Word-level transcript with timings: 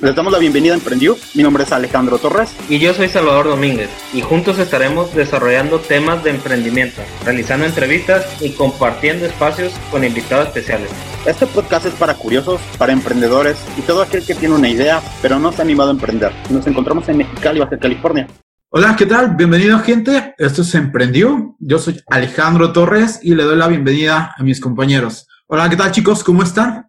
Les 0.00 0.14
damos 0.14 0.32
la 0.32 0.38
bienvenida 0.38 0.74
a 0.74 0.76
Emprendió. 0.76 1.16
Mi 1.34 1.42
nombre 1.42 1.64
es 1.64 1.72
Alejandro 1.72 2.18
Torres. 2.18 2.54
Y 2.68 2.78
yo 2.78 2.94
soy 2.94 3.08
Salvador 3.08 3.46
Domínguez. 3.46 3.90
Y 4.14 4.20
juntos 4.20 4.60
estaremos 4.60 5.12
desarrollando 5.12 5.80
temas 5.80 6.22
de 6.22 6.30
emprendimiento, 6.30 7.02
realizando 7.24 7.66
entrevistas 7.66 8.24
y 8.40 8.52
compartiendo 8.52 9.26
espacios 9.26 9.72
con 9.90 10.04
invitados 10.04 10.46
especiales. 10.46 10.88
Este 11.26 11.48
podcast 11.48 11.86
es 11.86 11.94
para 11.94 12.14
curiosos, 12.14 12.60
para 12.78 12.92
emprendedores 12.92 13.58
y 13.76 13.80
todo 13.82 14.02
aquel 14.02 14.24
que 14.24 14.36
tiene 14.36 14.54
una 14.54 14.68
idea, 14.68 15.02
pero 15.20 15.40
no 15.40 15.50
se 15.50 15.62
ha 15.62 15.64
animado 15.64 15.88
a 15.88 15.94
emprender. 15.94 16.32
Nos 16.48 16.64
encontramos 16.68 17.08
en 17.08 17.16
Mexicali, 17.16 17.58
Baja 17.58 17.76
California. 17.76 18.28
Hola, 18.68 18.94
¿qué 18.96 19.06
tal? 19.06 19.34
Bienvenido 19.34 19.80
gente. 19.80 20.32
Esto 20.38 20.62
es 20.62 20.76
Emprendió. 20.76 21.56
Yo 21.58 21.80
soy 21.80 22.00
Alejandro 22.06 22.72
Torres 22.72 23.18
y 23.20 23.34
le 23.34 23.42
doy 23.42 23.56
la 23.56 23.66
bienvenida 23.66 24.32
a 24.38 24.42
mis 24.44 24.60
compañeros. 24.60 25.26
Hola, 25.48 25.68
¿qué 25.68 25.76
tal 25.76 25.90
chicos? 25.90 26.22
¿Cómo 26.22 26.44
están? 26.44 26.87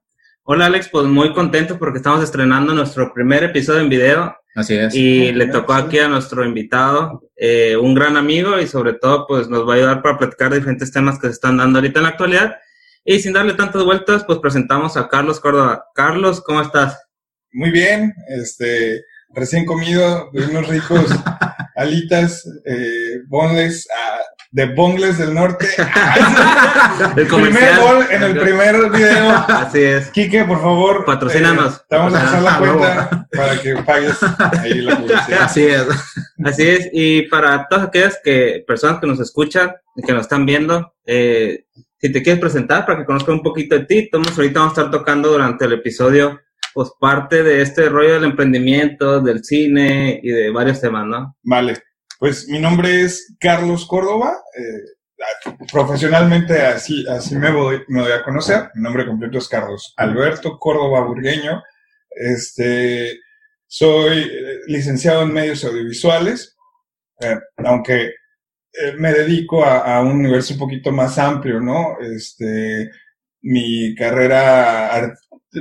Hola 0.52 0.66
Alex, 0.66 0.89
pues 0.89 1.05
muy 1.05 1.31
contento 1.31 1.77
porque 1.77 1.97
estamos 2.00 2.23
estrenando 2.23 2.73
nuestro 2.73 3.13
primer 3.13 3.43
episodio 3.43 3.82
en 3.82 3.89
video. 3.89 4.36
Así 4.55 4.73
es. 4.73 4.96
Y 4.96 5.32
le 5.32 5.46
tocó 5.46 5.73
aquí 5.73 6.00
a 6.00 6.07
nuestro 6.07 6.43
invitado, 6.43 7.21
eh, 7.36 7.78
un 7.78 7.93
gran 7.93 8.18
amigo 8.18 8.59
y 8.59 8.65
sobre 8.65 8.93
todo 8.93 9.28
pues 9.28 9.47
nos 9.47 9.70
va 9.70 9.73
a 9.73 9.75
ayudar 9.75 10.01
para 10.01 10.18
platicar 10.18 10.50
de 10.50 10.57
diferentes 10.57 10.92
temas 10.92 11.20
que 11.20 11.28
se 11.28 11.33
están 11.33 11.57
dando 11.57 11.78
ahorita 11.78 12.00
en 12.00 12.04
la 12.04 12.09
actualidad. 12.09 12.56
Y 13.06 13.20
sin 13.20 13.33
darle 13.33 13.54
tantas 13.54 13.83
vueltas, 13.83 14.23
pues 14.23 14.39
presentamos 14.39 14.97
a 14.97 15.07
Carlos 15.07 15.39
Córdoba. 15.39 15.86
Carlos, 15.93 16.42
¿cómo 16.42 16.61
estás? 16.61 17.00
Muy 17.51 17.70
bien, 17.70 18.15
este, 18.29 19.04
recién 19.29 19.68
comido 19.68 20.31
de 20.34 20.47
unos 20.47 20.68
ricos 20.68 21.06
alitas, 21.75 22.43
eh, 22.65 23.21
bonles, 23.28 23.87
ah, 23.95 24.18
de 24.51 24.65
Bongles 24.73 25.17
del 25.17 25.33
Norte. 25.33 25.67
El 27.15 27.27
primer 27.27 27.79
gol 27.79 28.05
en 28.09 28.23
el 28.23 28.39
primer 28.39 28.89
video. 28.89 29.29
Así 29.47 29.79
es. 29.79 30.09
Quique, 30.09 30.43
por 30.43 30.61
favor. 30.61 31.05
Patrocínanos. 31.05 31.77
eh, 31.77 31.81
te 31.87 31.95
vamos 31.95 32.13
a 32.16 32.19
pasar 32.19 32.41
la 32.41 32.58
cuenta 32.58 33.27
para 33.31 33.61
que 33.61 33.75
pagues 33.75 34.17
ahí 34.59 34.81
la 34.81 34.97
publicidad. 34.97 35.44
Así 35.44 35.66
es. 35.66 35.85
Así 36.44 36.67
es. 36.67 36.89
Y 36.91 37.23
para 37.23 37.67
todas 37.67 37.88
aquellas 37.88 38.19
que, 38.23 38.64
personas 38.67 39.00
que 39.00 39.08
nos 39.08 39.19
escuchan 39.19 39.72
y 39.95 40.02
que 40.02 40.14
nos 40.14 40.22
están 40.22 40.45
viendo, 40.45 40.94
eh, 41.06 41.66
si 41.97 42.11
te 42.11 42.23
quieres 42.23 42.41
presentar 42.41 42.86
para 42.86 43.00
que 43.00 43.06
conozcan 43.06 43.36
un 43.36 43.44
poquito 43.44 43.75
de 43.75 43.86
ti, 43.86 44.09
Tomás, 44.09 44.38
ahorita 44.38 44.59
vamos 44.59 44.78
a 44.78 44.81
estar 44.81 44.91
tocando 44.91 45.30
durante 45.30 45.66
el 45.66 45.73
episodio, 45.73 46.39
pues 46.73 46.89
parte 47.00 47.44
de 47.44 47.61
este 47.61 47.89
rollo 47.89 48.13
del 48.13 48.23
emprendimiento, 48.23 49.19
del 49.19 49.44
cine 49.44 50.19
y 50.23 50.30
de 50.30 50.50
varios 50.50 50.81
temas, 50.81 51.06
¿no? 51.06 51.36
Vale. 51.44 51.75
Pues 52.20 52.50
mi 52.50 52.59
nombre 52.59 53.02
es 53.02 53.34
Carlos 53.39 53.86
Córdoba. 53.86 54.38
eh, 54.58 55.64
profesionalmente 55.72 56.62
así, 56.62 57.06
así 57.08 57.36
me, 57.36 57.52
voy, 57.52 57.81
me 57.88 58.02
doy 58.02 58.12
a 58.12 58.23
conocer. 58.23 58.70
Mi 58.75 58.84
nombre 58.84 59.06
completo 59.06 59.38
es 59.38 59.48
Carlos 59.48 59.94
Alberto 59.95 60.59
Córdoba 60.59 61.02
Burgueño. 61.02 61.64
Este, 62.12 63.20
soy 63.66 64.20
eh, 64.20 64.59
licenciado 64.67 65.23
en 65.23 65.34
medios 65.34 65.64
audiovisuales, 65.64 66.58
eh, 67.22 67.38
aunque 67.58 68.14
me 68.97 69.12
dedico 69.14 69.64
a, 69.66 69.97
a 69.97 70.02
un 70.02 70.12
universo 70.12 70.53
un 70.53 70.59
poquito 70.59 70.92
más 70.92 71.17
amplio, 71.17 71.59
¿no? 71.59 71.97
Este, 72.02 72.92
mi 73.42 73.95
carrera, 73.95 75.16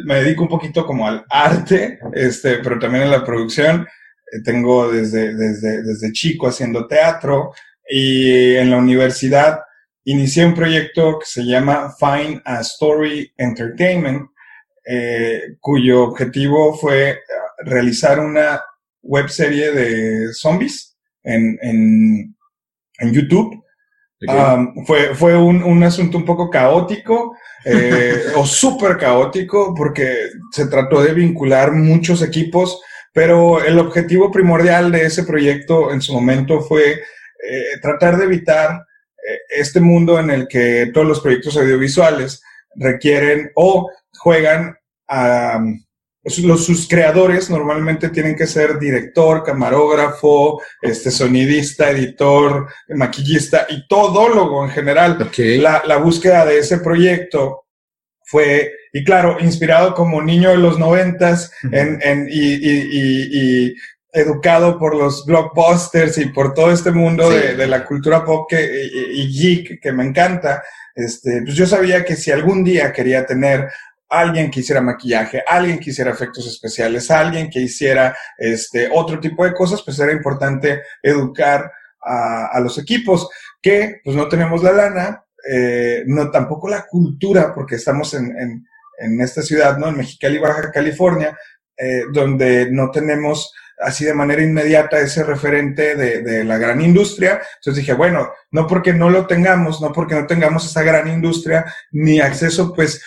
me 0.04 0.22
dedico 0.22 0.42
un 0.42 0.48
poquito 0.48 0.84
como 0.86 1.06
al 1.06 1.24
arte, 1.30 1.98
este, 2.12 2.58
pero 2.58 2.78
también 2.78 3.04
a 3.04 3.18
la 3.18 3.24
producción. 3.24 3.86
Eh, 4.32 4.42
Tengo 4.44 4.90
desde, 4.90 5.34
desde, 5.34 5.82
desde 5.82 6.12
chico 6.12 6.48
haciendo 6.48 6.86
teatro 6.86 7.52
y 7.88 8.54
en 8.56 8.70
la 8.70 8.76
universidad 8.76 9.60
inicié 10.04 10.46
un 10.46 10.54
proyecto 10.54 11.18
que 11.18 11.26
se 11.26 11.44
llama 11.44 11.94
Find 11.98 12.40
a 12.44 12.60
Story 12.60 13.30
Entertainment, 13.36 14.30
eh, 14.86 15.56
cuyo 15.60 16.02
objetivo 16.04 16.74
fue 16.76 17.10
eh, 17.10 17.18
realizar 17.64 18.18
una 18.18 18.62
web 19.02 19.28
serie 19.28 19.70
de 19.72 20.32
zombies 20.32 20.96
en, 21.22 21.58
en, 21.60 22.34
en 22.98 23.12
YouTube. 23.12 23.62
Um, 24.26 24.84
fue 24.84 25.14
fue 25.14 25.36
un, 25.36 25.62
un 25.62 25.84
asunto 25.84 26.18
un 26.18 26.24
poco 26.24 26.50
caótico 26.50 27.36
eh, 27.64 28.24
o 28.36 28.44
súper 28.44 28.96
caótico 28.96 29.72
porque 29.76 30.30
se 30.50 30.66
trató 30.66 31.02
de 31.02 31.14
vincular 31.14 31.70
muchos 31.72 32.22
equipos, 32.22 32.80
pero 33.12 33.62
el 33.64 33.78
objetivo 33.78 34.30
primordial 34.30 34.92
de 34.92 35.06
ese 35.06 35.24
proyecto 35.24 35.92
en 35.92 36.00
su 36.00 36.12
momento 36.12 36.60
fue 36.60 36.92
eh, 36.92 37.78
tratar 37.80 38.16
de 38.16 38.24
evitar 38.24 38.72
eh, 38.72 39.38
este 39.50 39.80
mundo 39.80 40.18
en 40.18 40.30
el 40.30 40.48
que 40.48 40.90
todos 40.92 41.06
los 41.06 41.20
proyectos 41.20 41.56
audiovisuales 41.56 42.42
requieren 42.74 43.50
o 43.54 43.90
juegan 44.18 44.76
a 45.08 45.60
los, 46.44 46.64
sus 46.64 46.88
creadores 46.88 47.48
normalmente 47.48 48.10
tienen 48.10 48.36
que 48.36 48.46
ser 48.46 48.78
director, 48.78 49.42
camarógrafo, 49.42 50.60
este 50.82 51.10
sonidista, 51.10 51.90
editor, 51.90 52.68
maquillista 52.88 53.66
y 53.68 53.86
todólogo 53.86 54.64
en 54.64 54.70
general. 54.70 55.30
La 55.62 55.96
búsqueda 55.96 56.44
de 56.44 56.58
ese 56.58 56.78
proyecto 56.78 57.67
fue, 58.30 58.70
y 58.92 59.04
claro, 59.04 59.38
inspirado 59.40 59.94
como 59.94 60.20
niño 60.22 60.50
de 60.50 60.58
los 60.58 60.78
noventas 60.78 61.50
en, 61.72 61.98
en, 62.02 62.28
y, 62.30 62.54
y, 62.54 62.88
y, 62.90 63.68
y 63.70 63.74
educado 64.12 64.78
por 64.78 64.94
los 64.94 65.24
blockbusters 65.24 66.18
y 66.18 66.26
por 66.26 66.52
todo 66.52 66.70
este 66.72 66.90
mundo 66.90 67.30
Sí. 67.30 67.38
de, 67.38 67.56
de 67.56 67.66
la 67.66 67.84
cultura 67.84 68.24
pop 68.24 68.46
que, 68.50 68.60
y, 68.62 69.22
y 69.22 69.32
geek 69.32 69.80
que 69.80 69.92
me 69.92 70.04
encanta, 70.04 70.62
este, 70.94 71.42
pues 71.42 71.54
yo 71.54 71.66
sabía 71.66 72.04
que 72.04 72.16
si 72.16 72.30
algún 72.30 72.64
día 72.64 72.92
quería 72.92 73.24
tener 73.24 73.68
alguien 74.10 74.50
que 74.50 74.60
hiciera 74.60 74.80
maquillaje, 74.80 75.42
alguien 75.46 75.78
que 75.78 75.90
hiciera 75.90 76.10
efectos 76.10 76.46
especiales, 76.46 77.10
alguien 77.10 77.48
que 77.50 77.60
hiciera 77.60 78.16
este, 78.38 78.88
otro 78.92 79.20
tipo 79.20 79.44
de 79.44 79.52
cosas, 79.54 79.82
pues 79.82 79.98
era 79.98 80.12
importante 80.12 80.82
educar 81.02 81.70
a, 82.02 82.46
a 82.46 82.60
los 82.60 82.78
equipos 82.78 83.28
que 83.62 84.00
pues 84.04 84.16
no 84.16 84.28
tenemos 84.28 84.62
la 84.62 84.72
lana, 84.72 85.24
eh, 85.50 86.04
no 86.06 86.30
tampoco 86.30 86.68
la 86.68 86.86
cultura, 86.86 87.54
porque 87.54 87.76
estamos 87.76 88.14
en, 88.14 88.36
en, 88.38 88.66
en 88.98 89.20
esta 89.20 89.42
ciudad, 89.42 89.78
¿no? 89.78 89.88
En 89.88 89.96
Mexicali, 89.96 90.38
Baja 90.38 90.70
California, 90.70 91.36
eh, 91.76 92.02
donde 92.12 92.70
no 92.70 92.90
tenemos 92.90 93.52
así 93.80 94.04
de 94.04 94.14
manera 94.14 94.42
inmediata 94.42 94.98
ese 94.98 95.22
referente 95.22 95.94
de, 95.94 96.22
de, 96.22 96.44
la 96.44 96.58
gran 96.58 96.80
industria. 96.80 97.40
Entonces 97.56 97.76
dije, 97.82 97.92
bueno, 97.92 98.32
no 98.50 98.66
porque 98.66 98.92
no 98.92 99.08
lo 99.08 99.26
tengamos, 99.26 99.80
no 99.80 99.92
porque 99.92 100.16
no 100.16 100.26
tengamos 100.26 100.66
esa 100.66 100.82
gran 100.82 101.08
industria 101.08 101.64
ni 101.92 102.20
acceso, 102.20 102.74
pues 102.74 103.00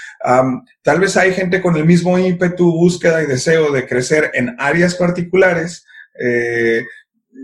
tal 0.81 0.99
vez 0.99 1.17
hay 1.17 1.33
gente 1.33 1.61
con 1.61 1.75
el 1.75 1.85
mismo 1.85 2.17
ímpetu, 2.17 2.71
búsqueda 2.71 3.21
y 3.21 3.25
deseo 3.25 3.71
de 3.71 3.85
crecer 3.85 4.31
en 4.33 4.55
áreas 4.59 4.95
particulares, 4.95 5.85
eh, 6.23 6.85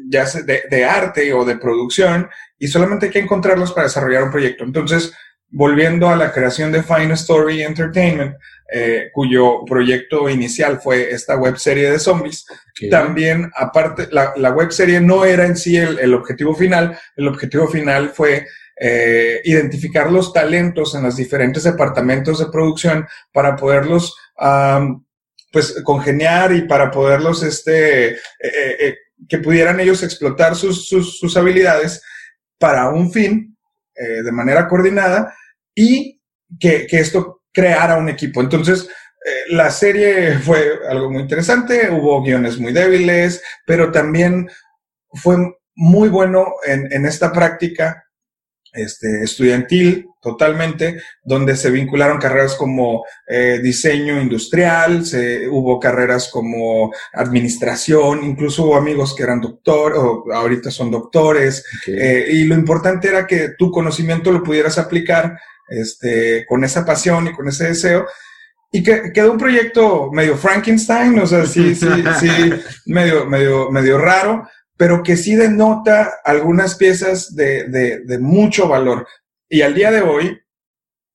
ya 0.10 0.26
sea 0.26 0.42
de, 0.42 0.64
de 0.70 0.86
arte 0.86 1.34
o 1.34 1.46
de 1.46 1.58
producción, 1.58 2.30
y 2.58 2.68
solamente 2.68 3.08
hay 3.08 3.12
que 3.12 3.20
encontrarlos 3.20 3.72
para 3.72 3.88
desarrollar 3.88 4.24
un 4.24 4.32
proyecto. 4.32 4.64
Entonces, 4.64 5.14
volviendo 5.50 6.10
a 6.10 6.16
la 6.16 6.32
creación 6.32 6.72
de 6.72 6.84
Fine 6.84 7.14
Story 7.14 7.64
Entertainment, 7.64 8.36
eh, 8.74 9.10
cuyo 9.14 9.64
proyecto 9.66 10.30
inicial 10.30 10.82
fue 10.82 11.12
esta 11.12 11.38
web 11.38 11.58
serie 11.58 11.90
de 11.90 12.00
zombies. 12.00 12.46
Okay. 12.72 12.90
También, 12.90 13.50
aparte, 13.56 14.10
la, 14.12 14.34
la, 14.36 14.52
web 14.52 14.72
serie 14.72 15.00
no 15.00 15.24
era 15.24 15.46
en 15.46 15.56
sí 15.56 15.78
el, 15.78 16.00
el 16.00 16.14
objetivo 16.14 16.54
final, 16.54 16.98
el 17.16 17.28
objetivo 17.30 17.68
final 17.68 18.10
fue 18.10 18.46
eh, 18.80 19.42
identificar 19.44 20.12
los 20.12 20.32
talentos 20.32 20.94
en 20.94 21.02
los 21.02 21.16
diferentes 21.16 21.64
departamentos 21.64 22.38
de 22.38 22.52
producción 22.52 23.08
para 23.32 23.56
poderlos, 23.56 24.16
um, 24.40 25.04
pues, 25.52 25.82
congeniar 25.84 26.54
y 26.54 26.62
para 26.68 26.92
poderlos, 26.92 27.42
este, 27.42 28.10
eh, 28.10 28.18
eh, 28.40 28.96
que 29.28 29.40
pudieran 29.40 29.80
ellos 29.80 30.04
explotar 30.04 30.56
sus, 30.56 30.88
sus, 30.88 31.38
habilidades 31.38 32.02
para 32.58 32.90
un 32.90 33.12
fin 33.12 33.58
eh, 33.96 34.24
de 34.24 34.32
manera 34.32 34.68
coordinada 34.68 35.34
y 35.74 36.22
que, 36.60 36.88
que, 36.88 37.00
esto 37.00 37.42
creara 37.52 37.98
un 37.98 38.10
equipo. 38.10 38.42
Entonces, 38.42 38.88
eh, 39.26 39.54
la 39.54 39.72
serie 39.72 40.38
fue 40.40 40.80
algo 40.88 41.12
muy 41.12 41.22
interesante, 41.22 41.90
hubo 41.90 42.22
guiones 42.24 42.60
muy 42.60 42.74
débiles, 42.74 43.42
pero 43.66 43.92
también 43.92 44.50
fue 45.14 45.36
muy 45.76 46.10
bueno 46.10 46.54
en, 46.66 46.92
en 46.92 47.06
esta 47.06 47.32
práctica 47.32 48.04
este, 48.74 49.24
estudiantil 49.24 50.08
totalmente, 50.22 51.02
donde 51.24 51.56
se 51.56 51.70
vincularon 51.70 52.18
carreras 52.18 52.56
como 52.56 53.06
eh, 53.28 53.60
diseño 53.62 54.22
industrial, 54.22 55.06
se, 55.06 55.48
hubo 55.48 55.80
carreras 55.80 56.30
como 56.32 56.94
administración, 57.14 58.24
incluso 58.24 58.64
hubo 58.64 58.78
amigos 58.78 59.16
que 59.16 59.24
eran 59.24 59.42
doctor, 59.42 59.94
o 59.96 60.26
ahorita 60.34 60.72
son 60.72 60.92
doctores, 60.92 61.64
okay. 61.82 61.96
eh, 61.98 62.28
y 62.32 62.44
lo 62.46 62.56
importante 62.56 63.08
era 63.08 63.28
que 63.28 63.50
tu 63.58 63.72
conocimiento 63.72 64.32
lo 64.32 64.44
pudieras 64.44 64.78
aplicar 64.78 65.38
este, 65.70 66.46
con 66.48 66.64
esa 66.64 66.86
pasión 66.86 67.28
y 67.28 67.34
con 67.34 67.48
ese 67.48 67.68
deseo, 67.68 68.06
y 68.72 68.84
que 68.84 69.12
quedó 69.14 69.32
un 69.32 69.38
proyecto 69.38 70.12
medio 70.12 70.36
Frankenstein, 70.36 71.18
o 71.20 71.28
sea, 71.28 71.46
sí, 71.46 71.74
sí, 71.76 71.88
sí, 72.20 72.30
medio, 72.86 73.26
medio, 73.26 73.72
medio 73.72 73.98
raro, 73.98 74.48
pero 74.76 75.02
que 75.02 75.18
sí 75.18 75.36
denota 75.36 76.20
algunas 76.24 76.76
piezas 76.76 77.36
de, 77.36 77.66
de, 77.66 78.02
de 78.06 78.20
mucho 78.20 78.68
valor. 78.68 79.08
Y 79.50 79.62
al 79.62 79.74
día 79.74 79.92
de 79.92 80.02
hoy, 80.02 80.40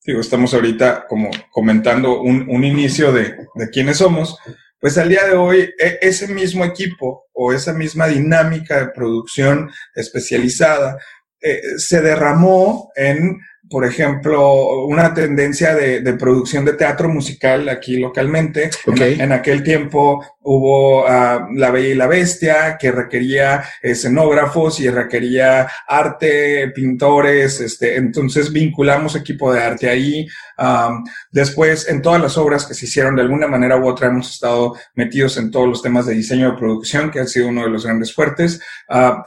digo, 0.04 0.20
estamos 0.20 0.54
ahorita 0.54 1.06
como 1.06 1.30
comentando 1.50 2.20
un, 2.22 2.48
un 2.48 2.64
inicio 2.64 3.12
de, 3.12 3.36
de 3.54 3.70
quiénes 3.70 3.98
somos, 3.98 4.38
pues 4.80 4.98
al 4.98 5.08
día 5.08 5.24
de 5.24 5.36
hoy 5.36 5.70
e, 5.78 5.98
ese 6.00 6.26
mismo 6.28 6.64
equipo 6.64 7.26
o 7.32 7.52
esa 7.52 7.72
misma 7.72 8.08
dinámica 8.08 8.80
de 8.80 8.92
producción 8.92 9.70
especializada 9.94 10.98
eh, 11.40 11.60
se 11.76 12.00
derramó 12.00 12.90
en 12.96 13.38
por 13.72 13.86
ejemplo, 13.86 14.84
una 14.84 15.14
tendencia 15.14 15.74
de, 15.74 16.12
producción 16.12 16.62
de 16.66 16.74
teatro 16.74 17.08
musical 17.08 17.70
aquí 17.70 17.96
localmente. 17.96 18.68
En, 18.86 19.32
aquel 19.32 19.62
tiempo 19.62 20.22
hubo 20.42 21.04
uh, 21.04 21.52
La 21.54 21.70
Bella 21.70 21.88
y 21.88 21.94
la 21.94 22.06
Bestia, 22.06 22.76
que 22.78 22.92
requería 22.92 23.64
escenógrafos 23.80 24.78
y 24.80 24.90
requería 24.90 25.66
arte, 25.88 26.70
pintores, 26.74 27.60
este, 27.60 27.96
entonces 27.96 28.52
vinculamos 28.52 29.16
equipo 29.16 29.50
de 29.50 29.62
arte 29.62 29.88
ahí. 29.88 30.26
Um, 30.58 31.02
después, 31.32 31.88
en 31.88 32.02
todas 32.02 32.20
las 32.20 32.36
obras 32.36 32.66
que 32.66 32.74
se 32.74 32.84
hicieron 32.84 33.16
de 33.16 33.22
alguna 33.22 33.48
manera 33.48 33.78
u 33.78 33.88
otra, 33.88 34.08
hemos 34.08 34.30
estado 34.30 34.76
metidos 34.94 35.38
en 35.38 35.50
todos 35.50 35.66
los 35.66 35.80
temas 35.80 36.04
de 36.04 36.14
diseño 36.14 36.50
de 36.50 36.58
producción, 36.58 37.10
que 37.10 37.20
ha 37.20 37.26
sido 37.26 37.48
uno 37.48 37.62
de 37.62 37.70
los 37.70 37.86
grandes 37.86 38.14
fuertes. 38.14 38.60
Uh, 38.90 39.22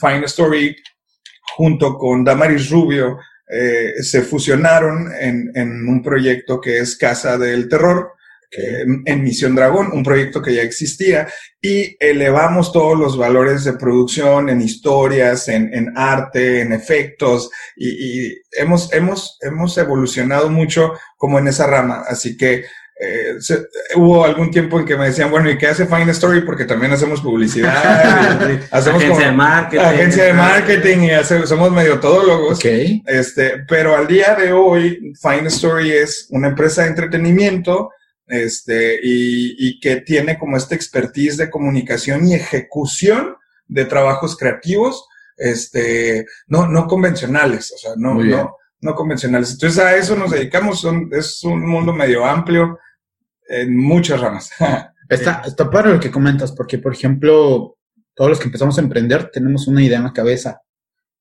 Fine 0.00 0.24
Story 0.26 0.76
junto 1.56 1.96
con 1.96 2.24
Damaris 2.24 2.70
Rubio, 2.70 3.18
eh, 3.48 4.02
se 4.02 4.22
fusionaron 4.22 5.12
en, 5.18 5.50
en, 5.54 5.88
un 5.88 6.02
proyecto 6.02 6.60
que 6.60 6.78
es 6.78 6.96
Casa 6.96 7.36
del 7.36 7.68
Terror, 7.68 8.12
en 8.54 9.24
Misión 9.24 9.54
Dragón, 9.54 9.90
un 9.92 10.02
proyecto 10.02 10.42
que 10.42 10.54
ya 10.54 10.62
existía, 10.62 11.26
y 11.60 11.96
elevamos 11.98 12.70
todos 12.70 12.98
los 12.98 13.16
valores 13.16 13.64
de 13.64 13.72
producción 13.72 14.50
en 14.50 14.60
historias, 14.60 15.48
en, 15.48 15.72
en 15.72 15.96
arte, 15.96 16.60
en 16.60 16.72
efectos, 16.72 17.50
y, 17.76 17.88
y, 18.28 18.42
hemos, 18.52 18.92
hemos, 18.92 19.38
hemos 19.40 19.78
evolucionado 19.78 20.50
mucho 20.50 20.92
como 21.16 21.38
en 21.38 21.48
esa 21.48 21.66
rama. 21.66 22.02
Así 22.06 22.36
que 22.36 22.64
eh, 23.04 23.38
hubo 23.96 24.24
algún 24.24 24.50
tiempo 24.50 24.78
en 24.78 24.86
que 24.86 24.96
me 24.96 25.06
decían, 25.06 25.30
bueno, 25.30 25.50
¿y 25.50 25.58
qué 25.58 25.66
hace 25.66 25.86
Fine 25.86 26.12
Story? 26.12 26.42
Porque 26.42 26.66
también 26.66 26.92
hacemos 26.92 27.20
publicidad, 27.20 28.62
hacemos 28.70 29.02
agencia 29.02 29.26
de 29.26 29.32
marketing, 29.32 29.84
agencia 29.84 30.24
de 30.24 30.32
marketing 30.34 30.98
y 30.98 31.46
somos 31.46 31.72
medio 31.72 31.98
todólogos. 31.98 32.60
Este, 32.64 33.64
pero 33.66 33.96
al 33.96 34.06
día 34.06 34.36
de 34.36 34.52
hoy, 34.52 35.12
Fine 35.20 35.48
Story 35.48 35.90
es 35.90 36.28
una 36.30 36.48
empresa 36.48 36.82
de 36.82 36.88
entretenimiento 36.88 37.90
este, 38.28 39.00
y, 39.02 39.56
y 39.58 39.80
que 39.80 39.96
tiene 39.96 40.38
como 40.38 40.56
esta 40.56 40.76
expertise 40.76 41.36
de 41.36 41.50
comunicación 41.50 42.28
y 42.28 42.34
ejecución 42.34 43.34
de 43.66 43.84
trabajos 43.84 44.36
creativos, 44.36 45.08
este, 45.36 46.24
no, 46.46 46.68
no 46.68 46.86
convencionales, 46.86 47.72
o 47.72 47.78
sea, 47.78 47.92
no, 47.96 48.14
no, 48.14 48.56
no 48.80 48.94
convencionales. 48.94 49.50
Entonces 49.50 49.82
a 49.82 49.96
eso 49.96 50.14
nos 50.14 50.30
dedicamos, 50.30 50.86
es 51.10 51.42
un 51.42 51.66
mundo 51.66 51.92
medio 51.92 52.24
amplio 52.24 52.78
en 53.52 53.76
muchas 53.76 54.20
ramas. 54.20 54.50
está, 55.08 55.42
está 55.44 55.70
padre 55.70 55.92
lo 55.92 56.00
que 56.00 56.10
comentas, 56.10 56.52
porque 56.52 56.78
por 56.78 56.92
ejemplo, 56.92 57.76
todos 58.14 58.30
los 58.30 58.38
que 58.38 58.46
empezamos 58.46 58.78
a 58.78 58.80
emprender 58.80 59.30
tenemos 59.30 59.68
una 59.68 59.82
idea 59.82 59.98
en 59.98 60.04
la 60.04 60.12
cabeza 60.12 60.62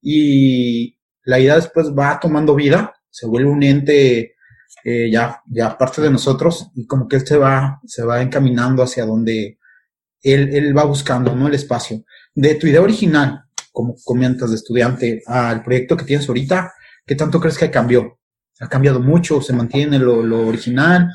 y 0.02 0.98
la 1.24 1.40
idea 1.40 1.56
después 1.56 1.88
va 1.98 2.20
tomando 2.20 2.56
vida, 2.56 2.94
se 3.10 3.28
vuelve 3.28 3.50
un 3.50 3.64
ente 3.64 4.36
eh, 4.84 5.12
ya, 5.12 5.42
ya 5.46 5.78
parte 5.78 6.02
de 6.02 6.10
nosotros 6.10 6.72
y 6.74 6.88
como 6.88 7.08
que 7.08 7.18
él 7.18 7.28
se 7.28 7.38
va, 7.38 7.80
se 7.86 8.04
va 8.04 8.22
encaminando 8.22 8.82
hacia 8.82 9.06
donde 9.06 9.60
él, 10.24 10.56
él 10.56 10.76
va 10.76 10.86
buscando, 10.86 11.36
¿no? 11.36 11.48
El 11.48 11.54
espacio. 11.54 12.04
De 12.34 12.56
tu 12.56 12.68
idea 12.68 12.82
original, 12.82 13.44
como 13.72 13.96
comentas 14.04 14.50
de 14.50 14.56
estudiante, 14.56 15.22
al 15.28 15.64
proyecto 15.64 15.98
que 15.98 16.06
tienes 16.06 16.28
ahorita, 16.28 16.74
¿qué 17.06 17.16
tanto 17.16 17.40
crees 17.40 17.58
que 17.58 17.70
cambió? 17.70 18.20
¿Ha 18.60 18.70
cambiado 18.70 19.00
mucho? 19.00 19.42
¿Se 19.42 19.54
mantiene 19.54 20.00
lo, 20.00 20.24
lo 20.24 20.48
original? 20.48 21.10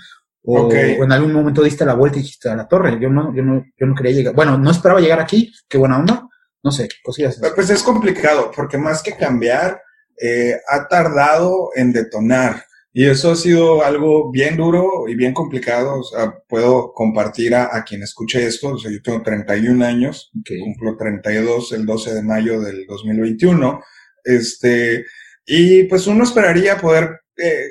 O, 0.48 0.72
en 0.72 1.10
algún 1.10 1.32
momento 1.32 1.62
diste 1.62 1.84
la 1.84 1.94
vuelta 1.94 2.19
y 2.19 2.22
dijiste 2.22 2.48
a 2.48 2.54
la 2.54 2.69
torre, 2.69 2.98
yo 3.00 3.10
no, 3.10 3.34
yo 3.34 3.43
no, 3.43 3.64
yo 3.76 3.87
no 3.87 3.94
quería 3.94 4.12
llegar. 4.12 4.34
Bueno, 4.34 4.56
no 4.56 4.70
esperaba 4.70 5.00
llegar 5.00 5.19
aquí, 5.19 5.52
qué 5.69 5.76
buena 5.76 5.98
onda. 5.98 6.28
No 6.62 6.70
sé, 6.70 6.88
cosillas. 7.02 7.40
Pues 7.54 7.70
es 7.70 7.82
complicado, 7.82 8.50
porque 8.54 8.78
más 8.78 9.02
que 9.02 9.16
cambiar, 9.16 9.81
eh, 10.20 10.56
ha 10.69 10.88
tardado 10.88 11.70
en 11.75 11.93
detonar. 11.93 12.64
Y 12.93 13.06
eso 13.06 13.32
ha 13.32 13.37
sido 13.37 13.84
algo 13.84 14.31
bien 14.31 14.56
duro 14.56 15.06
y 15.06 15.14
bien 15.14 15.34
complicado. 15.34 16.00
O 16.00 16.02
sea, 16.02 16.34
puedo 16.49 16.92
compartir 16.94 17.54
a, 17.54 17.84
quien 17.84 18.02
escuche 18.02 18.46
esto. 18.46 18.69
O 18.69 18.78
sea, 18.78 18.90
yo 18.90 19.02
tengo 19.02 19.22
31 19.22 19.84
años, 19.84 20.31
cumplo 20.64 20.96
32 20.96 21.72
el 21.72 21.84
12 21.84 22.14
de 22.14 22.22
mayo 22.22 22.60
del 22.60 22.87
2021. 22.87 23.82
Este, 24.25 25.04
y 25.44 25.84
pues 25.84 26.06
uno 26.06 26.25
esperaría 26.25 26.78
poder 26.78 27.20
eh, 27.37 27.66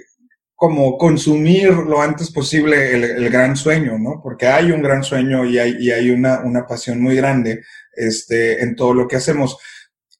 como 0.55 0.97
consumir 0.97 1.71
lo 1.71 2.01
antes 2.01 2.31
posible 2.31 2.93
el, 2.93 3.29
gran 3.29 3.57
sueño, 3.57 3.97
¿no? 3.99 4.21
Porque 4.23 4.47
hay 4.47 4.71
un 4.71 4.81
gran 4.81 5.03
sueño 5.03 5.45
y 5.45 5.59
hay, 5.59 5.75
y 5.79 5.91
hay 5.91 6.09
una, 6.09 6.39
una 6.39 6.65
pasión 6.65 7.01
muy 7.01 7.15
grande 7.15 7.61
este, 7.93 8.63
en 8.63 8.75
todo 8.75 8.93
lo 8.93 9.07
que 9.07 9.17
hacemos. 9.17 9.57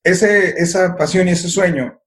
Ese, 0.04 0.50
esa 0.58 0.96
pasión 0.96 1.28
y 1.28 1.32
ese 1.32 1.48
sueño 1.48 2.02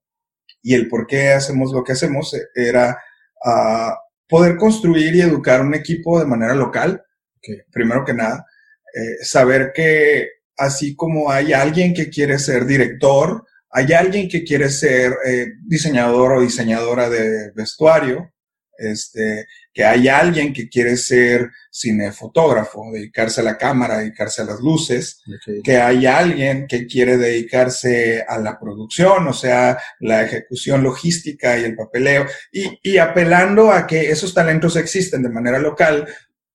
y 0.61 0.73
el 0.73 0.87
por 0.87 1.07
qué 1.07 1.29
hacemos 1.29 1.71
lo 1.71 1.83
que 1.83 1.93
hacemos 1.93 2.35
era 2.53 3.01
uh, 3.43 3.93
poder 4.27 4.57
construir 4.57 5.15
y 5.15 5.21
educar 5.21 5.61
un 5.61 5.73
equipo 5.73 6.19
de 6.19 6.25
manera 6.25 6.53
local, 6.53 7.03
que, 7.41 7.63
primero 7.71 8.05
que 8.05 8.13
nada, 8.13 8.45
eh, 8.93 9.23
saber 9.23 9.71
que 9.73 10.29
así 10.57 10.95
como 10.95 11.31
hay 11.31 11.53
alguien 11.53 11.93
que 11.93 12.09
quiere 12.09 12.37
ser 12.37 12.65
director, 12.65 13.45
hay 13.71 13.93
alguien 13.93 14.27
que 14.27 14.43
quiere 14.43 14.69
ser 14.69 15.13
eh, 15.25 15.47
diseñador 15.65 16.33
o 16.33 16.41
diseñadora 16.41 17.09
de 17.09 17.51
vestuario, 17.55 18.33
este, 18.77 19.45
que 19.73 19.83
hay 19.83 20.07
alguien 20.07 20.53
que 20.53 20.69
quiere 20.69 20.95
ser 20.95 21.49
cinefotógrafo, 21.71 22.85
dedicarse 22.93 23.41
a 23.41 23.43
la 23.43 23.57
cámara, 23.57 23.97
dedicarse 23.97 24.41
a 24.41 24.45
las 24.45 24.59
luces, 24.61 25.21
que 25.63 25.77
hay 25.77 26.05
alguien 26.05 26.65
que 26.65 26.87
quiere 26.87 27.17
dedicarse 27.17 28.23
a 28.27 28.37
la 28.37 28.57
producción, 28.57 29.27
o 29.27 29.33
sea, 29.33 29.77
la 29.99 30.23
ejecución 30.23 30.81
logística 30.81 31.59
y 31.59 31.65
el 31.65 31.75
papeleo, 31.75 32.25
y, 32.53 32.79
y 32.81 32.97
apelando 32.97 33.71
a 33.71 33.85
que 33.85 34.09
esos 34.09 34.33
talentos 34.33 34.77
existen 34.77 35.23
de 35.23 35.29
manera 35.29 35.59
local, 35.59 36.07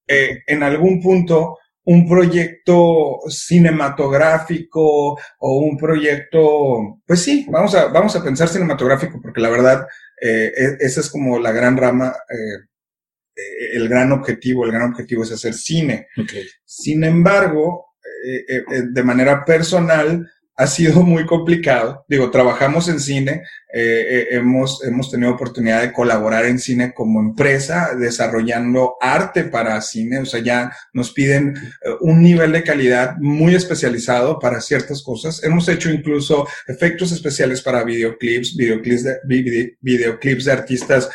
eh, 0.07 0.43
en 0.47 0.63
algún 0.63 1.01
punto 1.01 1.59
un 1.85 2.09
proyecto 2.09 3.21
cinematográfico 3.29 5.19
o 5.39 5.59
un 5.59 5.77
proyecto, 5.77 7.01
pues 7.07 7.21
sí, 7.21 7.47
vamos 7.51 7.75
a, 7.75 7.87
vamos 7.89 8.17
a 8.17 8.25
pensar 8.25 8.49
cinematográfico, 8.49 9.21
porque 9.21 9.41
la 9.41 9.51
verdad, 9.51 9.87
eh, 10.21 10.53
e, 10.57 10.77
esa 10.81 11.01
es 11.01 11.11
como 11.11 11.39
la 11.39 11.53
gran 11.53 11.77
rama, 11.77 12.15
eh, 12.31 12.65
eh, 13.37 13.71
el 13.75 13.89
gran 13.89 14.13
objetivo, 14.13 14.65
el 14.65 14.73
gran 14.73 14.91
objetivo 14.91 15.25
es 15.25 15.33
hacer 15.33 15.55
cine. 15.55 16.09
Sin 16.65 17.05
embargo, 17.05 17.87
de 18.93 19.03
manera 19.03 19.45
personal, 19.45 20.27
ha 20.57 20.67
sido 20.67 21.03
muy 21.03 21.27
complicado. 21.27 22.05
Digo, 22.09 22.31
trabajamos 22.31 22.89
en 22.89 23.01
cine, 23.01 23.43
eh, 23.73 24.07
eh, 24.09 24.27
hemos, 24.31 24.85
hemos 24.85 25.11
tenido 25.11 25.33
oportunidad 25.33 25.83
de 25.83 25.93
colaborar 25.93 26.45
en 26.47 26.61
cine 26.61 26.93
como 26.95 27.21
empresa, 27.21 27.95
desarrollando 27.99 28.95
arte 29.01 29.45
para 29.45 29.81
cine, 29.81 30.21
o 30.21 30.27
sea, 30.27 30.41
ya 30.41 30.73
nos 30.93 31.13
piden 31.13 31.57
eh, 31.57 31.91
un 32.01 32.23
nivel 32.23 32.53
de 32.53 32.63
calidad 32.63 33.17
muy 33.19 33.55
especializado 33.55 34.39
para 34.39 34.61
ciertas 34.61 35.03
cosas. 35.03 35.43
Hemos 35.43 35.69
hecho 35.69 35.91
incluso 35.91 36.47
efectos 36.69 37.11
especiales 37.11 37.61
para 37.61 37.83
videoclips, 37.83 38.57
videoclips 38.57 39.05
de, 39.05 39.77
videoclips 39.81 40.45
de 40.45 40.53
artistas 40.53 41.09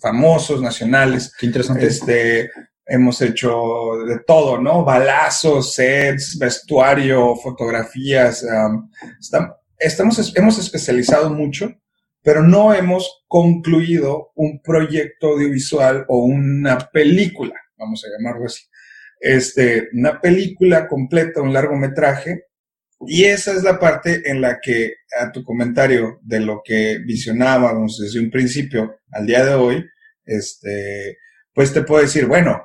famosos, 0.00 0.60
nacionales. 0.60 1.32
Qué 1.38 1.46
interesante. 1.46 1.86
Este, 1.86 2.50
hemos 2.92 3.22
hecho 3.22 4.04
de 4.06 4.18
todo, 4.18 4.60
¿no? 4.60 4.84
Balazos, 4.84 5.74
sets, 5.74 6.38
vestuario, 6.38 7.34
fotografías. 7.36 8.44
estamos, 9.78 10.32
hemos 10.36 10.58
especializado 10.58 11.30
mucho, 11.30 11.74
pero 12.22 12.42
no 12.42 12.74
hemos 12.74 13.24
concluido 13.26 14.32
un 14.34 14.60
proyecto 14.60 15.28
audiovisual 15.28 16.04
o 16.06 16.18
una 16.18 16.90
película, 16.92 17.54
vamos 17.78 18.04
a 18.04 18.10
llamarlo 18.10 18.44
así. 18.44 18.62
Este, 19.18 19.88
una 19.94 20.20
película 20.20 20.86
completa, 20.86 21.40
un 21.40 21.54
largometraje. 21.54 22.44
Y 23.06 23.24
esa 23.24 23.52
es 23.52 23.62
la 23.62 23.80
parte 23.80 24.30
en 24.30 24.42
la 24.42 24.60
que 24.60 24.96
a 25.18 25.32
tu 25.32 25.42
comentario 25.42 26.20
de 26.22 26.40
lo 26.40 26.60
que 26.62 26.98
visionábamos 26.98 27.98
desde 27.98 28.20
un 28.20 28.30
principio 28.30 28.98
al 29.10 29.26
día 29.26 29.44
de 29.46 29.54
hoy, 29.54 29.84
este, 30.26 31.16
pues 31.54 31.72
te 31.72 31.82
puedo 31.82 32.02
decir, 32.02 32.26
bueno, 32.26 32.62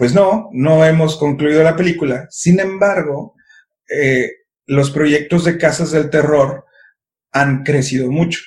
pues 0.00 0.14
no, 0.14 0.48
no 0.54 0.82
hemos 0.86 1.18
concluido 1.18 1.62
la 1.62 1.76
película. 1.76 2.26
Sin 2.30 2.58
embargo, 2.58 3.34
eh, 3.86 4.30
los 4.64 4.90
proyectos 4.90 5.44
de 5.44 5.58
casas 5.58 5.90
del 5.90 6.08
terror 6.08 6.64
han 7.32 7.64
crecido 7.64 8.10
mucho. 8.10 8.40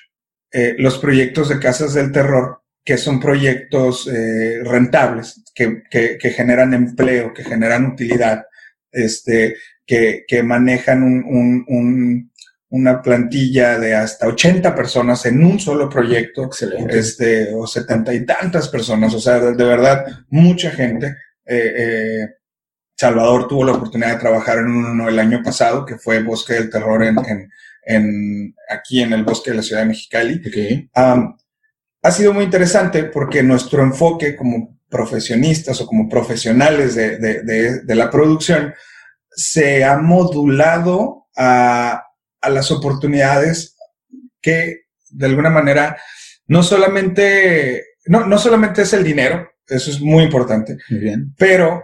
Eh, 0.51 0.73
los 0.79 0.97
proyectos 0.97 1.49
de 1.49 1.59
casas 1.59 1.93
del 1.93 2.11
terror, 2.11 2.63
que 2.83 2.97
son 2.97 3.19
proyectos 3.19 4.07
eh, 4.11 4.63
rentables, 4.63 5.43
que, 5.53 5.83
que, 5.91 6.17
generan 6.31 6.73
empleo, 6.73 7.31
que 7.35 7.43
generan 7.43 7.85
utilidad, 7.85 8.45
este, 8.91 9.55
que, 9.85 10.25
que 10.27 10.41
manejan 10.41 11.03
un, 11.03 11.23
un, 11.23 11.65
un, 11.67 12.31
una 12.69 12.99
plantilla 12.99 13.77
de 13.77 13.93
hasta 13.93 14.27
80 14.27 14.73
personas 14.73 15.23
en 15.27 15.45
un 15.45 15.59
solo 15.59 15.87
proyecto, 15.87 16.45
Excelente. 16.45 16.97
este, 16.97 17.53
o 17.53 17.67
setenta 17.67 18.11
y 18.11 18.25
tantas 18.25 18.69
personas, 18.69 19.13
o 19.13 19.19
sea, 19.19 19.39
de, 19.39 19.53
de 19.53 19.63
verdad, 19.65 20.03
mucha 20.31 20.71
gente 20.71 21.15
Eh, 21.45 21.73
eh, 21.77 22.27
Salvador 22.95 23.47
tuvo 23.47 23.65
la 23.65 23.73
oportunidad 23.73 24.13
de 24.13 24.19
trabajar 24.19 24.59
en 24.59 24.67
uno 24.67 25.09
el 25.09 25.19
año 25.19 25.41
pasado, 25.43 25.85
que 25.85 25.97
fue 25.97 26.21
Bosque 26.23 26.53
del 26.53 26.69
Terror 26.69 27.03
en, 27.03 27.17
en, 27.25 27.49
en 27.85 28.55
aquí 28.69 29.01
en 29.01 29.13
el 29.13 29.23
Bosque 29.23 29.51
de 29.51 29.57
la 29.57 29.63
Ciudad 29.63 29.81
de 29.81 29.87
Mexicali. 29.87 30.41
Okay. 30.47 30.89
Um, 30.95 31.35
ha 32.01 32.11
sido 32.11 32.33
muy 32.33 32.43
interesante 32.43 33.05
porque 33.05 33.43
nuestro 33.43 33.81
enfoque 33.81 34.35
como 34.35 34.79
profesionistas 34.89 35.81
o 35.81 35.87
como 35.87 36.07
profesionales 36.07 36.95
de, 36.95 37.17
de, 37.17 37.41
de, 37.41 37.81
de 37.81 37.95
la 37.95 38.11
producción 38.11 38.73
se 39.31 39.83
ha 39.83 39.97
modulado 39.97 41.27
a, 41.35 42.03
a, 42.41 42.49
las 42.49 42.69
oportunidades 42.69 43.75
que 44.39 44.81
de 45.09 45.25
alguna 45.25 45.49
manera 45.49 45.97
no 46.45 46.61
solamente, 46.61 47.83
no, 48.05 48.27
no 48.27 48.37
solamente 48.37 48.83
es 48.83 48.93
el 48.93 49.03
dinero, 49.03 49.49
eso 49.67 49.91
es 49.91 49.99
muy 50.01 50.23
importante, 50.23 50.77
Muy 50.89 50.99
bien. 50.99 51.33
pero 51.37 51.83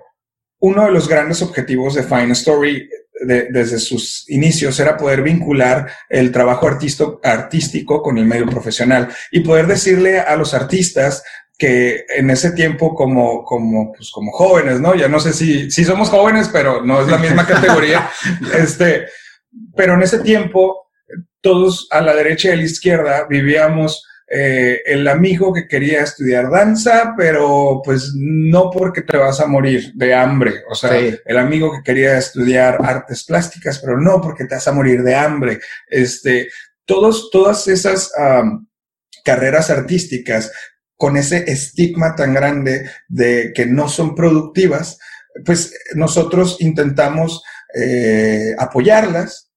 uno 0.60 0.86
de 0.86 0.92
los 0.92 1.08
grandes 1.08 1.42
objetivos 1.42 1.96
de 1.96 2.04
Fine 2.04 2.34
Story 2.34 2.90
de, 3.22 3.48
desde 3.52 3.80
sus 3.80 4.30
inicios 4.30 4.80
era 4.80 4.98
poder 4.98 5.22
vincular 5.22 5.90
el 6.10 6.32
trabajo 6.32 6.68
artisto, 6.68 7.20
artístico 7.24 8.02
con 8.02 8.18
el 8.18 8.26
medio 8.26 8.46
profesional 8.46 9.10
y 9.32 9.42
poder 9.42 9.68
decirle 9.68 10.20
a 10.20 10.36
los 10.36 10.54
artistas 10.54 11.24
que 11.58 12.06
en 12.16 12.30
ese 12.30 12.52
tiempo 12.52 12.96
como, 12.96 13.44
como, 13.44 13.92
pues 13.92 14.10
como 14.12 14.32
jóvenes, 14.32 14.80
¿no? 14.80 14.96
Ya 14.96 15.10
no 15.10 15.20
sé 15.20 15.34
si, 15.34 15.70
si 15.70 15.84
somos 15.84 16.10
jóvenes, 16.10 16.50
pero 16.52 16.86
no 16.86 17.02
es 17.02 17.08
la 17.10 17.18
misma 17.18 17.46
categoría. 17.46 18.10
este, 18.58 19.08
pero 19.76 19.96
en 19.96 20.04
ese 20.04 20.20
tiempo, 20.20 20.90
todos 21.42 21.88
a 21.92 22.00
la 22.00 22.16
derecha 22.16 22.50
y 22.50 22.52
a 22.52 22.56
la 22.56 22.64
izquierda 22.64 23.28
vivíamos 23.30 24.08
eh, 24.32 24.82
el 24.86 25.08
amigo 25.08 25.52
que 25.54 25.68
quería 25.68 26.04
estudiar 26.04 26.50
danza, 26.52 27.14
pero 27.18 27.82
pues 27.84 28.12
no 28.16 28.70
porque 28.70 29.02
te 29.02 29.18
vas 29.18 29.40
a 29.40 29.48
morir 29.48 29.92
de 29.96 30.14
hambre. 30.14 30.54
O 30.70 30.76
sea, 30.76 30.92
Sí. 31.00 31.18
el 31.26 31.38
amigo 31.38 31.72
que 31.72 31.84
quería 31.84 32.18
estudiar 32.18 32.78
artes 32.84 33.24
plásticas, 33.24 33.80
pero 33.80 34.00
no 34.00 34.22
porque 34.22 34.46
te 34.46 34.56
vas 34.56 34.68
a 34.68 34.72
morir 34.72 35.02
de 35.04 35.16
hambre. 35.16 35.60
Este, 35.88 36.50
todos, 36.86 37.30
todas 37.32 37.68
esas 37.68 38.12
carreras 39.24 39.70
artísticas 39.70 40.52
con 40.96 41.18
ese 41.18 41.50
estigma 41.50 42.16
tan 42.16 42.34
grande 42.34 42.90
de 43.08 43.52
que 43.56 43.66
no 43.66 43.88
son 43.88 44.16
productivas, 44.16 45.00
pues 45.46 45.74
nosotros 45.96 46.58
intentamos 46.60 47.42
eh, 47.74 48.54
apoyarlas, 48.58 49.52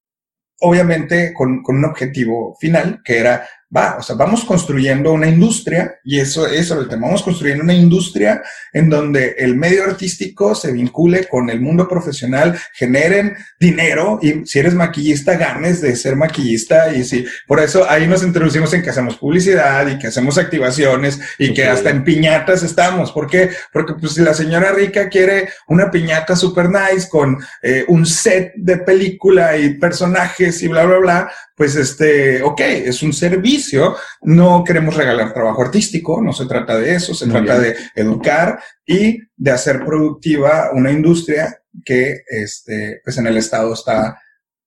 obviamente 0.61 1.33
con, 1.35 1.63
con 1.63 1.79
un 1.79 1.85
objetivo 1.87 2.57
final, 2.61 3.01
que 3.05 3.19
era 3.19 3.49
va, 3.75 3.97
o 3.99 4.03
sea, 4.03 4.17
vamos 4.17 4.45
construyendo 4.45 5.13
una 5.13 5.29
industria, 5.29 5.99
y 6.05 6.21
eso, 6.21 6.47
eso 6.47 6.75
es 6.75 6.81
el 6.81 6.89
tema, 6.89 7.07
vamos 7.07 7.23
construyendo 7.23 7.65
una 7.65 7.75
industria 7.75 8.43
en 8.73 8.89
donde 8.91 9.35
el 9.39 9.57
medio 9.57 9.85
artístico 9.85 10.55
se 10.55 10.73
vincule 10.73 11.27
con 11.29 11.49
el 11.51 11.61
mundo 11.61 11.89
profesional, 11.89 12.59
generen 12.75 13.35
dinero, 13.59 14.19
y 14.23 14.47
si 14.47 14.59
eres 14.59 14.75
maquillista, 14.75 15.37
ganes 15.37 15.81
de 15.81 15.97
ser 15.97 16.17
maquillista, 16.17 16.93
y 16.95 17.05
si, 17.05 17.25
por 17.47 17.61
eso 17.61 17.89
ahí 17.89 18.07
nos 18.07 18.23
introducimos 18.23 18.73
en 18.75 18.83
que 18.83 18.91
hacemos 18.91 19.17
publicidad 19.17 19.87
y 19.87 19.99
que 19.99 20.09
hacemos 20.09 20.39
activaciones 20.39 21.21
y 21.39 21.55
que 21.55 21.63
Ok. 21.63 21.69
hasta 21.69 21.91
en 21.91 22.05
piñatas 22.05 22.63
estamos. 22.63 23.13
¿Por 23.13 23.29
qué? 23.29 23.51
Porque 23.73 23.95
pues 23.95 24.15
si 24.15 24.23
la 24.23 24.35
señora 24.35 24.73
rica 24.73 25.09
quiere 25.09 25.49
una 25.69 25.91
piñata 25.91 26.37
super 26.37 26.69
nice 26.69 27.09
con 27.09 27.39
eh, 27.63 27.85
un 27.89 28.05
set 28.07 28.53
de 28.57 28.79
película 28.79 29.57
y 29.57 29.75
personajes 29.75 30.63
y 30.63 30.69
bla, 30.69 30.85
bla, 30.85 30.99
bla, 30.99 31.33
pues 31.63 31.77
este, 31.77 32.43
ok, 32.43 32.61
es 32.61 33.05
un 33.05 33.13
servicio, 33.13 33.95
no 34.23 34.65
queremos 34.65 34.97
regalar 34.97 35.33
trabajo 35.33 35.63
artístico, 35.63 36.21
no 36.21 36.33
se 36.33 36.47
trata 36.47 36.77
de 36.77 36.97
eso, 36.97 37.15
se 37.15 37.27
Muy 37.27 37.35
trata 37.35 37.61
bien. 37.61 37.75
de 37.95 38.03
educar 38.03 38.59
y 38.85 39.21
de 39.37 39.51
hacer 39.53 39.85
productiva 39.85 40.71
una 40.73 40.91
industria 40.91 41.63
que, 41.85 42.25
este, 42.27 43.01
pues 43.05 43.17
en 43.19 43.29
el 43.29 43.37
estado 43.37 43.75
está 43.75 44.21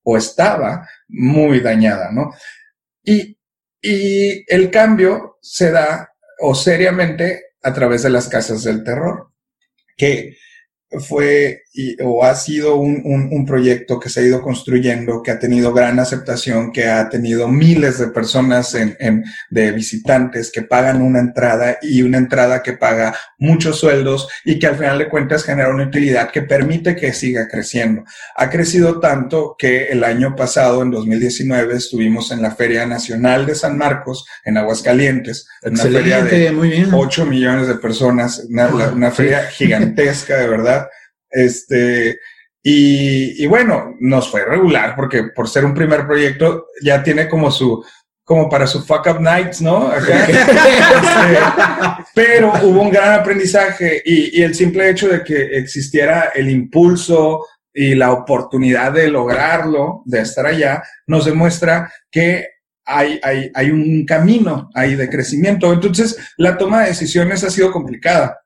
o 0.03 0.15
estaba 0.15 0.87
muy 1.09 1.59
dañada, 1.59 2.13
¿no? 2.13 2.31
Y, 3.03 3.37
y 3.81 4.45
el 4.47 4.71
cambio 4.71 5.37
se 5.41 5.71
da, 5.71 6.13
o 6.39 6.55
seriamente, 6.55 7.55
a 7.61 7.73
través 7.73 8.03
de 8.03 8.09
las 8.09 8.29
casas 8.29 8.63
del 8.63 8.85
terror, 8.85 9.33
que 9.97 10.37
fue 10.99 11.63
y- 11.73 11.95
o 12.01 12.23
ha 12.23 12.35
sido 12.35 12.75
un, 12.77 13.01
un, 13.03 13.29
un 13.31 13.45
proyecto 13.45 13.99
que 13.99 14.09
se 14.09 14.21
ha 14.21 14.23
ido 14.23 14.41
construyendo, 14.41 15.21
que 15.21 15.31
ha 15.31 15.39
tenido 15.39 15.73
gran 15.73 15.99
aceptación, 15.99 16.71
que 16.71 16.85
ha 16.89 17.09
tenido 17.09 17.47
miles 17.47 17.99
de 17.99 18.07
personas 18.07 18.73
en, 18.75 18.95
en, 18.99 19.23
de 19.49 19.71
visitantes 19.71 20.51
que 20.51 20.61
pagan 20.61 21.01
una 21.01 21.19
entrada 21.19 21.77
y 21.81 22.01
una 22.01 22.17
entrada 22.17 22.63
que 22.63 22.73
paga 22.73 23.15
muchos 23.37 23.79
sueldos 23.79 24.27
y 24.45 24.59
que 24.59 24.67
al 24.67 24.77
final 24.77 24.97
de 24.97 25.09
cuentas 25.09 25.43
genera 25.43 25.69
una 25.69 25.85
utilidad 25.87 26.31
que 26.31 26.41
permite 26.41 26.95
que 26.95 27.13
siga 27.13 27.47
creciendo. 27.47 28.03
Ha 28.35 28.49
crecido 28.49 28.99
tanto 28.99 29.55
que 29.57 29.87
el 29.87 30.03
año 30.03 30.35
pasado, 30.35 30.81
en 30.81 30.91
2019, 30.91 31.75
estuvimos 31.75 32.31
en 32.31 32.41
la 32.41 32.51
Feria 32.51 32.85
Nacional 32.85 33.45
de 33.45 33.55
San 33.55 33.77
Marcos, 33.77 34.25
en 34.45 34.57
Aguascalientes, 34.57 35.47
una 35.63 35.77
feria 35.77 36.17
de 36.17 36.21
Excelente, 36.23 36.51
muy 36.51 36.69
bien. 36.69 36.89
8 36.93 37.25
millones 37.25 37.67
de 37.67 37.75
personas, 37.75 38.45
una, 38.49 39.11
feria 39.11 39.45
gigantesca, 39.47 40.37
de 40.37 40.47
verdad. 40.47 40.84
Este, 41.35 42.19
y, 42.63 43.43
y 43.43 43.47
bueno, 43.47 43.95
nos 43.99 44.29
fue 44.29 44.45
regular 44.45 44.95
porque 44.95 45.25
por 45.35 45.49
ser 45.49 45.65
un 45.65 45.73
primer 45.73 46.07
proyecto 46.07 46.67
ya 46.81 47.03
tiene 47.03 47.27
como 47.27 47.51
su, 47.51 47.83
como 48.23 48.49
para 48.49 48.65
su 48.65 48.81
fuck 48.83 49.05
up 49.07 49.21
nights, 49.21 49.61
¿no? 49.61 49.87
Acá. 49.87 50.27
Este, 50.95 52.09
pero 52.13 52.53
hubo 52.63 52.81
un 52.81 52.89
gran 52.89 53.19
aprendizaje 53.19 54.01
y, 54.05 54.39
y 54.39 54.43
el 54.43 54.55
simple 54.55 54.89
hecho 54.89 55.09
de 55.09 55.23
que 55.23 55.57
existiera 55.57 56.31
el 56.33 56.49
impulso 56.49 57.45
y 57.73 57.93
la 57.93 58.13
oportunidad 58.13 58.93
de 58.93 59.09
lograrlo, 59.09 60.01
de 60.05 60.21
estar 60.21 60.45
allá, 60.45 60.81
nos 61.07 61.25
demuestra 61.25 61.91
que 62.09 62.47
hay, 62.85 63.19
hay, 63.21 63.51
hay 63.53 63.71
un 63.71 64.05
camino 64.05 64.69
ahí 64.73 64.95
de 64.95 65.09
crecimiento. 65.09 65.73
Entonces, 65.73 66.17
la 66.37 66.57
toma 66.57 66.81
de 66.81 66.89
decisiones 66.89 67.43
ha 67.43 67.49
sido 67.49 67.71
complicada, 67.71 68.39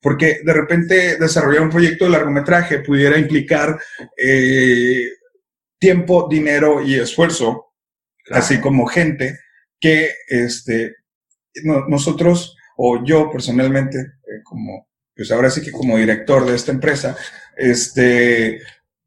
porque 0.00 0.40
de 0.44 0.52
repente 0.52 1.16
desarrollar 1.18 1.62
un 1.62 1.70
proyecto 1.70 2.04
de 2.04 2.10
largometraje 2.12 2.80
pudiera 2.80 3.18
implicar 3.18 3.78
eh, 4.16 5.08
tiempo, 5.78 6.28
dinero 6.30 6.82
y 6.82 6.94
esfuerzo, 6.94 7.72
así 8.30 8.60
como 8.60 8.86
gente 8.86 9.38
que 9.80 10.10
este, 10.28 10.96
no- 11.64 11.86
nosotros 11.88 12.56
o 12.76 13.04
yo 13.04 13.30
personalmente, 13.30 13.98
eh, 13.98 14.42
como, 14.44 14.88
pues 15.14 15.30
ahora 15.32 15.50
sí 15.50 15.62
que 15.62 15.72
como 15.72 15.96
director 15.98 16.46
de 16.46 16.54
esta 16.56 16.72
empresa, 16.72 17.16
este, 17.56 18.56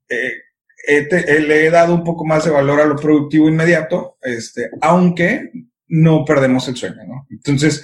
eh, 0.10 1.03
te- 1.10 1.39
le 1.41 1.65
he 1.67 1.69
dado 1.69 1.93
un 1.95 2.03
poco 2.03 2.25
más 2.25 2.43
de 2.45 2.51
valor 2.51 2.81
a 2.81 2.86
lo 2.86 2.95
productivo 2.95 3.48
inmediato, 3.48 4.17
este, 4.21 4.69
aunque 4.81 5.51
no 5.88 6.25
perdemos 6.25 6.67
el 6.67 6.75
sueño, 6.75 7.03
¿no? 7.07 7.27
Entonces, 7.29 7.83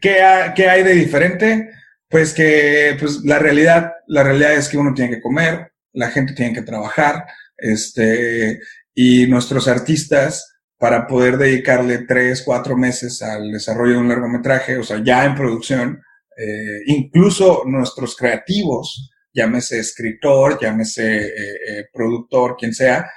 ¿qué, 0.00 0.22
qué 0.54 0.68
hay 0.68 0.82
de 0.82 0.94
diferente? 0.94 1.70
Pues 2.08 2.34
que, 2.34 2.96
pues 2.98 3.22
la 3.24 3.38
realidad, 3.38 3.92
la 4.06 4.22
realidad 4.22 4.54
es 4.54 4.68
que 4.68 4.78
uno 4.78 4.92
tiene 4.94 5.16
que 5.16 5.22
comer, 5.22 5.72
la 5.92 6.10
gente 6.10 6.34
tiene 6.34 6.52
que 6.52 6.62
trabajar, 6.62 7.24
este, 7.56 8.60
y 8.94 9.26
nuestros 9.26 9.68
artistas, 9.68 10.52
para 10.82 11.06
poder 11.06 11.38
dedicarle 11.38 11.98
tres, 12.08 12.42
cuatro 12.44 12.76
meses 12.76 13.22
al 13.22 13.52
desarrollo 13.52 13.92
de 13.92 13.98
un 13.98 14.08
largometraje, 14.08 14.78
o 14.78 14.82
sea, 14.82 15.00
ya 15.00 15.24
en 15.24 15.36
producción, 15.36 16.02
eh, 16.36 16.80
incluso 16.86 17.62
nuestros 17.66 18.16
creativos, 18.16 19.11
llámese 19.32 19.78
escritor, 19.78 20.58
llámese 20.60 21.26
eh, 21.26 21.30
eh, 21.68 21.84
productor, 21.92 22.56
quien 22.56 22.74
sea, 22.74 23.10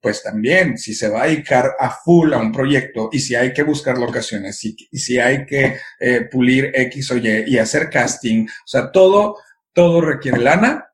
pues 0.00 0.22
también, 0.22 0.78
si 0.78 0.94
se 0.94 1.08
va 1.08 1.22
a 1.22 1.26
dedicar 1.26 1.72
a 1.78 1.90
full 1.90 2.32
a 2.32 2.38
un 2.38 2.52
proyecto 2.52 3.10
y 3.12 3.20
si 3.20 3.34
hay 3.34 3.52
que 3.52 3.62
buscar 3.62 3.98
locaciones 3.98 4.64
y, 4.64 4.76
y 4.90 4.98
si 4.98 5.18
hay 5.18 5.44
que 5.44 5.76
eh, 6.00 6.22
pulir 6.30 6.70
X 6.74 7.10
o 7.10 7.16
Y 7.16 7.44
y 7.46 7.58
hacer 7.58 7.90
casting, 7.90 8.46
o 8.46 8.66
sea, 8.66 8.90
todo, 8.90 9.36
todo 9.72 10.00
requiere 10.00 10.38
lana, 10.38 10.86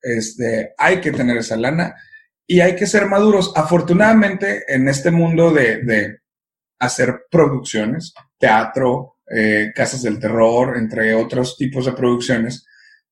este, 0.00 0.72
hay 0.78 1.00
que 1.00 1.12
tener 1.12 1.36
esa 1.36 1.56
lana 1.56 1.94
y 2.46 2.60
hay 2.60 2.76
que 2.76 2.86
ser 2.86 3.06
maduros. 3.06 3.52
Afortunadamente, 3.56 4.64
en 4.68 4.88
este 4.88 5.10
mundo 5.10 5.50
de, 5.50 5.82
de 5.82 6.18
hacer 6.78 7.26
producciones, 7.30 8.14
teatro, 8.38 9.16
eh, 9.28 9.72
casas 9.74 10.02
del 10.02 10.20
terror, 10.20 10.76
entre 10.76 11.14
otros 11.14 11.56
tipos 11.56 11.86
de 11.86 11.92
producciones, 11.92 12.64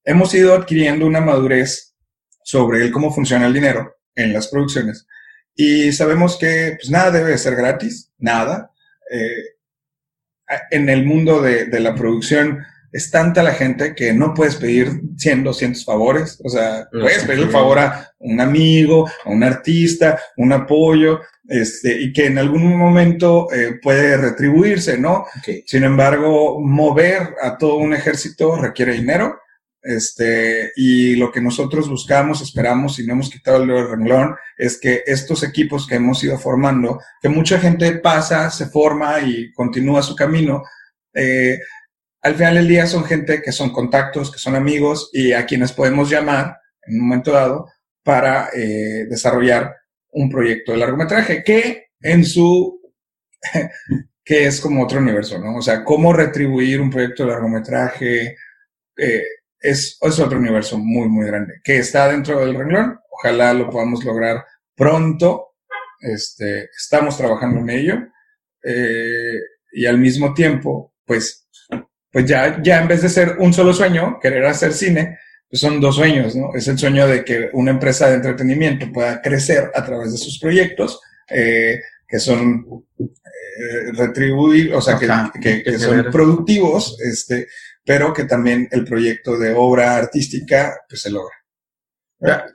hemos 0.04 0.34
ido 0.34 0.54
adquiriendo 0.54 1.06
una 1.06 1.20
madurez 1.20 1.94
sobre 2.42 2.82
el 2.82 2.92
cómo 2.92 3.12
funciona 3.12 3.46
el 3.46 3.54
dinero 3.54 3.96
en 4.14 4.32
las 4.32 4.48
producciones 4.48 5.06
y 5.54 5.92
sabemos 5.92 6.36
que 6.36 6.76
pues 6.80 6.90
nada 6.90 7.10
debe 7.10 7.30
de 7.30 7.38
ser 7.38 7.54
gratis, 7.54 8.10
nada. 8.18 8.72
Eh, 9.10 10.56
en 10.70 10.88
el 10.88 11.04
mundo 11.04 11.40
de, 11.40 11.66
de, 11.66 11.80
la 11.80 11.94
producción 11.94 12.64
es 12.92 13.10
tanta 13.10 13.42
la 13.42 13.52
gente 13.52 13.94
que 13.94 14.12
no 14.12 14.34
puedes 14.34 14.56
pedir 14.56 14.88
100, 15.16 15.44
200 15.44 15.84
favores. 15.84 16.40
O 16.44 16.48
sea, 16.48 16.88
puedes 16.90 17.24
pedir 17.24 17.44
el 17.44 17.50
favor 17.50 17.78
a 17.78 18.12
un 18.18 18.40
amigo, 18.40 19.08
a 19.24 19.30
un 19.30 19.42
artista, 19.42 20.20
un 20.36 20.52
apoyo, 20.52 21.20
este, 21.48 22.00
y 22.00 22.12
que 22.12 22.26
en 22.26 22.38
algún 22.38 22.76
momento 22.76 23.50
eh, 23.52 23.78
puede 23.80 24.16
retribuirse, 24.16 24.98
¿no? 24.98 25.24
Okay. 25.40 25.62
Sin 25.66 25.84
embargo, 25.84 26.60
mover 26.60 27.34
a 27.42 27.56
todo 27.58 27.76
un 27.76 27.94
ejército 27.94 28.56
requiere 28.56 28.94
dinero 28.94 29.38
Este, 29.86 30.72
y 30.76 31.14
lo 31.16 31.30
que 31.30 31.42
nosotros 31.42 31.90
buscamos, 31.90 32.40
esperamos 32.40 32.98
y 32.98 33.06
no 33.06 33.12
hemos 33.12 33.28
quitado 33.28 33.62
el 33.62 33.68
renglón, 33.68 34.34
es 34.56 34.80
que 34.80 35.02
estos 35.04 35.42
equipos 35.42 35.86
que 35.86 35.96
hemos 35.96 36.24
ido 36.24 36.38
formando, 36.38 37.00
que 37.20 37.28
mucha 37.28 37.58
gente 37.58 37.92
pasa, 37.98 38.50
se 38.50 38.66
forma 38.66 39.20
y 39.20 39.52
continúa 39.52 40.02
su 40.02 40.16
camino, 40.16 40.62
eh, 41.12 41.58
al 42.22 42.34
final 42.34 42.54
del 42.54 42.68
día 42.68 42.86
son 42.86 43.04
gente 43.04 43.42
que 43.42 43.52
son 43.52 43.70
contactos, 43.70 44.32
que 44.32 44.38
son 44.38 44.56
amigos 44.56 45.10
y 45.12 45.32
a 45.32 45.44
quienes 45.44 45.72
podemos 45.72 46.08
llamar 46.08 46.56
en 46.86 46.94
un 46.94 47.08
momento 47.08 47.32
dado 47.32 47.68
para 48.02 48.48
eh, 48.54 49.04
desarrollar 49.10 49.76
un 50.12 50.30
proyecto 50.30 50.72
de 50.72 50.78
largometraje 50.78 51.44
que 51.44 51.88
en 52.00 52.24
su 52.24 52.80
que 54.24 54.46
es 54.46 54.58
como 54.62 54.84
otro 54.84 55.00
universo, 55.00 55.38
¿no? 55.38 55.56
O 55.56 55.62
sea, 55.62 55.84
cómo 55.84 56.14
retribuir 56.14 56.80
un 56.80 56.88
proyecto 56.88 57.24
de 57.24 57.30
largometraje 57.30 58.36
eh, 58.96 59.22
es, 59.64 59.96
es 59.98 60.20
otro 60.20 60.38
universo 60.38 60.78
muy, 60.78 61.08
muy 61.08 61.26
grande, 61.26 61.54
que 61.64 61.78
está 61.78 62.08
dentro 62.08 62.38
del 62.38 62.54
renglón. 62.54 62.98
Ojalá 63.10 63.54
lo 63.54 63.70
podamos 63.70 64.04
lograr 64.04 64.44
pronto. 64.76 65.54
Este, 66.00 66.68
estamos 66.76 67.16
trabajando 67.16 67.60
en 67.60 67.70
ello. 67.70 67.94
Eh, 68.62 69.38
y 69.72 69.86
al 69.86 69.96
mismo 69.96 70.34
tiempo, 70.34 70.92
pues, 71.06 71.48
pues 72.12 72.26
ya, 72.26 72.62
ya 72.62 72.82
en 72.82 72.88
vez 72.88 73.00
de 73.00 73.08
ser 73.08 73.36
un 73.38 73.54
solo 73.54 73.72
sueño, 73.72 74.18
querer 74.20 74.44
hacer 74.44 74.74
cine, 74.74 75.18
pues 75.48 75.60
son 75.60 75.80
dos 75.80 75.96
sueños, 75.96 76.36
¿no? 76.36 76.54
Es 76.54 76.68
el 76.68 76.78
sueño 76.78 77.08
de 77.08 77.24
que 77.24 77.48
una 77.54 77.70
empresa 77.70 78.08
de 78.08 78.16
entretenimiento 78.16 78.92
pueda 78.92 79.22
crecer 79.22 79.70
a 79.74 79.82
través 79.82 80.12
de 80.12 80.18
sus 80.18 80.38
proyectos, 80.38 81.00
eh, 81.30 81.80
que 82.06 82.18
son 82.18 82.84
eh, 82.98 83.92
retribuir, 83.94 84.74
o 84.74 84.82
sea, 84.82 84.98
que, 84.98 85.62
que, 85.62 85.78
son 85.78 86.10
productivos, 86.12 86.98
este, 87.00 87.48
pero 87.84 88.12
que 88.12 88.24
también 88.24 88.68
el 88.70 88.84
proyecto 88.84 89.38
de 89.38 89.54
obra 89.54 89.96
artística 89.96 90.74
pues 90.88 91.02
se 91.02 91.10
logra. 91.10 91.34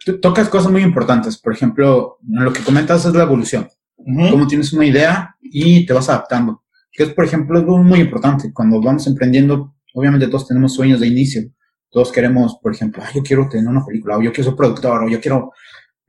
Tú 0.03 0.19
tocas 0.19 0.50
cosas 0.50 0.71
muy 0.71 0.81
importantes, 0.81 1.38
por 1.38 1.53
ejemplo, 1.53 2.17
lo 2.27 2.51
que 2.51 2.63
comentas 2.63 3.05
es 3.05 3.13
la 3.13 3.24
evolución. 3.24 3.67
Cómo 3.95 4.48
tienes 4.48 4.74
una 4.74 4.86
idea 4.86 5.36
y 5.41 5.86
te 5.86 5.93
vas 5.93 6.09
adaptando. 6.09 6.63
Que 6.91 7.03
es, 7.03 7.13
por 7.13 7.25
ejemplo, 7.25 7.59
algo 7.59 7.77
muy 7.77 8.00
importante. 8.00 8.51
Cuando 8.51 8.81
vamos 8.81 9.05
emprendiendo, 9.05 9.75
obviamente 9.93 10.27
todos 10.27 10.48
tenemos 10.48 10.74
sueños 10.74 11.00
de 11.00 11.07
inicio. 11.07 11.43
Todos 11.91 12.12
queremos, 12.12 12.57
por 12.62 12.74
ejemplo, 12.74 13.03
yo 13.13 13.21
quiero 13.21 13.48
tener 13.50 13.67
una 13.67 13.86
película, 13.86 14.17
o 14.17 14.21
yo 14.21 14.31
quiero 14.31 14.50
ser 14.50 14.57
productor, 14.57 15.03
o 15.03 15.09
yo 15.09 15.19
quiero 15.19 15.51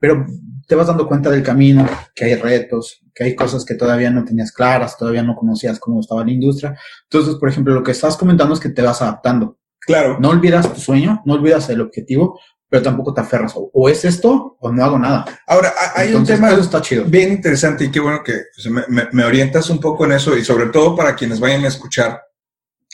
pero 0.01 0.25
te 0.71 0.75
vas 0.77 0.87
dando 0.87 1.05
cuenta 1.05 1.29
del 1.29 1.43
camino, 1.43 1.85
que 2.15 2.23
hay 2.23 2.35
retos, 2.35 3.01
que 3.13 3.25
hay 3.25 3.35
cosas 3.35 3.65
que 3.65 3.75
todavía 3.75 4.09
no 4.09 4.23
tenías 4.23 4.53
claras, 4.53 4.97
todavía 4.97 5.21
no 5.21 5.35
conocías 5.35 5.77
cómo 5.81 5.99
estaba 5.99 6.23
la 6.23 6.31
industria. 6.31 6.79
Entonces, 7.03 7.35
por 7.35 7.49
ejemplo, 7.49 7.73
lo 7.73 7.83
que 7.83 7.91
estás 7.91 8.15
comentando 8.15 8.53
es 8.53 8.61
que 8.61 8.69
te 8.69 8.81
vas 8.81 9.01
adaptando. 9.01 9.59
Claro. 9.81 10.17
No 10.21 10.29
olvidas 10.29 10.73
tu 10.73 10.79
sueño, 10.79 11.21
no 11.25 11.33
olvidas 11.33 11.69
el 11.71 11.81
objetivo, 11.81 12.39
pero 12.69 12.81
tampoco 12.81 13.13
te 13.13 13.19
aferras. 13.19 13.53
O 13.53 13.89
es 13.89 14.05
esto 14.05 14.55
o 14.61 14.71
no 14.71 14.85
hago 14.85 14.97
nada. 14.97 15.25
Ahora, 15.45 15.73
hay 15.93 16.13
un 16.13 16.25
tema 16.25 16.51
está 16.51 16.81
chido. 16.81 17.03
bien 17.03 17.33
interesante 17.33 17.83
y 17.83 17.91
qué 17.91 17.99
bueno 17.99 18.23
que 18.23 18.43
pues, 18.55 18.87
me, 19.11 19.25
orientas 19.25 19.69
un 19.69 19.81
poco 19.81 20.05
en 20.05 20.13
eso 20.13 20.37
y 20.37 20.45
sobre 20.45 20.67
todo 20.67 20.95
para 20.95 21.17
quienes 21.17 21.41
vayan 21.41 21.65
a 21.65 21.67
escuchar 21.67 22.21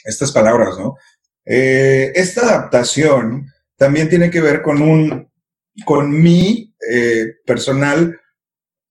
estas 0.03 0.31
palabras, 0.31 0.79
¿no? 0.79 0.95
Eh, 1.45 2.11
esta 2.15 2.41
adaptación 2.41 3.45
también 3.75 4.09
tiene 4.09 4.31
que 4.31 4.41
ver 4.41 4.63
con 4.63 4.81
un, 4.81 5.26
con 5.85 6.21
mi 6.21 6.73
eh, 6.89 7.35
personal 7.45 8.19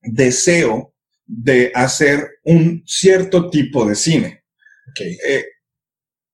deseo 0.03 0.95
de 1.25 1.73
hacer 1.75 2.39
un 2.45 2.83
cierto 2.87 3.51
tipo 3.51 3.87
de 3.87 3.95
cine. 3.95 4.45
Eh, 5.01 5.45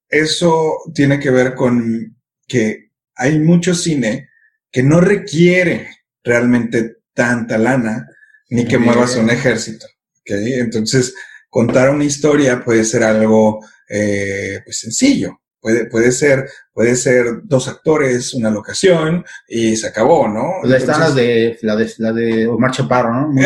eso 0.08 0.78
tiene 0.94 1.18
que 1.18 1.30
ver 1.30 1.54
con 1.54 2.16
que 2.46 2.90
hay 3.14 3.38
mucho 3.38 3.74
cine 3.74 4.28
que 4.70 4.82
no 4.82 5.00
requiere 5.00 5.88
realmente 6.22 6.96
tanta 7.14 7.58
lana 7.58 8.08
ni 8.50 8.66
que 8.66 8.78
muevas 8.78 9.16
un 9.16 9.30
ejército. 9.30 9.86
Entonces, 10.24 11.14
contar 11.48 11.90
una 11.90 12.04
historia 12.04 12.62
puede 12.62 12.84
ser 12.84 13.02
algo 13.02 13.64
eh, 13.88 14.60
pues 14.64 14.78
sencillo. 14.78 15.41
Puede, 15.62 15.86
puede 15.86 16.10
ser, 16.10 16.48
puede 16.74 16.96
ser 16.96 17.42
dos 17.44 17.68
actores, 17.68 18.34
una 18.34 18.50
locación 18.50 19.24
y 19.46 19.76
se 19.76 19.86
acabó, 19.86 20.26
¿no? 20.26 20.54
Pues 20.60 20.74
están 20.74 20.98
las 20.98 21.14
de, 21.14 21.56
la 21.62 21.76
de, 21.76 21.88
la 21.98 22.12
de 22.12 22.48
Omar 22.48 22.72
Chaparro, 22.72 23.14
¿no? 23.14 23.28
no, 23.32 23.42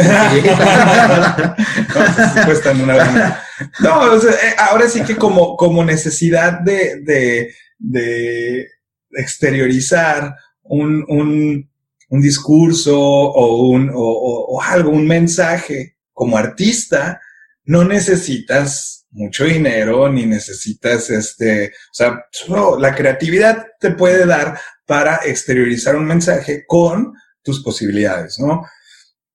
pues, 2.46 2.64
una 2.64 3.42
no 3.80 4.00
o 4.14 4.18
sea, 4.18 4.30
eh, 4.30 4.56
ahora 4.56 4.88
sí 4.88 5.02
que 5.02 5.14
como, 5.14 5.58
como 5.58 5.84
necesidad 5.84 6.60
de, 6.60 7.02
de, 7.02 7.52
de 7.78 8.66
exteriorizar 9.10 10.34
un, 10.62 11.04
un, 11.08 11.70
un 12.08 12.20
discurso 12.22 12.98
o, 12.98 13.68
un, 13.68 13.90
o, 13.94 14.46
o 14.48 14.62
algo, 14.62 14.88
un 14.88 15.06
mensaje 15.06 15.96
como 16.14 16.38
artista, 16.38 17.20
no 17.66 17.84
necesitas 17.84 19.05
mucho 19.16 19.44
dinero, 19.44 20.08
ni 20.10 20.26
necesitas 20.26 21.08
este, 21.10 21.68
o 21.68 21.94
sea, 21.94 22.20
la 22.78 22.94
creatividad 22.94 23.66
te 23.80 23.90
puede 23.92 24.26
dar 24.26 24.58
para 24.86 25.20
exteriorizar 25.24 25.96
un 25.96 26.04
mensaje 26.04 26.64
con 26.66 27.14
tus 27.42 27.62
posibilidades, 27.62 28.38
¿no? 28.38 28.64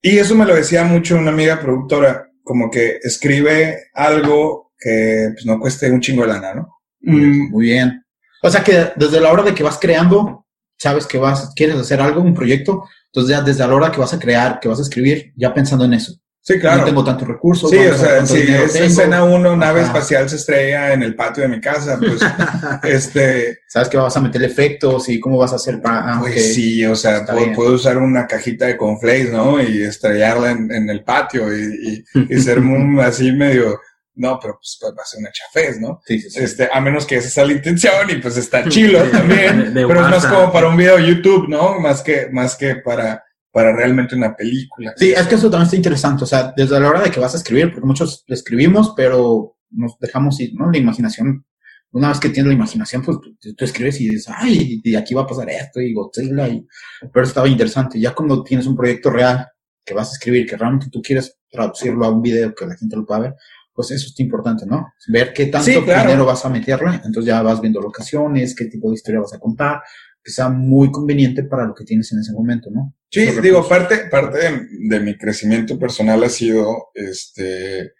Y 0.02 0.20
eso 0.20 0.36
me 0.36 0.46
lo 0.46 0.56
decía 0.56 0.84
mucho 0.84 1.18
una 1.18 1.32
amiga 1.32 1.60
productora, 1.60 2.30
como 2.44 2.70
que 2.70 3.00
escribe 3.02 3.90
algo 3.94 4.72
que 4.78 5.30
pues, 5.34 5.46
no 5.46 5.60
cueste 5.60 5.92
un 5.92 6.02
chingo 6.02 6.24
de 6.24 6.28
lana, 6.28 6.54
¿no? 6.54 6.82
Mm. 7.02 7.50
Muy 7.52 7.66
bien. 7.66 8.04
O 8.44 8.50
sea 8.50 8.64
que 8.64 8.92
desde 8.96 9.20
la 9.20 9.32
hora 9.32 9.44
de 9.44 9.54
que 9.56 9.64
vas 9.64 9.80
creando, 9.80 10.46
sabes 10.78 11.08
que 11.08 11.18
vas, 11.18 11.54
quieres 11.56 11.76
hacer 11.76 12.02
algo, 12.02 12.22
un 12.22 12.34
proyecto, 12.36 12.84
entonces 13.08 13.36
ya 13.36 13.42
desde 13.42 13.68
la 13.68 13.76
hora 13.76 13.92
que 13.92 14.00
vas 14.00 14.14
a 14.14 14.20
crear, 14.20 14.60
que 14.60 14.68
vas 14.68 14.80
a 14.80 14.84
escribir, 14.84 15.34
ya 15.36 15.54
pensando 15.54 15.86
en 15.86 15.94
eso. 15.94 16.14
Sí, 16.44 16.60
claro. 16.60 16.80
No 16.80 16.86
tengo 16.86 17.04
tantos 17.04 17.28
recursos. 17.28 17.70
Sí, 17.70 17.78
o 17.78 17.96
sea, 17.96 18.26
si 18.26 18.40
es 18.40 18.76
escena 18.76 19.24
uno, 19.24 19.56
nave 19.56 19.82
espacial 19.82 20.28
se 20.28 20.38
estrella 20.38 20.92
en 20.92 21.04
el 21.04 21.16
patio 21.16 21.44
de 21.44 21.50
mi 21.50 21.62
casa, 21.62 22.00
pues, 22.00 22.20
este... 22.84 23.60
¿Sabes 23.68 23.90
que 23.90 23.98
vas 23.98 24.18
a 24.18 24.22
meter 24.22 24.42
efectos 24.42 25.08
y 25.10 25.20
cómo 25.20 25.38
vas 25.38 25.54
a 25.54 25.58
hacer 25.58 25.80
para...? 25.80 26.16
Ah, 26.16 26.20
pues 26.20 26.56
sí, 26.56 26.84
o 26.84 26.96
sea, 26.96 27.26
puedo, 27.56 27.74
usar 27.74 27.98
una 27.98 28.26
cajita 28.26 28.66
de 28.66 28.76
conflays, 28.76 29.32
¿no? 29.32 29.62
Y 29.62 29.84
estrellarla 29.84 30.52
en, 30.52 30.90
el 30.90 31.04
patio 31.04 31.56
y, 31.56 32.04
y, 32.28 32.40
ser 32.40 32.60
así 33.02 33.32
medio... 33.32 33.80
No, 34.16 34.40
pero 34.42 34.56
pues, 34.56 34.78
pues, 34.82 34.94
va 34.98 35.04
a 35.04 35.06
ser 35.06 35.20
una 35.20 35.32
chafez, 35.32 35.80
¿no? 35.80 36.02
Sí, 36.06 36.20
sí, 36.20 36.32
sí. 36.32 36.40
Este, 36.44 36.70
a 36.72 36.82
menos 36.82 37.06
que 37.06 37.18
esa 37.18 37.30
sea 37.30 37.46
la 37.46 37.54
intención 37.54 38.10
y 38.10 38.16
pues 38.16 38.36
está 38.36 38.68
chilo 38.68 39.02
también. 39.12 39.72
pero 39.74 40.06
es 40.06 40.10
más 40.10 40.26
como 40.26 40.52
para 40.52 40.68
un 40.68 40.76
video 40.76 40.98
de 40.98 41.08
YouTube, 41.08 41.48
¿no? 41.48 41.80
Más 41.80 42.02
que, 42.02 42.28
más 42.32 42.56
que 42.56 42.76
para 42.76 43.24
para 43.52 43.76
realmente 43.76 44.16
una 44.16 44.36
película. 44.36 44.94
Sí, 44.96 45.12
es 45.12 45.28
que 45.28 45.36
eso 45.36 45.50
también 45.50 45.66
está 45.66 45.76
interesante, 45.76 46.24
o 46.24 46.28
sea, 46.28 46.54
desde 46.56 46.80
la 46.80 46.90
hora 46.90 47.02
de 47.02 47.12
que 47.12 47.20
vas 47.20 47.34
a 47.34 47.38
escribir, 47.38 47.72
porque 47.72 47.86
muchos 47.86 48.24
escribimos, 48.28 48.94
pero 48.96 49.58
nos 49.72 49.98
dejamos 50.00 50.40
ir, 50.40 50.54
¿no? 50.56 50.72
La 50.72 50.78
imaginación, 50.78 51.46
una 51.92 52.10
vez 52.10 52.20
que 52.20 52.30
tienes 52.30 52.48
la 52.48 52.56
imaginación, 52.56 53.04
pues 53.04 53.18
tú, 53.56 53.66
escribes 53.66 54.00
y 54.00 54.10
dices, 54.10 54.34
ay, 54.36 54.80
y 54.84 54.96
aquí 54.96 55.14
va 55.14 55.24
a 55.24 55.28
pasar 55.28 55.50
esto, 55.50 55.82
y 55.82 55.94
Godzilla, 55.94 56.48
y... 56.48 56.66
pero 57.14 57.26
estaba 57.26 57.48
interesante. 57.48 58.00
Ya 58.00 58.16
cuando 58.16 58.44
tienes 58.44 58.66
un 58.68 58.76
proyecto 58.76 59.10
real 59.10 59.48
que 59.84 59.94
vas 59.94 60.10
a 60.10 60.14
escribir, 60.14 60.48
que 60.48 60.56
realmente 60.56 60.88
tú 60.90 61.02
quieres 61.02 61.38
traducirlo 61.50 62.06
a 62.06 62.10
un 62.10 62.22
video 62.22 62.56
que 62.56 62.66
la 62.66 62.78
gente 62.78 62.96
lo 62.96 63.06
pueda 63.06 63.20
ver, 63.20 63.36
pues 63.74 63.92
eso 63.92 64.08
es 64.08 64.20
importante, 64.20 64.66
¿no? 64.66 64.94
Ver 65.08 65.34
qué 65.34 65.48
tanto 65.48 65.70
dinero 65.70 66.26
vas 66.26 66.46
a 66.46 66.50
meterle, 66.50 66.96
entonces 66.96 67.26
ya 67.26 67.42
vas 67.42 67.60
viendo 67.60 67.82
locaciones, 67.82 68.56
qué 68.56 68.66
tipo 68.66 68.90
de 68.90 68.96
historia 68.96 69.22
vas 69.22 69.34
a 69.34 69.40
contar, 69.40 69.82
sea 70.24 70.50
muy 70.50 70.92
conveniente 70.92 71.44
para 71.44 71.66
lo 71.66 71.74
que 71.74 71.86
tienes 71.86 72.12
en 72.12 72.20
ese 72.20 72.34
momento, 72.34 72.70
¿no? 72.70 72.96
Sí, 73.10 73.26
digo, 73.42 73.68
parte, 73.68 74.06
parte 74.10 74.68
de, 74.72 75.00
mi 75.00 75.18
crecimiento 75.18 75.78
personal 75.78 76.24
ha 76.24 76.30
sido 76.30 76.92
este 76.94 77.80
eh, 77.82 77.92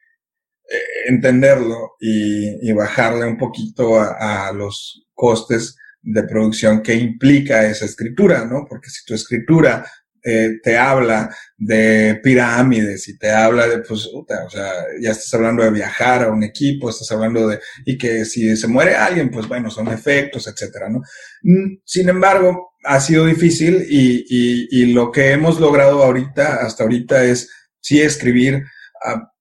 entenderlo 1.08 1.96
y, 2.00 2.72
bajarle 2.72 3.26
un 3.26 3.38
poquito 3.38 4.00
a, 4.00 4.52
los 4.54 5.06
costes 5.14 5.76
de 6.02 6.24
producción 6.24 6.82
que 6.82 6.96
implica 6.96 7.66
esa 7.66 7.86
escritura, 7.86 8.46
¿no? 8.46 8.66
Porque 8.68 8.90
si 8.90 9.04
tu 9.06 9.14
escritura 9.14 9.86
eh, 10.24 10.60
te 10.62 10.78
habla 10.78 11.36
de 11.58 12.20
pirámides 12.24 13.08
y 13.08 13.18
te 13.18 13.32
habla 13.32 13.68
de, 13.68 13.80
pues, 13.80 14.08
o 14.14 14.26
sea, 14.50 14.72
ya 15.00 15.12
estás 15.12 15.34
hablando 15.34 15.64
de 15.64 15.72
viajar 15.72 16.24
a 16.24 16.32
un 16.32 16.44
equipo, 16.44 16.90
estás 16.90 17.12
hablando 17.12 17.48
de, 17.48 17.60
y 17.86 17.98
que 17.98 18.26
si 18.26 18.56
se 18.56 18.68
muere 18.68 18.96
alguien, 18.96 19.32
pues 19.32 19.48
bueno, 19.48 19.70
son 19.70 19.88
efectos, 19.88 20.48
etcétera, 20.48 20.90
¿no? 20.90 21.02
Mm, 21.44 21.78
sin 21.84 22.10
embargo, 22.10 22.74
ha 22.84 23.00
sido 23.00 23.26
difícil 23.26 23.86
y, 23.90 24.26
y, 24.28 24.68
y 24.72 24.94
lo 24.94 25.12
que 25.12 25.32
hemos 25.32 25.60
logrado 25.60 26.04
ahorita, 26.04 26.66
hasta 26.66 26.84
ahorita, 26.84 27.24
es 27.24 27.50
sí 27.80 28.02
escribir 28.02 28.64
uh, 29.06 29.32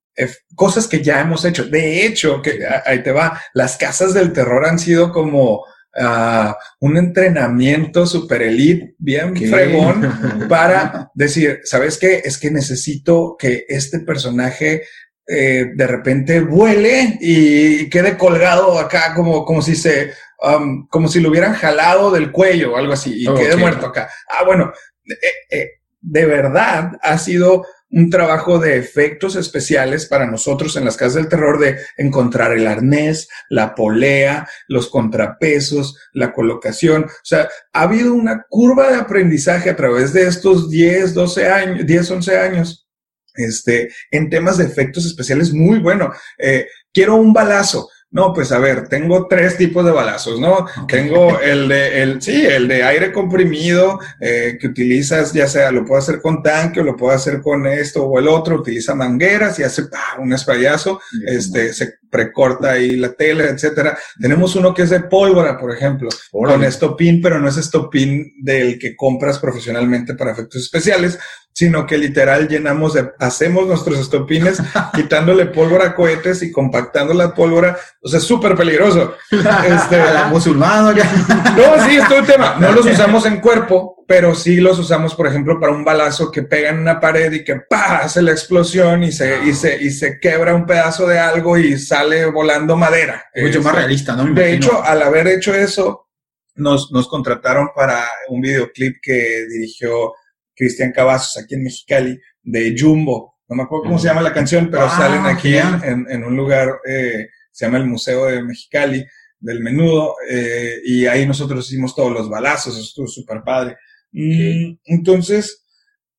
cosas 0.55 0.87
que 0.87 1.01
ya 1.01 1.21
hemos 1.21 1.45
hecho. 1.45 1.65
De 1.65 2.05
hecho, 2.05 2.41
que 2.41 2.59
ahí 2.85 3.01
te 3.03 3.11
va, 3.11 3.39
las 3.53 3.77
casas 3.77 4.13
del 4.13 4.33
terror 4.33 4.65
han 4.65 4.79
sido 4.79 5.11
como 5.11 5.63
uh, 5.99 6.53
un 6.79 6.97
entrenamiento 6.97 8.05
super 8.05 8.41
elite, 8.41 8.95
bien 8.97 9.35
fregón, 9.35 10.47
para 10.49 11.11
decir, 11.13 11.61
¿sabes 11.63 11.97
qué? 11.97 12.21
Es 12.23 12.37
que 12.37 12.51
necesito 12.51 13.35
que 13.37 13.65
este 13.67 13.99
personaje 13.99 14.83
eh, 15.27 15.71
de 15.75 15.87
repente 15.87 16.41
vuele 16.41 17.17
y 17.21 17.89
quede 17.89 18.17
colgado 18.17 18.77
acá 18.79 19.13
como, 19.15 19.45
como 19.45 19.61
si 19.61 19.75
se 19.75 20.11
um, 20.41 20.87
como 20.87 21.07
si 21.07 21.19
lo 21.19 21.29
hubieran 21.29 21.53
jalado 21.53 22.11
del 22.11 22.31
cuello 22.31 22.73
o 22.73 22.77
algo 22.77 22.93
así 22.93 23.23
y 23.23 23.27
Oh, 23.27 23.33
ok. 23.33 23.57
muerto 23.57 23.85
acá. 23.87 24.09
Ah, 24.27 24.43
bueno, 24.43 24.73
eh, 25.05 25.57
eh, 25.57 25.69
de 26.01 26.25
verdad 26.25 26.93
ha 27.01 27.17
sido 27.17 27.65
un 27.91 28.09
trabajo 28.09 28.57
de 28.57 28.77
efectos 28.77 29.35
especiales 29.35 30.05
para 30.05 30.25
nosotros 30.25 30.75
en 30.75 30.85
las 30.85 30.97
casas 30.97 31.15
del 31.15 31.27
terror 31.27 31.59
de 31.59 31.77
encontrar 31.97 32.53
el 32.53 32.65
arnés, 32.65 33.27
la 33.49 33.75
polea, 33.75 34.47
los 34.67 34.89
contrapesos, 34.89 35.97
la 36.13 36.33
colocación. 36.33 37.03
O 37.03 37.09
sea, 37.23 37.49
ha 37.73 37.81
habido 37.81 38.13
una 38.13 38.45
curva 38.49 38.91
de 38.91 38.97
aprendizaje 38.97 39.69
a 39.69 39.75
través 39.75 40.13
de 40.13 40.23
estos 40.23 40.69
10, 40.69 41.13
12 41.13 41.47
años, 41.47 41.85
10, 41.85 42.11
11 42.11 42.37
años, 42.37 42.87
este, 43.35 43.89
en 44.09 44.29
temas 44.29 44.57
de 44.57 44.65
efectos 44.65 45.05
especiales 45.05 45.53
muy 45.53 45.79
bueno. 45.79 46.13
Eh, 46.37 46.67
quiero 46.93 47.15
un 47.15 47.33
balazo. 47.33 47.89
No, 48.13 48.33
pues 48.33 48.51
a 48.51 48.59
ver, 48.59 48.89
tengo 48.89 49.27
tres 49.27 49.55
tipos 49.55 49.85
de 49.85 49.91
balazos, 49.91 50.37
¿no? 50.37 50.67
Tengo 50.85 51.39
el 51.39 51.69
de, 51.69 52.03
el, 52.03 52.21
sí, 52.21 52.45
el 52.45 52.67
de 52.67 52.83
aire 52.83 53.13
comprimido, 53.13 54.01
eh, 54.19 54.57
que 54.59 54.67
utilizas, 54.67 55.31
ya 55.31 55.47
sea, 55.47 55.71
lo 55.71 55.85
puedo 55.85 55.99
hacer 55.99 56.19
con 56.21 56.43
tanque 56.43 56.81
o 56.81 56.83
lo 56.83 56.97
puedo 56.97 57.15
hacer 57.15 57.41
con 57.41 57.65
esto 57.65 58.03
o 58.03 58.19
el 58.19 58.27
otro, 58.27 58.57
utiliza 58.57 58.95
mangueras 58.95 59.59
y 59.59 59.63
hace 59.63 59.83
¡pah! 59.83 60.19
un 60.19 60.33
esprayazo, 60.33 60.99
este, 61.25 61.71
se 61.71 62.01
precorta 62.09 62.71
ahí 62.71 62.97
la 62.97 63.13
tela, 63.13 63.45
etcétera. 63.45 63.97
Tenemos 64.19 64.57
uno 64.57 64.73
que 64.73 64.81
es 64.81 64.89
de 64.89 64.99
pólvora, 64.99 65.57
por 65.57 65.71
ejemplo, 65.71 66.09
con 66.31 66.63
estopín, 66.65 67.21
pero 67.21 67.39
no 67.39 67.47
es 67.47 67.55
estopín 67.55 68.33
del 68.43 68.77
que 68.77 68.93
compras 68.95 69.39
profesionalmente 69.39 70.15
para 70.15 70.33
efectos 70.33 70.63
especiales, 70.63 71.17
sino 71.53 71.85
que 71.85 71.97
literal 71.97 72.47
llenamos 72.47 72.93
de, 72.93 73.11
hacemos 73.19 73.67
nuestros 73.67 73.99
estopines, 73.99 74.61
quitándole 74.93 75.45
pólvora 75.47 75.87
a 75.87 75.95
cohetes 75.95 76.41
y 76.43 76.51
compactando 76.51 77.13
la 77.13 77.33
pólvora. 77.33 77.77
O 78.01 78.07
sea, 78.09 78.19
es 78.19 78.25
súper 78.25 78.55
peligroso. 78.55 79.15
Este, 79.31 79.97
la 80.13 80.27
musulmana. 80.29 80.91
no, 80.93 81.85
sí, 81.85 81.97
es 81.97 82.07
todo 82.07 82.19
el 82.19 82.25
tema. 82.25 82.55
No 82.59 82.71
los 82.71 82.85
usamos 82.85 83.25
en 83.25 83.39
cuerpo, 83.41 84.03
pero 84.07 84.33
sí 84.33 84.57
los 84.61 84.79
usamos, 84.79 85.13
por 85.15 85.27
ejemplo, 85.27 85.59
para 85.59 85.73
un 85.73 85.83
balazo 85.83 86.31
que 86.31 86.43
pega 86.43 86.69
en 86.69 86.79
una 86.79 86.99
pared 86.99 87.31
y 87.31 87.43
que 87.43 87.57
¡pa! 87.69 87.97
hace 87.97 88.21
la 88.21 88.31
explosión 88.31 89.03
y 89.03 89.11
se, 89.11 89.43
y 89.43 89.53
se, 89.53 89.81
y 89.81 89.91
se 89.91 90.19
quebra 90.19 90.55
un 90.55 90.65
pedazo 90.65 91.05
de 91.07 91.19
algo 91.19 91.57
y 91.57 91.77
sale 91.77 92.25
volando 92.25 92.75
madera. 92.77 93.25
Mucho 93.35 93.59
más 93.61 93.67
Este, 93.73 93.79
realista, 93.79 94.15
¿no? 94.15 94.25
Me 94.25 94.41
de 94.41 94.53
imagino. 94.55 94.79
hecho, 94.79 94.83
al 94.83 95.01
haber 95.01 95.27
hecho 95.27 95.53
eso, 95.53 96.07
nos, 96.55 96.91
nos 96.91 97.07
contrataron 97.07 97.69
para 97.75 98.05
un 98.29 98.41
videoclip 98.41 98.97
que 99.01 99.45
dirigió 99.49 100.13
Cristian 100.61 100.91
Cavazos 100.91 101.41
aquí 101.43 101.55
en 101.55 101.63
Mexicali, 101.63 102.19
de 102.43 102.75
Jumbo. 102.77 103.39
No 103.49 103.55
me 103.55 103.63
acuerdo 103.63 103.85
cómo 103.85 103.97
se 103.97 104.07
llama 104.07 104.21
la 104.21 104.31
canción, 104.31 104.69
pero 104.69 104.83
Ah, 104.85 104.95
salen 104.95 105.25
aquí 105.25 105.55
en, 105.57 106.23
un 106.23 106.37
lugar, 106.37 106.69
eh, 106.87 107.29
se 107.51 107.65
llama 107.65 107.79
el 107.79 107.87
Museo 107.87 108.27
de 108.27 108.43
Mexicali, 108.43 109.03
del 109.39 109.59
Menudo, 109.61 110.13
eh, 110.29 110.75
y 110.85 111.07
ahí 111.07 111.25
nosotros 111.25 111.67
hicimos 111.67 111.95
todos 111.95 112.11
los 112.13 112.29
balazos, 112.29 112.77
estuvo 112.77 113.07
súper 113.07 113.41
padre. 113.43 113.75
Mm, 114.11 114.75
entonces, 114.85 115.65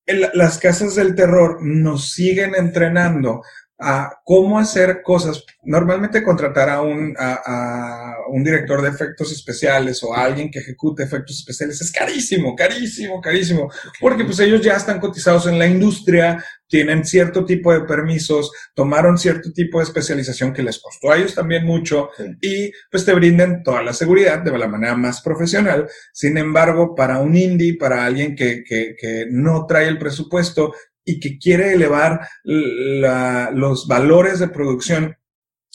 el- 0.07 0.29
las 0.35 0.59
casas 0.59 0.97
del 0.97 1.15
terror 1.15 1.59
nos 1.63 2.11
siguen 2.11 2.57
entrenando 2.57 3.43
a 3.83 4.21
cómo 4.25 4.59
hacer 4.59 5.03
cosas. 5.03 5.45
Normalmente 5.65 6.23
contratar 6.23 6.71
a 6.71 6.81
un, 6.83 7.15
a, 7.19 7.41
a 7.45 8.15
un 8.31 8.45
director 8.45 8.81
de 8.81 8.89
efectos 8.89 9.33
especiales 9.33 10.03
o 10.03 10.15
a 10.15 10.25
alguien 10.25 10.51
que 10.51 10.61
ejecute 10.61 11.03
efectos 11.03 11.39
especiales 11.39 11.81
es 11.81 11.91
carísimo, 11.93 12.55
carísimo, 12.57 13.21
carísimo, 13.21 13.71
porque 14.01 14.25
pues 14.25 14.39
ellos 14.41 14.61
ya 14.63 14.75
están 14.75 15.01
cotizados 15.01 15.47
en 15.47 15.59
la 15.59 15.67
industria, 15.67 16.43
tienen 16.69 17.05
cierto 17.05 17.45
tipo 17.45 17.73
de 17.73 17.83
permisos, 17.83 18.51
tomaron 18.75 19.19
cierto 19.19 19.53
tipo 19.53 19.79
de 19.79 19.85
especialización 19.85 20.53
que 20.55 20.63
les 20.63 20.79
costó 20.81 21.11
a 21.13 21.19
ellos 21.19 21.35
también 21.35 21.67
mucho 21.67 22.09
Sí. 22.17 22.25
y 22.41 22.73
pues 22.91 23.05
te 23.05 23.13
brinden 23.13 23.63
toda 23.63 23.83
la 23.83 23.93
seguridad 23.93 24.39
de 24.39 24.57
la 24.59 24.69
manera 24.69 24.95
más 24.97 25.21
profesional. 25.21 25.89
Sin 26.13 26.39
embargo, 26.39 26.95
para 26.95 27.19
un 27.19 27.37
indie, 27.37 27.77
para 27.77 28.05
alguien 28.07 28.35
que, 28.35 28.63
que, 28.65 28.95
que 28.99 29.27
no 29.31 29.67
trae 29.67 29.87
el 29.89 29.99
presupuesto 29.99 30.73
y 31.05 31.19
que 31.21 31.39
quiere 31.39 31.73
elevar 31.75 32.21
la- 32.45 33.51
los 33.53 33.87
valores 33.87 34.39
de 34.39 34.49
producción, 34.49 35.17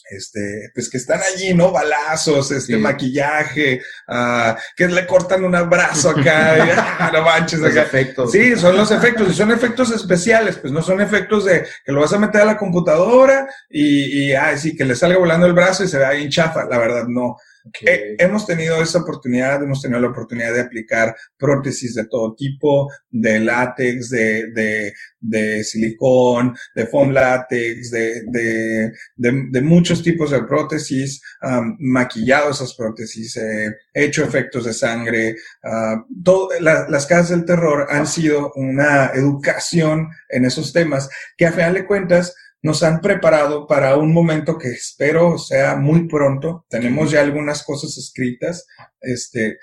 este, 0.09 0.69
pues 0.73 0.89
que 0.89 0.95
están 0.97 1.19
allí, 1.21 1.53
¿no? 1.53 1.69
Balazos, 1.73 2.49
este, 2.51 2.75
Sí. 2.75 2.79
maquillaje, 2.79 3.81
ah, 4.07 4.57
que 4.77 4.87
le 4.87 5.05
cortan 5.05 5.43
un 5.43 5.53
abrazo 5.53 6.11
acá, 6.11 6.57
y, 6.65 6.69
ah, 6.77 7.11
no 7.13 7.23
manches 7.23 7.59
Los 7.59 7.71
acá. 7.71 7.81
efectos. 7.81 8.31
Sí, 8.31 8.55
son 8.55 8.77
los 8.77 8.89
efectos, 8.91 9.29
y 9.29 9.33
son 9.33 9.51
efectos 9.51 9.91
especiales, 9.91 10.57
pues 10.59 10.71
no 10.71 10.81
son 10.81 11.01
efectos 11.01 11.43
de 11.43 11.65
que 11.83 11.91
lo 11.91 11.99
vas 11.99 12.13
a 12.13 12.19
meter 12.19 12.41
a 12.41 12.45
la 12.45 12.57
computadora 12.57 13.49
y, 13.69 14.27
y 14.29 14.33
ay, 14.33 14.57
sí, 14.57 14.77
que 14.77 14.85
le 14.85 14.95
salga 14.95 15.17
volando 15.19 15.45
el 15.45 15.51
brazo 15.53 15.83
y 15.83 15.89
se 15.89 15.97
vea 15.97 16.11
bien 16.11 16.29
chafa. 16.29 16.63
La 16.69 16.77
verdad, 16.77 17.05
no. 17.07 17.35
Ok. 17.67 17.77
Eh, 17.87 18.15
hemos 18.19 18.45
tenido 18.45 18.81
esa 18.81 18.99
oportunidad, 18.99 19.61
hemos 19.63 19.81
tenido 19.81 19.99
la 19.99 20.09
oportunidad 20.09 20.53
de 20.53 20.61
aplicar 20.61 21.15
prótesis 21.37 21.95
de 21.95 22.05
todo 22.05 22.35
tipo, 22.35 22.89
de 23.09 23.39
látex, 23.39 24.09
de, 24.09 24.51
de, 24.53 24.93
de 25.19 25.63
silicón, 25.63 26.55
de 26.75 26.85
foam 26.87 27.11
látex, 27.11 27.91
de, 27.91 28.21
de, 28.27 28.91
de, 29.15 29.61
muchos 29.61 30.01
tipos 30.03 30.31
de 30.31 30.43
prótesis, 30.43 31.21
um, 31.41 31.75
maquillado 31.79 32.51
esas 32.51 32.73
prótesis, 32.75 33.35
eh, 33.37 33.75
hecho 33.93 34.23
efectos 34.23 34.65
de 34.65 34.73
sangre. 34.73 35.35
ah, 35.63 36.03
todo, 36.23 36.49
la- 36.59 36.87
las 36.89 37.05
casas 37.05 37.29
del 37.29 37.45
terror 37.45 37.87
han 37.89 38.07
sido 38.07 38.51
una 38.55 39.07
educación 39.13 40.09
en 40.29 40.45
esos 40.45 40.71
temas 40.73 41.09
que 41.37 41.45
a 41.45 41.51
final 41.51 41.73
de 41.73 41.85
cuentas 41.85 42.33
nos 42.63 42.83
han 42.83 43.01
preparado 43.01 43.67
para 43.67 43.95
un 43.97 44.13
momento 44.13 44.57
que 44.57 44.69
espero 44.69 45.37
sea 45.37 45.75
muy 45.75 46.07
pronto. 46.07 46.65
Tenemos 46.69 47.11
ya 47.11 47.21
algunas 47.21 47.63
cosas 47.63 47.97
escritas, 47.97 48.65
este, 49.01 49.57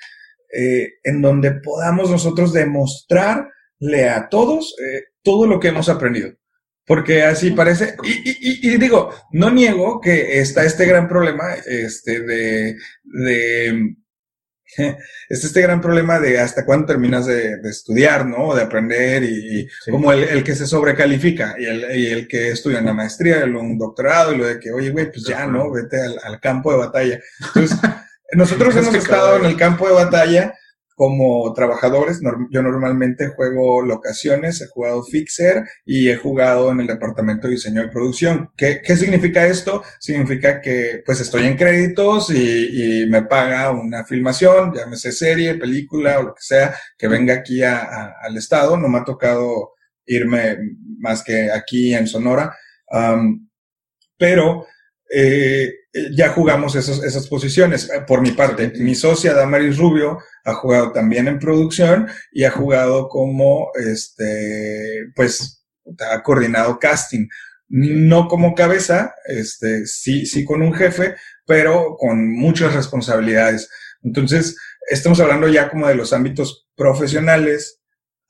eh, 0.56 0.88
en 1.02 1.20
donde 1.22 1.52
podamos 1.62 2.10
nosotros 2.10 2.52
demostrarle 2.52 4.08
a 4.08 4.28
todos 4.28 4.74
eh, 4.80 5.04
todo 5.22 5.46
lo 5.46 5.58
que 5.60 5.68
hemos 5.68 5.88
aprendido. 5.88 6.32
Porque 6.86 7.22
así 7.22 7.50
parece, 7.52 7.96
y, 8.04 8.10
y- 8.30 8.36
y- 8.68 8.74
y 8.74 8.78
digo, 8.78 9.10
no 9.32 9.50
niego 9.50 10.00
que 10.02 10.38
está 10.40 10.64
este 10.64 10.84
gran 10.84 11.08
problema, 11.08 11.54
este, 11.66 12.20
de, 12.20 12.76
de, 13.04 13.94
está 15.28 15.46
este 15.46 15.60
gran 15.62 15.80
problema 15.80 16.18
de 16.18 16.40
hasta 16.40 16.64
cuándo 16.64 16.86
terminas 16.86 17.26
de, 17.26 17.56
de 17.58 17.70
estudiar, 17.70 18.26
¿no? 18.26 18.54
De 18.54 18.62
aprender 18.62 19.22
y, 19.24 19.60
y 19.60 19.68
Sí. 19.84 19.90
como 19.90 20.12
el, 20.12 20.24
el 20.24 20.42
que 20.44 20.54
se 20.54 20.66
sobrecalifica 20.66 21.54
y 21.58 21.64
el, 21.66 21.96
y 21.96 22.06
el 22.08 22.28
que 22.28 22.50
estudia 22.50 22.80
una 22.80 22.92
maestría, 22.94 23.42
el- 23.42 23.56
un 23.56 23.78
doctorado 23.78 24.32
y 24.34 24.38
lo 24.38 24.46
de 24.46 24.58
que, 24.58 24.72
oye, 24.72 24.90
güey, 24.90 25.10
pues 25.12 25.24
ya, 25.26 25.46
¿no? 25.46 25.70
Vete 25.70 26.00
al, 26.00 26.18
al 26.22 26.40
campo 26.40 26.72
de 26.72 26.78
batalla. 26.78 27.20
Entonces, 27.46 27.78
nosotros 28.32 28.74
Es 28.74 28.82
hemos 28.82 28.94
estado 28.94 29.36
en 29.36 29.44
el 29.44 29.56
campo 29.56 29.86
de 29.86 29.94
batalla 29.94 30.54
como 30.94 31.52
trabajadores. 31.54 32.20
Yo 32.50 32.62
normalmente 32.62 33.28
juego 33.28 33.82
locaciones, 33.82 34.60
he 34.60 34.66
jugado 34.68 35.02
Fixer 35.04 35.64
y 35.84 36.08
he 36.08 36.16
jugado 36.16 36.70
en 36.70 36.80
el 36.80 36.86
departamento 36.86 37.46
de 37.48 37.54
diseño 37.54 37.82
y 37.84 37.90
producción. 37.90 38.50
¿Qué, 38.56 38.80
qué 38.84 38.96
significa 38.96 39.46
esto? 39.46 39.82
Significa 40.00 40.60
que 40.60 41.02
pues 41.04 41.20
estoy 41.20 41.44
en 41.46 41.56
créditos 41.56 42.30
y, 42.30 43.02
y 43.02 43.06
me 43.10 43.22
paga 43.22 43.70
una 43.72 44.04
filmación, 44.04 44.72
llámese 44.74 45.12
serie, 45.12 45.54
película 45.56 46.18
o 46.20 46.22
lo 46.24 46.34
que 46.34 46.42
sea, 46.42 46.74
que 46.98 47.08
venga 47.08 47.34
aquí 47.34 47.62
a- 47.62 47.82
a- 47.82 48.14
al 48.22 48.36
estado. 48.36 48.76
No 48.76 48.88
me 48.88 48.98
ha 48.98 49.04
tocado 49.04 49.72
irme 50.06 50.58
más 50.98 51.22
que 51.24 51.50
aquí 51.50 51.94
en 51.94 52.06
Sonora. 52.06 52.54
Pero 54.18 54.66
eh, 55.12 55.72
ya 56.16 56.30
jugamos 56.30 56.74
esos- 56.74 57.04
esas 57.04 57.28
posiciones. 57.28 57.88
Eh, 57.90 58.02
Por 58.06 58.20
mi 58.20 58.32
parte, 58.32 58.72
mi 58.78 58.94
socia 58.94 59.32
Damaris 59.34 59.78
Rubio 59.78 60.18
ha 60.44 60.54
jugado 60.54 60.92
también 60.92 61.28
en 61.28 61.38
producción 61.38 62.08
y 62.32 62.44
ha 62.44 62.50
jugado 62.50 63.08
como, 63.08 63.68
este, 63.74 65.06
pues, 65.14 65.64
ha 66.10 66.22
coordinado 66.22 66.78
casting. 66.78 67.28
No 67.68 68.28
como 68.28 68.54
cabeza, 68.54 69.14
este, 69.26 69.86
sí, 69.86 70.26
sí 70.26 70.44
con 70.44 70.62
un 70.62 70.74
jefe, 70.74 71.14
pero 71.46 71.96
con 71.98 72.30
muchas 72.32 72.74
responsabilidades. 72.74 73.68
Entonces, 74.02 74.56
estamos 74.90 75.20
hablando 75.20 75.48
ya 75.48 75.70
como 75.70 75.86
de 75.88 75.94
los 75.94 76.12
ámbitos 76.12 76.66
profesionales. 76.76 77.80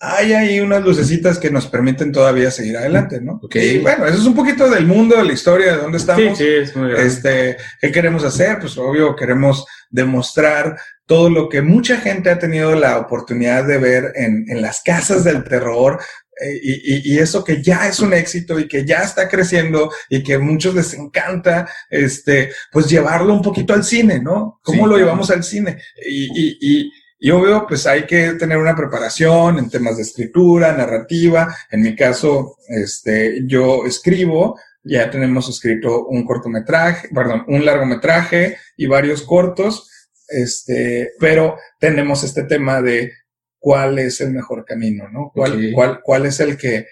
Hay 0.07 0.33
ahí 0.33 0.61
unas 0.61 0.83
lucecitas 0.83 1.38
que 1.38 1.51
nos 1.51 1.67
permiten 1.67 2.12
todavía 2.12 2.51
seguir 2.51 2.77
adelante, 2.77 3.21
¿no? 3.21 3.40
Ok. 3.43 3.57
Y 3.57 3.79
bueno, 3.79 4.07
eso 4.07 4.19
es 4.19 4.27
un 4.27 4.35
poquito 4.35 4.69
del 4.69 4.87
mundo, 4.87 5.17
de 5.17 5.25
la 5.25 5.33
historia, 5.33 5.73
de 5.73 5.79
dónde 5.83 5.99
Sí, 5.99 6.03
estamos. 6.03 6.38
sí, 6.38 6.47
es 6.47 6.77
muy 6.77 6.90
grande. 6.90 7.07
Este, 7.07 7.57
¿qué 7.81 7.90
queremos 7.93 8.25
hacer? 8.25 8.59
Pues 8.59 8.77
obvio, 8.77 9.17
queremos 9.17 9.64
demostrar 9.90 10.77
todo 11.07 11.31
lo 11.31 11.49
que 11.49 11.62
mucha 11.62 11.99
gente 11.99 12.31
ha 12.31 12.38
tenido 12.38 12.75
la 12.75 12.99
oportunidad 12.99 13.67
de 13.67 13.79
ver 13.79 14.12
en, 14.17 14.45
en 14.49 14.61
las 14.62 14.83
casas 14.83 15.25
del 15.25 15.45
terror. 15.45 16.01
eh, 16.40 16.59
y, 16.62 16.73
y- 17.12 17.14
y 17.14 17.19
eso 17.21 17.45
que 17.45 17.62
ya 17.62 17.87
es 17.87 18.01
un 18.01 18.12
éxito 18.12 18.59
y 18.59 18.67
que 18.67 18.85
ya 18.85 19.03
está 19.05 19.29
creciendo 19.29 19.88
y 20.11 20.21
que 20.25 20.35
a 20.35 20.38
muchos 20.40 20.75
les 20.75 20.93
encanta, 20.95 21.69
este, 21.88 22.51
pues 22.73 22.88
llevarlo 22.90 23.33
un 23.33 23.40
poquito 23.40 23.73
al 23.73 23.85
cine, 23.85 24.19
¿no? 24.21 24.59
¿Cómo 24.64 24.79
Sí, 24.79 24.83
lo 24.83 24.88
claro. 24.88 24.99
llevamos 25.05 25.31
al 25.31 25.45
cine? 25.45 25.79
Y, 26.05 26.25
y, 26.35 26.93
y, 27.25 27.31
obvio, 27.31 27.65
pues 27.67 27.87
hay 27.87 28.05
que 28.05 28.35
tener 28.35 28.59
una 28.59 28.77
preparación 28.77 29.59
en 29.59 29.71
temas 29.71 29.97
de 29.97 30.03
escritura, 30.03 30.77
narrativa. 30.77 31.57
En 31.71 31.81
mi 31.81 31.97
caso, 31.97 32.59
este, 32.69 33.47
yo 33.47 33.87
escribo, 33.87 34.61
ya 34.83 35.11
tenemos 35.11 35.49
escrito 35.49 36.05
un 36.05 36.27
cortometraje, 36.27 37.09
perdón, 37.15 37.47
un 37.49 37.65
largometraje 37.65 38.59
y 38.77 38.85
varios 38.85 39.23
cortos. 39.23 39.91
este, 40.29 41.13
pero 41.19 41.57
tenemos 41.81 42.25
este 42.25 42.43
tema 42.43 42.83
de 42.83 43.13
cuál 43.59 43.99
es 43.99 44.21
el 44.21 44.31
mejor 44.31 44.67
camino, 44.67 45.09
¿no? 45.09 45.31
¿Cuál, 45.35 45.71
cuál, 45.73 46.01
cuál 46.03 46.27
es 46.27 46.41
el 46.41 46.59
que, 46.59 46.89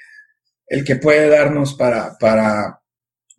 el 0.66 0.82
que 0.82 0.96
puede 0.96 1.28
darnos 1.28 1.74
para, 1.74 2.16
para, 2.18 2.80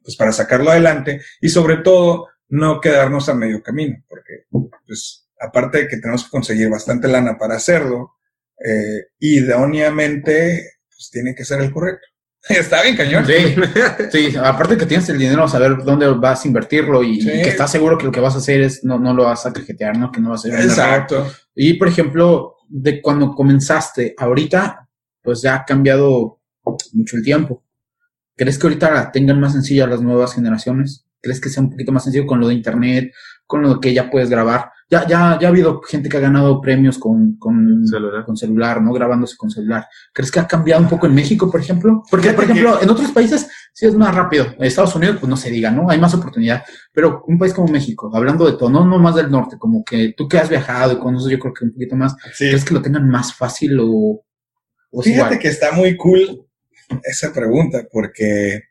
pues 0.03 0.15
para 0.15 0.31
sacarlo 0.31 0.69
adelante 0.69 1.21
y 1.41 1.49
sobre 1.49 1.77
todo 1.77 2.27
no 2.49 2.79
quedarnos 2.79 3.29
a 3.29 3.33
medio 3.33 3.63
camino, 3.63 3.97
porque 4.07 4.45
pues 4.85 5.22
aparte 5.45 5.79
de 5.79 5.87
que 5.87 5.97
tenemos 5.97 6.23
que 6.23 6.29
conseguir 6.29 6.69
bastante 6.69 7.07
lana 7.07 7.37
para 7.37 7.55
hacerlo, 7.55 8.13
eh, 8.63 9.07
idóneamente 9.19 10.71
pues 10.89 11.09
tiene 11.11 11.35
que 11.35 11.45
ser 11.45 11.61
el 11.61 11.71
correcto. 11.71 12.07
Está 12.49 12.81
bien 12.81 12.95
cañón. 12.97 13.25
Sí, 13.25 13.55
sí, 14.11 14.35
aparte 14.37 14.77
que 14.77 14.85
tienes 14.85 15.07
el 15.09 15.17
dinero, 15.17 15.47
saber 15.47 15.77
dónde 15.83 16.07
vas 16.07 16.43
a 16.43 16.47
invertirlo 16.47 17.01
y, 17.03 17.21
Sí. 17.21 17.29
y 17.29 17.41
que 17.41 17.49
estás 17.49 17.71
seguro 17.71 17.97
que 17.97 18.05
lo 18.05 18.11
que 18.11 18.19
vas 18.19 18.35
a 18.35 18.39
hacer 18.39 18.61
es, 18.61 18.83
no, 18.83 18.99
no 18.99 19.13
lo 19.13 19.23
vas 19.23 19.45
a 19.45 19.53
cajetear, 19.53 19.97
¿no? 19.97 20.11
Que 20.11 20.19
no 20.19 20.29
va 20.31 20.35
a. 20.35 20.61
Exacto. 20.61 21.31
Y 21.55 21.75
por 21.75 21.87
ejemplo, 21.87 22.57
de 22.67 23.01
cuando 23.01 23.33
comenzaste, 23.33 24.13
ahorita, 24.17 24.89
pues 25.21 25.41
ya 25.41 25.55
ha 25.55 25.65
cambiado 25.65 26.41
mucho 26.91 27.15
el 27.15 27.23
tiempo. 27.23 27.63
¿Crees 28.35 28.57
que 28.57 28.67
ahorita 28.67 28.91
la 28.91 29.11
tengan 29.11 29.39
más 29.39 29.53
sencilla 29.53 29.87
las 29.87 30.01
nuevas 30.01 30.33
generaciones? 30.33 31.05
¿Crees 31.21 31.39
que 31.39 31.47
sea 31.49 31.63
un 31.63 31.69
poquito 31.69 31.93
más 31.93 32.03
sencillo 32.03 32.25
con 32.25 32.41
lo 32.41 32.47
de 32.49 32.55
internet, 32.55 33.13
con 33.45 33.61
lo 33.61 33.79
que 33.79 33.93
ya 33.93 34.09
puedes 34.09 34.29
grabar? 34.29 34.71
Ya, 34.89 35.07
ya, 35.07 35.37
ya 35.39 35.47
ha 35.47 35.49
habido 35.49 35.81
gente 35.81 36.07
que 36.09 36.17
ha 36.17 36.19
ganado 36.19 36.61
premios 36.61 36.97
con, 36.99 37.37
con, 37.37 37.85
Celular. 37.87 38.25
con 38.25 38.37
celular, 38.37 38.81
¿no? 38.81 38.93
Grabándose 38.93 39.35
con 39.37 39.49
celular. 39.49 39.87
¿Crees 40.13 40.29
que 40.31 40.39
ha 40.39 40.47
cambiado 40.47 40.81
un 40.83 40.89
poco 40.89 41.07
en 41.07 41.15
México, 41.15 41.49
por 41.49 41.59
ejemplo? 41.61 42.03
Porque, 42.11 42.29
Fíjate 42.29 42.35
por 42.35 42.43
ejemplo, 42.51 42.81
en 42.81 42.89
otros 42.89 43.11
países 43.11 43.47
sí 43.73 43.85
es 43.87 43.95
más 43.95 44.13
rápido. 44.13 44.45
En 44.57 44.65
Estados 44.65 44.95
Unidos, 44.95 45.17
pues 45.19 45.29
no 45.29 45.37
se 45.37 45.49
diga, 45.49 45.71
¿no? 45.71 45.89
Hay 45.89 45.99
más 45.99 46.13
oportunidad. 46.13 46.63
Pero 46.91 47.23
un 47.27 47.39
país 47.39 47.53
como 47.53 47.67
México, 47.71 48.11
hablando 48.13 48.45
de 48.45 48.53
todo, 48.57 48.69
no, 48.69 48.85
no 48.85 48.99
más 48.99 49.15
del 49.15 49.31
norte, 49.31 49.57
como 49.57 49.83
que 49.83 50.13
tú 50.15 50.27
que 50.27 50.37
has 50.37 50.49
viajado 50.49 50.93
y 50.93 50.99
conoces, 50.99 51.31
yo 51.31 51.39
creo 51.39 51.53
que 51.53 51.65
un 51.65 51.71
poquito 51.73 51.95
más, 51.95 52.15
Sí. 52.33 52.49
¿crees 52.49 52.63
que 52.65 52.73
lo 52.73 52.81
tengan 52.81 53.09
más 53.09 53.33
fácil 53.33 53.79
o, 53.79 54.23
o 54.91 55.01
Fíjate 55.01 55.21
igual? 55.23 55.39
que 55.39 55.47
está 55.47 55.71
muy 55.71 55.97
cool 55.97 56.45
esa 57.03 57.33
pregunta, 57.33 57.79
porque 57.91 58.63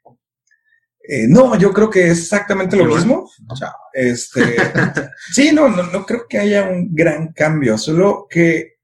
eh, 1.05 1.27
no, 1.27 1.59
yo 1.59 1.73
creo 1.73 1.91
que 1.91 2.09
es 2.09 2.21
exactamente 2.21 2.77
lo 2.77 2.85
mismo. 2.85 3.29
Chao. 3.59 3.73
Este, 3.93 4.41
sí, 5.33 5.53
no, 5.53 5.69
no, 5.69 5.83
no 5.85 6.07
creo 6.07 6.27
que 6.29 6.39
haya 6.39 6.69
un 6.69 6.95
gran 6.95 7.33
cambio, 7.33 7.77
solo 7.77 8.27
que 8.31 8.75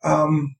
am, 0.00 0.56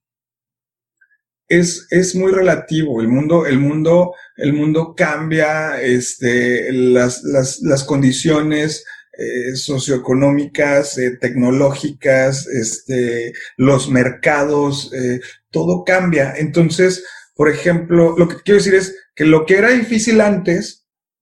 es, 1.47 1.87
es 1.89 2.15
muy 2.15 2.31
relativo. 2.31 3.01
El 3.01 3.07
mundo, 3.07 3.47
el 3.47 3.59
mundo, 3.59 4.13
el 4.37 4.53
mundo 4.53 4.93
cambia, 4.95 5.81
este, 5.81 6.71
las, 6.71 7.23
las, 7.23 7.59
las 7.61 7.83
condiciones 7.83 8.85
eh, 9.17 9.55
socioeconómicas, 9.55 10.97
eh, 10.99 11.17
tecnológicas, 11.19 12.45
este, 12.47 13.33
los 13.57 13.89
mercados, 13.89 14.91
todo 15.49 15.83
cambia. 15.83 16.35
Entonces, 16.37 17.03
por 17.33 17.49
ejemplo, 17.49 18.15
lo 18.17 18.27
que 18.27 18.35
quiero 18.43 18.59
decir 18.59 18.75
es 18.75 18.95
que 19.15 19.25
lo 19.25 19.45
que 19.45 19.57
era 19.57 19.69
difícil 19.69 20.21
antes, 20.21 20.78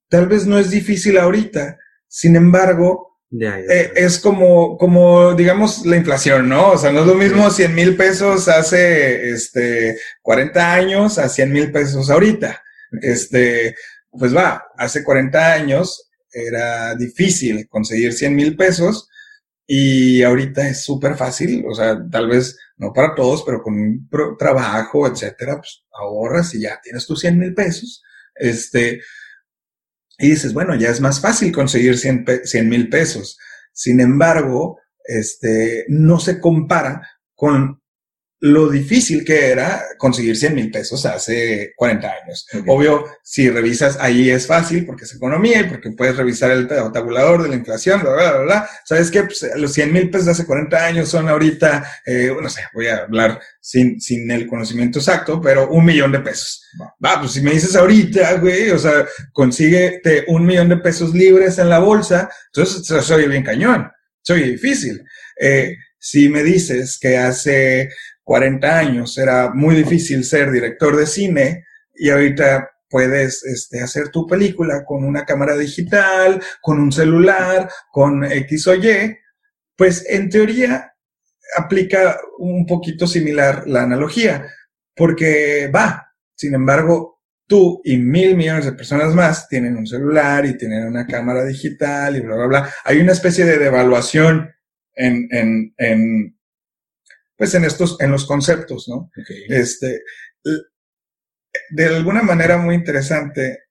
tal 0.10 0.28
vez 0.28 0.46
no 0.46 0.58
es 0.60 0.70
difícil 0.70 1.18
ahorita. 1.18 1.78
Sin 2.08 2.36
embargo, 2.36 3.08
eh, 3.30 3.92
es 3.96 4.20
como, 4.20 4.78
como, 4.78 5.34
digamos, 5.34 5.86
la 5.86 5.98
inflación, 5.98 6.48
¿no? 6.48 6.72
O 6.72 6.78
sea, 6.78 6.92
no 6.92 7.02
es 7.02 7.08
lo 7.08 7.16
mismo 7.16 7.50
100 7.50 7.76
mil 7.76 7.98
pesos 7.98 8.48
hace, 8.48 9.32
este, 9.32 9.98
40 10.22 10.74
años 10.74 11.18
a 11.18 11.28
100 11.28 11.52
mil 11.52 11.72
pesos 11.72 12.10
ahorita. 12.10 12.64
Este, 13.02 13.76
pues 14.12 14.36
va, 14.36 14.66
hace 14.78 15.04
40 15.04 15.54
años 15.54 16.10
era 16.32 16.96
difícil 16.96 17.68
conseguir 17.68 18.14
100 18.14 18.36
mil 18.36 18.56
pesos 18.56 19.10
y 19.66 20.24
ahorita 20.24 20.70
es 20.70 20.84
súper 20.84 21.16
fácil, 21.16 21.66
o 21.70 21.76
sea, 21.76 21.98
tal 22.10 22.30
vez 22.30 22.58
no 22.78 22.94
para 22.94 23.14
todos, 23.16 23.44
pero 23.46 23.62
con 23.62 23.74
un 23.74 24.10
trabajo, 24.38 25.08
etcétera, 25.08 25.58
pues 25.58 25.84
ahorras 25.92 26.54
y 26.56 26.62
ya 26.62 26.80
tienes 26.82 27.06
tus 27.06 27.20
100 27.20 27.38
mil 27.38 27.54
pesos. 27.54 28.04
Este, 28.36 29.02
y 30.18 30.30
dices, 30.30 30.54
bueno, 30.54 30.76
ya 30.76 30.90
es 30.90 31.02
más 31.02 31.22
fácil 31.22 31.52
conseguir 31.52 31.98
100 31.98 32.70
mil 32.70 32.90
pesos. 32.90 33.38
Sin 33.72 34.00
embargo, 34.00 34.80
este, 35.04 35.86
no 35.90 36.20
se 36.20 36.40
compara 36.40 37.08
con 37.36 37.82
lo 38.40 38.70
difícil 38.70 39.26
que 39.26 39.48
era 39.48 39.84
conseguir 39.98 40.38
100 40.38 40.54
mil 40.54 40.72
pesos 40.72 41.06
hace 41.08 41.74
40 41.76 42.08
años. 42.08 42.48
Obvio, 42.68 43.06
si 43.24 43.50
revisas 43.50 43.98
ahí 44.00 44.30
es 44.30 44.46
fácil 44.46 44.86
porque 44.86 45.06
es 45.06 45.16
economía 45.16 45.62
y 45.62 45.64
porque 45.64 45.92
puedes 45.92 46.16
revisar 46.16 46.52
el 46.52 46.68
tabulador 46.68 47.44
de 47.44 47.50
la 47.50 47.56
inflación, 47.56 48.02
bla, 48.02 48.14
bla, 48.14 48.32
bla, 48.32 48.42
bla. 48.42 48.70
¿Sabes 48.86 49.10
qué? 49.10 49.24
Pues, 49.24 49.44
los 49.56 49.74
100 49.74 49.92
mil 49.92 50.10
pesos 50.12 50.28
de 50.28 50.32
hace 50.34 50.46
40 50.46 50.86
años 50.86 51.10
son 51.10 51.28
ahorita, 51.28 51.92
eh, 52.06 52.32
no 52.40 52.50
sé, 52.50 52.62
voy 52.74 52.88
a 52.88 52.98
hablar 52.98 53.40
sin, 53.60 54.00
sin 54.00 54.30
el 54.30 54.46
conocimiento 54.46 55.00
exacto, 55.00 55.42
pero 55.42 55.70
un 55.70 55.86
millón 55.86 56.12
de 56.12 56.20
pesos. 56.20 56.64
Va, 57.04 57.20
pues 57.20 57.32
si 57.32 57.42
me 57.42 57.52
dices 57.52 57.76
ahorita, 57.76 58.36
güey, 58.36 58.70
o 58.70 58.78
sea, 58.78 59.08
consíguete 59.34 60.26
un 60.28 60.46
millón 60.46 60.70
de 60.70 60.78
pesos 60.78 61.14
libres 61.14 61.58
en 61.58 61.70
la 61.70 61.80
bolsa, 61.80 62.30
entonces 62.54 63.04
soy 63.04 63.28
bien 63.28 63.44
cañón, 63.44 63.92
soy 64.22 64.44
difícil. 64.52 65.04
Eh, 65.40 65.76
si 66.00 66.30
me 66.30 66.44
dices 66.44 67.00
que 67.00 67.18
hace 67.18 67.90
40 68.28 68.78
años 68.78 69.18
era 69.18 69.54
muy 69.54 69.74
difícil 69.74 70.26
ser 70.26 70.52
director 70.52 70.98
de 70.98 71.06
cine 71.06 71.64
y 71.96 72.10
ahorita 72.10 72.70
puedes 72.90 73.42
este, 73.46 73.80
hacer 73.80 74.10
tu 74.10 74.28
película 74.28 74.84
con 74.84 75.06
una 75.06 75.24
cámara 75.24 75.56
digital, 75.56 76.44
con 76.62 76.78
un 76.78 76.92
celular, 76.92 77.70
con 77.90 78.26
X 78.26 78.68
o 78.68 78.76
Y, 78.76 79.18
pues 79.78 80.06
en 80.10 80.30
teoría 80.30 80.94
aplica 81.56 82.20
un 82.38 82.66
poquito 82.66 83.08
similar 83.08 83.64
la 83.66 83.84
analogía, 83.84 84.46
porque 84.94 85.72
va, 85.74 86.14
sin 86.36 86.54
embargo, 86.54 87.22
tú 87.48 87.80
y 87.86 87.96
mil 87.96 88.36
millones 88.36 88.66
de 88.66 88.74
personas 88.74 89.16
más 89.16 89.48
tienen 89.48 89.78
un 89.78 89.88
celular 89.88 90.46
y 90.46 90.58
tienen 90.58 90.86
una 90.86 91.08
cámara 91.08 91.46
digital 91.46 92.18
y 92.18 92.20
bla, 92.20 92.36
bla, 92.36 92.48
bla. 92.48 92.70
Hay 92.84 93.00
una 93.00 93.14
especie 93.14 93.46
de 93.46 93.58
devaluación 93.58 94.54
en, 94.96 95.30
en, 95.32 95.74
en 95.78 96.37
pues 97.38 97.54
en 97.54 97.66
estos, 97.66 97.98
en 98.00 98.12
los 98.12 98.26
conceptos, 98.26 98.88
¿no? 98.88 99.12
Este, 99.48 100.02
de 101.70 101.86
alguna 101.86 102.24
manera 102.24 102.58
muy 102.58 102.76
interesante, 102.76 103.66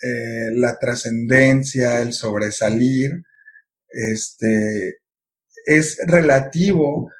eh, 0.00 0.50
la 0.54 0.78
trascendencia, 0.78 2.00
el 2.00 2.12
sobresalir, 2.12 3.22
este, 3.88 4.98
es 5.66 5.98
relativo 6.06 7.10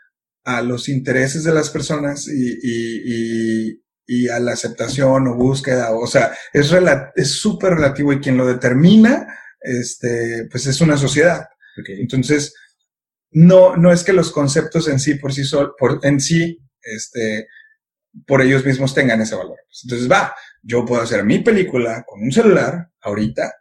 a 0.45 0.63
los 0.63 0.89
intereses 0.89 1.45
de 1.45 1.55
las 1.55 1.71
personas 1.71 2.29
y, 2.29 2.59
y, 2.63 3.69
y, 3.69 3.83
y 4.07 4.29
a 4.29 4.39
la 4.41 4.53
aceptación 4.53 5.29
o 5.29 5.37
búsqueda, 5.37 5.93
o 5.93 6.07
sea, 6.07 6.33
es 6.53 7.31
súper 7.31 7.75
relativo 7.75 8.13
y 8.13 8.21
quien 8.21 8.37
lo 8.37 8.47
determina, 8.47 9.27
este, 9.61 10.49
pues 10.51 10.67
es 10.67 10.81
una 10.81 10.97
sociedad. 10.97 11.47
Entonces, 11.87 12.55
no, 13.33 13.77
no 13.77 13.93
es 13.93 14.05
que 14.05 14.13
los 14.13 14.31
conceptos 14.31 14.89
en 14.89 14.99
sí 14.99 15.15
por 15.15 15.33
sí 15.33 15.45
sol, 15.45 15.75
por, 15.79 16.01
en 16.03 16.21
sí, 16.21 16.59
este, 16.83 17.49
por 18.27 18.43
ellos 18.43 18.65
mismos 18.65 18.95
tengan 18.95 19.21
ese 19.21 19.35
valor. 19.35 19.59
Entonces, 19.83 20.11
va, 20.11 20.35
yo 20.63 20.85
puedo 20.85 21.03
hacer 21.03 21.25
mi 21.25 21.39
película 21.39 22.05
con 22.07 22.23
un 22.23 22.33
celular 22.33 22.91
ahorita, 23.01 23.55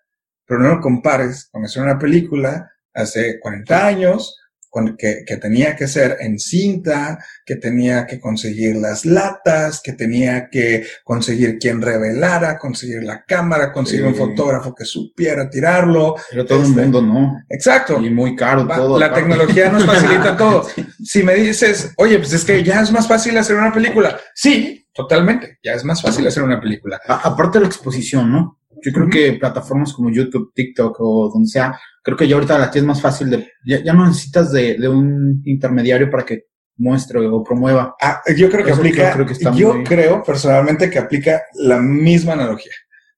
pero 0.46 0.60
no 0.60 0.76
lo 0.76 0.82
compares 0.82 1.48
con 1.52 1.64
hacer 1.64 1.84
una 1.84 1.98
película 1.98 2.72
hace 2.94 3.40
40 3.40 3.88
años, 3.88 4.41
con, 4.72 4.96
que, 4.98 5.24
que 5.28 5.36
tenía 5.36 5.76
que 5.76 5.88
ser 5.88 6.16
en 6.22 6.40
cinta, 6.40 7.20
que 7.46 7.58
tenía 7.58 8.08
que 8.08 8.20
conseguir 8.22 8.78
las 8.78 9.06
latas, 9.06 9.82
que 9.84 9.92
tenía 9.94 10.48
que 10.50 10.86
conseguir 11.04 11.60
quien 11.60 11.82
revelara, 11.82 12.58
conseguir 12.58 13.04
la 13.04 13.24
cámara, 13.26 13.74
conseguir 13.74 14.06
un 14.06 14.14
Sí. 14.14 14.20
fotógrafo 14.20 14.74
que 14.74 14.86
supiera 14.86 15.50
tirarlo. 15.50 16.16
Pero 16.32 16.46
todo 16.46 16.60
el 16.62 16.68
Este, 16.70 16.82
mundo, 16.82 17.02
¿no? 17.02 17.38
Exacto. 17.50 18.00
Y 18.02 18.10
muy 18.10 18.34
caro 18.36 18.66
Va, 18.66 18.78
todo. 18.78 18.98
la 18.98 19.08
aparte. 19.08 19.22
tecnología 19.28 19.70
nos 19.72 19.86
facilita 19.86 20.38
todo. 20.38 20.66
Si 21.04 21.22
me 21.22 21.36
dices, 21.36 21.92
oye, 21.98 22.18
pues 22.18 22.32
es 22.32 22.46
que 22.46 22.64
ya 22.64 22.82
es 22.82 22.92
más 22.94 23.08
fácil 23.10 23.38
hacer 23.38 23.58
una 23.58 23.74
película. 23.74 24.18
Sí, 24.34 24.88
totalmente. 24.94 25.60
Ya 25.62 25.74
es 25.74 25.84
más 25.84 26.02
fácil 26.02 26.26
hacer 26.26 26.44
una 26.44 26.62
película. 26.62 27.00
A- 27.08 27.28
aparte 27.28 27.58
de 27.60 27.64
la 27.66 27.68
exposición, 27.68 28.32
¿no? 28.32 28.58
Yo 28.84 28.92
creo 28.94 29.04
Ujú. 29.04 29.12
que 29.12 29.34
plataformas 29.34 29.94
como 29.94 30.10
YouTube, 30.10 30.54
TikTok 30.56 30.96
o 31.02 31.30
donde 31.32 31.50
sea, 31.50 31.78
creo 32.02 32.18
que 32.18 32.28
ya 32.28 32.36
ahorita 32.36 32.58
la 32.58 32.72
tienes 32.72 32.88
más 32.88 33.02
fácil 33.02 33.30
de, 33.30 33.48
ya, 33.66 33.84
ya 33.84 33.94
no 33.94 34.06
necesitas 34.08 34.52
de, 34.52 34.78
de 34.78 34.88
un 34.90 35.42
intermediario 35.46 36.10
para 36.10 36.26
que 36.26 36.46
muestre 36.78 37.20
o 37.20 37.44
promueva. 37.44 37.96
Ah, 38.02 38.22
yo 38.36 38.50
creo 38.50 38.66
que 38.66 38.72
Eso 38.72 38.80
aplica, 38.80 39.04
creo- 39.04 39.14
creo 39.14 39.26
que 39.28 39.34
está 39.34 39.54
yo 39.54 39.74
muy- 39.76 39.84
creo 39.84 40.24
personalmente 40.24 40.90
que 40.90 40.98
aplica 41.00 41.44
la 41.54 41.80
misma 41.80 42.34
analogía. 42.34 42.72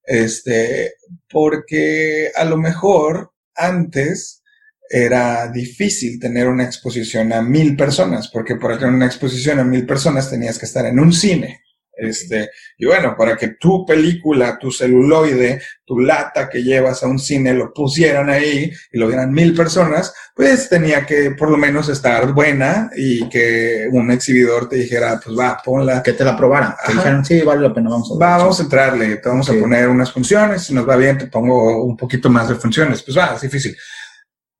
Este, 0.05 0.93
porque 1.31 2.29
a 2.35 2.43
lo 2.43 2.57
mejor 2.57 3.31
antes 3.55 4.43
era 4.89 5.47
difícil 5.49 6.19
tener 6.19 6.47
una 6.47 6.65
exposición 6.65 7.31
a 7.33 7.41
mil 7.41 7.75
personas, 7.77 8.27
porque 8.27 8.57
para 8.57 8.77
tener 8.77 8.93
una 8.93 9.05
exposición 9.05 9.59
a 9.59 9.63
mil 9.63 9.85
personas 9.85 10.29
tenías 10.29 10.59
que 10.59 10.65
estar 10.65 10.85
en 10.85 10.99
un 10.99 11.13
cine 11.13 11.61
Este, 11.95 12.49
y 12.77 12.85
bueno, 12.85 13.15
para 13.15 13.37
que 13.37 13.49
tu 13.59 13.85
película, 13.85 14.57
tu 14.57 14.71
celuloide, 14.71 15.61
tu 15.85 15.99
lata 15.99 16.49
que 16.49 16.63
llevas 16.63 17.03
a 17.03 17.07
un 17.07 17.19
cine 17.19 17.53
lo 17.53 17.71
pusieran 17.71 18.29
ahí 18.29 18.71
y 18.91 18.97
lo 18.97 19.07
vieran 19.07 19.31
mil 19.31 19.53
personas, 19.53 20.13
pues 20.35 20.69
tenía 20.69 21.05
que 21.05 21.31
por 21.31 21.51
lo 21.51 21.57
menos 21.57 21.89
estar 21.89 22.33
buena 22.33 22.89
y 22.95 23.29
que 23.29 23.87
un 23.91 24.09
exhibidor 24.09 24.67
te 24.67 24.77
dijera, 24.77 25.19
pues 25.23 25.37
va, 25.37 25.61
ponla. 25.63 26.01
Que 26.01 26.13
te 26.13 26.23
la 26.23 26.35
probaran. 26.35 26.71
Que 26.71 26.91
Ajá. 26.91 26.93
dijeran, 26.93 27.25
sí, 27.25 27.41
vale 27.41 27.61
la 27.61 27.73
pena, 27.73 27.89
vamos 27.91 28.11
a 28.11 28.17
Va, 28.17 28.37
vamos 28.37 28.59
a 28.59 28.63
entrarle, 28.63 29.17
te 29.17 29.29
vamos 29.29 29.49
a 29.49 29.53
poner 29.53 29.87
unas 29.87 30.11
funciones, 30.11 30.63
si 30.63 30.73
nos 30.73 30.87
va 30.89 30.95
bien 30.95 31.17
te 31.17 31.27
pongo 31.27 31.85
un 31.85 31.95
poquito 31.95 32.29
más 32.29 32.49
de 32.49 32.55
funciones. 32.55 33.03
Pues 33.03 33.17
va, 33.17 33.35
es 33.35 33.41
difícil. 33.41 33.75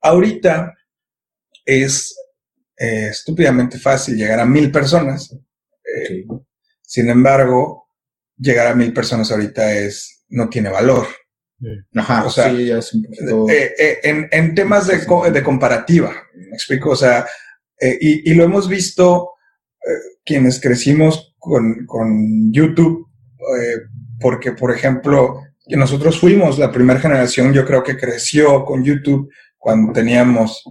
Ahorita 0.02 0.74
es 1.66 2.16
eh, 2.78 3.08
estúpidamente 3.10 3.80
fácil 3.80 4.16
llegar 4.16 4.40
a 4.40 4.46
mil 4.46 4.72
personas. 4.72 5.34
Eh, 5.84 6.26
Sin 6.94 7.10
embargo, 7.10 7.88
llegar 8.38 8.68
a 8.68 8.76
mil 8.76 8.94
personas 8.94 9.32
ahorita 9.32 9.74
es, 9.74 10.26
no 10.30 10.48
tiene 10.48 10.70
valor. 10.70 11.08
Ajá, 11.96 12.26
O 12.26 12.30
sea, 12.30 12.52
sí, 12.52 12.68
ya 12.68 12.78
es 12.78 12.94
un 12.94 13.02
poquito... 13.04 13.50
Eh, 13.50 13.74
eh, 13.80 13.98
en, 14.04 14.28
en 14.32 14.54
temas 14.54 14.86
de, 14.86 15.04
co- 15.04 15.28
de 15.32 15.42
comparativa, 15.42 16.14
me 16.36 16.54
explico, 16.54 16.92
o 16.92 16.96
sea, 16.96 17.26
eh, 17.82 17.98
y, 18.00 18.30
y 18.32 18.36
lo 18.36 18.44
hemos 18.44 18.70
visto 18.70 19.32
eh, 19.84 20.20
quienes 20.24 20.62
crecimos 20.62 21.34
con, 21.40 21.84
con 21.88 22.54
YouTube, 22.54 23.08
eh, 23.58 23.78
porque, 24.20 24.52
por 24.52 24.70
ejemplo, 24.72 25.42
que 25.68 25.76
nosotros 25.76 26.20
fuimos 26.20 26.60
la 26.60 26.72
primera 26.72 27.00
generación, 27.00 27.54
yo 27.54 27.66
creo 27.66 27.82
que 27.82 27.98
creció 27.98 28.66
con 28.66 28.84
YouTube 28.84 29.32
cuando 29.58 29.94
teníamos 29.94 30.64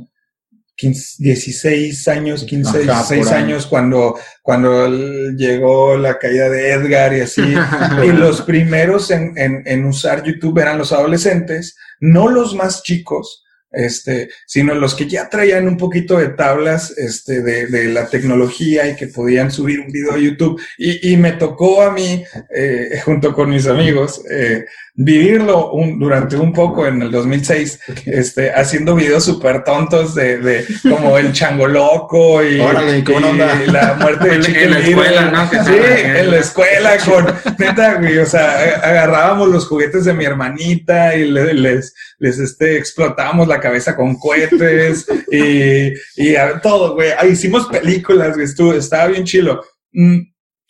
15, 0.83 1.23
16 1.23 2.09
años, 2.09 2.43
15, 2.43 2.69
Ajá, 2.71 3.05
16 3.05 3.25
por 3.25 3.35
ahí. 3.35 3.43
años, 3.45 3.67
cuando, 3.67 4.19
cuando 4.43 4.89
llegó 5.37 5.97
la 5.97 6.19
caída 6.19 6.51
de 6.51 6.73
Edgar 6.73 7.17
y 7.17 7.21
así. 7.21 7.41
y 8.05 8.09
los 8.09 8.43
primeros 8.43 9.13
en, 9.13 9.33
en, 9.37 9.63
en 9.65 9.85
usar 9.85 10.25
YouTube 10.25 10.59
eran 10.59 10.79
los 10.79 10.91
adolescentes, 10.93 11.77
no 12.01 12.29
los 12.29 12.57
más 12.57 12.83
chicos, 12.83 13.45
este, 13.71 14.29
sino 14.47 14.75
los 14.75 14.97
que 14.97 15.09
ya 15.09 15.29
traían 15.29 15.69
un 15.69 15.77
poquito 15.77 16.19
de 16.19 16.31
tablas 16.31 16.91
este, 16.99 17.43
de, 17.43 17.67
de 17.69 17.85
la 17.87 18.09
tecnología 18.09 18.89
y 18.89 18.97
que 18.97 19.07
podían 19.07 19.53
subir 19.53 19.79
un 19.79 19.93
video 19.93 20.15
a 20.15 20.19
YouTube. 20.19 20.61
Y, 20.79 21.13
y 21.13 21.17
me 21.17 21.33
tocó 21.33 21.83
a 21.83 21.93
mí, 21.93 22.25
eh, 22.55 23.01
junto 23.05 23.33
con 23.33 23.51
mis 23.51 23.69
amigos, 23.69 24.21
eh, 24.31 24.65
vivirlo 24.95 25.73
un- 25.73 25.99
durante 25.99 26.37
un 26.37 26.53
poco 26.53 26.87
en 26.87 27.01
el 27.01 27.11
2006, 27.11 27.81
este, 28.05 28.53
haciendo 28.53 28.95
videos 28.95 29.25
súper 29.25 29.65
tontos 29.65 30.15
de, 30.15 30.37
de 30.39 30.67
como 30.83 31.17
el 31.17 31.33
chango 31.33 31.67
loco 31.67 32.45
y, 32.45 32.61
Órale, 32.61 33.03
qué 33.03 33.13
buena 33.13 33.29
y 33.29 33.31
onda. 33.31 33.61
la 33.73 33.95
muerte 33.95 34.29
de 34.29 34.35
En- 34.35 34.41
en 34.41 34.47
Chicken 34.47 34.71
la 34.71 34.79
Little. 34.81 34.91
escuela, 35.03 35.31
¿no? 35.31 35.51
Que 35.51 35.59
Sí, 35.65 35.73
en 36.19 36.31
la 36.31 36.37
escuela 36.37 36.91
con, 36.99 37.27
neta, 37.59 37.95
güey, 37.95 38.19
o 38.19 38.27
sea, 38.27 38.81
agarrábamos 38.83 39.49
los 39.49 39.67
juguetes 39.67 40.05
de 40.05 40.13
mi 40.13 40.25
hermanita 40.27 41.17
y 41.17 41.31
le- 41.31 41.55
les, 41.55 41.95
les, 42.19 42.39
este, 42.39 42.77
explotábamos 42.77 43.49
la 43.49 43.61
cabeza 43.61 43.97
con 43.97 44.17
cohetes 44.19 45.07
y, 45.31 45.93
y 46.17 46.37
a- 46.37 46.61
todo, 46.61 46.95
güey. 46.95 47.11
Ah, 47.19 47.27
Hicimos 47.27 47.67
películas, 47.69 48.35
güey, 48.35 48.45
estuvo, 48.45 48.75
estaba 48.75 49.07
bien 49.07 49.25
chilo. 49.25 49.63
Mm, 49.93 50.19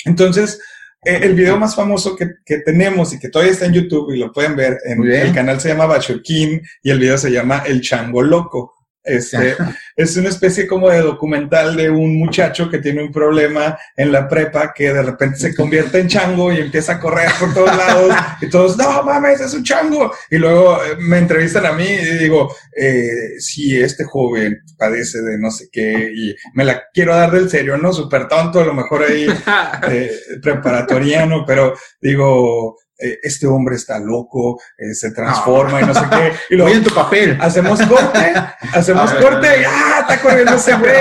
Entonces, 0.04 0.60
el 1.04 1.34
video 1.34 1.58
más 1.58 1.74
famoso 1.74 2.14
que, 2.14 2.36
que 2.44 2.58
tenemos 2.58 3.12
y 3.12 3.18
que 3.18 3.28
todavía 3.28 3.52
está 3.52 3.66
en 3.66 3.72
YouTube 3.72 4.12
y 4.12 4.18
lo 4.18 4.32
pueden 4.32 4.54
ver, 4.54 4.78
en, 4.84 5.02
el 5.04 5.32
canal 5.32 5.60
se 5.60 5.68
llama 5.68 5.86
Bachoquín 5.86 6.62
y 6.82 6.90
el 6.90 6.98
video 6.98 7.18
se 7.18 7.30
llama 7.30 7.64
El 7.66 7.80
Chango 7.80 8.22
Loco. 8.22 8.81
Este, 9.04 9.56
es 9.96 10.16
una 10.16 10.28
especie 10.28 10.66
como 10.66 10.88
de 10.88 11.00
documental 11.00 11.76
de 11.76 11.90
un 11.90 12.18
muchacho 12.18 12.70
que 12.70 12.78
tiene 12.78 13.02
un 13.02 13.10
problema 13.10 13.76
en 13.96 14.12
la 14.12 14.28
prepa 14.28 14.72
que 14.72 14.92
de 14.92 15.02
repente 15.02 15.38
se 15.38 15.54
convierte 15.56 15.98
en 15.98 16.08
chango 16.08 16.52
y 16.52 16.58
empieza 16.58 16.94
a 16.94 17.00
correr 17.00 17.28
por 17.40 17.52
todos 17.52 17.76
lados 17.76 18.14
y 18.40 18.48
todos, 18.48 18.76
no 18.78 19.02
mames, 19.02 19.40
es 19.40 19.54
un 19.54 19.64
chango. 19.64 20.12
Y 20.30 20.38
luego 20.38 20.76
eh, 20.84 20.96
me 20.98 21.18
entrevistan 21.18 21.66
a 21.66 21.72
mí 21.72 21.84
y 21.84 22.18
digo, 22.18 22.54
eh, 22.76 23.40
si 23.40 23.80
este 23.80 24.04
joven 24.04 24.62
padece 24.78 25.20
de 25.22 25.38
no 25.38 25.50
sé 25.50 25.68
qué 25.72 26.12
y 26.14 26.34
me 26.54 26.64
la 26.64 26.84
quiero 26.92 27.14
dar 27.14 27.32
del 27.32 27.50
serio, 27.50 27.76
¿no? 27.76 27.92
Súper 27.92 28.28
tonto, 28.28 28.60
a 28.60 28.64
lo 28.64 28.74
mejor 28.74 29.02
ahí 29.02 29.26
eh, 29.90 30.12
preparatoriano, 30.40 31.44
pero 31.44 31.74
digo, 32.00 32.78
eh, 33.02 33.18
este 33.22 33.46
hombre 33.46 33.76
está 33.76 33.98
loco, 33.98 34.60
eh, 34.78 34.94
se 34.94 35.10
transforma 35.12 35.80
y 35.80 35.84
no 35.86 35.94
sé 35.94 36.00
qué. 36.10 36.54
Y 36.54 36.58
Voy 36.60 36.72
en 36.72 36.84
tu 36.84 36.94
papel. 36.94 37.36
hacemos 37.40 37.80
corte, 37.82 38.32
hacemos 38.72 39.12
ver, 39.12 39.22
corte 39.22 39.46
y 39.60 39.64
¡ah! 39.66 39.98
Está 40.02 40.20
corriendo 40.22 40.54
ese 40.54 40.74
güey. 40.76 40.92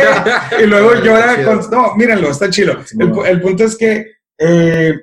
Y 0.64 0.66
luego 0.68 0.96
llora 1.04 1.44
con. 1.44 1.70
No, 1.70 1.96
mírenlo, 1.96 2.32
está 2.32 2.50
chido. 2.50 2.74
El, 2.74 3.12
pu- 3.12 3.26
el 3.28 3.42
punto 3.42 3.64
es 3.66 3.78
que 3.78 4.06
eh, 4.40 4.94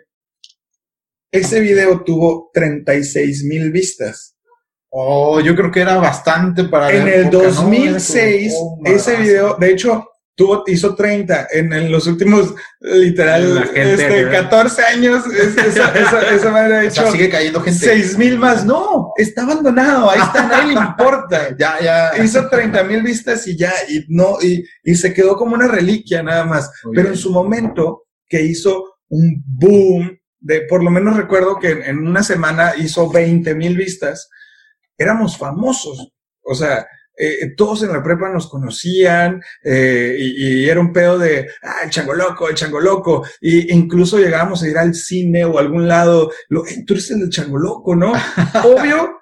ese 1.33 1.61
video 1.61 2.03
tuvo 2.05 2.51
36 2.53 3.45
mil 3.45 3.71
vistas. 3.71 4.35
Oh, 4.91 5.39
yo 5.41 5.55
creo 5.55 5.71
que 5.71 5.81
era 5.83 5.97
bastante 5.99 6.65
para 6.65 6.91
En 6.91 7.03
el 7.07 7.27
época, 7.27 7.37
¿no? 7.37 7.43
Era 7.43 7.49
2006, 7.57 8.53
como, 8.55 8.83
oh, 8.83 8.87
ese 8.87 9.17
video, 9.17 9.55
de 9.57 9.71
hecho, 9.71 10.09
tuvo, 10.38 10.62
hizo 10.68 10.94
30. 10.94 11.48
En, 11.51 11.72
en 11.72 11.90
los 11.92 12.07
últimos, 12.07 12.55
literal, 12.81 13.64
gente, 13.74 13.92
este, 13.94 14.24
¿verdad? 14.24 14.42
14 14.44 14.83
años, 14.85 15.27
es- 15.27 15.57
esa, 15.66 15.90
esa, 15.98 16.35
esa 16.35 16.51
madre 16.51 16.74
ha 16.77 16.79
O 16.88 16.90
sea, 16.90 17.03
hecho 17.05 17.12
sigue 17.12 17.29
cayendo 17.29 17.61
gente. 17.61 17.79
6 17.87 18.16
mil 18.16 18.38
más. 18.38 18.64
No, 18.64 19.12
está 19.16 19.42
abandonado, 19.42 20.09
ahí 20.09 20.20
está, 20.20 20.46
nadie 20.46 20.74
le 20.74 20.81
importa. 20.81 21.48
Ya, 21.59 21.79
ya. 21.83 22.24
hizo 22.24 22.48
30 22.48 22.85
mil 22.85 23.03
vistas 23.03 23.46
y 23.48 23.57
ya, 23.57 23.72
y 23.88 24.05
no, 24.09 24.37
y, 24.40 24.64
y 24.85 24.94
se 24.94 25.12
quedó 25.12 25.37
como 25.37 25.55
una 25.55 25.66
reliquia 25.66 26.22
nada 26.22 26.44
más. 26.44 26.70
Muy 26.85 26.94
Pero 26.94 27.09
bien. 27.09 27.14
en 27.14 27.18
su 27.20 27.31
momento, 27.33 28.05
que 28.29 28.40
hizo 28.42 28.94
un 29.09 29.42
boom, 29.44 30.16
de 30.38 30.61
por 30.68 30.85
lo 30.85 30.90
menos 30.90 31.16
recuerdo 31.16 31.59
que 31.59 31.70
en, 31.70 31.83
en 31.83 32.07
una 32.07 32.22
semana 32.22 32.74
hizo 32.77 33.11
20 33.11 33.55
mil 33.57 33.77
vistas, 33.77 34.31
éramos 34.96 35.37
famosos. 35.37 36.12
O 36.42 36.55
sea, 36.55 36.87
eh, 37.19 37.55
todos 37.57 37.83
en 37.83 37.93
la 37.93 38.03
prepa 38.03 38.29
nos 38.31 38.49
conocían 38.49 39.43
eh, 39.65 40.17
y, 40.19 40.63
y 40.65 40.69
era 40.69 40.81
un 40.81 40.93
pedo 40.93 41.19
de, 41.19 41.49
ah, 41.63 41.77
el 41.85 41.91
chango 41.91 42.15
loco, 42.15 42.49
el 42.49 42.55
chango 42.55 42.81
loco. 42.81 43.27
Y 43.41 43.73
incluso 43.75 44.19
llegábamos 44.19 44.63
a 44.63 44.69
ir 44.69 44.79
al 44.79 44.95
cine 44.95 45.45
o 45.45 45.59
a 45.59 45.61
algún 45.61 45.89
lado, 45.89 46.31
lo, 46.49 46.67
"Eh, 46.67 46.85
tú 46.87 46.95
eres 46.95 47.11
el 47.11 47.29
chango 47.31 47.59
loco, 47.59 47.97
¿no? 47.97 48.13
Obvio, 48.65 49.19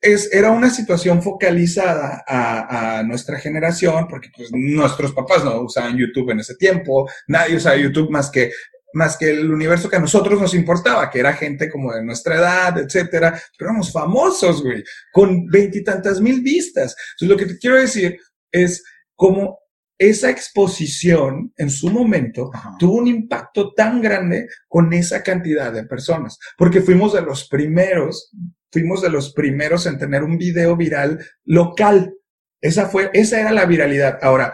es, 0.00 0.32
era 0.32 0.50
una 0.50 0.68
situación 0.70 1.22
focalizada 1.22 2.24
a, 2.26 2.98
a 2.98 3.02
nuestra 3.04 3.38
generación, 3.38 4.08
porque 4.08 4.30
pues 4.36 4.48
nuestros 4.52 5.12
papás 5.12 5.44
no 5.44 5.60
usaban 5.62 5.96
YouTube 5.96 6.30
en 6.30 6.40
ese 6.40 6.56
tiempo, 6.56 7.08
nadie 7.28 7.56
usaba 7.56 7.76
YouTube 7.76 8.10
más 8.10 8.30
que 8.30 8.50
más 8.94 9.16
que 9.16 9.30
el 9.30 9.50
universo 9.50 9.88
que 9.88 9.96
a 9.96 10.00
nosotros 10.00 10.40
nos 10.40 10.54
importaba, 10.54 11.10
que 11.10 11.20
era 11.20 11.32
gente 11.34 11.70
como 11.70 11.92
de 11.92 12.04
nuestra 12.04 12.36
edad, 12.36 12.78
etcétera, 12.78 13.40
pero 13.56 13.70
éramos 13.70 13.92
famosos, 13.92 14.62
güey, 14.62 14.82
con 15.12 15.46
veintitantas 15.46 16.20
mil 16.20 16.42
vistas. 16.42 16.94
Entonces, 17.12 17.28
lo 17.28 17.36
que 17.36 17.52
te 17.52 17.58
quiero 17.58 17.76
decir 17.76 18.18
es 18.50 18.82
como 19.14 19.58
esa 19.98 20.30
exposición 20.30 21.52
en 21.56 21.70
su 21.70 21.88
momento 21.88 22.50
Ajá. 22.52 22.74
tuvo 22.78 22.96
un 22.96 23.06
impacto 23.06 23.72
tan 23.72 24.00
grande 24.00 24.48
con 24.66 24.92
esa 24.92 25.22
cantidad 25.22 25.72
de 25.72 25.84
personas, 25.84 26.38
porque 26.58 26.80
fuimos 26.80 27.12
de 27.12 27.22
los 27.22 27.46
primeros, 27.48 28.32
fuimos 28.72 29.00
de 29.00 29.10
los 29.10 29.32
primeros 29.32 29.86
en 29.86 29.98
tener 29.98 30.24
un 30.24 30.38
video 30.38 30.76
viral 30.76 31.24
local. 31.44 32.14
Esa 32.60 32.88
fue, 32.88 33.10
esa 33.12 33.40
era 33.40 33.52
la 33.52 33.64
viralidad. 33.64 34.18
Ahora, 34.22 34.52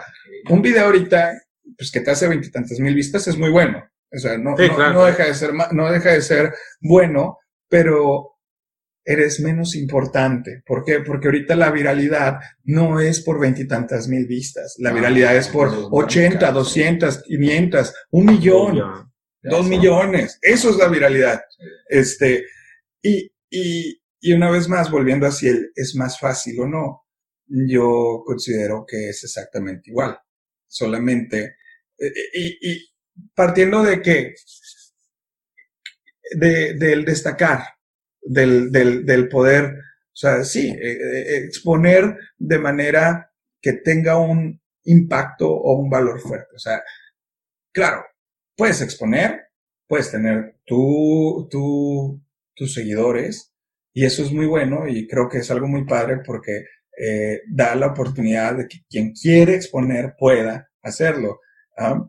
un 0.49 0.61
video 0.61 0.85
ahorita, 0.85 1.41
pues 1.77 1.91
que 1.91 2.01
te 2.01 2.11
hace 2.11 2.27
veintitantas 2.27 2.79
mil 2.79 2.93
vistas 2.93 3.27
es 3.27 3.37
muy 3.37 3.49
bueno. 3.49 3.83
O 4.11 4.17
sea, 4.17 4.37
no, 4.37 4.55
Sí, 4.57 4.67
no, 4.67 4.75
claro. 4.75 4.93
no 4.93 5.05
deja 5.05 5.25
de 5.25 5.33
ser, 5.33 5.51
no 5.71 5.91
deja 5.91 6.11
de 6.13 6.21
ser 6.21 6.53
bueno, 6.81 7.37
pero 7.67 8.37
eres 9.05 9.39
menos 9.39 9.75
importante. 9.75 10.61
¿Por 10.65 10.83
qué? 10.83 10.99
Porque 10.99 11.27
ahorita 11.27 11.55
la 11.55 11.71
viralidad 11.71 12.39
no 12.63 12.99
es 12.99 13.21
por 13.21 13.39
veintitantas 13.39 14.07
mil 14.07 14.25
vistas. 14.27 14.75
La 14.79 14.89
Ah, 14.91 14.93
viralidad 14.93 15.35
es 15.35 15.47
por 15.47 15.71
los 15.71 15.87
80, 15.91 16.29
mercados. 16.37 16.65
200, 16.67 17.23
500, 17.23 17.93
un 18.11 18.25
millón, 18.25 18.75
Ya 18.77 19.05
dos 19.51 19.67
millones. 19.67 20.37
Eso 20.41 20.69
es 20.69 20.75
la 20.77 20.87
viralidad. 20.89 21.41
Este, 21.87 22.45
y, 23.01 23.31
y, 23.49 24.01
y 24.19 24.33
una 24.33 24.51
vez 24.51 24.67
más, 24.67 24.91
volviendo 24.91 25.25
a 25.25 25.31
si 25.31 25.47
el- 25.47 25.71
es 25.75 25.95
más 25.95 26.19
fácil 26.19 26.59
o 26.59 26.67
no, 26.67 27.03
yo 27.47 28.21
considero 28.25 28.85
que 28.87 29.09
es 29.09 29.23
exactamente 29.23 29.89
igual. 29.91 30.19
Solamente, 30.67 31.55
eh, 31.97 32.11
y, 32.33 32.69
y 32.69 32.88
partiendo 33.33 33.83
de 33.83 34.01
que, 34.01 34.35
de, 36.31 36.73
del 36.73 37.05
destacar, 37.05 37.63
del, 38.21 38.71
del, 38.71 39.05
del 39.05 39.27
poder, 39.29 39.75
o 39.75 40.15
sea, 40.15 40.43
sí, 40.43 40.69
eh, 40.69 40.97
eh, 41.01 41.37
exponer 41.45 42.17
de 42.37 42.59
manera 42.59 43.31
que 43.61 43.73
tenga 43.73 44.17
un 44.17 44.59
impacto 44.83 45.49
o 45.49 45.75
un 45.75 45.89
valor 45.89 46.19
fuerte. 46.19 46.55
O 46.55 46.59
sea, 46.59 46.83
claro, 47.71 48.03
puedes 48.55 48.81
exponer, 48.81 49.47
puedes 49.87 50.11
tener 50.11 50.57
tu, 50.65 51.47
tu, 51.49 52.21
tus 52.53 52.73
seguidores 52.73 53.53
y 53.93 54.05
eso 54.05 54.23
es 54.23 54.31
muy 54.31 54.45
bueno 54.45 54.87
y 54.87 55.07
creo 55.07 55.29
que 55.29 55.39
es 55.39 55.51
algo 55.51 55.67
muy 55.67 55.85
padre 55.85 56.17
porque 56.25 56.65
eh, 56.97 57.41
da 57.47 57.75
la 57.75 57.87
oportunidad 57.87 58.55
de 58.57 58.67
que 58.67 58.79
quien 58.89 59.13
quiere 59.13 59.55
exponer 59.55 60.15
pueda 60.17 60.69
hacerlo. 60.81 61.39
¿ah? 61.77 62.05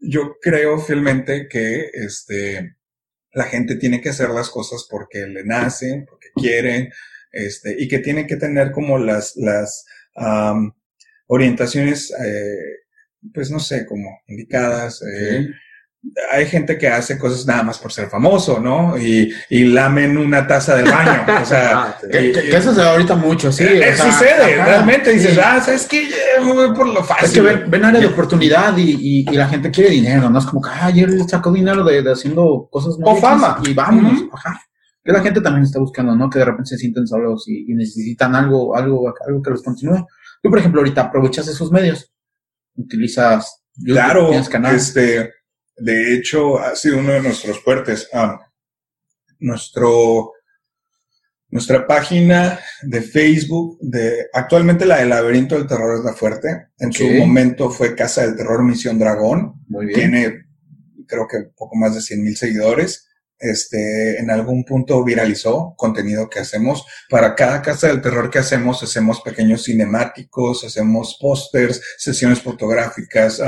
Yo 0.00 0.36
creo 0.40 0.78
fielmente 0.78 1.46
que 1.48 1.90
este, 1.92 2.76
la 3.32 3.44
gente 3.44 3.76
tiene 3.76 4.00
que 4.00 4.10
hacer 4.10 4.30
las 4.30 4.48
cosas 4.50 4.86
porque 4.90 5.26
le 5.26 5.44
nacen, 5.44 6.06
porque 6.06 6.28
quieren, 6.34 6.90
este, 7.32 7.76
y 7.78 7.88
que 7.88 7.98
tienen 7.98 8.26
que 8.26 8.36
tener 8.36 8.72
como 8.72 8.98
las, 8.98 9.36
las 9.36 9.84
am, 10.16 10.72
orientaciones, 11.26 12.12
eh, 12.12 12.80
pues 13.32 13.50
no 13.50 13.60
sé, 13.60 13.86
como 13.86 14.20
indicadas. 14.26 15.02
eh, 15.02 15.46
Hay 16.32 16.46
gente 16.46 16.78
que 16.78 16.88
hace 16.88 17.18
cosas 17.18 17.44
nada 17.46 17.62
más 17.62 17.78
por 17.78 17.92
ser 17.92 18.08
famoso, 18.08 18.58
¿no? 18.58 18.96
Y, 18.98 19.32
y 19.50 19.64
lamen 19.64 20.16
una 20.16 20.46
taza 20.46 20.74
del 20.76 20.90
baño. 20.90 21.26
O 21.42 21.44
sea, 21.44 21.82
Ah, 21.82 21.98
sí. 22.00 22.08
Que, 22.10 22.32
que- 22.32 22.40
que 22.48 22.56
eso 22.56 22.74
se 22.74 22.80
da 22.80 22.92
ahorita 22.92 23.16
mucho, 23.16 23.52
sí. 23.52 23.64
eh, 23.64 23.90
o 23.92 23.96
sea, 23.96 24.10
sucede, 24.12 24.54
ajá, 24.60 24.64
realmente 24.64 25.12
dices, 25.12 25.34
sí. 25.34 25.40
ah, 25.44 25.60
¿sabes 25.60 25.86
qué? 25.86 26.08
Voy 26.42 26.74
por 26.74 26.88
lo 26.88 27.04
fácil. 27.04 27.26
Es 27.26 27.32
que 27.32 27.40
ven, 27.42 27.70
ven 27.70 27.84
área 27.84 28.00
de 28.00 28.06
oportunidad 28.06 28.74
y, 28.78 28.92
y, 28.98 29.30
y 29.30 29.34
la 29.36 29.46
gente 29.48 29.70
quiere 29.70 29.90
dinero, 29.90 30.30
¿no? 30.30 30.38
Es 30.38 30.46
como 30.46 30.62
que, 30.62 30.70
ah, 30.72 30.86
ayer 30.86 31.10
sacó 31.28 31.52
dinero 31.52 31.84
de, 31.84 32.02
de 32.02 32.12
haciendo 32.12 32.66
cosas 32.70 32.96
muy 32.98 33.12
O 33.12 33.16
fama. 33.16 33.60
Y 33.66 33.74
vámonos, 33.74 34.22
ajá. 34.32 34.58
Que 35.04 35.12
la 35.12 35.20
gente 35.22 35.40
también 35.42 35.64
está 35.64 35.78
buscando, 35.78 36.14
¿no? 36.16 36.30
Que 36.30 36.38
de 36.38 36.44
repente 36.46 36.70
se 36.70 36.78
sienten 36.78 37.06
solos 37.06 37.44
y, 37.46 37.70
y 37.70 37.74
necesitan 37.74 38.34
algo, 38.34 38.74
algo, 38.74 39.12
algo 39.26 39.42
que 39.42 39.50
los 39.50 39.62
continúe. 39.62 40.06
Tú, 40.42 40.48
por 40.48 40.58
ejemplo, 40.58 40.80
ahorita 40.80 41.02
aprovechas 41.02 41.46
esos 41.48 41.70
medios. 41.70 42.10
Utilizas 42.74 43.62
YouTube, 43.76 43.92
Claro, 43.94 44.28
tienes 44.28 44.48
canal. 44.48 44.74
este, 44.76 45.30
de 45.80 46.14
hecho, 46.14 46.58
ha 46.58 46.76
sido 46.76 46.98
uno 46.98 47.12
de 47.12 47.22
nuestros 47.22 47.62
fuertes. 47.62 48.08
Ah, 48.12 48.38
nuestro, 49.38 50.32
nuestra 51.48 51.86
página 51.86 52.60
de 52.82 53.00
Facebook, 53.00 53.78
de, 53.80 54.26
actualmente 54.32 54.84
la 54.84 54.98
del 54.98 55.08
Laberinto 55.08 55.56
del 55.56 55.66
Terror 55.66 55.98
es 55.98 56.04
la 56.04 56.12
fuerte. 56.12 56.68
En 56.78 56.92
su 56.92 57.08
momento 57.08 57.70
fue 57.70 57.96
Casa 57.96 58.22
del 58.22 58.36
Terror 58.36 58.62
Misión 58.62 58.98
Dragón. 58.98 59.54
Muy 59.68 59.86
bien. 59.86 59.98
Tiene, 59.98 60.44
creo 61.06 61.26
que 61.26 61.50
poco 61.56 61.76
más 61.76 61.94
de 61.94 62.02
100 62.02 62.22
mil 62.22 62.36
seguidores. 62.36 63.06
Este, 63.38 64.18
en 64.20 64.30
algún 64.30 64.66
punto 64.66 65.02
viralizó 65.02 65.74
contenido 65.78 66.28
que 66.28 66.40
hacemos. 66.40 66.84
Para 67.08 67.34
cada 67.34 67.62
casa 67.62 67.88
del 67.88 68.02
terror 68.02 68.28
que 68.28 68.38
hacemos, 68.38 68.82
hacemos 68.82 69.22
pequeños 69.22 69.64
cinemáticos, 69.64 70.62
hacemos 70.62 71.16
pósters, 71.18 71.80
sesiones 71.96 72.42
fotográficas, 72.42 73.40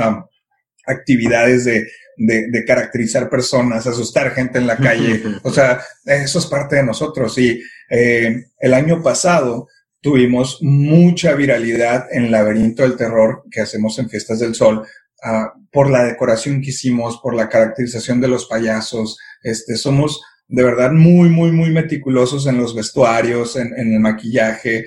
actividades 0.87 1.65
de, 1.65 1.85
de, 2.17 2.49
de 2.49 2.65
caracterizar 2.65 3.29
personas, 3.29 3.87
asustar 3.87 4.31
gente 4.31 4.59
en 4.59 4.67
la 4.67 4.77
calle. 4.77 5.21
O 5.43 5.51
sea, 5.51 5.81
eso 6.05 6.39
es 6.39 6.45
parte 6.45 6.75
de 6.77 6.83
nosotros. 6.83 7.37
Y 7.37 7.61
eh, 7.89 8.45
el 8.59 8.73
año 8.73 9.01
pasado 9.01 9.67
tuvimos 10.01 10.59
mucha 10.61 11.33
viralidad 11.33 12.07
en 12.11 12.29
Laberinto 12.31 12.83
del 12.83 12.97
Terror 12.97 13.43
que 13.49 13.61
hacemos 13.61 13.97
en 13.99 14.09
Fiestas 14.09 14.39
del 14.39 14.53
Sol. 14.55 14.85
ah, 15.23 15.53
por 15.71 15.89
la 15.89 16.03
decoración 16.03 16.61
que 16.61 16.69
hicimos, 16.69 17.19
por 17.23 17.33
la 17.33 17.49
caracterización 17.49 18.21
de 18.21 18.27
los 18.27 18.45
payasos, 18.45 19.17
este, 19.41 19.75
somos 19.75 20.21
de 20.47 20.61
verdad 20.63 20.91
muy, 20.91 21.29
muy, 21.29 21.51
muy 21.51 21.71
meticulosos 21.71 22.45
en 22.45 22.57
los 22.57 22.75
vestuarios, 22.75 23.55
en, 23.55 23.73
en 23.77 23.93
el 23.93 23.99
maquillaje, 23.99 24.85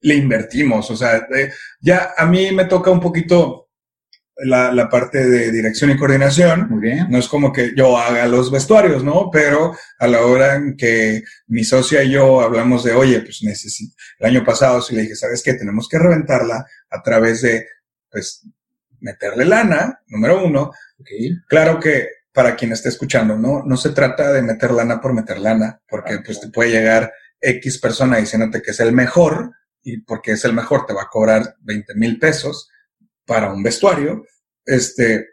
le 0.00 0.14
invertimos, 0.14 0.90
o 0.90 0.96
sea, 0.96 1.26
de- 1.30 1.52
ya 1.80 2.12
a 2.16 2.26
mí 2.26 2.52
me 2.52 2.64
toca 2.66 2.90
un 2.90 3.00
poquito 3.00 3.68
la, 4.36 4.72
la 4.72 4.88
parte 4.88 5.28
de 5.28 5.50
dirección 5.50 5.90
y 5.90 5.96
coordinación, 5.96 6.68
Muy 6.70 6.80
bien. 6.80 7.06
no 7.10 7.18
es 7.18 7.28
como 7.28 7.52
que 7.52 7.72
yo 7.76 7.98
haga 7.98 8.26
los 8.26 8.50
vestuarios, 8.50 9.04
¿no? 9.04 9.30
Pero 9.30 9.76
a 9.98 10.06
la 10.06 10.22
hora 10.22 10.56
en 10.56 10.76
que 10.76 11.22
mi 11.46 11.64
socia 11.64 12.02
y 12.02 12.12
yo 12.12 12.40
hablamos 12.40 12.84
de, 12.84 12.92
oye, 12.92 13.20
pues 13.20 13.42
necesito, 13.42 13.94
el 14.18 14.26
año 14.26 14.44
pasado 14.44 14.80
sí 14.80 14.94
le 14.94 15.02
dije, 15.02 15.14
¿sabes 15.16 15.42
qué? 15.42 15.54
Tenemos 15.54 15.88
que 15.88 15.98
reventarla 15.98 16.64
a 16.90 17.02
través 17.02 17.42
de, 17.42 17.66
pues, 18.10 18.46
meterle 19.00 19.44
lana, 19.44 20.00
número 20.06 20.44
uno. 20.44 20.72
Claro 21.48 21.80
que 21.80 22.08
para 22.32 22.56
quien 22.56 22.72
esté 22.72 22.88
escuchando, 22.88 23.36
¿no? 23.36 23.62
No 23.64 23.76
se 23.76 23.90
trata 23.90 24.32
de 24.32 24.42
meter 24.42 24.70
lana 24.70 25.00
por 25.00 25.12
meter 25.12 25.38
lana, 25.38 25.80
porque 25.88 26.20
pues 26.24 26.40
te 26.40 26.48
puede 26.48 26.70
llegar 26.70 27.12
X 27.40 27.78
persona 27.78 28.16
diciéndote 28.16 28.62
que 28.62 28.70
es 28.70 28.80
el 28.80 28.92
mejor 28.92 29.52
y 29.82 29.98
porque 29.98 30.32
es 30.32 30.44
el 30.44 30.54
mejor 30.54 30.86
te 30.86 30.94
va 30.94 31.02
a 31.02 31.08
cobrar 31.10 31.56
20 31.60 31.94
mil 31.96 32.18
pesos 32.18 32.70
para 33.26 33.52
un 33.52 33.62
vestuario, 33.62 34.24
este, 34.64 35.26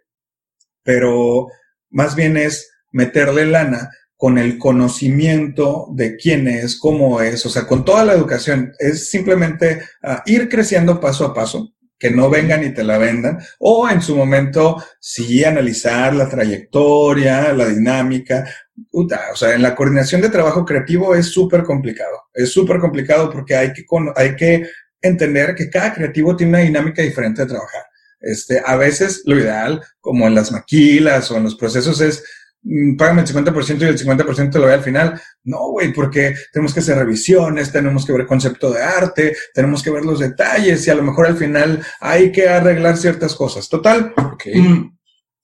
pero 0.84 1.48
más 1.90 2.16
bien 2.16 2.38
es 2.38 2.70
meterle 2.92 3.46
lana 3.46 3.90
con 4.16 4.38
el 4.38 4.58
conocimiento 4.58 5.88
de 5.94 6.18
quién 6.18 6.48
es, 6.48 6.78
cómo 6.78 7.22
es, 7.22 7.46
o 7.46 7.50
sea, 7.50 7.66
con 7.66 7.86
toda 7.86 8.04
la 8.04 8.14
educación, 8.14 8.74
es 8.78 9.10
simplemente 9.10 9.82
ah, 10.04 10.24
ir 10.26 10.50
creciendo 10.50 11.00
paso 11.00 11.26
a 11.26 11.34
paso, 11.34 11.74
que 11.98 12.12
no 12.12 12.30
vengan 12.30 12.64
y 12.64 12.74
te 12.74 12.84
la 12.84 12.98
vendan, 12.98 13.40
o 13.60 13.90
en 13.90 14.02
su 14.02 14.16
momento 14.16 14.84
sí 15.00 15.44
analizar 15.44 16.14
la 16.14 16.28
trayectoria, 16.28 17.54
la 17.54 17.68
dinámica, 17.68 18.46
o 18.92 19.36
sea, 19.36 19.54
en 19.54 19.62
la 19.62 19.76
coordinación 19.76 20.22
de 20.22 20.30
trabajo 20.30 20.66
creativo 20.66 21.16
es 21.16 21.28
súper 21.28 21.64
complicado, 21.64 22.24
es 22.34 22.52
súper 22.52 22.80
complicado 22.80 23.30
porque 23.30 23.56
hay 23.56 23.74
que, 23.74 23.86
hay 24.16 24.36
que 24.36 24.70
entender 25.02 25.56
que 25.56 25.70
cada 25.70 25.94
creativo 25.94 26.36
tiene 26.36 26.52
una 26.52 26.60
dinámica 26.60 27.02
diferente 27.02 27.42
de 27.44 27.48
trabajar. 27.50 27.84
Este, 28.22 28.62
a 28.66 28.76
veces 28.76 29.22
lo 29.26 29.38
ideal, 29.40 29.82
como 30.02 30.28
en 30.28 30.36
las 30.36 30.52
maquilas 30.52 31.32
o 31.32 31.38
en 31.38 31.44
los 31.44 31.56
procesos, 31.56 32.02
es 32.02 32.24
mm, 32.64 32.98
págame 32.98 33.22
el 33.22 33.28
50% 33.28 33.80
y 33.82 33.84
el 33.86 33.98
50% 33.98 34.52
te 34.52 34.60
lo 34.60 34.66
doy 34.66 34.74
al 34.74 34.84
final. 34.84 35.22
No, 35.44 35.70
güey, 35.72 35.94
porque 35.94 36.36
tenemos 36.52 36.74
que 36.74 36.82
hacer 36.82 36.98
revisiones, 36.98 37.72
tenemos 37.72 38.06
que 38.06 38.12
ver 38.12 38.26
concepto 38.26 38.72
de 38.72 38.84
arte, 38.84 39.36
tenemos 39.54 39.82
que 39.82 39.92
ver 39.92 40.04
los 40.04 40.20
detalles 40.20 40.86
y 40.86 40.90
a 40.92 40.96
lo 40.96 41.04
mejor 41.04 41.28
al 41.28 41.38
final 41.38 41.82
hay 42.02 42.32
que 42.34 42.50
arreglar 42.50 42.98
ciertas 42.98 43.34
cosas. 43.36 43.70
Total, 43.70 44.14
Ok. 44.18 44.48
mm, 44.54 44.98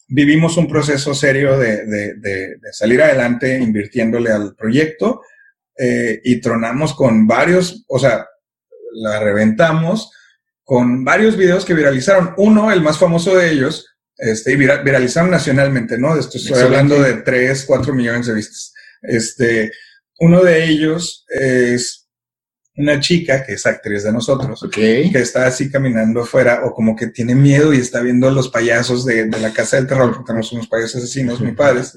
vivimos 0.09 0.57
un 0.57 0.67
proceso 0.67 1.13
serio 1.15 1.57
de, 1.57 1.85
de- 1.85 2.13
de- 2.15 2.55
de 2.61 2.73
salir 2.73 3.01
adelante 3.01 3.57
invirtiéndole 3.57 4.31
al 4.31 4.53
proyecto 4.55 5.21
eh, 5.77 6.19
y 6.23 6.39
tronamos 6.41 6.93
con 6.93 7.25
varios, 7.25 7.83
o 7.87 7.97
sea, 7.99 8.27
la 8.95 9.19
reventamos 9.19 10.11
con 10.63 11.03
varios 11.05 11.37
videos 11.37 11.63
que 11.65 11.73
viralizaron. 11.73 12.33
Uno, 12.37 12.71
el 12.71 12.81
más 12.81 12.97
famoso 12.97 13.35
de 13.35 13.51
ellos, 13.51 13.87
este, 14.17 14.53
y 14.53 14.55
vira- 14.55 14.81
viralizaron 14.81 15.29
nacionalmente, 15.29 15.97
¿no? 15.97 16.17
Esto 16.17 16.37
estoy 16.37 16.53
Excelente. 16.53 16.63
hablando 16.65 17.01
de 17.03 17.21
3, 17.21 17.65
4 17.65 17.93
millones 17.93 18.27
de 18.27 18.33
vistas. 18.33 18.73
Este, 19.01 19.71
uno 20.19 20.43
de 20.43 20.65
ellos 20.65 21.25
es 21.29 22.07
una 22.77 22.99
chica 22.99 23.45
que 23.45 23.53
es 23.53 23.65
actriz 23.65 24.03
de 24.03 24.11
nosotros 24.11 24.59
que 24.69 25.09
está 25.19 25.45
así 25.47 25.71
caminando 25.71 26.21
afuera 26.23 26.61
o 26.65 26.73
como 26.73 26.93
que 26.93 27.07
tiene 27.07 27.33
miedo 27.33 27.73
y 27.73 27.77
está 27.77 28.01
viendo 28.01 28.27
a 28.27 28.31
los 28.31 28.49
payasos 28.49 29.05
de, 29.05 29.25
de 29.25 29.39
la 29.39 29.53
casa 29.53 29.77
del 29.77 29.87
terror, 29.87 30.11
porque 30.11 30.27
tenemos 30.27 30.51
unos 30.51 30.67
payasos 30.67 30.95
asesinos 31.03 31.39
muy 31.39 31.53
padres, 31.53 31.93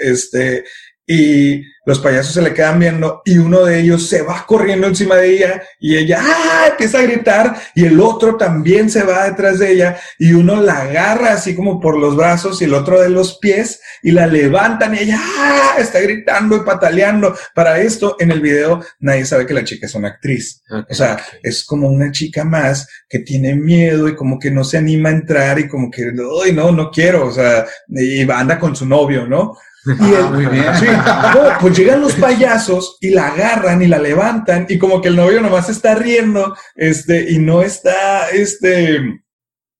este, 0.00 0.64
y 1.12 1.62
los 1.84 1.98
payasos 1.98 2.32
se 2.32 2.40
le 2.40 2.54
quedan 2.54 2.78
viendo 2.78 3.20
y 3.24 3.36
uno 3.36 3.64
de 3.64 3.80
ellos 3.80 4.08
se 4.08 4.22
va 4.22 4.46
corriendo 4.46 4.86
encima 4.86 5.16
de 5.16 5.34
ella 5.34 5.62
y 5.78 5.96
ella 5.96 6.20
¡ah! 6.22 6.68
empieza 6.70 7.00
a 7.00 7.02
gritar 7.02 7.56
y 7.74 7.84
el 7.84 8.00
otro 8.00 8.36
también 8.36 8.88
se 8.88 9.02
va 9.02 9.28
detrás 9.28 9.58
de 9.58 9.72
ella 9.72 9.98
y 10.18 10.32
uno 10.32 10.62
la 10.62 10.78
agarra 10.78 11.32
así 11.32 11.54
como 11.54 11.80
por 11.80 11.98
los 11.98 12.16
brazos 12.16 12.62
y 12.62 12.64
el 12.64 12.74
otro 12.74 13.00
de 13.00 13.10
los 13.10 13.38
pies 13.38 13.80
y 14.02 14.12
la 14.12 14.26
levantan 14.26 14.94
y 14.94 15.00
ella 15.00 15.18
¡ah! 15.20 15.74
está 15.78 16.00
gritando 16.00 16.56
y 16.56 16.60
pataleando. 16.60 17.36
Para 17.54 17.80
esto, 17.80 18.16
en 18.18 18.30
el 18.30 18.40
video 18.40 18.80
nadie 19.00 19.26
sabe 19.26 19.44
que 19.44 19.54
la 19.54 19.64
chica 19.64 19.86
es 19.86 19.94
una 19.94 20.08
actriz. 20.08 20.62
O 20.88 20.94
sea, 20.94 21.20
es 21.42 21.64
como 21.64 21.88
una 21.88 22.10
chica 22.10 22.44
más 22.44 22.88
que 23.08 23.18
tiene 23.18 23.54
miedo 23.54 24.08
y 24.08 24.14
como 24.14 24.38
que 24.38 24.50
no 24.50 24.64
se 24.64 24.78
anima 24.78 25.10
a 25.10 25.12
entrar 25.12 25.58
y 25.58 25.68
como 25.68 25.90
que, 25.90 26.12
ay, 26.44 26.52
no, 26.52 26.72
no 26.72 26.90
quiero, 26.90 27.26
o 27.26 27.32
sea, 27.32 27.66
y 27.88 28.22
anda 28.30 28.58
con 28.58 28.74
su 28.74 28.86
novio, 28.86 29.26
¿no? 29.26 29.54
Y 29.84 29.90
Ah, 30.14 30.18
el- 30.20 30.30
muy 30.30 30.46
bien. 30.46 30.64
sí, 30.78 30.86
no, 30.86 31.58
pues 31.60 31.76
llegan 31.76 32.00
los 32.00 32.14
payasos 32.14 32.98
y 33.00 33.10
la 33.10 33.28
agarran 33.28 33.82
y 33.82 33.88
la 33.88 33.98
levantan 33.98 34.66
y 34.68 34.78
como 34.78 35.00
que 35.02 35.08
el 35.08 35.16
novio 35.16 35.40
nomás 35.40 35.68
está 35.68 35.94
riendo, 35.96 36.56
este, 36.76 37.30
y 37.32 37.38
no 37.38 37.62
está, 37.62 38.28
este, 38.30 39.00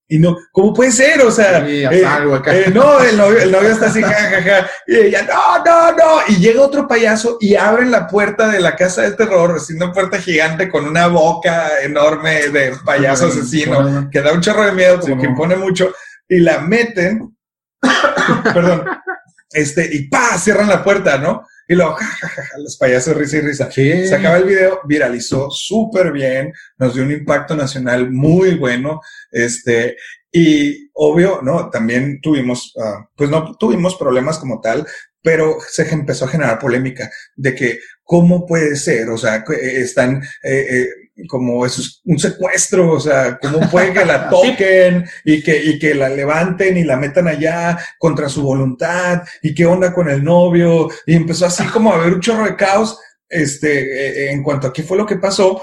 y 0.08 0.18
no, 0.18 0.36
¿cómo 0.50 0.74
puede 0.74 0.90
ser? 0.90 1.22
O 1.22 1.30
sea, 1.30 1.64
Sí, 1.64 1.84
eh, 1.84 1.88
eh, 1.92 2.70
no, 2.74 3.00
el 3.00 3.16
novio, 3.16 3.38
el 3.40 3.52
novio 3.52 3.70
está 3.70 3.86
así, 3.86 4.02
jajaja, 4.02 4.66
y 4.88 4.96
ella, 4.96 5.22
no, 5.22 5.64
no, 5.64 5.92
no, 5.92 6.20
y 6.28 6.36
llega 6.36 6.60
otro 6.62 6.88
payaso 6.88 7.38
y 7.40 7.54
abren 7.54 7.90
la 7.92 8.08
puerta 8.08 8.48
de 8.48 8.58
la 8.60 8.74
casa 8.74 9.02
del 9.02 9.14
terror, 9.16 9.54
así 9.56 9.72
una 9.74 9.92
puerta 9.92 10.18
gigante 10.18 10.68
con 10.68 10.84
una 10.84 11.06
boca 11.06 11.80
enorme 11.82 12.48
de 12.48 12.72
payaso 12.84 13.28
asesino, 13.28 14.10
que 14.10 14.20
da 14.20 14.32
un 14.32 14.40
chorro 14.40 14.64
de 14.66 14.72
miedo, 14.72 14.98
como 15.00 15.14
Sí, 15.14 15.20
que 15.20 15.26
impone 15.28 15.54
mucho, 15.56 15.94
y 16.28 16.40
la 16.40 16.58
meten, 16.58 17.34
perdón, 18.52 18.84
este, 19.52 19.88
y 19.92 20.08
pa, 20.08 20.38
cierran 20.38 20.68
la 20.68 20.82
puerta, 20.82 21.18
¿no? 21.18 21.46
Y 21.68 21.74
luego, 21.74 21.94
ja, 21.94 22.04
ja, 22.04 22.28
ja, 22.28 22.42
ja, 22.42 22.58
los 22.58 22.76
payasos 22.76 23.16
risa 23.16 23.38
y 23.38 23.40
risa. 23.40 23.70
Sí. 23.70 24.06
Se 24.06 24.14
acaba 24.14 24.36
el 24.36 24.44
video, 24.44 24.80
viralizó 24.84 25.50
súper 25.50 26.12
bien, 26.12 26.52
nos 26.76 26.94
dio 26.94 27.02
un 27.02 27.12
impacto 27.12 27.56
nacional 27.56 28.10
muy 28.10 28.54
bueno, 28.56 29.00
este, 29.30 29.96
Y 30.30 30.90
obvio, 30.94 31.40
¿no? 31.42 31.68
También 31.70 32.20
tuvimos, 32.20 32.74
uh, 32.76 33.04
pues 33.14 33.28
no 33.30 33.54
tuvimos 33.56 33.96
problemas 33.96 34.38
como 34.38 34.60
tal, 34.60 34.86
pero 35.22 35.58
se 35.68 35.88
empezó 35.92 36.24
a 36.24 36.28
generar 36.28 36.58
polémica 36.58 37.10
de 37.36 37.54
que 37.54 37.78
cómo 38.02 38.46
puede 38.46 38.76
ser, 38.76 39.08
o 39.10 39.18
sea, 39.18 39.44
están 39.62 40.22
eh, 40.42 40.66
eh, 40.70 40.88
como 41.26 41.64
eso 41.64 41.80
es 41.80 42.00
un 42.04 42.18
secuestro, 42.18 42.92
o 42.92 43.00
sea, 43.00 43.38
cómo 43.40 43.60
puede 43.70 43.92
que 43.92 44.04
la 44.04 44.28
toquen 44.30 45.04
y 45.24 45.42
que, 45.42 45.62
y 45.62 45.78
que 45.78 45.94
la 45.94 46.08
levanten 46.08 46.76
y 46.76 46.84
la 46.84 46.96
metan 46.96 47.28
allá 47.28 47.78
contra 47.98 48.28
su 48.28 48.42
voluntad 48.42 49.22
y 49.42 49.54
qué 49.54 49.66
onda 49.66 49.92
con 49.92 50.08
el 50.08 50.22
novio 50.22 50.88
y 51.06 51.14
empezó 51.14 51.46
así 51.46 51.64
como 51.66 51.92
a 51.92 51.96
haber 51.96 52.14
un 52.14 52.20
chorro 52.20 52.44
de 52.44 52.56
caos, 52.56 52.98
este, 53.28 54.30
en 54.30 54.42
cuanto 54.42 54.68
a 54.68 54.72
qué 54.72 54.82
fue 54.82 54.96
lo 54.96 55.06
que 55.06 55.16
pasó. 55.16 55.62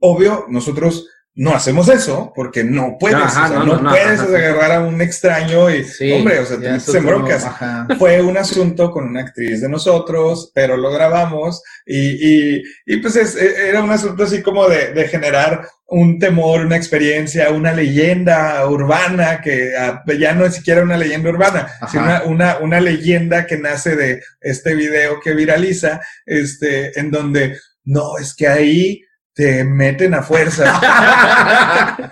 Obvio, 0.00 0.46
nosotros 0.48 1.06
no 1.40 1.54
hacemos 1.54 1.88
eso 1.88 2.34
porque 2.36 2.62
no 2.62 2.98
puedes, 3.00 3.34
no, 3.64 3.82
puedes 3.82 4.20
agarrar 4.20 4.72
a 4.72 4.80
un 4.80 5.00
extraño 5.00 5.70
y, 5.70 5.86
hombre, 6.12 6.38
o 6.38 6.44
sea, 6.44 6.58
te 6.60 6.98
en 6.98 7.06
broncas. 7.06 7.46
Fue 7.98 8.20
un 8.20 8.36
asunto 8.36 8.90
con 8.90 9.06
una 9.06 9.22
actriz 9.22 9.62
de 9.62 9.68
nosotros, 9.70 10.52
pero 10.54 10.76
lo 10.76 10.92
grabamos 10.92 11.62
y, 11.86 12.58
y, 12.58 12.62
y 12.84 12.96
pues 12.98 13.16
es, 13.16 13.36
e, 13.36 13.70
era 13.70 13.82
un 13.82 13.90
asunto 13.90 14.24
así 14.24 14.42
como 14.42 14.68
de, 14.68 14.92
de, 14.92 15.08
generar 15.08 15.66
un 15.86 16.18
temor, 16.18 16.60
una 16.60 16.76
experiencia, 16.76 17.48
una 17.48 17.72
leyenda 17.72 18.68
urbana 18.68 19.40
que 19.40 19.74
ah, 19.78 20.04
ya 20.18 20.34
no 20.34 20.44
es 20.44 20.56
siquiera 20.56 20.82
una 20.82 20.98
leyenda 20.98 21.30
urbana, 21.30 21.72
sino 21.90 22.02
una, 22.02 22.22
una, 22.24 22.58
una 22.58 22.80
leyenda 22.80 23.46
que 23.46 23.56
nace 23.56 23.96
de 23.96 24.22
este 24.42 24.74
video 24.74 25.18
que 25.20 25.32
viraliza, 25.32 26.02
este, 26.26 27.00
en 27.00 27.10
donde 27.10 27.56
no, 27.84 28.18
es 28.18 28.34
que 28.34 28.46
ahí 28.46 29.00
te 29.40 29.64
meten 29.64 30.12
a 30.12 30.22
fuerza. 30.22 30.64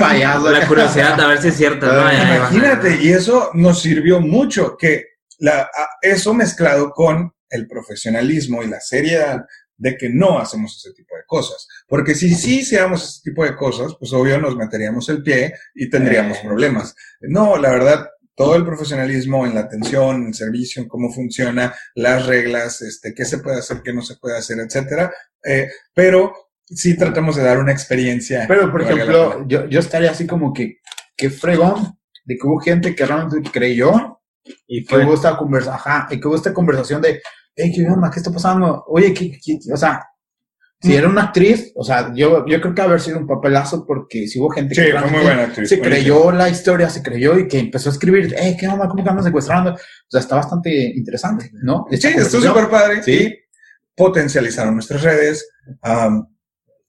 La 0.00 0.64
curiosidad 0.68 1.16
de 1.16 1.26
ver 1.26 1.42
si 1.42 1.48
es 1.48 1.56
cierto. 1.56 1.86
Imagínate, 1.86 3.02
y 3.02 3.08
eso 3.08 3.50
nos 3.54 3.82
sirvió 3.82 4.20
mucho, 4.20 4.76
que 4.76 5.06
la, 5.40 5.68
eso 6.00 6.32
mezclado 6.34 6.92
con 6.92 7.34
el 7.50 7.66
profesionalismo 7.66 8.62
y 8.62 8.68
la 8.68 8.78
seriedad 8.78 9.44
de 9.76 9.96
que 9.96 10.08
no 10.08 10.38
hacemos 10.38 10.76
ese 10.76 10.94
tipo 10.94 11.16
de 11.16 11.24
cosas. 11.26 11.66
Porque 11.88 12.14
si 12.14 12.32
sí 12.32 12.60
hiciéramos 12.60 13.02
ese 13.02 13.22
tipo 13.24 13.42
de 13.42 13.56
cosas, 13.56 13.96
pues 13.98 14.12
obvio 14.12 14.38
nos 14.38 14.54
meteríamos 14.54 15.08
el 15.08 15.24
pie 15.24 15.52
y 15.74 15.90
tendríamos 15.90 16.38
eh. 16.38 16.42
problemas. 16.44 16.94
No, 17.22 17.56
la 17.56 17.70
verdad, 17.70 18.06
todo 18.36 18.54
el 18.54 18.64
profesionalismo 18.64 19.46
en 19.46 19.54
la 19.54 19.62
atención, 19.62 20.16
en 20.16 20.26
el 20.28 20.34
servicio, 20.34 20.82
en 20.82 20.88
cómo 20.88 21.10
funciona, 21.10 21.74
las 21.94 22.26
reglas, 22.26 22.82
este, 22.82 23.14
qué 23.14 23.24
se 23.24 23.38
puede 23.38 23.58
hacer, 23.58 23.80
qué 23.82 23.92
no 23.92 24.02
se 24.02 24.16
puede 24.16 24.36
hacer, 24.36 24.58
etcétera. 24.60 25.12
Eh, 25.42 25.68
pero 25.94 26.34
sí 26.66 26.96
tratamos 26.96 27.36
de 27.36 27.42
dar 27.42 27.58
una 27.58 27.72
experiencia. 27.72 28.44
Pero, 28.46 28.70
por 28.70 28.82
ejemplo, 28.82 29.46
yo, 29.48 29.66
yo 29.66 29.80
estaría 29.80 30.10
así 30.10 30.26
como 30.26 30.52
que, 30.52 30.78
qué 31.16 31.30
fregón, 31.30 31.98
de 32.26 32.36
que 32.36 32.46
hubo 32.46 32.60
gente 32.60 32.94
que 32.94 33.06
realmente 33.06 33.50
creyó 33.50 34.20
y 34.66 34.84
que 34.84 34.96
hubo 34.96 35.14
esta 35.14 35.36
conversación, 35.36 35.74
ajá, 35.74 36.08
y 36.10 36.20
que 36.20 36.28
hubo 36.28 36.36
esta 36.36 36.52
conversación 36.52 37.00
de, 37.00 37.22
hey, 37.54 37.72
¿qué 37.74 37.86
onda? 37.86 38.10
¿Qué 38.10 38.18
está 38.18 38.30
pasando? 38.30 38.84
Oye, 38.88 39.14
¿qué, 39.14 39.38
qué, 39.42 39.58
o 39.72 39.76
sea, 39.76 40.04
si 40.80 40.94
era 40.94 41.08
una 41.08 41.22
actriz, 41.24 41.72
o 41.74 41.82
sea, 41.82 42.12
yo, 42.14 42.44
yo 42.46 42.60
creo 42.60 42.74
que 42.74 42.82
haber 42.82 43.00
sido 43.00 43.18
un 43.18 43.26
papelazo 43.26 43.86
porque 43.86 44.28
si 44.28 44.38
hubo 44.38 44.50
gente 44.50 44.74
que 44.74 44.92
muy 45.10 45.22
buena 45.22 45.44
actriz, 45.44 45.68
se 45.68 45.80
creyó 45.80 46.30
la 46.30 46.48
historia, 46.48 46.90
se 46.90 47.02
creyó 47.02 47.38
y 47.38 47.48
que 47.48 47.58
empezó 47.58 47.88
a 47.88 47.92
escribir, 47.92 48.34
hey, 48.38 48.56
¿qué 48.58 48.68
onda? 48.68 48.86
¿Cómo 48.86 49.02
que 49.02 49.08
andan 49.08 49.24
secuestrando? 49.24 49.72
O 49.72 49.76
sea, 50.08 50.20
está 50.20 50.36
bastante 50.36 50.70
interesante, 50.94 51.50
¿no? 51.62 51.86
sí, 51.90 52.08
estuvo 52.08 52.42
súper 52.42 52.68
padre. 52.68 53.02
Sí. 53.02 53.34
potencializaron 53.94 54.74
nuestras 54.74 55.02
redes. 55.02 55.48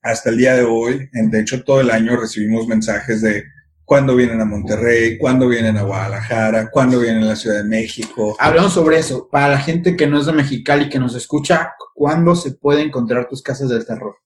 hasta 0.01 0.29
el 0.29 0.37
día 0.37 0.55
de 0.55 0.63
hoy, 0.63 1.09
de 1.11 1.39
hecho, 1.39 1.63
todo 1.63 1.81
el 1.81 1.89
año 1.89 2.17
recibimos 2.17 2.67
mensajes 2.67 3.21
de 3.21 3.45
cuándo 3.87 4.17
vienen 4.17 4.41
a 4.41 4.45
Monterrey, 4.45 5.17
cuándo 5.17 5.47
vienen 5.47 5.77
a 5.77 5.83
Guadalajara, 5.83 6.69
cuándo 6.69 6.99
vienen 6.99 7.23
a 7.23 7.27
la 7.27 7.35
Ciudad 7.37 7.63
de 7.63 7.69
México. 7.69 8.35
Hablamos 8.37 8.73
sobre 8.73 8.99
eso. 8.99 9.29
Para 9.31 9.47
la 9.47 9.59
gente 9.59 9.95
que 9.95 10.07
no 10.07 10.19
es 10.19 10.25
de 10.25 10.33
Mexicali, 10.33 10.89
que 10.89 10.99
nos 10.99 11.15
escucha, 11.15 11.71
¿cuándo 11.95 12.35
se 12.35 12.51
puede 12.51 12.81
encontrar 12.81 13.29
tus 13.29 13.41
casas 13.41 13.69
del 13.69 13.85
terror? 13.85 14.17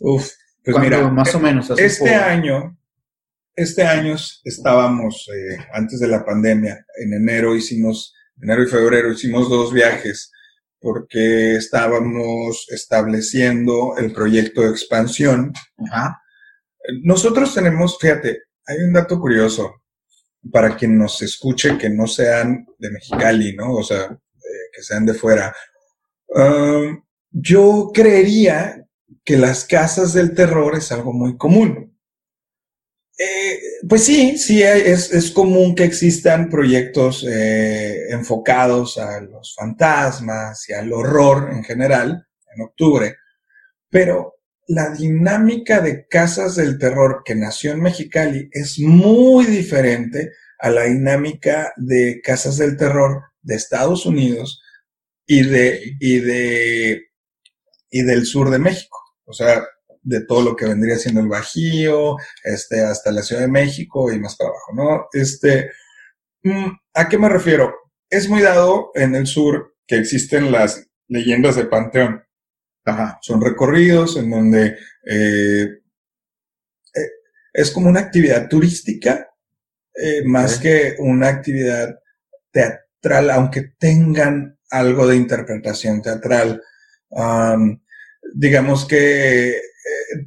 Uf, 0.00 0.30
pues 0.64 0.78
mira, 0.78 1.06
más 1.10 1.34
o 1.34 1.40
menos. 1.40 1.68
este 1.76 2.14
año, 2.14 2.78
este 3.54 3.82
año 3.82 4.16
estábamos, 4.44 5.28
eh, 5.28 5.58
antes 5.74 6.00
de 6.00 6.08
la 6.08 6.24
pandemia, 6.24 6.82
en 6.96 7.12
enero 7.12 7.54
hicimos, 7.54 8.14
enero 8.40 8.62
y 8.62 8.66
febrero 8.66 9.12
hicimos 9.12 9.50
dos 9.50 9.74
viajes 9.74 10.32
porque 10.80 11.56
estábamos 11.56 12.66
estableciendo 12.70 13.94
el 13.98 14.10
proyecto 14.14 14.62
de 14.62 14.70
expansión. 14.70 15.52
Ajá. 15.90 16.18
Nosotros 17.02 17.54
tenemos, 17.54 17.98
fíjate, 18.00 18.44
hay 18.66 18.78
un 18.78 18.92
dato 18.92 19.18
curioso 19.20 19.82
para 20.50 20.76
quien 20.76 20.98
nos 20.98 21.22
escuche 21.22 21.78
que 21.78 21.88
no 21.88 22.06
sean 22.06 22.66
de 22.78 22.90
Mexicali, 22.90 23.54
¿no? 23.54 23.74
O 23.74 23.82
sea, 23.82 24.04
eh, 24.04 24.70
que 24.74 24.82
sean 24.82 25.06
de 25.06 25.14
fuera. 25.14 25.54
Um, 26.28 27.02
yo 27.30 27.90
creería 27.92 28.86
que 29.24 29.36
las 29.36 29.64
casas 29.64 30.12
del 30.12 30.34
terror 30.34 30.76
es 30.76 30.90
algo 30.90 31.12
muy 31.12 31.36
común. 31.36 31.96
Eh, 33.18 33.60
pues 33.88 34.04
sí, 34.04 34.36
sí, 34.38 34.62
es, 34.62 35.12
es, 35.12 35.30
común 35.30 35.74
que 35.74 35.84
existan 35.84 36.48
proyectos 36.48 37.24
eh, 37.28 38.08
enfocados 38.10 38.98
a 38.98 39.20
los 39.20 39.54
fantasmas 39.54 40.68
y 40.68 40.72
al 40.72 40.92
horror 40.92 41.50
en 41.52 41.62
general, 41.62 42.26
en 42.54 42.62
octubre, 42.62 43.16
pero 43.90 44.41
la 44.72 44.88
dinámica 44.88 45.80
de 45.80 46.06
Casas 46.08 46.56
del 46.56 46.78
Terror 46.78 47.22
que 47.24 47.34
nació 47.34 47.72
en 47.72 47.82
Mexicali 47.82 48.48
es 48.52 48.78
muy 48.78 49.44
diferente 49.44 50.32
a 50.58 50.70
la 50.70 50.84
dinámica 50.84 51.74
de 51.76 52.22
Casas 52.24 52.56
del 52.56 52.78
Terror 52.78 53.22
de 53.42 53.56
Estados 53.56 54.06
Unidos 54.06 54.62
y 55.26 55.42
de, 55.42 55.96
y 56.00 56.20
de, 56.20 57.02
y 57.90 58.02
del 58.02 58.24
sur 58.24 58.48
de 58.48 58.58
México. 58.58 58.98
O 59.26 59.34
sea, 59.34 59.62
de 60.00 60.24
todo 60.24 60.42
lo 60.42 60.56
que 60.56 60.66
vendría 60.66 60.96
siendo 60.96 61.20
el 61.20 61.28
Bajío, 61.28 62.16
este, 62.42 62.80
hasta 62.80 63.12
la 63.12 63.22
Ciudad 63.22 63.42
de 63.42 63.48
México 63.48 64.10
y 64.10 64.18
más 64.18 64.36
para 64.36 64.50
abajo, 64.50 64.72
¿no? 64.74 65.06
Este, 65.12 65.70
mm, 66.44 66.70
¿a 66.94 67.08
qué 67.10 67.18
me 67.18 67.28
refiero? 67.28 67.74
Es 68.08 68.26
muy 68.26 68.40
dado 68.40 68.90
en 68.94 69.14
el 69.16 69.26
sur 69.26 69.74
que 69.86 69.96
existen 69.96 70.50
las 70.50 70.88
leyendas 71.08 71.56
de 71.56 71.66
Panteón. 71.66 72.24
Ajá. 72.84 73.18
Son 73.22 73.40
recorridos 73.40 74.16
en 74.16 74.30
donde 74.30 74.76
eh, 75.06 75.62
eh, 76.94 77.10
es 77.52 77.70
como 77.70 77.88
una 77.88 78.00
actividad 78.00 78.48
turística 78.48 79.30
eh, 79.94 80.24
más 80.24 80.58
que 80.58 80.96
una 80.98 81.28
actividad 81.28 81.98
teatral, 82.50 83.30
aunque 83.30 83.72
tengan 83.78 84.58
algo 84.70 85.06
de 85.06 85.16
interpretación 85.16 86.02
teatral. 86.02 86.62
digamos 88.34 88.86
que 88.86 89.60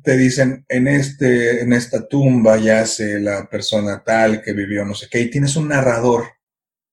te 0.03 0.18
dicen 0.18 0.66
en 0.70 0.88
este, 0.88 1.62
en 1.62 1.74
esta 1.74 2.08
tumba 2.08 2.58
yace 2.58 3.20
la 3.20 3.49
persona 3.49 4.03
tal 4.03 4.41
que 4.41 4.53
vivió 4.53 4.86
no 4.86 4.93
sé 4.93 5.08
qué, 5.10 5.22
y 5.22 5.30
tienes 5.30 5.56
un 5.56 5.70
narrador 5.70 6.26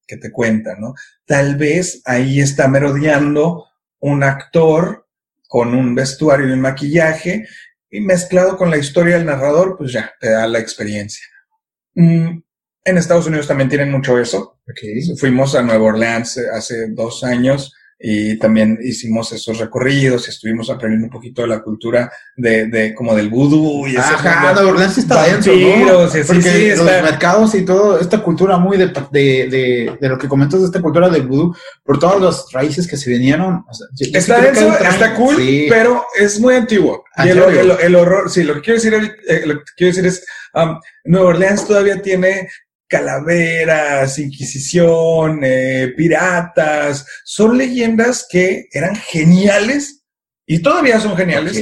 que 0.07 0.17
te 0.17 0.33
cuenta, 0.33 0.77
¿no? 0.77 0.95
Tal 1.27 1.57
vez 1.57 2.03
ahí 2.05 2.41
está 2.41 2.69
merodeando 2.69 3.67
un 4.01 4.23
actor 4.23 5.07
con 5.53 5.75
un 5.75 5.95
vestuario 5.95 6.49
y 6.49 6.53
un 6.53 6.63
maquillaje, 6.63 7.47
y 7.91 8.01
mezclado 8.01 8.57
con 8.57 8.71
la 8.71 8.79
historia 8.79 9.19
del 9.19 9.27
narrador, 9.27 9.77
pues 9.77 9.93
ya 9.93 10.11
te 10.19 10.31
da 10.31 10.47
la 10.47 10.59
experiencia. 10.59 11.27
Mm, 11.95 12.41
en 12.87 12.97
Estados 12.97 13.27
Unidos 13.27 13.49
también 13.49 13.69
tienen 13.69 13.91
mucho 13.91 14.19
eso. 14.19 14.63
Fuimos 15.19 15.55
a 15.55 15.61
Nueva 15.61 15.85
Orleans 15.85 16.39
hace 16.55 16.89
dos 16.89 17.23
años 17.23 17.75
y 18.05 18.37
también 18.37 18.81
hicimos 18.83 19.31
esos 19.31 19.59
recorridos 19.59 20.27
y 20.27 20.31
estuvimos 20.31 20.69
aprendiendo 20.71 21.07
un 21.07 21.13
poquito 21.13 21.43
de 21.43 21.49
la 21.49 21.63
cultura 21.63 22.11
de, 22.37 22.67
de 22.67 22.95
como 22.95 23.15
del 23.15 23.31
vudú 23.31 23.87
y 23.87 23.97
Ajá, 23.97 24.53
Nueva 24.55 24.71
Orleans 24.71 24.99
está 24.99 25.23
dentro, 25.23 25.55
¿no? 25.55 26.11
Sí, 26.11 26.19
Porque 26.27 26.43
sí, 26.43 26.69
los 26.71 26.85
mercados 26.85 27.55
y 27.55 27.65
todo, 27.65 28.01
esta 28.01 28.21
cultura 28.21 28.59
muy 28.59 28.77
de, 28.77 28.89
de, 29.13 29.97
de, 30.01 30.09
lo 30.09 30.19
que 30.19 30.27
comentas 30.27 30.59
de 30.59 30.67
esta 30.67 30.83
cultura 30.83 31.09
del 31.11 31.29
vudú, 31.29 31.55
por 31.85 32.01
todas 32.01 32.21
las 32.21 32.47
raíces 32.53 32.89
que 32.89 32.97
se 32.97 33.09
vinieron. 33.09 33.65
está 33.97 34.41
dentro, 34.41 34.77
está 34.79 35.15
cool, 35.15 35.37
pero 35.69 36.05
es 36.19 36.41
muy 36.41 36.57
antiguo. 36.57 37.05
Y 37.25 37.29
el, 37.29 37.39
el, 37.39 37.95
horror, 37.95 38.29
sí, 38.29 38.43
lo 38.43 38.55
que 38.55 38.63
quiero 38.63 38.81
decir, 38.81 39.17
eh, 39.29 39.43
lo 39.47 39.59
que 39.59 39.65
quiero 39.77 39.95
decir 39.95 40.07
es, 40.07 40.27
um, 40.55 40.77
Nueva 41.05 41.29
Orleans 41.29 41.67
todavía 41.67 42.03
tiene 42.03 42.49
calaveras, 42.93 44.19
inquisición, 44.19 45.41
eh, 45.43 45.95
piratas, 45.97 47.07
son 47.25 47.57
leyendas 47.57 48.27
que 48.31 48.67
eran 48.71 48.95
geniales 48.95 50.05
y 50.47 50.61
todavía 50.61 51.01
son 51.01 51.17
geniales 51.17 51.59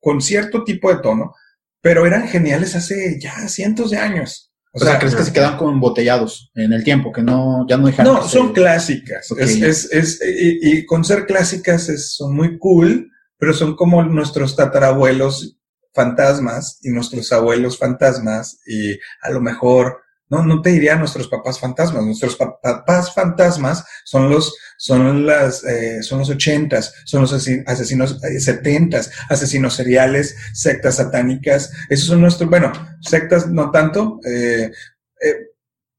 con, 0.00 0.20
cierto 0.20 0.62
tipo 0.62 0.94
de 0.94 1.02
tono, 1.02 1.34
pero 1.82 2.06
eran 2.06 2.28
geniales 2.28 2.76
hace 2.76 3.18
ya 3.20 3.48
cientos 3.48 3.90
de 3.90 3.98
años. 3.98 4.52
O, 4.72 4.78
sea, 4.78 5.00
¿crees 5.00 5.16
que 5.16 5.24
se 5.24 5.32
quedan 5.32 5.56
como 5.56 5.72
embotellados 5.72 6.52
en 6.54 6.72
el 6.72 6.84
tiempo, 6.84 7.10
que 7.10 7.22
no, 7.22 7.66
ya 7.68 7.76
no 7.76 7.88
dejaron? 7.88 8.14
No, 8.14 8.22
son 8.22 8.52
clásicas. 8.52 9.32
Es, 9.32 9.90
es, 9.90 10.20
y, 10.22 10.86
con 10.86 11.04
ser 11.04 11.26
clásicas 11.26 11.88
es, 11.88 12.14
son 12.14 12.36
muy 12.36 12.58
cool, 12.58 13.10
pero 13.38 13.52
son 13.52 13.74
como 13.74 14.04
nuestros 14.04 14.54
tatarabuelos 14.54 15.58
fantasmas 15.92 16.78
y 16.82 16.90
nuestros 16.90 17.32
abuelos 17.32 17.76
fantasmas 17.76 18.60
y 18.66 18.92
a 19.22 19.30
lo 19.30 19.40
mejor 19.40 20.02
no, 20.30 20.44
no 20.44 20.60
te 20.60 20.70
diría 20.70 20.96
nuestros 20.96 21.28
papás 21.28 21.58
fantasmas. 21.58 22.04
Nuestros 22.04 22.36
papás 22.36 23.14
fantasmas 23.14 23.84
son 24.04 24.28
los, 24.28 24.54
son 24.76 25.26
las, 25.26 25.64
eh, 25.64 26.02
son 26.02 26.18
los 26.18 26.30
ochentas, 26.30 26.94
son 27.04 27.22
los 27.22 27.32
asesinos 27.32 28.22
eh, 28.24 28.40
setentas, 28.40 29.10
asesinos 29.28 29.74
seriales, 29.74 30.36
sectas 30.52 30.96
satánicas. 30.96 31.72
Esos 31.88 32.08
son 32.08 32.20
nuestros, 32.20 32.48
bueno, 32.50 32.72
sectas 33.00 33.48
no 33.48 33.70
tanto, 33.70 34.20
eh, 34.26 34.70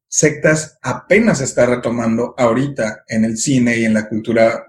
sectas 0.07 0.77
apenas 0.81 1.41
está 1.41 1.65
retomando 1.65 2.35
ahorita 2.37 3.03
en 3.07 3.25
el 3.25 3.37
cine 3.37 3.77
y 3.77 3.85
en 3.85 3.93
la 3.93 4.07
cultura, 4.07 4.65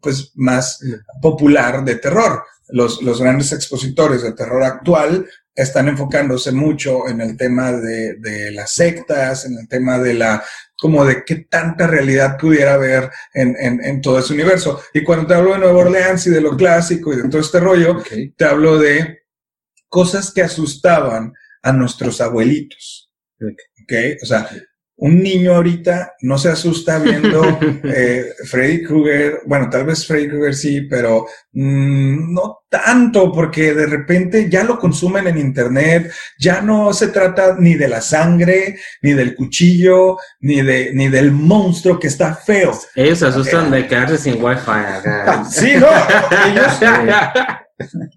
pues 0.00 0.32
más 0.34 0.80
popular 1.20 1.84
de 1.84 1.96
terror. 1.96 2.42
Los, 2.68 3.02
los 3.02 3.20
grandes 3.20 3.52
expositores 3.52 4.22
de 4.22 4.32
terror 4.32 4.62
actual 4.62 5.26
están 5.54 5.88
enfocándose 5.88 6.50
mucho 6.52 7.08
en 7.08 7.20
el 7.20 7.36
tema 7.36 7.72
de, 7.72 8.14
de, 8.14 8.50
las 8.50 8.74
sectas, 8.74 9.46
en 9.46 9.56
el 9.58 9.68
tema 9.68 9.98
de 9.98 10.14
la, 10.14 10.42
como 10.76 11.04
de 11.04 11.24
qué 11.24 11.46
tanta 11.48 11.86
realidad 11.86 12.36
pudiera 12.38 12.74
haber 12.74 13.10
en, 13.32 13.56
en, 13.58 13.84
en, 13.84 14.00
todo 14.00 14.18
ese 14.18 14.34
universo. 14.34 14.82
Y 14.92 15.04
cuando 15.04 15.26
te 15.26 15.34
hablo 15.34 15.52
de 15.52 15.60
Nueva 15.60 15.78
Orleans 15.78 16.26
y 16.26 16.30
de 16.30 16.40
lo 16.40 16.56
clásico 16.56 17.12
y 17.12 17.16
de 17.16 17.28
todo 17.28 17.40
este 17.40 17.60
rollo, 17.60 18.02
te 18.36 18.44
hablo 18.44 18.78
de 18.78 19.22
cosas 19.88 20.32
que 20.32 20.42
asustaban 20.42 21.32
a 21.62 21.72
nuestros 21.72 22.20
abuelitos. 22.20 23.12
¿Ok? 23.40 23.92
O 24.22 24.26
sea, 24.26 24.48
un 24.96 25.22
niño 25.22 25.54
ahorita 25.54 26.14
no 26.20 26.38
se 26.38 26.50
asusta 26.50 26.98
viendo 26.98 27.42
eh, 27.84 28.32
Freddy 28.44 28.84
Krueger, 28.84 29.40
bueno, 29.46 29.68
tal 29.68 29.84
vez 29.84 30.06
Freddy 30.06 30.28
Krueger 30.28 30.54
sí, 30.54 30.82
pero 30.82 31.26
mm, 31.52 32.32
no 32.32 32.64
tanto, 32.68 33.32
porque 33.32 33.74
de 33.74 33.86
repente 33.86 34.48
ya 34.48 34.64
lo 34.64 34.78
consumen 34.78 35.26
en 35.28 35.38
Internet, 35.38 36.12
ya 36.38 36.60
no 36.60 36.92
se 36.92 37.08
trata 37.08 37.56
ni 37.58 37.74
de 37.74 37.88
la 37.88 38.00
sangre, 38.00 38.78
ni 39.02 39.12
del 39.12 39.34
cuchillo, 39.34 40.16
ni, 40.40 40.62
de, 40.62 40.90
ni 40.92 41.08
del 41.08 41.32
monstruo 41.32 41.98
que 41.98 42.08
está 42.08 42.34
feo. 42.34 42.72
Ellos 42.94 43.18
se 43.18 43.26
asustan 43.26 43.70
de 43.70 43.86
quedarse 43.86 44.18
sin 44.18 44.42
wifi 44.42 44.70
acá. 44.70 45.44
sí, 45.50 45.74
no, 45.76 45.86
ellos... 46.48 48.14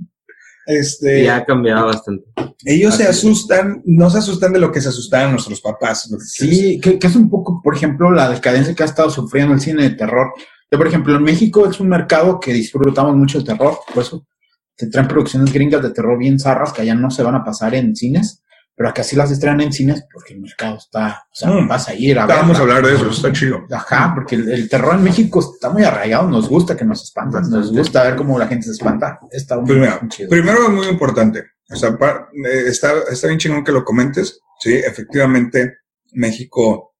Este, 0.67 1.23
y 1.23 1.27
ha 1.27 1.45
cambiado 1.45 1.85
bastante. 1.85 2.25
Ellos 2.65 2.95
se 2.95 3.07
asustan, 3.07 3.81
no 3.85 4.09
se 4.09 4.17
asustan 4.17 4.51
de 4.51 4.59
lo 4.59 4.69
que 4.69 4.81
se 4.81 4.89
asustaban 4.89 5.31
nuestros 5.31 5.61
papás. 5.61 6.09
Sí, 6.25 6.79
que, 6.81 6.99
es 7.01 7.15
un 7.15 7.29
poco, 7.29 7.61
por 7.63 7.73
ejemplo, 7.73 8.11
la 8.11 8.29
decadencia 8.29 8.75
que 8.75 8.83
ha 8.83 8.87
estado 8.87 9.09
sufriendo 9.09 9.53
el 9.53 9.61
cine 9.61 9.83
de 9.83 9.91
terror. 9.91 10.33
Yo, 10.69 10.77
por 10.77 10.87
ejemplo, 10.87 11.15
en 11.15 11.23
México 11.23 11.65
es 11.65 11.79
un 11.79 11.87
mercado 11.87 12.39
que 12.41 12.51
disfrutamos 12.51 13.15
mucho 13.15 13.37
el 13.37 13.45
terror, 13.45 13.79
por 13.93 14.03
eso 14.03 14.27
se 14.75 14.87
traen 14.87 15.07
producciones 15.07 15.53
gringas 15.53 15.81
de 15.81 15.91
terror 15.91 16.19
bien 16.19 16.37
zarras 16.37 16.73
que 16.73 16.81
allá 16.81 16.93
no 16.93 17.09
se 17.09 17.23
van 17.23 17.35
a 17.35 17.43
pasar 17.43 17.73
en 17.73 17.95
cines 17.95 18.43
pero 18.77 18.89
acá 18.89 19.03
sí 19.03 19.15
las 19.15 19.31
estrenan 19.31 19.61
en 19.61 19.73
cines 19.73 20.05
porque 20.13 20.35
el 20.35 20.39
mercado 20.39 20.77
está, 20.77 21.25
o 21.31 21.35
sea, 21.35 21.49
mm. 21.49 21.67
vas 21.67 21.89
a 21.89 21.95
ir 21.95 22.19
a 22.19 22.27
ver. 22.27 22.37
Vamos 22.37 22.59
a 22.59 22.61
hablar 22.61 22.85
de 22.85 22.93
eso, 22.93 23.09
está 23.09 23.33
chido. 23.33 23.65
Ajá, 23.71 24.11
porque 24.13 24.35
el, 24.35 24.69
terror 24.69 24.93
en 24.93 25.03
México 25.03 25.39
está 25.39 25.71
muy 25.71 25.83
arraigado, 25.83 26.29
nos 26.29 26.47
gusta 26.47 26.77
que 26.77 26.85
nos 26.85 27.03
espantan, 27.03 27.49
nos 27.49 27.71
gusta 27.71 28.03
ver 28.03 28.15
cómo 28.15 28.37
la 28.37 28.45
gente 28.45 28.67
se 28.67 28.73
espanta. 28.73 29.19
Está 29.31 29.57
muy, 29.57 29.65
primero, 29.65 29.99
chido. 30.09 30.29
Primero 30.29 30.67
es 30.67 30.69
muy 30.69 30.87
importante, 30.89 31.43
o 31.67 31.75
sea, 31.75 31.89
eh, 31.89 32.63
está, 32.67 32.93
está 33.11 33.25
bien 33.25 33.39
chingón 33.39 33.63
que 33.63 33.71
lo 33.71 33.83
comentes, 33.83 34.41
sí, 34.59 34.75
efectivamente, 34.75 35.77
México 36.11 36.93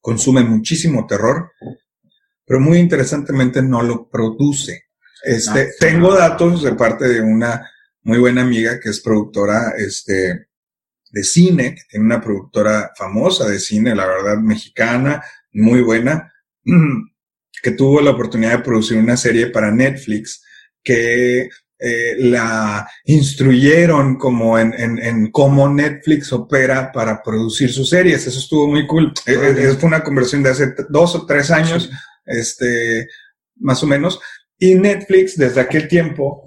consume 0.00 0.44
muchísimo 0.44 1.04
terror, 1.04 1.50
pero 2.46 2.60
muy 2.60 2.78
interesantemente 2.78 3.60
no 3.60 3.82
lo 3.82 4.08
produce. 4.08 4.84
Este, 5.24 5.62
ah, 5.62 5.72
tengo 5.80 6.14
datos 6.14 6.62
de 6.62 6.74
parte 6.76 7.08
de 7.08 7.22
una 7.22 7.68
muy 8.02 8.18
buena 8.18 8.42
amiga 8.42 8.78
que 8.78 8.90
es 8.90 9.00
productora, 9.00 9.72
este, 9.76 10.46
de 11.14 11.22
cine, 11.22 11.74
que 11.76 11.82
tiene 11.88 12.06
una 12.06 12.20
productora 12.20 12.90
famosa 12.98 13.48
de 13.48 13.60
cine, 13.60 13.94
la 13.94 14.04
verdad, 14.04 14.38
mexicana, 14.38 15.22
muy 15.52 15.80
buena, 15.80 16.32
que 17.62 17.70
tuvo 17.70 18.00
la 18.00 18.10
oportunidad 18.10 18.58
de 18.58 18.64
producir 18.64 18.98
una 18.98 19.16
serie 19.16 19.46
para 19.46 19.70
Netflix 19.70 20.42
que 20.82 21.48
eh, 21.78 22.16
la 22.18 22.86
instruyeron 23.04 24.16
como 24.16 24.58
en, 24.58 24.74
en, 24.76 25.30
cómo 25.30 25.68
Netflix 25.68 26.32
opera 26.32 26.90
para 26.92 27.22
producir 27.22 27.72
sus 27.72 27.90
series. 27.90 28.26
Eso 28.26 28.40
estuvo 28.40 28.66
muy 28.66 28.86
cool. 28.86 29.12
Eh, 29.26 29.54
eh, 29.56 29.76
fue 29.78 29.86
una 29.86 30.02
conversión 30.02 30.42
de 30.42 30.50
hace 30.50 30.74
dos 30.88 31.14
o 31.14 31.26
tres 31.26 31.50
años, 31.52 31.90
este, 32.26 33.08
más 33.56 33.82
o 33.84 33.86
menos. 33.86 34.18
Y 34.58 34.74
Netflix 34.74 35.36
desde 35.36 35.60
aquel 35.60 35.86
tiempo 35.86 36.43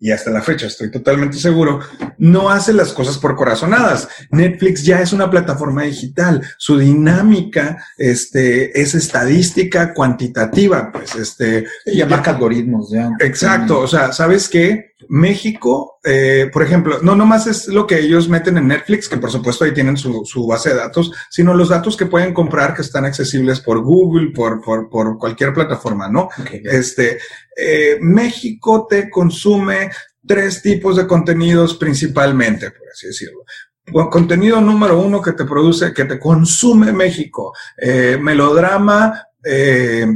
y 0.00 0.10
hasta 0.10 0.30
la 0.30 0.40
fecha 0.40 0.66
estoy 0.66 0.90
totalmente 0.90 1.36
seguro, 1.36 1.80
no 2.16 2.48
hace 2.48 2.72
las 2.72 2.92
cosas 2.92 3.18
por 3.18 3.36
corazonadas. 3.36 4.08
Netflix 4.30 4.82
ya 4.82 5.00
es 5.00 5.12
una 5.12 5.30
plataforma 5.30 5.82
digital. 5.82 6.42
Su 6.56 6.78
dinámica 6.78 7.84
este, 7.98 8.80
es 8.80 8.94
estadística 8.94 9.92
cuantitativa. 9.92 10.90
Pues, 10.90 11.14
este, 11.16 11.66
ya 11.84 12.06
marca 12.06 12.30
algoritmos. 12.30 12.90
Ya. 12.90 13.10
Exacto. 13.20 13.80
O 13.80 13.86
sea, 13.86 14.12
¿sabes 14.12 14.48
qué? 14.48 14.89
México, 15.12 15.98
eh, 16.04 16.48
por 16.52 16.62
ejemplo, 16.62 17.00
no 17.02 17.16
nomás 17.16 17.48
es 17.48 17.66
lo 17.66 17.84
que 17.84 17.98
ellos 17.98 18.28
meten 18.28 18.58
en 18.58 18.68
Netflix, 18.68 19.08
que 19.08 19.16
por 19.16 19.32
supuesto 19.32 19.64
ahí 19.64 19.74
tienen 19.74 19.96
su, 19.96 20.24
su 20.24 20.46
base 20.46 20.68
de 20.68 20.76
datos, 20.76 21.10
sino 21.28 21.52
los 21.52 21.68
datos 21.68 21.96
que 21.96 22.06
pueden 22.06 22.32
comprar 22.32 22.74
que 22.74 22.82
están 22.82 23.04
accesibles 23.04 23.58
por 23.58 23.82
Google, 23.82 24.30
por, 24.30 24.60
por, 24.60 24.88
por 24.88 25.18
cualquier 25.18 25.52
plataforma, 25.52 26.08
¿no? 26.08 26.28
Este, 26.62 27.18
eh, 27.56 27.98
México 28.00 28.86
te 28.88 29.10
consume 29.10 29.90
tres 30.24 30.62
tipos 30.62 30.96
de 30.96 31.08
contenidos 31.08 31.74
principalmente, 31.74 32.70
por 32.70 32.88
así 32.92 33.08
decirlo. 33.08 33.44
Contenido 34.10 34.60
número 34.60 35.00
uno 35.00 35.20
que 35.20 35.32
te 35.32 35.44
produce, 35.44 35.92
que 35.92 36.04
te 36.04 36.20
consume 36.20 36.92
México, 36.92 37.52
eh, 37.76 38.16
melodrama 38.20 39.24
eh, 39.42 40.06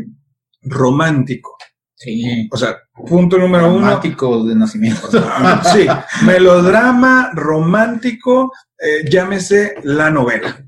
romántico. 0.63 1.57
Sí. 2.05 2.49
O 2.53 2.57
sea, 2.57 2.77
punto 3.07 3.39
número 3.39 3.69
uno. 3.69 3.87
Romántico 3.87 4.45
de 4.45 4.55
nacimiento. 4.55 5.09
sí, 5.73 5.87
melodrama 6.25 7.31
romántico, 7.35 8.53
eh, 8.79 9.09
llámese 9.09 9.77
la 9.85 10.11
novela. 10.11 10.65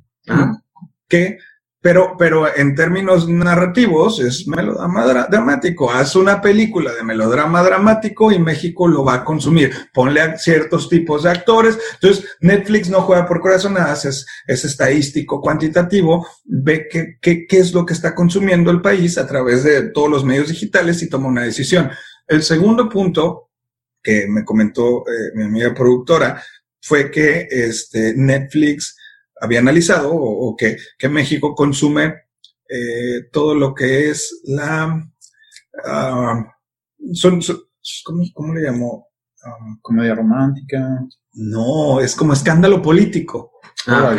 Que 1.09 1.39
pero, 1.81 2.17
pero 2.19 2.55
en 2.57 2.75
términos 2.75 3.29
narrativos 3.29 4.19
es 4.21 4.49
melodrama 4.49 5.05
dramático. 5.29 5.91
Haz 5.91 6.17
una 6.17 6.41
película 6.41 6.93
de 6.93 7.05
melodrama 7.05 7.63
dramático 7.63 8.33
y 8.33 8.39
México 8.39 8.89
lo 8.89 9.05
va 9.05 9.15
a 9.15 9.25
consumir. 9.25 9.73
Ponle 9.95 10.21
a 10.21 10.39
ciertos 10.39 10.89
tipos 10.89 11.23
de 11.23 11.31
actores. 11.31 11.79
Entonces, 11.95 12.37
Netflix 12.41 12.91
no 12.91 13.03
juega 13.03 13.27
por 13.27 13.41
corazonadas, 13.41 14.05
es, 14.05 14.27
es 14.47 14.65
estadístico, 14.65 15.41
cuantitativo, 15.41 16.27
ve 16.45 16.89
qué, 16.91 17.19
qué, 17.21 17.47
qué 17.47 17.59
es 17.59 17.73
lo 17.73 17.87
que 17.87 17.93
está 17.93 18.15
consumiendo 18.15 18.71
el 18.71 18.81
país 18.81 19.17
a 19.19 19.27
través 19.27 19.63
de 19.63 19.91
todos 19.91 20.11
los 20.11 20.25
medios 20.25 20.49
digitales 20.49 21.03
y 21.03 21.09
toma 21.09 21.29
una 21.29 21.45
decisión. 21.45 21.91
El 22.27 22.43
segundo 22.43 22.89
punto 22.89 23.51
que 24.03 24.27
me 24.29 24.45
comentó 24.45 25.05
eh, 25.09 25.33
mi 25.35 25.45
amiga 25.45 25.75
productora 25.75 26.43
fue 26.81 27.11
que 27.11 27.49
este, 27.51 28.15
Netflix 28.17 28.96
había 29.41 29.61
analizado 29.61 30.13
o, 30.15 30.57
que, 30.57 30.77
que, 30.99 31.09
México 31.09 31.55
consume 31.55 32.15
eh, 32.69 33.29
todo 33.33 33.55
lo 33.55 33.75
que 33.75 34.11
es 34.11 34.43
la... 34.45 35.09
Uh, 35.85 37.15
son, 37.15 37.41
¿cómo, 38.05 38.25
¿cómo, 38.33 38.55
le 38.55 38.63
llamó? 38.63 39.09
Uh, 39.45 39.81
Comedia 39.83 40.15
romántica. 40.15 41.01
No, 41.35 42.01
es 42.01 42.15
como 42.15 42.33
escándalo 42.33 42.81
político. 42.81 43.53
Ah, 43.87 44.17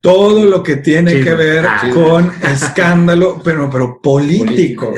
todo 0.00 0.44
lo 0.44 0.62
que 0.62 0.76
tiene 0.76 1.22
que 1.22 1.34
ver 1.34 1.66
ah, 1.66 1.90
con 1.92 2.32
escándalo, 2.42 3.40
pero, 3.42 3.68
pero 3.68 4.00
político. 4.00 4.94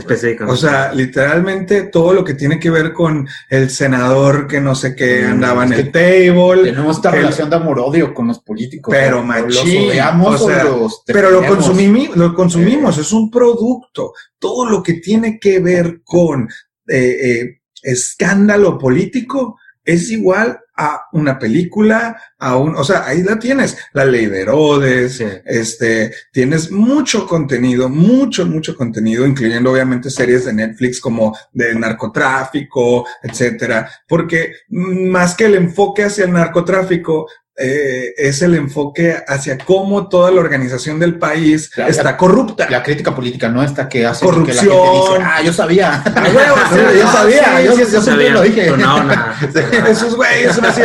O 0.47 0.57
sea, 0.57 0.93
literalmente 0.93 1.85
todo 1.85 2.13
lo 2.13 2.23
que 2.23 2.35
tiene 2.35 2.61
que 2.61 2.69
ver 2.71 2.93
con 2.93 3.27
el 3.49 3.71
senador 3.71 4.47
que 4.47 4.61
no 4.61 4.75
sé 4.75 4.95
qué 4.95 5.23
mm, 5.23 5.31
andaba 5.31 5.65
en 5.65 5.73
el 5.73 5.91
table. 5.91 6.65
Tenemos 6.65 6.97
esta 6.97 7.11
relación 7.11 7.49
de 7.49 7.57
amor-odio 7.57 8.13
con 8.13 8.27
los 8.27 8.41
políticos. 8.41 8.95
Pero 8.95 9.23
machín. 9.25 9.91
pero 11.07 11.31
lo 11.31 11.47
consumimos, 11.47 12.17
lo 12.17 12.35
consumimos, 12.35 12.99
es 12.99 13.13
un 13.13 13.31
producto. 13.31 14.13
Todo 14.39 14.69
lo 14.69 14.83
que 14.83 14.95
tiene 14.95 15.39
que 15.39 15.61
ver 15.61 16.03
con 16.05 16.47
eh, 16.87 17.17
eh, 17.23 17.61
escándalo 17.83 18.77
político 18.77 19.57
es 19.93 20.11
igual 20.11 20.61
a 20.77 21.09
una 21.13 21.39
película, 21.39 22.19
a 22.39 22.57
un, 22.57 22.75
o 22.75 22.85
sea, 22.85 23.05
ahí 23.07 23.23
la 23.23 23.39
tienes, 23.39 23.77
la 23.93 24.05
ley 24.05 24.27
de 24.27 24.41
Herodes, 24.41 25.21
este, 25.45 26.13
tienes 26.33 26.71
mucho 26.71 27.27
contenido, 27.27 27.91
mucho, 27.91 28.47
mucho 28.47 28.75
contenido, 28.75 29.27
incluyendo 29.27 29.73
obviamente 29.73 30.09
series 30.09 30.47
de 30.47 30.55
Netflix 30.55 31.01
como 31.01 31.37
de 31.53 31.75
narcotráfico, 31.75 33.07
etcétera, 33.23 33.91
porque 34.09 34.55
más 34.69 35.35
que 35.35 35.47
el 35.47 35.57
enfoque 35.57 36.05
hacia 36.05 36.25
el 36.25 36.33
narcotráfico, 36.33 37.27
eh, 37.63 38.15
es 38.17 38.41
el 38.43 38.55
enfoque 38.55 39.15
hacia 39.29 39.59
cómo 39.59 40.09
toda 40.09 40.31
la 40.31 40.41
organización 40.41 40.99
del 40.99 41.19
país 41.19 41.71
La- 41.77 41.89
está 41.89 42.03
la- 42.05 42.17
corrupta. 42.17 42.67
La 42.71 42.83
crítica 42.83 43.15
política 43.15 43.49
no 43.51 43.63
esta 43.63 43.89
que 43.89 44.07
hace 44.07 44.25
Corrupción. 44.25 44.59
que 44.59 44.67
la 44.67 44.73
gente 44.73 44.99
dice, 44.99 45.23
ah, 45.25 45.43
yo 45.43 45.53
sabía. 45.53 45.95
A 46.03 46.23
huevo, 46.23 46.57
sí, 46.73 46.77
yo 46.99 47.05
no, 47.05 47.13
sabía, 47.13 47.45
sí, 47.59 47.65
yo, 47.67 47.73
sí, 47.77 47.93
yo 47.93 48.03
sabía. 48.03 48.31
lo 48.33 48.43
dije. 48.43 48.71
No, 48.71 49.05
nada. 49.05 49.37
Esos 49.89 50.17
güeyes 50.17 50.59
así. 50.59 50.81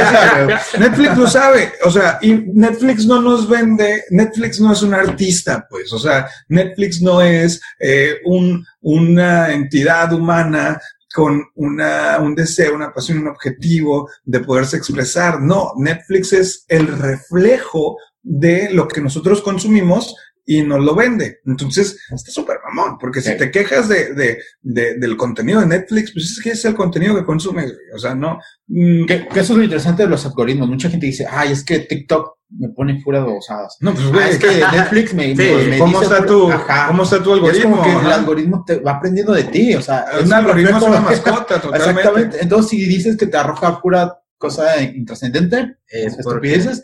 Netflix 0.78 1.17
lo 1.17 1.28
sabe, 1.28 1.71
o 1.84 1.91
sea, 1.91 2.19
y 2.21 2.34
Netflix 2.34 3.05
no 3.05 3.21
nos 3.21 3.47
vende, 3.47 4.03
Netflix 4.09 4.59
no 4.59 4.73
es 4.73 4.82
un 4.82 4.93
artista, 4.93 5.65
pues, 5.69 5.91
o 5.93 5.99
sea, 5.99 6.28
Netflix 6.49 7.01
no 7.01 7.21
es 7.21 7.61
eh, 7.80 8.15
un, 8.26 8.65
una 8.82 9.51
entidad 9.53 10.11
humana 10.13 10.80
con 11.16 11.41
una, 11.55 12.20
un 12.20 12.36
deseo, 12.36 12.76
una 12.76 12.91
pasión, 12.93 13.20
un 13.20 13.30
objetivo 13.30 14.09
de 14.26 14.41
poderse 14.41 14.76
expresar. 14.78 15.41
No, 15.41 15.72
Netflix 15.78 16.34
es 16.34 16.66
el 16.68 16.88
reflejo 16.88 17.97
de 18.22 18.70
lo 18.74 18.88
que 18.88 18.99
nosotros 19.01 19.41
consumimos 19.41 20.13
y 20.47 20.61
nos 20.61 20.84
lo 20.84 20.93
vende. 20.93 21.39
Entonces, 21.45 21.97
está 22.11 22.32
súper 22.32 22.57
mamón, 22.66 22.97
porque 22.99 23.22
si 23.22 23.36
te 23.38 23.49
quejas 23.49 23.88
de, 23.89 24.13
de, 24.13 24.38
de- 24.61 24.95
del 24.99 25.16
contenido 25.18 25.59
de 25.61 25.66
Netflix, 25.68 26.11
pues 26.13 26.26
es 26.26 26.39
que 26.43 26.51
es 26.51 26.66
el 26.66 26.76
contenido 26.76 27.16
que 27.16 27.26
consumes. 27.26 27.74
O 27.95 27.97
sea, 27.97 28.13
no. 28.13 28.38
mm, 28.68 29.05
Que, 29.05 29.28
que 29.28 29.39
eso 29.39 29.53
es 29.53 29.57
lo 29.57 29.63
interesante 29.63 30.03
de 30.03 30.09
los 30.09 30.26
algoritmos. 30.26 30.68
Mucha 30.70 30.89
gente 30.89 31.07
dice, 31.07 31.26
ay, 31.30 31.51
es 31.53 31.63
que 31.63 31.80
TikTok 31.80 32.34
me 32.50 32.70
pone 32.70 33.02
fuera 33.02 33.20
de 33.20 33.26
bosadas. 33.26 33.78
No, 33.82 33.93
pues, 33.93 34.06
Ah, 34.06 34.12
güey, 34.14 34.30
es 34.30 34.38
que 34.39 34.48
Netflix 34.72 35.14
me, 35.14 35.36
Sí, 35.36 35.41
me- 35.41 35.68
me 35.68 35.78
¿cómo 35.80 36.00
dice 36.00 36.14
está 36.14 36.26
tu, 36.26 36.52
Ajá. 36.52 36.88
cómo 36.88 37.04
está 37.04 37.22
tu 37.24 37.32
es 37.34 37.39
algoritmo? 37.39 37.72
como 37.78 37.84
que 37.84 38.06
el 38.06 38.12
algoritmo 38.12 38.64
te 38.66 38.80
va 38.80 38.91
aprendiendo 38.93 39.34
de 39.34 39.43
ti, 39.46 39.76
o 39.76 39.82
sea, 39.82 40.06
Un 40.24 40.32
algoritmo 40.34 40.78
es 40.78 40.84
una 40.84 41.00
mascota, 41.02 41.46
totalmente. 41.62 41.89
Exactamente. 42.02 42.38
Entonces, 42.41 42.70
si 42.70 42.86
dices 42.86 43.18
que 43.18 43.28
te 43.28 43.38
arroja 43.38 43.82
pura 43.82 44.18
cosa 44.38 44.82
intrascendente, 44.82 45.78
Es 45.88 46.18
estupideces, 46.20 46.84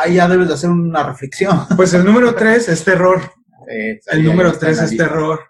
ahí 0.00 0.14
ya 0.14 0.28
debes 0.28 0.48
de 0.48 0.54
hacer 0.54 0.70
una 0.70 1.02
reflexión. 1.02 1.66
Pues 1.76 1.92
el 1.94 2.04
número 2.04 2.34
tres 2.34 2.68
es 2.68 2.84
terror. 2.84 3.20
Eh, 3.68 4.00
El 4.06 4.24
número 4.24 4.52
tres 4.52 4.80
es 4.80 4.96
terror. 4.96 5.40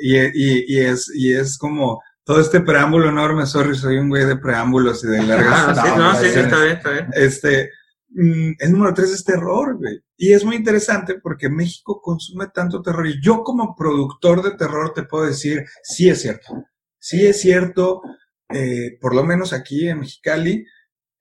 Y, 0.00 0.16
y, 0.18 0.64
y 0.66 0.80
es, 0.80 1.10
y 1.14 1.32
es 1.34 1.56
como 1.58 2.00
todo 2.24 2.40
este 2.40 2.60
preámbulo 2.60 3.08
enorme. 3.10 3.46
Sorry, 3.46 3.76
soy 3.76 3.98
un 3.98 4.08
güey 4.08 4.24
de 4.24 4.36
preámbulos 4.36 5.04
y 5.04 5.08
de 5.08 5.22
largas. 5.22 5.78
Ah, 5.78 5.82
sí, 5.84 5.90
no, 5.96 6.14
sí, 6.16 6.26
está 6.38 6.58
bien, 6.62 6.76
está 6.76 6.90
bien. 6.90 7.06
Este, 7.14 7.70
el 8.14 8.72
número 8.72 8.94
tres 8.94 9.10
es 9.10 9.24
terror, 9.24 9.76
güey. 9.78 10.00
Y 10.16 10.32
es 10.32 10.44
muy 10.44 10.56
interesante 10.56 11.20
porque 11.20 11.48
México 11.48 12.00
consume 12.00 12.48
tanto 12.54 12.82
terror. 12.82 13.06
Y 13.06 13.22
yo 13.22 13.42
como 13.42 13.74
productor 13.74 14.42
de 14.42 14.56
terror 14.56 14.92
te 14.94 15.04
puedo 15.04 15.26
decir, 15.26 15.64
sí 15.82 16.08
es 16.08 16.20
cierto. 16.20 16.64
Sí 16.98 17.26
es 17.26 17.40
cierto, 17.40 18.02
eh, 18.50 18.98
por 19.00 19.14
lo 19.14 19.24
menos 19.24 19.52
aquí 19.52 19.88
en 19.88 20.00
Mexicali, 20.00 20.64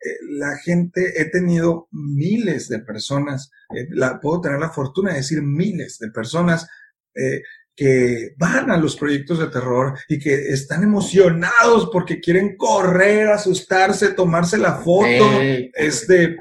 eh, 0.04 0.18
la 0.32 0.58
gente, 0.58 1.22
he 1.22 1.26
tenido 1.26 1.88
miles 1.92 2.68
de 2.70 2.80
personas, 2.80 3.52
eh, 3.76 3.86
la, 3.92 4.20
puedo 4.20 4.42
tener 4.42 4.60
la 4.60 4.72
fortuna 4.72 5.12
de 5.12 5.18
decir 5.18 5.44
miles 5.44 6.00
de 6.00 6.10
personas 6.10 6.68
eh, 7.14 7.44
que 7.76 8.34
van 8.38 8.72
a 8.72 8.78
los 8.78 8.96
proyectos 8.96 9.38
de 9.38 9.48
terror 9.48 9.98
y 10.10 10.18
que 10.18 10.50
están 10.50 10.82
emocionados 10.82 11.90
porque 11.94 12.20
quieren 12.20 12.58
correr, 12.58 13.28
asustarse, 13.28 14.14
tomarse 14.14 14.58
la 14.58 14.74
foto, 14.74 15.40
este, 15.76 16.36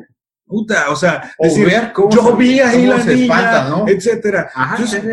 puta, 0.51 0.91
o 0.91 0.97
sea, 0.97 1.33
o 1.39 1.45
decir, 1.45 1.65
ver 1.65 1.93
cómo 1.93 2.11
yo 2.11 2.37
vi 2.37 2.59
ahí 2.59 2.85
la 2.85 2.99
niña, 2.99 3.23
espanta, 3.23 3.69
¿no? 3.69 3.89
etcétera. 3.89 4.51
Ajá, 4.53 4.77
Entonces, 4.77 5.05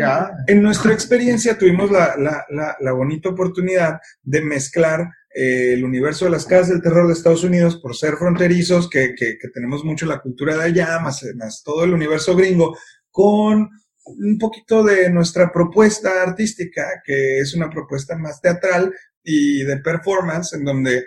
en 0.48 0.62
nuestra 0.62 0.92
experiencia 0.92 1.56
tuvimos 1.56 1.90
la, 1.90 2.16
la, 2.18 2.44
la, 2.50 2.76
la 2.80 2.92
bonita 2.92 3.28
oportunidad 3.28 4.00
de 4.22 4.40
mezclar 4.42 5.08
eh, 5.32 5.74
el 5.74 5.84
universo 5.84 6.24
de 6.24 6.32
las 6.32 6.44
casas 6.44 6.70
del 6.70 6.82
terror 6.82 7.06
de 7.06 7.12
Estados 7.12 7.44
Unidos 7.44 7.76
por 7.76 7.94
ser 7.94 8.16
fronterizos, 8.16 8.90
que, 8.90 9.14
que, 9.14 9.38
que 9.40 9.48
tenemos 9.54 9.84
mucho 9.84 10.04
la 10.04 10.18
cultura 10.18 10.56
de 10.56 10.64
allá, 10.64 10.98
más, 10.98 11.24
más 11.36 11.62
todo 11.62 11.84
el 11.84 11.94
universo 11.94 12.34
gringo, 12.34 12.76
con 13.10 13.70
un 14.04 14.38
poquito 14.38 14.82
de 14.82 15.10
nuestra 15.10 15.52
propuesta 15.52 16.22
artística, 16.22 16.84
que 17.04 17.38
es 17.38 17.54
una 17.54 17.70
propuesta 17.70 18.16
más 18.16 18.40
teatral 18.40 18.92
y 19.22 19.62
de 19.62 19.76
performance, 19.78 20.54
en 20.54 20.64
donde 20.64 21.04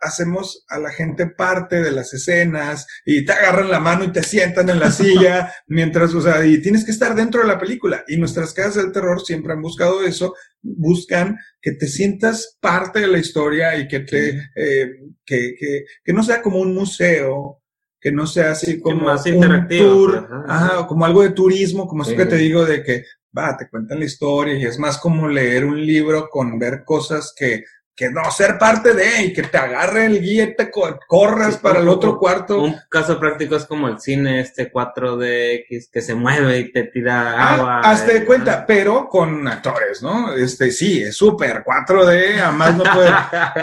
hacemos 0.00 0.64
a 0.68 0.78
la 0.78 0.90
gente 0.90 1.26
parte 1.26 1.82
de 1.82 1.92
las 1.92 2.12
escenas 2.14 2.86
y 3.04 3.24
te 3.24 3.32
agarran 3.32 3.70
la 3.70 3.80
mano 3.80 4.04
y 4.04 4.12
te 4.12 4.22
sientan 4.22 4.68
en 4.70 4.80
la 4.80 4.90
silla 4.90 5.52
mientras, 5.66 6.14
o 6.14 6.20
sea, 6.20 6.44
y 6.44 6.60
tienes 6.62 6.84
que 6.84 6.90
estar 6.90 7.14
dentro 7.14 7.40
de 7.42 7.48
la 7.48 7.58
película. 7.58 8.04
Y 8.08 8.16
nuestras 8.16 8.52
casas 8.54 8.76
del 8.76 8.92
terror 8.92 9.20
siempre 9.20 9.52
han 9.52 9.62
buscado 9.62 10.02
eso, 10.04 10.34
buscan 10.62 11.36
que 11.60 11.72
te 11.72 11.86
sientas 11.86 12.56
parte 12.60 13.00
de 13.00 13.08
la 13.08 13.18
historia 13.18 13.76
y 13.76 13.88
que 13.88 14.00
te, 14.00 14.32
Sí. 14.32 14.38
eh, 14.56 14.86
que, 15.24 15.54
que, 15.58 15.84
que 16.04 16.12
no 16.12 16.22
sea 16.22 16.42
como 16.42 16.58
un 16.60 16.74
museo, 16.74 17.62
que 18.00 18.12
no 18.12 18.26
sea 18.26 18.52
así 18.52 18.80
como 18.80 19.02
más 19.06 19.26
un 19.26 19.40
tour, 19.68 20.26
pues, 20.28 20.40
ajá. 20.46 20.76
ajá, 20.78 20.86
como 20.86 21.04
algo 21.04 21.22
de 21.22 21.30
turismo, 21.30 21.86
como 21.86 22.02
eso 22.02 22.12
Sí. 22.12 22.16
que 22.16 22.26
te 22.26 22.36
digo 22.36 22.64
de 22.64 22.82
que, 22.82 23.04
va, 23.36 23.56
te 23.56 23.68
cuentan 23.68 23.98
la 23.98 24.04
historia 24.06 24.54
y 24.54 24.64
es 24.64 24.78
más 24.78 24.98
como 24.98 25.28
leer 25.28 25.64
un 25.64 25.84
libro 25.84 26.28
con 26.30 26.58
ver 26.58 26.82
cosas 26.84 27.34
que, 27.36 27.64
que 27.98 28.10
no 28.12 28.30
ser 28.30 28.58
parte 28.58 28.94
de 28.94 29.24
y 29.24 29.32
que 29.32 29.42
te 29.42 29.58
agarre 29.58 30.06
el 30.06 30.20
guía 30.22 30.44
y 30.44 30.54
te 30.54 30.70
co- 30.70 31.00
corras 31.08 31.54
Sí, 31.54 31.60
para 31.60 31.80
el 31.80 31.88
otro 31.88 32.12
un- 32.12 32.18
cuarto. 32.18 32.62
Un 32.62 32.76
caso 32.88 33.18
práctico 33.18 33.56
es 33.56 33.64
como 33.64 33.88
el 33.88 33.98
cine 34.00 34.38
este 34.40 34.70
4DX 34.70 35.88
que 35.90 36.00
se 36.00 36.14
mueve 36.14 36.60
y 36.60 36.70
te 36.72 36.84
tira 36.84 37.32
Ah, 37.36 37.54
agua. 37.54 37.80
hazte 37.80 38.20
de 38.20 38.24
cuenta, 38.24 38.64
pero 38.64 39.08
con 39.08 39.48
actores, 39.48 40.00
¿no? 40.00 40.32
Este, 40.32 40.70
sí, 40.70 41.02
es 41.02 41.16
súper 41.16 41.64
4D, 41.64 42.40
a 42.40 42.52
más 42.52 42.76
no 42.76 42.84
poder. 42.84 43.14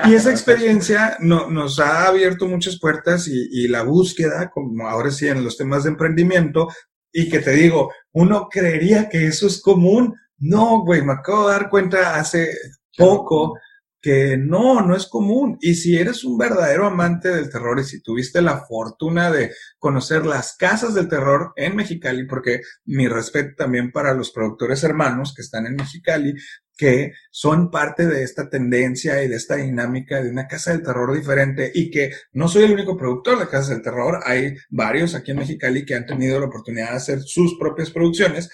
Y 0.05 0.15
esa 0.15 0.31
experiencia 0.31 1.15
no- 1.21 1.49
nos 1.49 1.79
ha 1.79 2.07
abierto 2.07 2.45
muchas 2.45 2.77
puertas 2.77 3.29
y, 3.29 3.47
y 3.51 3.69
la 3.69 3.83
búsqueda, 3.83 4.49
como 4.49 4.86
ahora 4.89 5.11
sí 5.11 5.29
en 5.29 5.45
los 5.45 5.55
temas 5.57 5.83
de 5.86 5.91
emprendimiento, 5.91 6.67
y 7.13 7.29
que 7.29 7.39
te 7.39 7.51
digo, 7.51 7.93
uno 8.11 8.49
creería 8.51 9.07
que 9.07 9.27
eso 9.27 9.47
es 9.47 9.61
común. 9.61 10.13
No, 10.38 10.83
güey, 10.83 11.01
me 11.01 11.13
acabo 11.13 11.47
de 11.47 11.53
dar 11.53 11.69
cuenta 11.69 12.15
hace 12.15 12.49
poco 12.97 13.57
que 14.05 14.37
no, 14.37 14.85
no 14.85 14.95
es 14.95 15.07
común. 15.07 15.57
Y 15.61 15.73
si 15.73 15.97
eres 15.97 16.23
un 16.23 16.37
verdadero 16.37 16.85
amante 16.85 17.29
del 17.29 17.49
terror 17.49 17.79
y 17.79 17.83
si 17.83 18.03
tuviste 18.03 18.39
la 18.39 18.63
fortuna 18.67 19.31
de 19.31 19.49
conocer 19.79 20.27
las 20.27 20.55
casas 20.55 20.93
del 20.93 21.07
terror 21.07 21.53
en 21.55 21.75
Mexicali, 21.75 22.27
porque 22.27 22.61
mi 22.85 23.07
respeto 23.07 23.55
también 23.57 23.91
para 23.91 24.13
los 24.13 24.29
productores 24.29 24.83
hermanos 24.83 25.33
que 25.33 25.41
están 25.41 25.65
en 25.65 25.75
Mexicali, 25.75 26.35
que 26.77 27.13
son 27.31 27.71
parte 27.71 28.05
de 28.05 28.21
esta 28.21 28.47
tendencia 28.47 29.23
y 29.23 29.27
de 29.27 29.37
esta 29.37 29.55
dinámica 29.55 30.21
de 30.21 30.29
una 30.29 30.45
casa 30.45 30.71
del 30.71 30.83
terror 30.83 31.11
diferente 31.11 31.71
y 31.73 31.89
que 31.89 32.11
no 32.31 32.47
soy 32.47 32.65
el 32.65 32.73
único 32.73 32.95
productor 32.95 33.39
de 33.39 33.47
casas 33.47 33.69
del 33.69 33.81
terror, 33.81 34.19
hay 34.23 34.55
varios 34.69 35.15
aquí 35.15 35.31
en 35.31 35.39
Mexicali 35.39 35.83
que 35.83 35.95
han 35.95 36.05
tenido 36.05 36.39
la 36.39 36.45
oportunidad 36.45 36.91
de 36.91 36.97
hacer 36.97 37.23
sus 37.23 37.57
propias 37.57 37.89
producciones, 37.89 38.51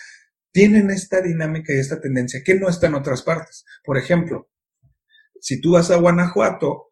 tienen 0.53 0.91
esta 0.91 1.19
dinámica 1.19 1.73
y 1.73 1.79
esta 1.79 1.99
tendencia 1.99 2.41
que 2.41 2.55
no 2.55 2.69
está 2.69 2.87
en 2.87 2.95
otras 2.95 3.21
partes. 3.21 3.65
Por 3.83 3.97
ejemplo, 3.97 4.47
si 5.41 5.59
tú 5.59 5.71
vas 5.73 5.91
a 5.91 5.97
Guanajuato, 5.97 6.87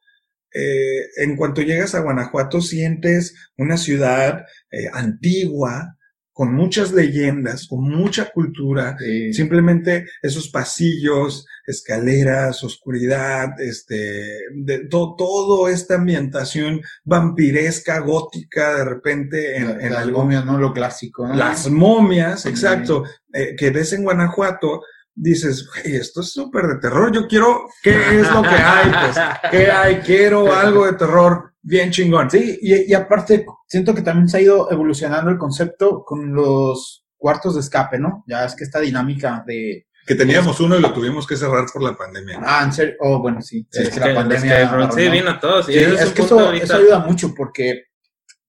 eh, 0.53 1.05
en 1.17 1.37
cuanto 1.37 1.61
llegas 1.61 1.95
a 1.95 2.01
Guanajuato 2.01 2.59
sientes 2.59 3.35
una 3.57 3.77
ciudad 3.77 4.45
eh, 4.71 4.89
antigua, 4.91 5.95
con 6.31 6.53
muchas 6.55 6.93
leyendas, 6.93 7.67
con 7.67 7.81
mucha 7.83 8.31
cultura, 8.31 8.95
Sí. 8.97 9.33
simplemente 9.33 10.05
esos 10.21 10.47
pasillos, 10.49 11.45
escaleras, 11.67 12.63
oscuridad, 12.63 13.59
este, 13.59 14.39
de 14.55 14.87
to- 14.89 15.15
todo 15.17 15.67
esta 15.67 15.95
ambientación 15.95 16.79
vampiresca, 17.03 17.99
gótica, 17.99 18.77
de 18.77 18.85
repente 18.85 19.57
en, 19.57 19.81
en 19.81 19.91
Las 19.91 20.03
algo 20.03 20.19
momias, 20.19 20.45
¿no? 20.45 20.57
Lo 20.57 20.71
clásico. 20.73 21.27
¿no? 21.27 21.33
las 21.35 21.69
momias, 21.69 22.43
Sí. 22.43 22.49
exacto, 22.49 23.03
eh, 23.33 23.55
que 23.57 23.69
ves 23.71 23.91
en 23.93 24.03
Guanajuato, 24.03 24.81
dices, 25.21 25.67
güey, 25.67 25.95
esto 25.97 26.21
es 26.21 26.31
súper 26.31 26.65
de 26.67 26.79
terror, 26.79 27.11
yo 27.11 27.27
quiero, 27.27 27.67
¿qué 27.83 28.19
es 28.19 28.31
lo 28.31 28.41
que 28.41 28.47
hay? 28.49 28.89
Pues, 28.89 29.17
¿qué 29.51 29.71
hay? 29.71 29.95
Quiero 29.97 30.53
algo 30.53 30.85
de 30.85 30.93
terror 30.93 31.53
bien 31.61 31.91
chingón. 31.91 32.29
Sí, 32.29 32.57
y, 32.61 32.91
y 32.91 32.93
aparte, 32.93 33.45
siento 33.67 33.93
que 33.93 34.01
también 34.01 34.29
se 34.29 34.37
ha 34.37 34.41
ido 34.41 34.71
evolucionando 34.71 35.29
el 35.29 35.37
concepto 35.37 36.03
con 36.05 36.33
los 36.33 37.05
cuartos 37.17 37.55
de 37.55 37.61
escape, 37.61 37.99
¿no? 37.99 38.23
Ya 38.27 38.45
es 38.45 38.55
que 38.55 38.63
esta 38.63 38.79
dinámica 38.79 39.43
de. 39.45 39.85
Que 40.05 40.15
teníamos 40.15 40.59
uno 40.59 40.75
y 40.77 40.81
lo 40.81 40.91
tuvimos 40.93 41.27
que 41.27 41.35
cerrar 41.35 41.65
por 41.71 41.83
la 41.83 41.95
pandemia. 41.95 42.39
Ah, 42.43 42.63
en 42.63 42.73
serio. 42.73 42.95
Oh, 42.99 43.19
bueno, 43.19 43.41
sí. 43.41 43.67
Sí, 43.69 43.83
es 43.83 43.89
que 43.89 43.99
la 43.99 44.15
pandemia. 44.15 44.63
es 44.63 44.95
que, 44.95 45.03
sí, 45.03 45.09
vino 45.09 45.29
a 45.29 45.39
todos. 45.39 45.69
Y 45.69 45.73
Sí, 45.73 45.79
es 45.79 46.13
que 46.13 46.21
eso, 46.23 46.39
ahorita. 46.39 46.63
eso 46.63 46.75
ayuda 46.77 46.99
mucho 46.99 47.33
porque 47.35 47.88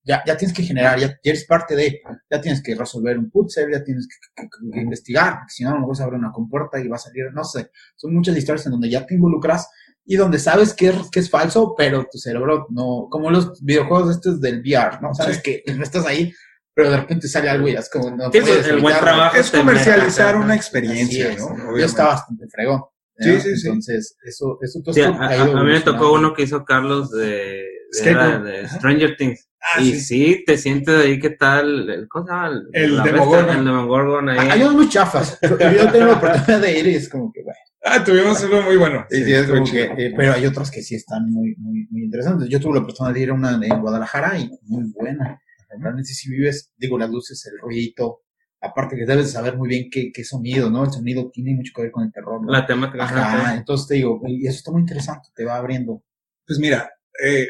ya, 0.03 0.23
ya 0.25 0.35
tienes 0.37 0.55
que 0.55 0.63
generar, 0.63 0.99
ya, 0.99 1.07
ya 1.07 1.15
eres 1.31 1.45
parte 1.45 1.75
de, 1.75 2.01
ya 2.29 2.41
tienes 2.41 2.61
que 2.63 2.73
resolver 2.75 3.17
un 3.17 3.29
puzzle, 3.29 3.67
ya 3.71 3.83
tienes 3.83 4.07
que, 4.07 4.41
que- 4.43 4.71
que 4.73 4.79
investigar, 4.81 5.33
porque 5.39 5.51
si 5.53 5.63
no, 5.63 5.69
a 5.71 5.73
lo 5.73 5.79
mejor 5.81 5.97
se 5.97 6.03
abre 6.03 6.17
una 6.17 6.31
compuerta 6.31 6.79
y 6.79 6.87
va 6.87 6.95
a 6.95 6.99
salir, 6.99 7.25
no 7.33 7.43
sé. 7.43 7.69
Son 7.95 8.13
muchas 8.13 8.35
historias 8.37 8.65
en 8.65 8.71
donde 8.73 8.89
ya 8.89 9.05
te 9.05 9.13
involucras 9.15 9.67
y 10.05 10.15
donde 10.15 10.39
sabes 10.39 10.73
que 10.73 10.87
es, 10.89 10.95
que 11.11 11.19
es 11.19 11.29
falso, 11.29 11.75
pero 11.77 12.07
tu 12.11 12.17
cerebro 12.17 12.65
no, 12.71 13.07
como 13.11 13.29
los 13.29 13.63
videojuegos 13.63 14.15
estos 14.15 14.41
del 14.41 14.61
VR, 14.61 14.99
¿no? 15.01 15.13
Sabes 15.13 15.37
Sí. 15.37 15.61
que 15.63 15.63
no 15.77 15.83
estás 15.83 16.05
ahí, 16.07 16.33
pero 16.73 16.89
de 16.89 16.97
repente 16.97 17.27
sale 17.27 17.49
algo 17.49 17.67
y 17.67 17.73
es 17.75 17.89
como, 17.89 18.09
no 18.09 18.31
Sí, 18.31 18.39
puedes 18.41 18.67
el 18.67 18.79
buen 18.79 18.97
trabajo. 18.97 19.37
Es 19.37 19.51
comercializar 19.51 20.35
una 20.37 20.55
experiencia, 20.55 21.31
es. 21.33 21.39
¿no? 21.39 21.77
Yo 21.77 21.85
está 21.85 22.05
bastante 22.05 22.47
fregón. 22.49 22.81
Sí, 23.19 23.29
¿no? 23.33 23.39
sí, 23.39 23.55
sí. 23.57 23.67
Entonces, 23.67 24.15
eso, 24.23 24.57
eso 24.61 24.79
todo 24.83 24.93
Sí, 24.95 25.01
a, 25.01 25.09
a- 25.09 25.45
mí 25.45 25.71
me 25.71 25.81
tocó 25.81 26.13
uno 26.13 26.33
que 26.33 26.41
hizo 26.43 26.63
Carlos 26.65 27.11
de 27.11 27.63
de, 27.91 28.13
la- 28.13 28.39
de 28.39 28.67
Stranger 28.67 29.15
Things. 29.17 29.47
Ah, 29.61 29.79
y 29.81 29.91
sí. 29.93 29.99
sí. 29.99 30.43
te 30.45 30.57
sientes 30.57 30.95
ahí, 30.95 31.19
¿qué 31.19 31.29
tal? 31.31 31.87
El, 31.89 32.07
¿Cómo 32.07 32.25
se 32.25 32.31
llama? 32.31 32.61
El 32.73 33.03
Demogorgon. 33.03 33.57
El 33.57 33.65
Demogorgon 33.65 34.29
ahí. 34.29 34.49
Hay 34.49 34.61
unos 34.63 34.73
muy 34.73 34.89
chafas. 34.89 35.39
Yo 35.41 35.57
tengo 35.91 36.05
la 36.07 36.13
oportunidad 36.13 36.61
de 36.61 36.79
ir 36.79 36.87
y 36.87 36.95
es 36.95 37.07
como 37.09 37.31
que, 37.31 37.43
bueno. 37.43 37.57
Ah, 37.83 38.03
tuvimos 38.03 38.43
uno 38.43 38.61
muy 38.63 38.77
bueno. 38.77 39.05
Sí, 39.09 39.23
sí, 39.23 39.33
es 39.33 39.47
como 39.47 39.65
que, 39.65 39.83
eh, 39.83 40.13
pero 40.15 40.33
hay 40.33 40.45
otras 40.45 40.69
que 40.71 40.81
sí 40.81 40.95
están 40.95 41.29
muy, 41.31 41.55
muy, 41.57 41.87
muy 41.89 42.03
interesantes. 42.03 42.47
Yo 42.49 42.59
tuve 42.59 42.75
la 42.75 42.81
oportunidad 42.81 43.13
de 43.13 43.21
ir 43.21 43.29
a 43.29 43.33
una 43.33 43.59
en 43.63 43.81
Guadalajara 43.81 44.37
y 44.39 44.49
muy 44.63 44.91
buena. 44.95 45.39
Realmente 45.79 46.13
si 46.13 46.29
vives, 46.29 46.73
digo, 46.77 46.97
las 46.97 47.09
luces, 47.09 47.43
el 47.51 47.59
ruidito, 47.59 48.21
aparte 48.61 48.95
que 48.95 49.05
debes 49.05 49.31
saber 49.31 49.57
muy 49.57 49.69
bien 49.69 49.89
qué, 49.91 50.11
qué 50.13 50.23
sonido, 50.23 50.69
¿no? 50.69 50.83
El 50.85 50.91
sonido 50.91 51.29
tiene 51.31 51.55
mucho 51.55 51.71
que 51.75 51.83
ver 51.83 51.91
con 51.91 52.03
el 52.03 52.11
terror. 52.11 52.43
¿no? 52.43 52.51
La 52.51 52.65
temática. 52.65 53.03
Ajá, 53.03 53.33
ajá, 53.41 53.55
entonces 53.55 53.87
te 53.87 53.95
digo, 53.95 54.21
y 54.27 54.45
eso 54.47 54.57
está 54.57 54.71
muy 54.71 54.81
interesante, 54.81 55.29
te 55.35 55.45
va 55.45 55.55
abriendo. 55.55 56.03
Pues 56.45 56.59
mira, 56.59 56.91
eh, 57.23 57.47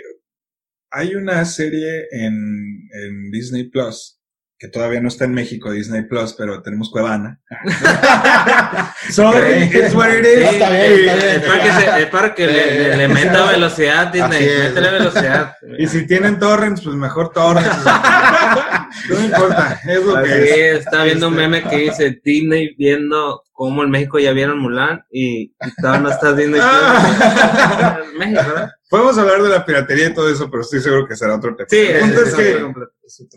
hay 0.91 1.15
una 1.15 1.43
serie 1.45 2.07
en, 2.11 2.89
en 2.93 3.31
Disney 3.31 3.69
Plus 3.69 4.17
que 4.59 4.67
todavía 4.67 5.01
no 5.01 5.07
está 5.07 5.25
en 5.25 5.33
México, 5.33 5.71
Disney 5.71 6.03
Plus, 6.03 6.33
pero 6.37 6.61
tenemos 6.61 6.91
Cuevana. 6.91 7.39
Sorry, 9.09 9.63
it's 9.63 9.95
what 9.95 10.09
it 10.11 10.23
Sí, 10.23 10.31
is. 10.43 10.49
está 10.51 10.69
bien, 10.69 10.91
está 11.09 11.15
bien. 11.15 11.27
Es 11.35 11.41
para 11.47 11.63
que, 11.63 11.71
se- 11.71 12.01
es 12.03 12.05
para 12.09 12.35
que 12.35 12.45
le, 12.47 12.77
le- 12.77 12.97
le 12.97 13.07
meta 13.07 13.45
velocidad, 13.51 14.07
Disney. 14.13 14.47
Métele 14.63 14.91
velocidad. 14.91 15.55
Y 15.79 15.87
si 15.87 16.05
tienen 16.05 16.37
torrents, 16.37 16.81
pues 16.81 16.95
mejor 16.95 17.31
torrents. 17.31 17.75
no 19.09 19.25
importa, 19.25 19.79
es 19.87 20.05
lo 20.05 20.21
que 20.23 20.29
es. 20.43 20.51
es, 20.79 20.79
está 20.85 21.03
viendo 21.03 21.27
un 21.29 21.35
meme 21.35 21.63
que 21.63 21.77
dice 21.77 22.21
Disney 22.23 22.75
viendo 22.75 23.43
cómo 23.51 23.83
en 23.83 23.89
México 23.91 24.19
ya 24.19 24.31
vieron 24.33 24.59
Mulan 24.59 25.03
y, 25.11 25.53
todavía 25.81 26.01
no 26.01 26.09
está 26.11 26.33
Disney. 26.33 26.59
Ah. 26.63 27.99
México, 28.17 28.41
¿verdad? 28.47 28.71
Podemos 28.89 29.17
hablar 29.17 29.41
de 29.41 29.49
la 29.49 29.65
piratería 29.65 30.07
y 30.09 30.13
todo 30.13 30.29
eso, 30.29 30.49
pero 30.49 30.61
estoy 30.61 30.81
seguro 30.81 31.07
que 31.07 31.15
será 31.15 31.35
otro 31.35 31.55
tema. 31.55 31.67
Sí, 31.69 31.77
el 31.77 31.99
punto 32.01 32.21
es 32.23 32.27
es- 32.29 32.35
que 32.35 32.53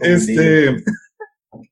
es 0.00 0.28
este, 0.28 0.84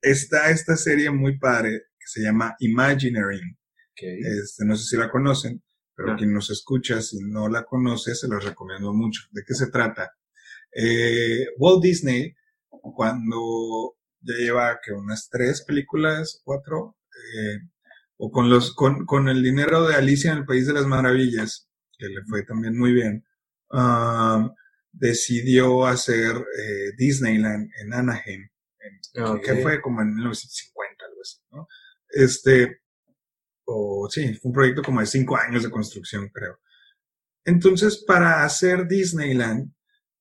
está 0.00 0.50
esta 0.50 0.76
serie 0.76 1.10
muy 1.10 1.38
padre 1.38 1.70
que 1.98 2.06
se 2.06 2.20
llama 2.22 2.54
Imagineering. 2.60 3.56
Este, 3.96 4.64
no 4.64 4.76
sé 4.76 4.84
si 4.84 4.96
la 4.96 5.10
conocen, 5.10 5.62
pero 5.94 6.12
No. 6.12 6.16
quien 6.16 6.32
nos 6.32 6.50
escucha, 6.50 7.00
si 7.02 7.18
no 7.20 7.48
la 7.48 7.64
conoce, 7.64 8.14
se 8.14 8.26
los 8.28 8.44
recomiendo 8.44 8.92
mucho. 8.92 9.22
¿De 9.30 9.42
qué 9.46 9.54
se 9.54 9.70
trata? 9.70 10.12
Eh, 10.74 11.46
Walt 11.58 11.82
Disney, 11.82 12.34
cuando 12.82 13.94
ya 14.20 14.34
lleva 14.34 14.80
que 14.84 14.92
unas 14.92 15.28
tres 15.30 15.62
películas, 15.64 16.40
cuatro, 16.44 16.96
eh, 17.36 17.58
o 18.16 18.30
con 18.30 18.48
los, 18.50 18.74
con, 18.74 19.04
con 19.06 19.28
el 19.28 19.42
dinero 19.42 19.86
de 19.86 19.94
Alicia 19.94 20.32
en 20.32 20.38
el 20.38 20.44
País 20.46 20.66
de 20.66 20.72
las 20.74 20.86
Maravillas, 20.86 21.68
que 21.98 22.08
le 22.08 22.22
fue 22.28 22.44
también 22.44 22.76
muy 22.78 22.92
bien, 22.92 23.24
um, 23.70 24.52
decidió 24.92 25.86
hacer 25.86 26.36
eh, 26.36 26.92
Disneyland 26.96 27.70
en 27.80 27.94
Anaheim, 27.94 28.48
en- 28.80 29.22
Ok. 29.24 29.42
que 29.42 29.54
fue 29.56 29.80
como 29.80 30.02
en 30.02 30.14
1950, 30.14 31.04
algo 31.06 31.20
así, 31.22 31.38
¿no? 31.50 31.66
Este, 32.10 32.80
o 33.64 34.08
sí, 34.10 34.34
fue 34.34 34.48
un 34.50 34.54
proyecto 34.54 34.82
como 34.82 35.00
de 35.00 35.06
cinco 35.06 35.36
años 35.36 35.62
de 35.62 35.70
construcción, 35.70 36.28
creo. 36.28 36.58
Entonces, 37.44 38.04
para 38.06 38.44
hacer 38.44 38.86
Disneyland, 38.86 39.72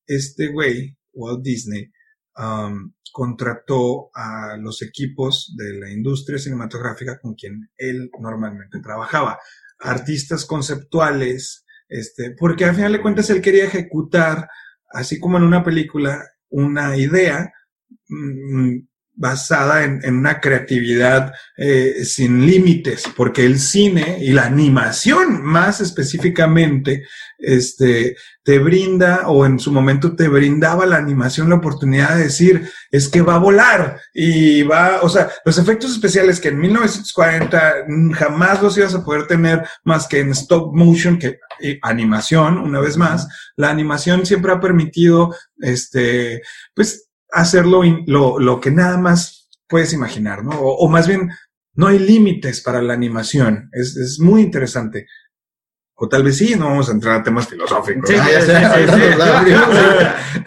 este 0.07 0.47
güey, 0.47 0.97
Walt 1.13 1.43
Disney, 1.43 1.91
um, 2.37 2.93
contrató 3.11 4.09
a 4.13 4.57
los 4.57 4.81
equipos 4.81 5.53
de 5.57 5.79
la 5.79 5.91
industria 5.91 6.39
cinematográfica 6.39 7.19
con 7.19 7.35
quien 7.35 7.69
él 7.77 8.09
normalmente 8.19 8.79
trabajaba. 8.81 9.39
Artistas 9.79 10.45
conceptuales, 10.45 11.65
este, 11.89 12.35
porque 12.37 12.65
al 12.65 12.75
final 12.75 12.93
de 12.93 13.01
cuentas 13.01 13.29
él 13.29 13.41
quería 13.41 13.65
ejecutar, 13.65 14.47
así 14.93 15.19
como 15.19 15.37
en 15.37 15.43
una 15.43 15.63
película, 15.63 16.23
una 16.49 16.95
idea 16.97 17.51
mm, 18.07 18.77
basada 19.21 19.83
en, 19.83 20.01
en 20.03 20.17
una 20.17 20.41
creatividad 20.41 21.31
eh, 21.55 22.03
sin 22.05 22.45
límites, 22.47 23.03
porque 23.15 23.45
el 23.45 23.59
cine 23.59 24.17
y 24.19 24.31
la 24.31 24.45
animación 24.45 25.43
más 25.43 25.79
específicamente, 25.79 27.05
este, 27.37 28.15
te 28.43 28.57
brinda 28.57 29.27
o 29.27 29.45
en 29.45 29.59
su 29.59 29.71
momento 29.71 30.15
te 30.15 30.27
brindaba 30.27 30.87
la 30.87 30.97
animación 30.97 31.49
la 31.49 31.57
oportunidad 31.57 32.15
de 32.15 32.23
decir, 32.23 32.67
es 32.89 33.09
que 33.09 33.21
va 33.21 33.35
a 33.35 33.39
volar 33.39 34.01
y 34.11 34.63
va, 34.63 35.01
o 35.03 35.09
sea, 35.09 35.29
los 35.45 35.59
efectos 35.59 35.91
especiales 35.91 36.39
que 36.39 36.47
en 36.47 36.59
1940 36.59 37.85
jamás 38.13 38.61
los 38.61 38.75
ibas 38.79 38.95
a 38.95 39.03
poder 39.03 39.27
tener 39.27 39.63
más 39.83 40.07
que 40.07 40.19
en 40.19 40.31
stop 40.31 40.75
motion, 40.75 41.19
que 41.19 41.37
animación, 41.83 42.57
una 42.57 42.79
vez 42.79 42.97
más, 42.97 43.27
la 43.55 43.69
animación 43.69 44.25
siempre 44.25 44.51
ha 44.51 44.59
permitido, 44.59 45.35
este, 45.59 46.41
pues, 46.73 47.10
hacerlo 47.31 47.81
lo, 48.05 48.39
lo 48.39 48.59
que 48.59 48.71
nada 48.71 48.97
más 48.97 49.49
puedes 49.67 49.93
imaginar, 49.93 50.43
¿no? 50.43 50.51
O, 50.51 50.85
o 50.85 50.89
más 50.89 51.07
bien, 51.07 51.31
no 51.73 51.87
hay 51.87 51.99
límites 51.99 52.61
para 52.61 52.81
la 52.81 52.93
animación. 52.93 53.69
Es, 53.71 53.95
es 53.95 54.19
muy 54.19 54.41
interesante. 54.41 55.07
O 55.95 56.09
tal 56.09 56.23
vez 56.23 56.37
sí, 56.37 56.55
no 56.55 56.65
vamos 56.65 56.89
a 56.89 56.93
entrar 56.93 57.19
a 57.19 57.23
temas 57.23 57.47
filosóficos. 57.47 58.09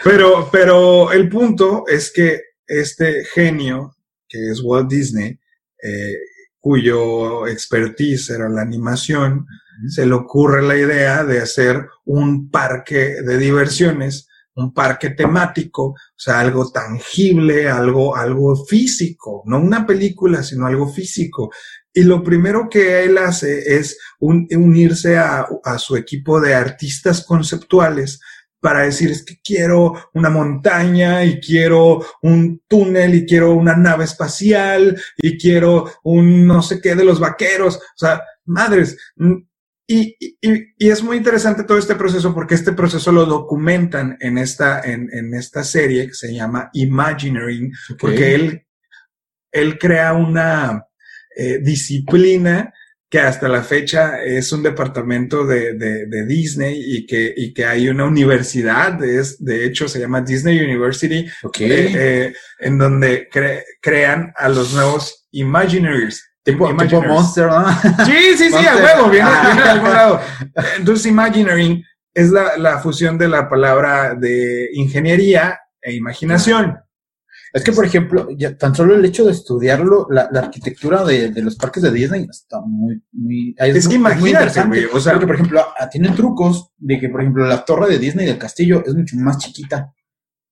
Pero, 0.03 0.49
pero 0.51 1.13
el 1.13 1.29
punto 1.29 1.85
es 1.87 2.13
que 2.13 2.41
este 2.67 3.25
genio, 3.25 3.97
que 4.29 4.51
es 4.51 4.61
Walt 4.63 4.91
Disney, 4.91 5.39
eh, 5.83 6.19
cuyo 6.59 7.47
expertise 7.47 8.31
era 8.31 8.49
la 8.49 8.63
animación, 8.63 9.47
se 9.89 10.07
le 10.07 10.15
ocurre 10.15 10.63
la 10.63 10.77
idea 10.77 11.25
de 11.25 11.41
hacer 11.41 11.87
un 12.05 12.51
parque 12.51 13.23
de 13.23 13.39
diversiones, 13.39 14.29
un 14.57 14.73
parque 14.73 15.11
temático, 15.11 15.85
o 15.89 15.97
sea, 16.17 16.41
algo 16.41 16.71
tangible, 16.71 17.69
algo, 17.69 18.17
algo 18.17 18.57
físico, 18.67 19.43
no 19.47 19.59
una 19.59 19.87
película, 19.87 20.43
sino 20.43 20.67
algo 20.67 20.89
físico. 20.93 21.51
Y 21.93 22.03
lo 22.03 22.23
primero 22.23 22.69
que 22.69 23.05
él 23.05 23.19
hace 23.19 23.77
es 23.77 23.99
un- 24.21 24.47
unirse 24.57 25.17
a, 25.19 25.47
a 25.65 25.79
su 25.79 25.97
equipo 25.97 26.41
de 26.41 26.55
artistas 26.55 27.25
conceptuales 27.25 28.21
para 28.61 28.83
decir 28.85 29.11
es 29.11 29.23
que 29.25 29.37
quiero 29.45 29.93
una 30.15 30.31
montaña 30.31 31.23
y 31.25 31.39
quiero 31.39 32.03
un 32.23 32.63
túnel 32.67 33.15
y 33.15 33.27
quiero 33.27 33.53
una 33.53 33.77
nave 33.77 34.05
espacial 34.05 34.99
y 35.19 35.37
quiero 35.37 35.91
un 36.05 36.47
no 36.47 36.63
sé 36.63 36.81
qué 36.81 36.95
de 36.95 37.05
los 37.05 37.21
vaqueros. 37.21 37.77
O 37.77 37.81
sea, 37.97 38.23
madres. 38.47 38.97
Y, 39.87 40.17
y, 40.19 40.39
y 40.79 40.89
es 40.89 41.03
muy 41.03 41.19
interesante 41.19 41.65
todo 41.65 41.77
este 41.77 41.95
proceso 41.95 42.33
porque 42.35 42.55
este 42.55 42.73
proceso 42.73 43.13
lo 43.13 43.27
documentan 43.27 44.17
en 44.21 44.39
esta, 44.39 44.81
en, 44.81 45.09
en 45.13 45.35
esta 45.35 45.63
serie 45.63 46.07
que 46.07 46.15
se 46.15 46.33
llama 46.33 46.71
Imagineering, 46.73 47.71
porque 47.99 48.35
él, 48.35 48.67
él 49.53 49.79
crea 49.79 50.15
una 50.15 50.85
eh, 51.37 51.59
disciplina 51.63 52.73
que 53.11 53.21
hasta 53.21 53.47
la 53.49 53.63
fecha 53.63 54.25
es 54.25 54.51
un 54.53 54.63
departamento 54.63 55.47
de, 55.47 55.75
de, 55.75 56.07
de 56.07 56.27
Disney 56.27 56.83
y 56.85 57.07
que, 57.07 57.33
y 57.37 57.53
que 57.53 57.65
hay 57.67 57.89
una 57.89 58.07
universidad, 58.07 58.95
de, 58.95 59.23
de 59.39 59.65
hecho 59.67 59.87
se 59.87 60.01
llama 60.01 60.23
Disney 60.23 60.59
University, 60.61 61.27
Ok. 61.43 61.61
eh, 61.61 61.93
eh, 61.95 62.35
en 62.59 62.79
donde 62.79 63.29
cre- 63.29 63.63
crean 63.81 64.33
a 64.35 64.49
los 64.49 64.73
nuevos 64.73 65.29
Imagineers. 65.31 66.27
Tipo, 66.45 66.69
tipo. 66.77 67.03
Monster, 67.03 67.47
¿no? 67.49 67.67
Sí, 68.05 68.37
sí, 68.37 68.49
sí, 68.51 68.67
a 68.67 68.77
huevo, 68.77 69.11
viene, 69.11 69.29
Ah. 69.29 69.43
viene 69.47 69.63
de 69.63 69.69
algún 69.71 69.91
lado. 69.91 70.21
Entonces, 70.79 71.07
Imagineering 71.07 71.83
es 72.13 72.31
la, 72.31 72.57
la 72.59 72.79
fusión 72.79 73.19
de 73.19 73.29
la 73.29 73.49
palabra 73.49 74.15
de 74.15 74.69
ingeniería 74.75 75.59
e 75.83 75.95
imaginación. 75.95 76.79
Es 77.53 77.63
que, 77.63 77.71
por 77.73 77.85
ejemplo, 77.85 78.29
ya, 78.37 78.57
tan 78.57 78.75
solo 78.75 78.97
el 78.97 79.05
hecho 79.05 79.25
de 79.25 79.31
estudiarlo, 79.31 80.09
la, 80.11 80.29
la 80.33 80.41
arquitectura 80.41 81.05
de, 81.05 81.29
de 81.31 81.41
los 81.43 81.55
parques 81.55 81.85
de 81.85 81.93
Disney 81.93 82.27
está 82.29 82.61
muy, 82.61 83.01
muy, 83.13 83.55
Es 83.59 83.85
que 83.87 83.97
muy- 83.97 83.97
imagínate, 83.97 84.63
güey, 84.65 84.85
o 84.93 84.99
sea- 85.01 85.13
porque, 85.13 85.27
por 85.27 85.37
ejemplo, 85.37 85.65
tienen 85.93 86.15
trucos 86.17 86.71
de 86.77 86.99
que, 86.99 87.09
por 87.09 87.21
ejemplo, 87.21 87.47
la 87.47 87.65
torre 87.65 87.89
de 87.91 87.99
Disney 87.99 88.27
del 88.27 88.39
castillo 88.39 88.83
es 88.85 88.93
mucho 88.95 89.17
más 89.19 89.39
chiquita, 89.39 89.93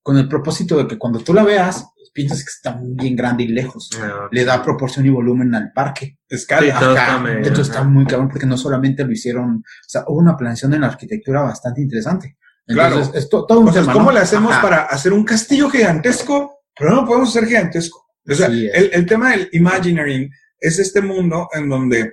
con 0.01 0.17
el 0.17 0.29
propósito 0.29 0.77
de 0.79 0.87
que 0.87 0.97
cuando 0.99 1.19
tú 1.19 1.35
la 1.35 1.43
veas, 1.43 1.87
piensas 2.13 2.41
que 2.45 2.51
está 2.51 2.79
bien 2.83 3.17
grande 3.17 3.45
y 3.45 3.49
lejos. 3.49 3.91
Ah, 4.01 4.29
Le 4.31 4.45
da 4.45 4.63
proporción 4.63 5.07
y 5.07 5.11
volumen 5.11 5.55
al 5.55 5.73
parque. 5.73 6.19
Escala. 6.29 6.79
Sí, 6.79 7.23
medio- 7.23 7.39
Entonces 7.39 7.69
está 7.69 7.83
muy 7.85 8.05
cabrón 8.07 8.29
porque 8.29 8.47
no 8.47 8.57
solamente 8.57 9.05
lo 9.05 9.13
hicieron, 9.13 9.57
o 9.57 9.89
sea, 9.89 10.05
hubo 10.07 10.19
una 10.19 10.37
planeación 10.37 10.75
en 10.75 10.83
la 10.83 10.89
arquitectura 10.89 11.43
bastante 11.43 11.81
interesante. 11.81 12.37
Claro. 12.67 12.97
Entonces, 12.97 13.23
es 13.25 13.29
to- 13.29 13.45
todo 13.47 13.61
un 13.61 13.73
tema, 13.73 13.93
¿cómo 13.93 14.07
¿no? 14.07 14.13
le 14.13 14.21
hacemos 14.21 14.53
Ajá. 14.53 14.63
para 14.63 14.83
hacer 14.85 15.13
un 15.13 15.25
castillo 15.25 15.69
gigantesco? 15.69 16.61
Pero 16.79 16.91
no 16.95 17.05
podemos 17.07 17.31
hacer 17.31 17.47
gigantesco. 17.49 18.07
O 18.29 18.35
sea, 18.35 18.47
el, 18.47 18.71
el 18.93 19.07
tema 19.07 19.31
del 19.33 19.49
Imagineering 19.53 20.31
es 20.61 20.79
este 20.79 21.01
mundo 21.03 21.49
en 21.55 21.69
donde 21.69 22.13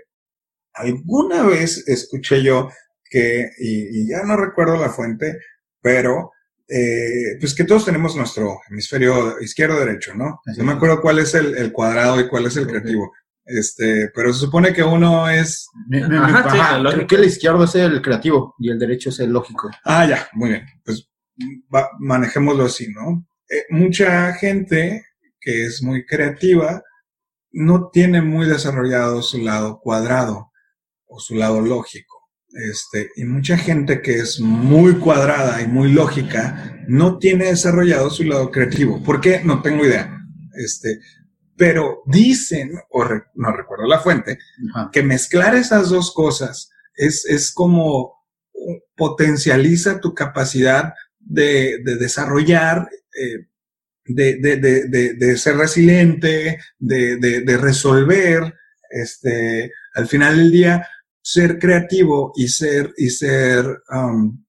alguna 0.73 1.43
vez 1.43 1.87
escuché 1.87 2.41
yo 2.43 2.69
que, 3.09 3.49
y, 3.59 4.01
y 4.03 4.09
ya 4.09 4.23
no 4.25 4.35
recuerdo 4.37 4.77
la 4.77 4.89
fuente, 4.89 5.37
pero 5.81 6.31
eh, 6.69 7.37
pues 7.39 7.55
que 7.55 7.63
todos 7.63 7.85
tenemos 7.85 8.15
nuestro 8.15 8.59
hemisferio 8.69 9.41
izquierdo 9.41 9.79
derecho, 9.79 10.13
¿no? 10.13 10.39
Así 10.45 10.59
no 10.59 10.65
me 10.65 10.73
acuerdo 10.73 11.01
cuál 11.01 11.19
es 11.19 11.33
el, 11.35 11.57
el 11.57 11.71
cuadrado 11.71 12.19
y 12.19 12.27
cuál 12.27 12.45
es 12.45 12.55
el 12.57 12.67
creativo. 12.67 13.11
Este, 13.45 14.09
pero 14.13 14.31
se 14.31 14.41
supone 14.41 14.71
que 14.73 14.83
uno 14.83 15.27
es, 15.27 15.67
Ajá, 15.91 16.51
sí, 16.51 16.57
ajá, 16.59 16.83
creo 16.93 17.07
que 17.07 17.15
el 17.15 17.25
izquierdo 17.25 17.63
es 17.63 17.73
el 17.73 17.99
creativo 18.01 18.53
y 18.59 18.69
el 18.69 18.77
derecho 18.77 19.09
es 19.09 19.19
el 19.19 19.31
lógico. 19.31 19.71
ah, 19.85 20.05
ya, 20.05 20.29
muy 20.33 20.49
bien. 20.49 20.65
Pues 20.85 21.09
va- 21.73 21.89
manejémoslo 21.99 22.65
así, 22.65 22.87
¿no? 22.93 23.25
Eh, 23.49 23.65
mucha 23.71 24.33
gente 24.33 25.03
que 25.41 25.65
es 25.65 25.81
muy 25.81 26.05
creativa 26.05 26.83
no 27.51 27.89
tiene 27.91 28.21
muy 28.21 28.45
desarrollado 28.45 29.23
su 29.23 29.39
lado 29.39 29.79
cuadrado 29.79 30.51
o 31.07 31.19
su 31.19 31.33
lado 31.33 31.59
lógico. 31.61 32.18
Este, 32.51 33.09
y 33.15 33.25
mucha 33.25 33.57
gente 33.57 34.01
que 34.01 34.15
es 34.15 34.39
muy 34.39 34.95
cuadrada 34.95 35.61
y 35.61 35.67
muy 35.67 35.91
lógica 35.91 36.83
no 36.87 37.19
tiene 37.19 37.45
desarrollado 37.45 38.09
su 38.09 38.23
lado 38.23 38.49
creativo. 38.51 39.03
¿Por 39.03 39.21
qué? 39.21 39.41
No 39.43 39.61
tengo 39.61 39.85
idea. 39.85 40.17
Este, 40.55 40.99
pero 41.55 42.01
dicen, 42.07 42.71
o 42.89 43.03
re- 43.03 43.23
no 43.35 43.51
recuerdo 43.55 43.85
la 43.87 43.99
fuente, 43.99 44.39
Ajá. 44.73 44.89
que 44.91 45.03
mezclar 45.03 45.55
esas 45.55 45.89
dos 45.89 46.11
cosas 46.13 46.71
es, 46.95 47.25
es 47.25 47.51
como 47.51 48.15
potencializa 48.95 49.99
tu 49.99 50.13
capacidad 50.13 50.93
de, 51.19 51.77
de 51.83 51.95
desarrollar, 51.97 52.89
eh, 53.17 53.47
de, 54.05 54.35
de, 54.37 54.57
de, 54.57 54.87
de, 54.87 55.13
de 55.13 55.37
ser 55.37 55.55
resiliente, 55.57 56.59
de, 56.79 57.17
de, 57.17 57.41
de 57.41 57.57
resolver, 57.57 58.55
este, 58.89 59.71
al 59.93 60.07
final 60.07 60.37
del 60.37 60.51
día, 60.51 60.87
ser 61.31 61.59
creativo 61.59 62.31
y 62.35 62.47
ser, 62.47 62.91
y 62.97 63.09
ser, 63.11 63.65
um, 63.91 64.43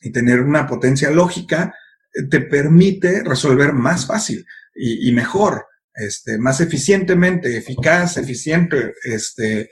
y 0.00 0.10
tener 0.10 0.40
una 0.40 0.66
potencia 0.66 1.10
lógica, 1.10 1.74
eh, 2.14 2.22
te 2.30 2.40
permite 2.40 3.22
resolver 3.22 3.74
más 3.74 4.06
fácil 4.06 4.46
y, 4.74 5.08
y 5.08 5.12
mejor, 5.12 5.66
este, 5.94 6.38
más 6.38 6.60
eficientemente, 6.60 7.56
eficaz, 7.56 8.16
eficiente, 8.16 8.94
este, 9.04 9.68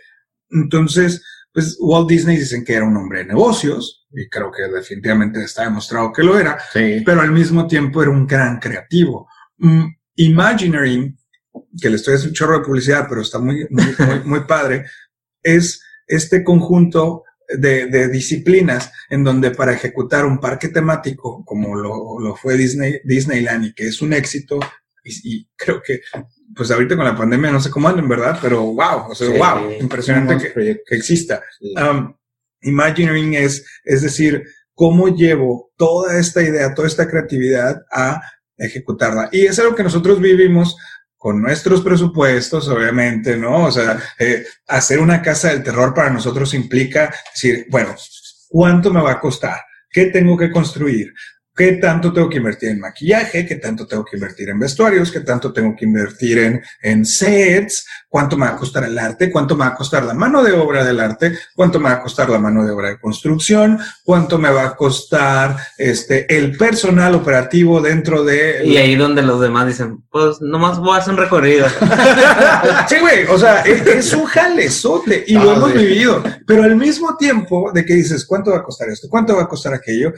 entonces, 0.51 1.23
pues 1.55 1.77
Walt 1.81 2.09
Disney 2.09 2.37
dicen 2.37 2.65
que 2.65 2.75
era 2.75 2.85
un 2.85 2.97
hombre 2.99 3.21
de 3.21 3.27
negocios, 3.27 4.07
y 4.11 4.29
creo 4.29 4.51
que 4.53 4.65
definitivamente 4.71 5.43
está 5.43 5.65
demostrado 5.65 6.13
que 6.13 6.23
lo 6.23 6.39
era, 6.39 6.59
Sí. 6.73 7.03
pero 7.07 7.23
al 7.23 7.33
mismo 7.33 7.67
tiempo 7.67 8.03
era 8.03 8.11
un 8.11 8.27
gran 8.27 8.59
creativo. 8.59 9.27
Mm, 9.57 9.87
Imagineering, 10.17 11.17
que 11.81 11.89
le 11.89 11.97
estoy 11.97 12.15
haciendo 12.15 12.33
un 12.33 12.35
chorro 12.35 12.59
de 12.59 12.65
publicidad, 12.67 13.07
pero 13.09 13.23
está 13.23 13.39
muy, 13.39 13.67
muy, 13.71 13.95
muy, 13.99 14.21
muy 14.25 14.41
padre, 14.45 14.85
es 15.43 15.83
este 16.15 16.45
conjunto 16.45 17.25
de, 17.49 17.87
de 17.87 18.09
disciplinas 18.09 18.93
en 19.11 19.25
donde 19.25 19.51
para 19.51 19.73
ejecutar 19.73 20.25
un 20.25 20.39
parque 20.39 20.69
temático 20.69 21.45
como 21.45 21.75
lo, 21.75 22.19
lo 22.19 22.37
fue 22.37 22.57
Disney, 22.57 23.01
Disneyland 23.05 23.67
y 23.67 23.75
que 23.75 23.87
es 23.89 24.01
un 24.01 24.13
éxito, 24.13 24.59
y, 25.05 25.37
y 25.37 25.49
creo 25.57 25.83
que 25.83 26.01
pues 26.55 26.71
ahorita 26.71 26.97
con 26.97 27.05
la 27.05 27.17
pandemia 27.17 27.51
no 27.51 27.61
sé 27.61 27.71
cómo 27.71 27.89
andan, 27.89 28.09
¿verdad? 28.09 28.39
Pero 28.41 28.63
wow, 28.63 29.11
o 29.11 29.15
sea, 29.15 29.27
Sí, 29.27 29.39
wow, 29.39 29.73
impresionante 29.81 30.53
que, 30.53 30.83
exista. 30.95 31.43
Sí. 31.59 31.75
Um, 31.77 32.15
Imagineering 32.63 33.35
es, 33.35 33.65
es 33.85 34.03
decir, 34.03 34.45
cómo 34.75 35.09
llevo 35.09 35.73
toda 35.77 36.19
esta 36.19 36.43
idea, 36.43 36.75
toda 36.75 36.87
esta 36.87 37.09
creatividad 37.09 37.83
a 37.91 38.21
ejecutarla. 38.57 39.29
Y 39.33 39.47
es 39.47 39.59
algo 39.59 39.75
que 39.75 39.83
nosotros 39.83 40.21
vivimos 40.21 40.77
con 41.23 41.41
nuestros 41.41 41.83
presupuestos, 41.83 42.67
obviamente, 42.67 43.37
¿no? 43.37 43.67
O 43.67 43.71
sea, 43.71 43.97
eh, 44.19 44.45
hacer 44.67 44.99
una 44.99 45.23
casa 45.23 45.51
del 45.51 45.63
terror 45.63 45.95
para 45.95 46.11
nosotros 46.11 46.53
implica 46.53 47.15
decir, 47.33 47.65
bueno, 47.71 47.95
¿cuánto 48.49 48.93
me 48.93 49.01
va 49.01 49.13
a 49.13 49.21
costar? 49.21 49.61
¿Qué 49.89 50.07
tengo 50.07 50.37
que 50.37 50.51
construir? 50.51 51.15
¿Qué 51.55 51.73
tanto 51.73 52.13
tengo 52.15 52.31
que 52.31 52.39
invertir 52.39 52.71
en 52.71 52.81
maquillaje? 52.81 53.45
¿Qué 53.47 53.57
tanto 53.57 53.87
tengo 53.87 54.05
que 54.05 54.17
invertir 54.17 54.49
en 54.49 54.59
vestuarios? 54.59 55.13
¿Qué 55.13 55.21
tanto 55.21 55.53
tengo 55.53 55.77
que 55.77 55.85
invertir 55.85 56.39
en, 56.39 56.63
en 56.83 57.05
sets? 57.05 57.87
¿Cuánto 58.09 58.39
me 58.39 58.47
va 58.47 58.53
a 58.53 58.57
costar 58.57 58.85
el 58.85 58.99
arte? 58.99 59.31
¿Cuánto 59.31 59.55
me 59.55 59.61
va 59.67 59.73
a 59.73 59.75
costar 59.75 60.03
la 60.05 60.15
mano 60.15 60.43
de 60.43 60.53
obra 60.53 60.83
del 60.83 60.99
arte? 60.99 61.37
¿Cuánto 61.55 61.79
me 61.79 61.91
va 61.91 61.97
a 61.97 62.03
costar 62.03 62.31
la 62.31 62.39
mano 62.39 62.65
de 62.65 62.71
obra 62.73 62.89
de 62.89 62.99
construcción? 62.99 63.79
¿Cuánto 64.03 64.39
me 64.39 64.51
va 64.51 64.65
a 64.65 64.77
costar 64.77 65.57
este, 65.77 66.35
el 66.37 66.57
personal 66.57 67.15
operativo 67.15 67.83
dentro 67.83 68.25
de... 68.25 68.63
Y 68.65 68.79
ahí 68.79 68.97
donde 68.97 69.21
los 69.23 69.41
demás 69.41 69.67
dicen, 69.67 70.03
pues 70.11 70.41
nomás 70.41 70.79
voy 70.79 70.95
a 70.97 71.01
hacer 71.01 71.13
un 71.15 71.21
recorrido. 71.21 71.67
Sí, 72.89 72.97
güey, 73.01 73.25
o 73.29 73.39
sea, 73.39 73.61
es, 73.63 73.87
es 73.87 74.13
un 74.13 74.25
jalezote 74.25 75.25
y 75.27 75.37
Ah, 75.37 75.45
lo 75.45 75.53
hemos 75.57 75.73
sí. 75.73 75.79
vivido. 75.79 76.23
Pero 76.47 76.63
al 76.65 76.77
mismo 76.77 77.17
tiempo 77.17 77.71
de 77.73 77.85
que 77.85 77.95
dices, 77.95 78.25
¿cuánto 78.27 78.51
va 78.53 78.59
a 78.59 78.63
costar 78.63 78.89
esto? 78.89 79.09
¿Cuánto 79.11 79.37
va 79.37 79.43
a 79.43 79.49
costar 79.49 79.75
aquello? 79.75 80.13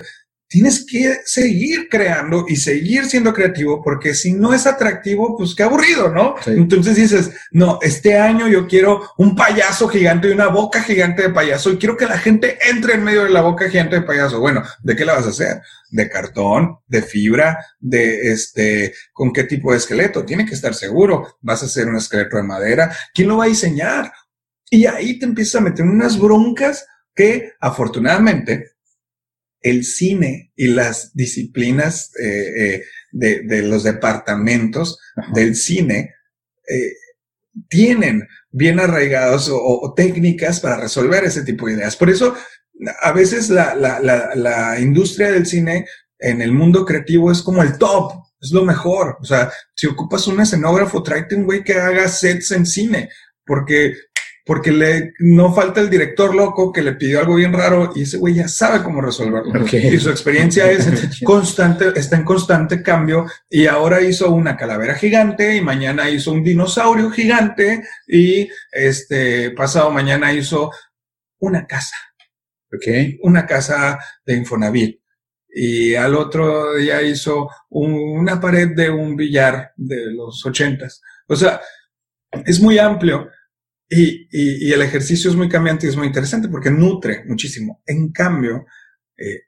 Tienes 0.47 0.87
que 0.87 1.21
seguir 1.25 1.89
creando 1.89 2.45
y 2.47 2.57
seguir 2.57 3.07
siendo 3.07 3.33
creativo 3.33 3.83
porque 3.83 4.15
si 4.15 4.35
no 4.35 4.55
es 4.55 4.67
atractivo, 4.67 5.37
pues 5.37 5.55
qué 5.55 5.63
aburrido, 5.63 6.11
¿no? 6.11 6.37
Sí. 6.45 6.51
Entonces 6.51 6.97
dices, 6.97 7.31
no, 7.51 7.79
este 7.83 8.19
año 8.19 8.47
yo 8.47 8.69
quiero 8.69 9.03
un 9.17 9.35
payaso 9.35 9.89
gigante 9.89 10.29
y 10.29 10.33
una 10.33 10.49
boca 10.49 10.83
gigante 10.83 11.23
de 11.23 11.31
payaso 11.31 11.73
y 11.73 11.79
quiero 11.79 11.97
que 11.97 12.07
la 12.07 12.19
gente 12.19 12.59
entre 12.71 12.95
en 12.95 13.05
medio 13.05 13.25
de 13.25 13.31
la 13.31 13.41
boca 13.41 13.69
gigante 13.69 13.97
de 13.97 14.03
payaso. 14.03 14.39
Bueno, 14.39 14.63
¿de 14.83 14.95
qué 14.95 15.05
la 15.05 15.15
vas 15.15 15.27
a 15.27 15.31
hacer? 15.31 15.61
¿De 15.91 16.09
cartón? 16.09 16.79
¿De 16.87 17.03
fibra? 17.03 17.59
¿De 17.81 18.33
este? 18.33 18.95
¿Con 19.13 19.33
qué 19.33 19.45
tipo 19.45 19.73
de 19.73 19.79
esqueleto? 19.79 20.25
Tiene 20.25 20.47
que 20.47 20.55
estar 20.55 20.75
seguro. 20.75 21.39
¿Vas 21.41 21.63
a 21.63 21.67
hacer 21.67 21.89
un 21.89 21.97
esqueleto 21.97 22.37
de 22.37 22.43
madera? 22.43 22.95
¿Quién 23.15 23.29
lo 23.29 23.39
va 23.39 23.45
a 23.45 23.49
diseñar? 23.49 24.13
Y 24.71 24.87
ahí 24.87 25.19
te 25.19 25.25
empiezas 25.25 25.57
a 25.57 25.65
meter 25.65 25.85
unas 25.85 26.19
broncas 26.19 26.87
que 27.15 27.53
afortunadamente 27.61 28.74
el 29.65 29.85
cine 29.85 30.53
y 30.55 30.69
las 30.69 31.13
disciplinas 31.15 32.13
eh, 32.23 32.53
eh, 32.57 32.85
de, 33.13 33.43
de 33.45 33.63
los 33.63 33.83
departamentos 33.83 34.99
Ajá. 35.17 35.33
del 35.35 35.57
cine 35.57 36.15
eh, 36.69 36.93
tienen 37.69 38.29
bien 38.51 38.79
arraigados 38.79 39.49
o, 39.49 39.59
o 39.59 39.95
técnicas 39.95 40.61
para 40.61 40.77
resolver 40.77 41.25
ese 41.25 41.43
tipo 41.45 41.67
de 41.67 41.75
ideas. 41.75 41.97
Por 41.97 42.11
eso, 42.11 42.37
a 43.01 43.13
veces 43.13 43.49
la, 43.49 43.75
la, 43.75 44.01
la, 44.01 44.35
la 44.35 44.79
industria 44.81 45.33
del 45.33 45.47
cine 45.47 45.87
en 46.19 46.43
el 46.43 46.53
mundo 46.53 46.85
creativo 46.85 47.33
es 47.33 47.41
como 47.41 47.63
el 47.63 47.79
top, 47.79 48.13
es 48.43 48.51
lo 48.51 48.65
mejor. 48.65 49.17
O 49.21 49.25
sea, 49.25 49.51
si 49.75 49.87
ocupas 49.87 50.27
un 50.27 50.41
escenógrafo, 50.41 51.03
tráete 51.03 51.37
un 51.37 51.45
güey 51.45 51.65
que 51.65 51.75
haga 51.75 52.07
sets 52.09 52.51
en 52.51 52.67
cine, 52.67 53.09
porque 53.47 53.95
porque 54.47 54.73
le 54.73 55.15
no 55.21 55.55
falta 55.55 55.81
el 55.81 55.89
director 55.89 56.35
loco 56.35 56.71
que 56.71 56.83
le 56.83 56.93
pidió 56.93 57.21
algo 57.21 57.37
bien 57.37 57.53
raro 57.55 57.93
y 57.95 58.03
ese 58.03 58.19
güey 58.19 58.35
ya 58.35 58.47
sabe 58.49 58.83
cómo 58.83 59.01
resolverlo. 59.01 59.53
Y 59.73 59.99
su 59.99 60.11
experiencia 60.11 60.71
es 60.71 60.87
constante, 61.25 61.93
está 61.97 62.17
en 62.17 62.25
constante 62.25 62.83
cambio 62.83 63.25
y 63.49 63.67
ahora 63.67 64.03
hizo 64.03 64.31
una 64.31 64.57
calavera 64.57 64.95
gigante 64.97 65.57
y 65.57 65.61
mañana 65.63 66.11
hizo 66.11 66.31
un 66.33 66.43
dinosaurio 66.45 67.11
gigante 67.11 67.85
y 68.07 68.49
este 68.71 69.51
pasado 69.53 69.91
mañana 69.91 70.33
hizo 70.33 70.71
una 71.39 71.67
casa, 71.67 71.97
Ok. 72.73 72.87
una 73.23 73.47
casa 73.47 73.99
de 74.27 74.35
Infonavit. 74.37 75.01
Y 75.57 75.95
al 75.95 76.17
otro 76.17 76.75
día 76.75 77.01
hizo 77.01 77.49
un- 77.71 78.19
una 78.19 78.41
pared 78.41 78.71
de 78.75 78.91
un 78.91 79.15
billar 79.15 79.71
de 79.77 80.11
los 80.13 80.45
ochentas. 80.45 81.01
O 81.29 81.37
sea, 81.37 81.61
es 82.45 82.61
muy 82.61 82.79
amplio 82.79 83.29
y, 83.89 84.29
y- 84.31 84.69
y 84.69 84.73
el 84.73 84.83
ejercicio 84.83 85.31
es 85.31 85.37
muy 85.37 85.49
cambiante 85.49 85.87
y 85.87 85.91
es 85.91 85.97
muy 85.97 86.07
interesante 86.07 86.49
porque 86.49 86.71
nutre 86.71 87.25
muchísimo. 87.27 87.83
En 87.87 88.13
cambio, 88.13 88.67
eh, 89.17 89.43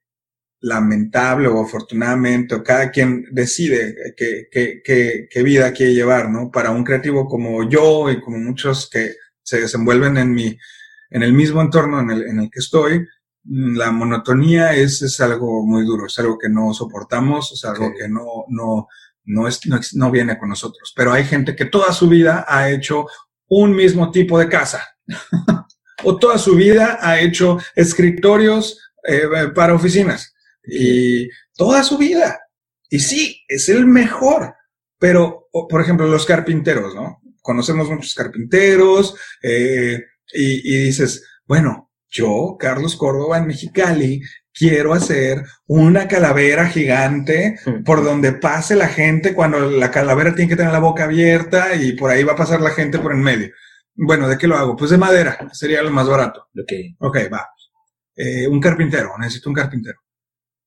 lamentable 0.60 1.48
o 1.48 1.62
afortunadamente, 1.62 2.54
o 2.54 2.62
cada 2.64 2.90
quien 2.90 3.26
decide 3.32 3.94
qué, 4.16 4.48
qué- 4.50 4.80
qué- 4.84 5.28
qué 5.30 5.42
vida 5.42 5.72
quiere 5.72 5.94
llevar, 5.94 6.30
¿no? 6.30 6.50
Para 6.50 6.70
un 6.70 6.84
creativo 6.84 7.26
como 7.26 7.68
yo 7.68 8.10
y 8.10 8.20
como 8.20 8.38
muchos 8.38 8.88
que 8.90 9.14
se 9.42 9.60
desenvuelven 9.60 10.16
en 10.16 10.32
mi, 10.32 10.56
en 11.10 11.22
el 11.22 11.32
mismo 11.32 11.60
entorno 11.62 12.00
en 12.00 12.10
el, 12.10 12.22
en 12.26 12.40
el 12.40 12.50
que 12.50 12.58
estoy, 12.60 13.06
mm, 13.44 13.76
la 13.76 13.90
monotonía 13.92 14.74
es, 14.74 15.02
es 15.02 15.20
algo 15.20 15.64
muy 15.64 15.84
duro, 15.84 16.06
es 16.06 16.18
algo 16.18 16.38
que 16.38 16.48
no 16.48 16.72
soportamos, 16.74 17.52
es 17.52 17.64
algo 17.64 17.92
que 17.96 18.08
no, 18.08 18.44
no, 18.48 18.88
no, 19.24 19.46
es, 19.48 19.60
no, 19.66 19.78
no 19.94 20.10
viene 20.10 20.38
con 20.38 20.48
nosotros. 20.48 20.92
Pero 20.96 21.12
hay 21.12 21.24
gente 21.24 21.54
que 21.54 21.66
toda 21.66 21.92
su 21.92 22.08
vida 22.08 22.44
ha 22.48 22.70
hecho 22.70 23.06
un 23.48 23.74
mismo 23.74 24.10
tipo 24.10 24.38
de 24.38 24.48
casa. 24.48 24.86
o 26.04 26.18
toda 26.18 26.38
su 26.38 26.54
vida 26.54 26.98
ha 27.00 27.20
hecho 27.20 27.58
escritorios 27.74 28.78
eh, 29.06 29.22
para 29.54 29.74
oficinas. 29.74 30.34
Y 30.64 31.28
toda 31.54 31.82
su 31.82 31.98
vida. 31.98 32.40
Y 32.88 33.00
sí, 33.00 33.42
es 33.48 33.68
el 33.68 33.86
mejor. 33.86 34.54
Pero, 34.98 35.48
por 35.50 35.80
ejemplo, 35.80 36.06
los 36.06 36.24
carpinteros, 36.24 36.94
¿no? 36.94 37.20
Conocemos 37.42 37.88
muchos 37.88 38.14
carpinteros 38.14 39.14
eh, 39.42 40.02
y 40.32 40.84
dices, 40.84 41.22
bueno, 41.46 41.86
yo, 42.08 42.56
Carlos 42.58 42.96
Córdoba 42.96 43.38
en 43.38 43.46
Mexicali, 43.46 44.22
quiero 44.56 44.94
hacer 44.94 45.44
una 45.66 46.08
calavera 46.08 46.66
gigante 46.66 47.58
por 47.84 48.02
donde 48.02 48.32
pase 48.32 48.74
la 48.74 48.88
gente 48.88 49.34
cuando 49.34 49.60
la 49.60 49.90
calavera 49.90 50.34
tiene 50.34 50.48
que 50.48 50.56
tener 50.56 50.72
la 50.72 50.78
boca 50.78 51.04
abierta 51.04 51.74
y 51.74 51.92
por 51.92 52.10
ahí 52.10 52.24
va 52.24 52.32
a 52.32 52.36
pasar 52.36 52.60
la 52.60 52.70
gente 52.70 52.98
por 52.98 53.12
en 53.12 53.20
medio. 53.20 53.50
Bueno, 53.94 54.28
¿de 54.28 54.38
qué 54.38 54.46
lo 54.46 54.56
hago? 54.56 54.74
Pues 54.76 54.90
de 54.90 54.98
madera, 54.98 55.48
sería 55.52 55.82
lo 55.82 55.90
más 55.90 56.08
barato. 56.08 56.48
Ok. 56.58 56.72
Ok, 56.98 57.18
va. 57.32 57.48
Eh, 58.14 58.48
un 58.48 58.60
carpintero, 58.60 59.12
necesito 59.18 59.50
un 59.50 59.54
carpintero. 59.54 60.00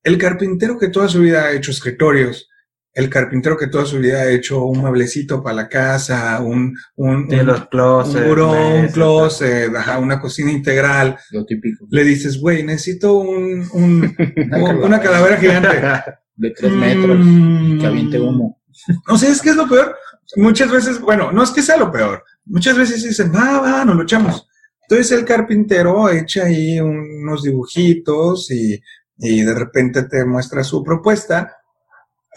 El 0.04 0.18
carpintero 0.18 0.78
que 0.78 0.90
toda 0.90 1.08
su 1.08 1.20
vida 1.22 1.46
ha 1.46 1.52
hecho 1.52 1.72
escritorios 1.72 2.48
el 2.94 3.10
carpintero 3.10 3.56
que 3.58 3.68
toda 3.68 3.86
su 3.86 4.00
vida 4.00 4.22
ha 4.22 4.30
hecho 4.30 4.64
un 4.66 4.80
mueblecito 4.80 5.42
para 5.44 5.56
la 5.56 5.70
casa, 5.70 6.40
un, 6.42 6.76
un, 6.96 7.16
un- 7.32 7.46
los 7.46 7.68
closets. 7.70 8.22
un 8.22 8.28
buró, 8.28 8.52
un 8.76 8.88
closet, 8.88 9.74
ajá, 9.76 10.00
una 10.00 10.20
cocina 10.20 10.52
integral. 10.52 11.18
Lo 11.32 11.46
típico. 11.46 11.86
Le 11.90 12.04
dices, 12.04 12.40
güey, 12.42 12.64
necesito 12.64 13.14
un, 13.16 13.66
un- 13.74 14.16
una 14.84 15.00
calavera 15.00 15.38
gigante. 15.38 15.82
De 16.36 16.52
tres 16.52 16.72
metros. 16.72 17.18
Mm. 17.20 17.80
Que 17.80 17.86
aviente 17.86 18.20
humo. 18.20 18.62
No 19.08 19.18
sé, 19.18 19.30
es 19.30 19.42
que 19.42 19.50
es 19.50 19.56
lo 19.58 19.68
peor. 19.68 19.96
Muchas 20.38 20.72
veces, 20.72 21.00
bueno, 21.02 21.32
no 21.32 21.44
es 21.44 21.52
que 21.52 21.62
sea 21.62 21.76
lo 21.78 21.92
peor. 21.92 22.24
Muchas 22.46 22.78
veces 22.78 23.04
dicen, 23.04 23.32
va, 23.34 23.60
va, 23.60 23.84
nos 23.86 23.96
lo 23.98 24.04
echamos. 24.04 24.48
Entonces 24.88 25.12
el 25.18 25.26
carpintero 25.26 26.10
echa 26.10 26.46
ahí 26.46 26.80
unos 26.80 27.44
dibujitos 27.44 28.50
y, 28.52 28.82
y 29.18 29.42
de 29.42 29.54
repente 29.54 30.04
te 30.04 30.24
muestra 30.26 30.64
su 30.64 30.84
propuesta. 30.84 31.58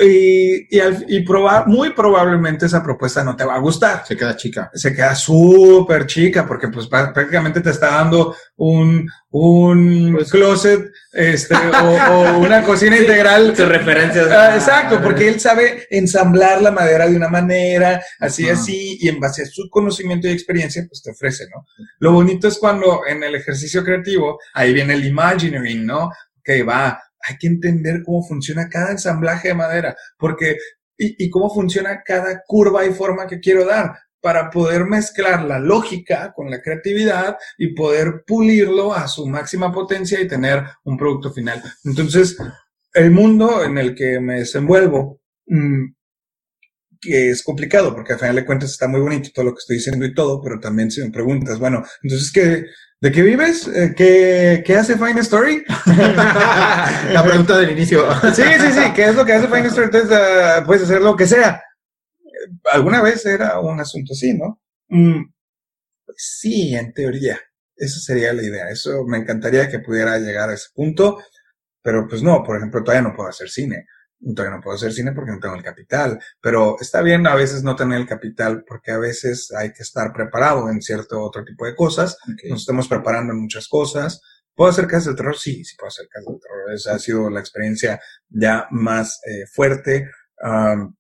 Y, 0.03 0.66
y, 0.70 0.80
al- 0.80 1.05
y 1.09 1.24
proba- 1.24 1.64
muy 1.66 1.90
probablemente 1.90 2.66
esa 2.66 2.82
propuesta 2.82 3.22
no 3.24 3.36
te 3.36 3.44
va 3.44 3.55
a 3.55 3.61
gustar. 3.61 4.05
Se 4.07 4.16
queda 4.16 4.36
chica. 4.36 4.70
Se 4.74 4.92
queda 4.94 5.14
súper 5.14 6.07
chica 6.07 6.46
porque 6.46 6.68
pues 6.68 6.86
prácticamente 6.88 7.61
te 7.61 7.70
está 7.70 7.88
dando 7.92 8.34
un, 8.57 9.09
un 9.30 10.12
Pues- 10.14 10.30
closet 10.30 10.90
este, 11.12 11.55
o, 11.55 12.12
o 12.12 12.38
una 12.38 12.62
cocina 12.62 12.96
integral 13.00 13.57
Sus 13.57 13.68
referencias. 13.68 14.28
Ah, 14.30 14.55
exacto, 14.55 15.00
porque 15.03 15.28
él 15.28 15.40
sabe 15.40 15.86
ensamblar 15.90 16.61
la 16.62 16.70
madera 16.70 17.07
de 17.09 17.16
una 17.16 17.28
manera, 17.28 18.03
así, 18.20 18.44
Ajá. 18.48 18.61
así, 18.61 18.98
y 19.00 19.09
en 19.09 19.20
base 19.20 19.42
a 19.42 19.46
su 19.46 19.68
conocimiento 19.70 20.26
y 20.26 20.30
experiencia, 20.32 20.84
pues 20.88 21.03
te 21.03 21.11
ofrece, 21.11 21.44
¿no? 21.55 21.66
Lo 21.98 22.12
bonito 22.12 22.48
es 22.48 22.59
cuando 22.59 23.03
en 23.07 23.22
el 23.22 23.34
ejercicio 23.34 23.84
creativo, 23.84 24.38
ahí 24.55 24.72
viene 24.72 24.94
el 24.94 25.05
imagineering, 25.05 25.84
¿no? 25.86 26.11
Que 26.42 26.62
va, 26.62 27.00
hay 27.22 27.36
que 27.38 27.46
entender 27.46 28.02
cómo 28.04 28.22
funciona 28.26 28.68
cada 28.68 28.92
ensamblaje 28.92 29.48
de 29.48 29.54
madera, 29.54 29.96
porque, 30.18 30.56
y, 30.96 31.30
cómo 31.30 31.52
funciona 31.52 32.02
cada 32.04 32.42
curva 32.46 32.84
y 32.84 32.92
forma 32.92 33.26
que 33.26 33.40
quiero 33.40 33.64
dar 33.64 33.94
para 34.20 34.50
poder 34.50 34.84
mezclar 34.84 35.44
la 35.44 35.58
lógica 35.58 36.32
con 36.34 36.48
la 36.48 36.62
creatividad 36.62 37.36
y 37.58 37.74
poder 37.74 38.22
pulirlo 38.24 38.94
a 38.94 39.08
su 39.08 39.26
máxima 39.26 39.72
potencia 39.72 40.20
y 40.20 40.28
tener 40.28 40.62
un 40.84 40.96
producto 40.96 41.32
final. 41.32 41.60
Entonces, 41.84 42.36
el 42.94 43.10
mundo 43.10 43.64
en 43.64 43.78
el 43.78 43.94
que 43.94 44.20
me 44.20 44.40
desenvuelvo, 44.40 45.20
mm, 45.46 45.86
que 47.00 47.30
es 47.30 47.42
complicado, 47.42 47.92
porque 47.94 48.12
al 48.12 48.20
final 48.20 48.36
de 48.36 48.46
cuentas 48.46 48.70
está 48.70 48.86
muy 48.86 49.00
bonito 49.00 49.30
todo 49.34 49.46
lo 49.46 49.54
que 49.54 49.58
estoy 49.58 49.76
diciendo 49.76 50.06
y 50.06 50.14
todo, 50.14 50.40
pero 50.40 50.60
también 50.60 50.90
si 50.90 51.02
me 51.02 51.10
preguntas, 51.10 51.58
bueno, 51.58 51.84
entonces, 52.04 52.30
¿qué, 52.30 52.64
¿de 53.03 53.11
qué 53.11 53.22
vives? 53.22 53.66
Eh, 53.66 53.94
¿Qué, 53.96 54.62
qué 54.64 54.76
hace 54.76 54.96
Fine 54.96 55.20
Story? 55.20 55.64
La 57.12 57.22
pregunta 57.26 57.59
del 57.59 57.72
inicio. 57.72 58.07
Sí, 58.34 58.42
sí, 58.42 58.72
sí, 58.72 58.92
¿qué 58.94 59.07
es 59.07 59.16
lo 59.16 59.24
que 59.24 59.32
hace 59.32 59.48
Fine 59.48 59.66
Story? 59.66 59.86
Entonces, 59.86 60.16
ah, 60.16 60.62
puedes 60.64 60.84
hacer 60.84 61.03
lo 61.03 61.16
que 61.16 61.26
sea. 61.26 61.61
Alguna 62.70 63.03
vez 63.03 63.26
era 63.26 63.59
un 63.59 63.80
asunto 63.80 64.12
así, 64.12 64.34
¿no? 64.34 64.61
Mm, 64.88 65.24
pues 66.07 66.16
sí, 66.16 66.76
en 66.76 66.92
teoría. 66.92 67.40
Esa 67.74 67.98
sería 67.98 68.32
la 68.32 68.44
idea. 68.44 68.70
Eso 68.70 69.05
me 69.05 69.18
encantaría 69.18 69.68
que 69.68 69.80
pudiera 69.80 70.16
llegar 70.18 70.50
a 70.50 70.55
ese 70.55 70.68
punto, 70.72 71.18
pero 71.82 72.07
pues 72.07 72.22
no, 72.22 72.44
por 72.44 72.57
ejemplo, 72.57 72.84
todavía 72.84 73.09
no 73.09 73.16
puedo 73.16 73.28
hacer 73.28 73.48
cine. 73.48 73.86
Todavía 74.22 74.56
no 74.56 74.62
puedo 74.62 74.76
hacer 74.76 74.92
cine 74.92 75.12
porque 75.12 75.32
no 75.32 75.40
tengo 75.40 75.56
el 75.56 75.64
capital, 75.64 76.20
pero 76.40 76.76
está 76.80 77.02
bien 77.02 77.26
a 77.26 77.34
veces 77.34 77.64
no 77.64 77.74
tener 77.74 78.00
el 78.00 78.06
capital 78.06 78.64
porque 78.66 78.92
a 78.92 78.98
veces 78.98 79.50
hay 79.52 79.72
que 79.72 79.82
estar 79.82 80.12
preparado 80.12 80.70
en 80.70 80.80
cierto 80.80 81.20
otro 81.20 81.44
tipo 81.44 81.66
de 81.66 81.74
cosas. 81.74 82.16
Nos 82.48 82.60
estamos 82.60 82.86
preparando 82.86 83.32
en 83.32 83.40
muchas 83.40 83.66
cosas. 83.66 84.20
¿Puedo 84.54 84.70
hacer 84.70 84.86
casas 84.86 85.06
de 85.06 85.14
terror? 85.14 85.36
Sí, 85.36 85.64
sí 85.64 85.74
puedo 85.76 85.88
hacer 85.88 86.06
casas 86.08 86.34
de 86.34 86.40
terror. 86.40 86.72
Esa 86.72 86.94
ha 86.94 86.98
sido 86.98 87.30
la 87.30 87.40
experiencia 87.40 88.00
ya 88.28 88.68
más 88.70 89.20
eh, 89.26 89.46
fuerte 89.52 90.08
um, 90.42 90.94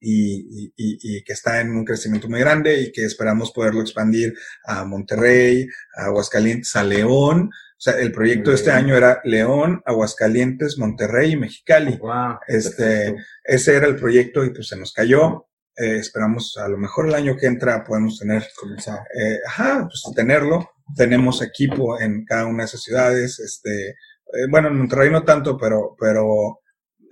y, 0.00 0.64
y, 0.64 0.72
y, 0.76 1.18
y 1.18 1.24
que 1.24 1.32
está 1.34 1.60
en 1.60 1.70
un 1.70 1.84
crecimiento 1.84 2.28
muy 2.28 2.40
grande 2.40 2.80
y 2.80 2.92
que 2.92 3.04
esperamos 3.04 3.52
poderlo 3.52 3.82
expandir 3.82 4.34
a 4.64 4.84
Monterrey, 4.84 5.68
a 5.96 6.06
Aguascalientes, 6.06 6.74
a 6.74 6.82
León. 6.82 7.50
O 7.78 7.80
sea, 7.80 7.94
el 7.94 8.10
proyecto 8.10 8.50
de 8.50 8.56
este 8.56 8.72
año 8.72 8.96
era 8.96 9.20
León, 9.22 9.82
Aguascalientes, 9.86 10.78
Monterrey 10.78 11.32
y 11.32 11.36
Mexicali. 11.36 11.96
Wow. 11.98 12.38
Este, 12.48 13.14
ese 13.44 13.76
era 13.76 13.86
el 13.86 13.94
proyecto 13.94 14.44
y 14.44 14.50
pues 14.50 14.66
se 14.66 14.76
nos 14.76 14.92
cayó. 14.92 15.46
Eh, 15.76 15.98
esperamos 15.98 16.56
a 16.56 16.66
lo 16.66 16.76
mejor 16.76 17.06
el 17.06 17.14
año 17.14 17.36
que 17.36 17.46
entra 17.46 17.84
podemos 17.84 18.18
tener, 18.18 18.44
Comenzar. 18.58 18.98
eh, 19.14 19.38
ajá, 19.46 19.86
pues 19.88 20.02
tenerlo. 20.16 20.68
Tenemos 20.96 21.40
equipo 21.40 22.00
en 22.00 22.24
cada 22.24 22.46
una 22.46 22.64
de 22.64 22.66
esas 22.66 22.82
ciudades. 22.82 23.38
Este, 23.38 23.90
eh, 23.90 24.46
bueno, 24.50 24.66
en 24.66 24.78
Monterrey 24.78 25.10
no 25.12 25.22
tanto, 25.22 25.56
pero, 25.56 25.94
pero 26.00 26.58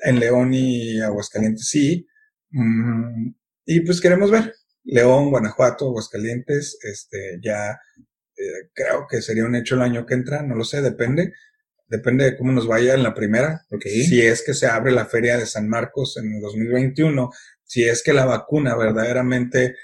en 0.02 0.18
León 0.18 0.52
y 0.52 1.00
Aguascalientes 1.00 1.68
sí. 1.68 2.08
Mm, 2.50 3.28
y 3.66 3.80
pues 3.82 4.00
queremos 4.00 4.32
ver. 4.32 4.52
León, 4.82 5.30
Guanajuato, 5.30 5.86
Aguascalientes, 5.86 6.76
este, 6.82 7.38
ya 7.40 7.78
eh, 8.36 8.70
creo 8.72 9.06
que 9.08 9.22
sería 9.22 9.44
un 9.44 9.54
hecho 9.54 9.74
el 9.74 9.82
año 9.82 10.06
que 10.06 10.14
entra, 10.14 10.42
no 10.42 10.54
lo 10.54 10.64
sé, 10.64 10.82
depende. 10.82 11.32
Depende 11.88 12.24
de 12.24 12.36
cómo 12.36 12.52
nos 12.52 12.66
vaya 12.66 12.94
en 12.94 13.02
la 13.02 13.14
primera. 13.14 13.62
Ok. 13.70 13.84
Si 13.84 14.20
es 14.20 14.42
que 14.44 14.54
se 14.54 14.66
abre 14.66 14.90
la 14.90 15.06
feria 15.06 15.38
de 15.38 15.46
San 15.46 15.68
Marcos 15.68 16.16
en 16.16 16.34
el 16.34 16.40
2021, 16.40 17.30
si 17.62 17.84
es 17.84 18.02
que 18.02 18.12
la 18.12 18.24
vacuna 18.24 18.76
verdaderamente 18.76 19.76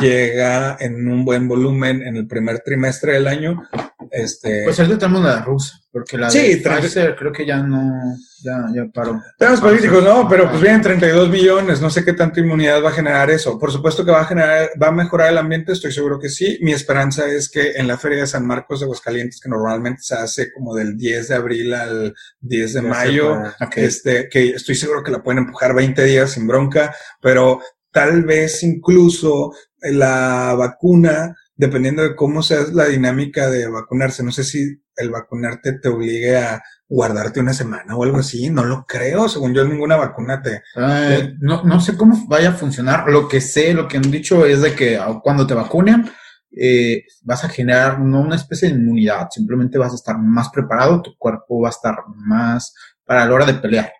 llega 0.00 0.76
en 0.80 1.08
un 1.08 1.24
buen 1.24 1.48
volumen 1.48 2.02
en 2.02 2.16
el 2.16 2.26
primer 2.26 2.60
trimestre 2.60 3.14
del 3.14 3.28
año, 3.28 3.62
este, 4.10 4.62
Pues 4.64 4.78
ahorita 4.78 4.98
tenemos 4.98 5.22
la 5.22 5.42
rusa, 5.42 5.80
porque 5.90 6.18
la 6.18 6.30
Sí, 6.30 6.54
de 6.54 6.56
Pfizer 6.58 7.16
creo 7.16 7.32
que 7.32 7.46
ya 7.46 7.58
no, 7.62 8.16
ya, 8.42 8.66
ya 8.74 8.84
paró. 8.92 9.20
temas 9.38 9.60
políticos, 9.60 10.02
¿no? 10.02 10.28
Pero 10.28 10.48
pues 10.48 10.60
vienen 10.60 10.80
32 10.82 11.28
millones, 11.30 11.80
no 11.80 11.90
sé 11.90 12.04
qué 12.04 12.12
tanta 12.12 12.40
inmunidad 12.40 12.82
va 12.82 12.90
a 12.90 12.92
generar 12.92 13.30
eso. 13.30 13.58
Por 13.58 13.70
supuesto 13.72 14.04
que 14.04 14.10
va 14.10 14.20
a 14.22 14.24
generar, 14.26 14.70
va 14.82 14.88
a 14.88 14.92
mejorar 14.92 15.30
el 15.30 15.38
ambiente, 15.38 15.72
estoy 15.72 15.92
seguro 15.92 16.18
que 16.18 16.28
sí. 16.28 16.58
Mi 16.62 16.72
esperanza 16.72 17.26
es 17.26 17.48
que 17.48 17.72
en 17.72 17.86
la 17.88 17.98
Feria 17.98 18.20
de 18.20 18.26
San 18.26 18.46
Marcos 18.46 18.80
de 18.80 18.84
Aguascalientes, 18.84 19.40
que 19.40 19.48
normalmente 19.48 20.02
se 20.02 20.14
hace 20.14 20.52
como 20.52 20.74
del 20.74 20.96
10 20.96 21.28
de 21.28 21.34
abril 21.34 21.74
al 21.74 22.14
10 22.40 22.72
de 22.74 22.82
mayo, 22.82 23.36
puede. 23.40 23.48
Ok. 23.66 23.76
este, 23.78 24.28
que 24.28 24.50
estoy 24.50 24.74
seguro 24.74 25.02
que 25.02 25.10
la 25.12 25.22
pueden 25.22 25.44
empujar 25.44 25.74
20 25.74 26.04
días 26.04 26.30
sin 26.32 26.46
bronca, 26.46 26.94
pero 27.20 27.60
tal 27.92 28.22
vez 28.24 28.62
incluso 28.62 29.52
la 29.82 30.54
vacuna, 30.56 31.34
dependiendo 31.60 32.02
de 32.02 32.16
cómo 32.16 32.42
sea 32.42 32.60
la 32.72 32.86
dinámica 32.86 33.50
de 33.50 33.68
vacunarse, 33.68 34.22
no 34.22 34.32
sé 34.32 34.44
si 34.44 34.82
el 34.96 35.10
vacunarte 35.10 35.74
te 35.74 35.88
obligue 35.90 36.38
a 36.38 36.62
guardarte 36.88 37.38
una 37.38 37.52
semana 37.52 37.96
o 37.96 38.02
algo 38.02 38.16
así, 38.16 38.48
no 38.48 38.64
lo 38.64 38.86
creo, 38.86 39.28
según 39.28 39.52
yo 39.52 39.62
ninguna 39.64 39.96
vacuna 39.96 40.40
te... 40.40 40.62
Eh, 40.74 41.34
no, 41.38 41.62
no 41.62 41.78
sé 41.78 41.98
cómo 41.98 42.26
vaya 42.28 42.50
a 42.50 42.54
funcionar. 42.54 43.10
Lo 43.10 43.28
que 43.28 43.42
sé, 43.42 43.74
lo 43.74 43.86
que 43.86 43.98
han 43.98 44.10
dicho 44.10 44.46
es 44.46 44.62
de 44.62 44.74
que 44.74 44.96
ah, 44.96 45.20
cuando 45.22 45.46
te 45.46 45.52
vacunen, 45.52 46.10
eh, 46.50 47.04
vas 47.24 47.44
a 47.44 47.50
generar 47.50 48.00
no 48.00 48.22
una 48.22 48.36
especie 48.36 48.68
de 48.68 48.76
inmunidad, 48.76 49.28
simplemente 49.30 49.76
vas 49.76 49.92
a 49.92 49.96
estar 49.96 50.16
más 50.18 50.48
preparado, 50.48 51.02
tu 51.02 51.14
cuerpo 51.18 51.60
va 51.60 51.68
a 51.68 51.76
estar 51.76 51.96
más 52.16 52.74
para 53.04 53.26
la 53.26 53.34
hora 53.34 53.44
de 53.44 53.54
pelear, 53.54 53.92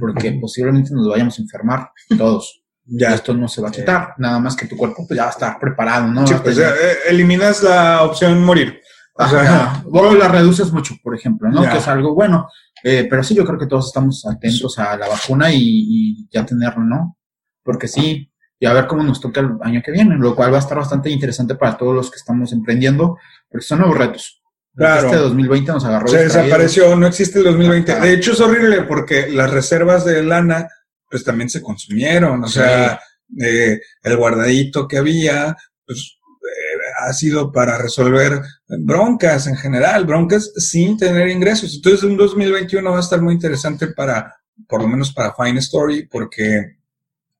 porque 0.00 0.32
posiblemente 0.40 0.90
nos 0.92 1.08
vayamos 1.08 1.38
a 1.38 1.42
enfermar 1.42 1.90
todos. 2.18 2.65
Ya. 2.86 3.14
esto 3.14 3.34
no 3.34 3.48
se 3.48 3.60
va 3.60 3.68
a 3.68 3.72
quitar, 3.72 4.14
nada 4.18 4.38
más 4.38 4.54
que 4.54 4.66
tu 4.66 4.76
cuerpo 4.76 5.04
pues, 5.06 5.16
ya 5.16 5.24
va 5.24 5.28
a 5.28 5.32
estar 5.32 5.58
preparado, 5.58 6.06
¿no? 6.08 6.26
Sí, 6.26 6.34
pues, 6.42 6.54
tener- 6.56 6.72
eh, 6.74 6.96
eliminas 7.08 7.62
la 7.62 8.02
opción 8.02 8.42
morir. 8.44 8.80
O 9.14 9.26
sea, 9.26 9.40
Ajá. 9.40 9.82
O 9.90 10.14
la 10.14 10.28
reduces 10.28 10.70
mucho, 10.72 10.94
por 11.02 11.14
ejemplo, 11.14 11.48
¿no? 11.50 11.62
Ya. 11.64 11.72
Que 11.72 11.78
es 11.78 11.88
algo 11.88 12.14
bueno. 12.14 12.48
Eh, 12.84 13.06
pero 13.10 13.22
sí, 13.24 13.34
yo 13.34 13.44
creo 13.44 13.58
que 13.58 13.66
todos 13.66 13.86
estamos 13.86 14.24
atentos 14.26 14.78
a 14.78 14.96
la 14.96 15.08
vacuna 15.08 15.50
y, 15.52 15.58
y 15.60 16.28
ya 16.30 16.44
tenerlo, 16.46 16.84
¿no? 16.84 17.16
Porque 17.64 17.88
sí, 17.88 18.30
y 18.60 18.66
a 18.66 18.72
ver 18.72 18.86
cómo 18.86 19.02
nos 19.02 19.20
toca 19.20 19.40
el 19.40 19.50
año 19.62 19.82
que 19.84 19.90
viene, 19.90 20.16
lo 20.18 20.36
cual 20.36 20.52
va 20.52 20.56
a 20.58 20.60
estar 20.60 20.78
bastante 20.78 21.10
interesante 21.10 21.54
para 21.56 21.76
todos 21.76 21.94
los 21.94 22.10
que 22.10 22.16
estamos 22.18 22.52
emprendiendo, 22.52 23.16
porque 23.50 23.66
son 23.66 23.78
nuevos 23.80 23.98
retos. 23.98 24.42
Claro. 24.74 25.06
Este 25.06 25.16
2020 25.18 25.72
nos 25.72 25.84
agarró. 25.86 26.06
se 26.08 26.22
distraídos. 26.22 26.44
desapareció, 26.46 26.96
no 26.96 27.06
existe 27.06 27.38
el 27.38 27.46
2020. 27.46 27.92
Ajá. 27.92 28.04
De 28.04 28.12
hecho, 28.14 28.32
es 28.32 28.40
horrible 28.40 28.82
porque 28.82 29.28
las 29.30 29.50
reservas 29.50 30.04
de 30.04 30.22
lana, 30.22 30.68
pues 31.16 31.24
también 31.24 31.48
se 31.48 31.62
consumieron. 31.62 32.44
O 32.44 32.46
sea, 32.46 33.00
eh, 33.42 33.80
el 34.02 34.16
guardadito 34.18 34.86
que 34.86 34.98
había, 34.98 35.56
pues 35.86 36.18
eh, 36.28 36.78
ha 37.00 37.10
sido 37.14 37.50
para 37.50 37.78
resolver 37.78 38.42
broncas 38.80 39.46
en 39.46 39.56
general, 39.56 40.04
broncas 40.04 40.52
sin 40.56 40.98
tener 40.98 41.28
ingresos. 41.28 41.74
Entonces, 41.74 42.02
un 42.02 42.18
2021 42.18 42.90
va 42.90 42.98
a 42.98 43.00
estar 43.00 43.22
muy 43.22 43.32
interesante 43.32 43.86
para, 43.86 44.36
por 44.68 44.82
lo 44.82 44.88
menos 44.88 45.10
para 45.14 45.34
Fine 45.34 45.60
Story, 45.60 46.06
porque, 46.06 46.76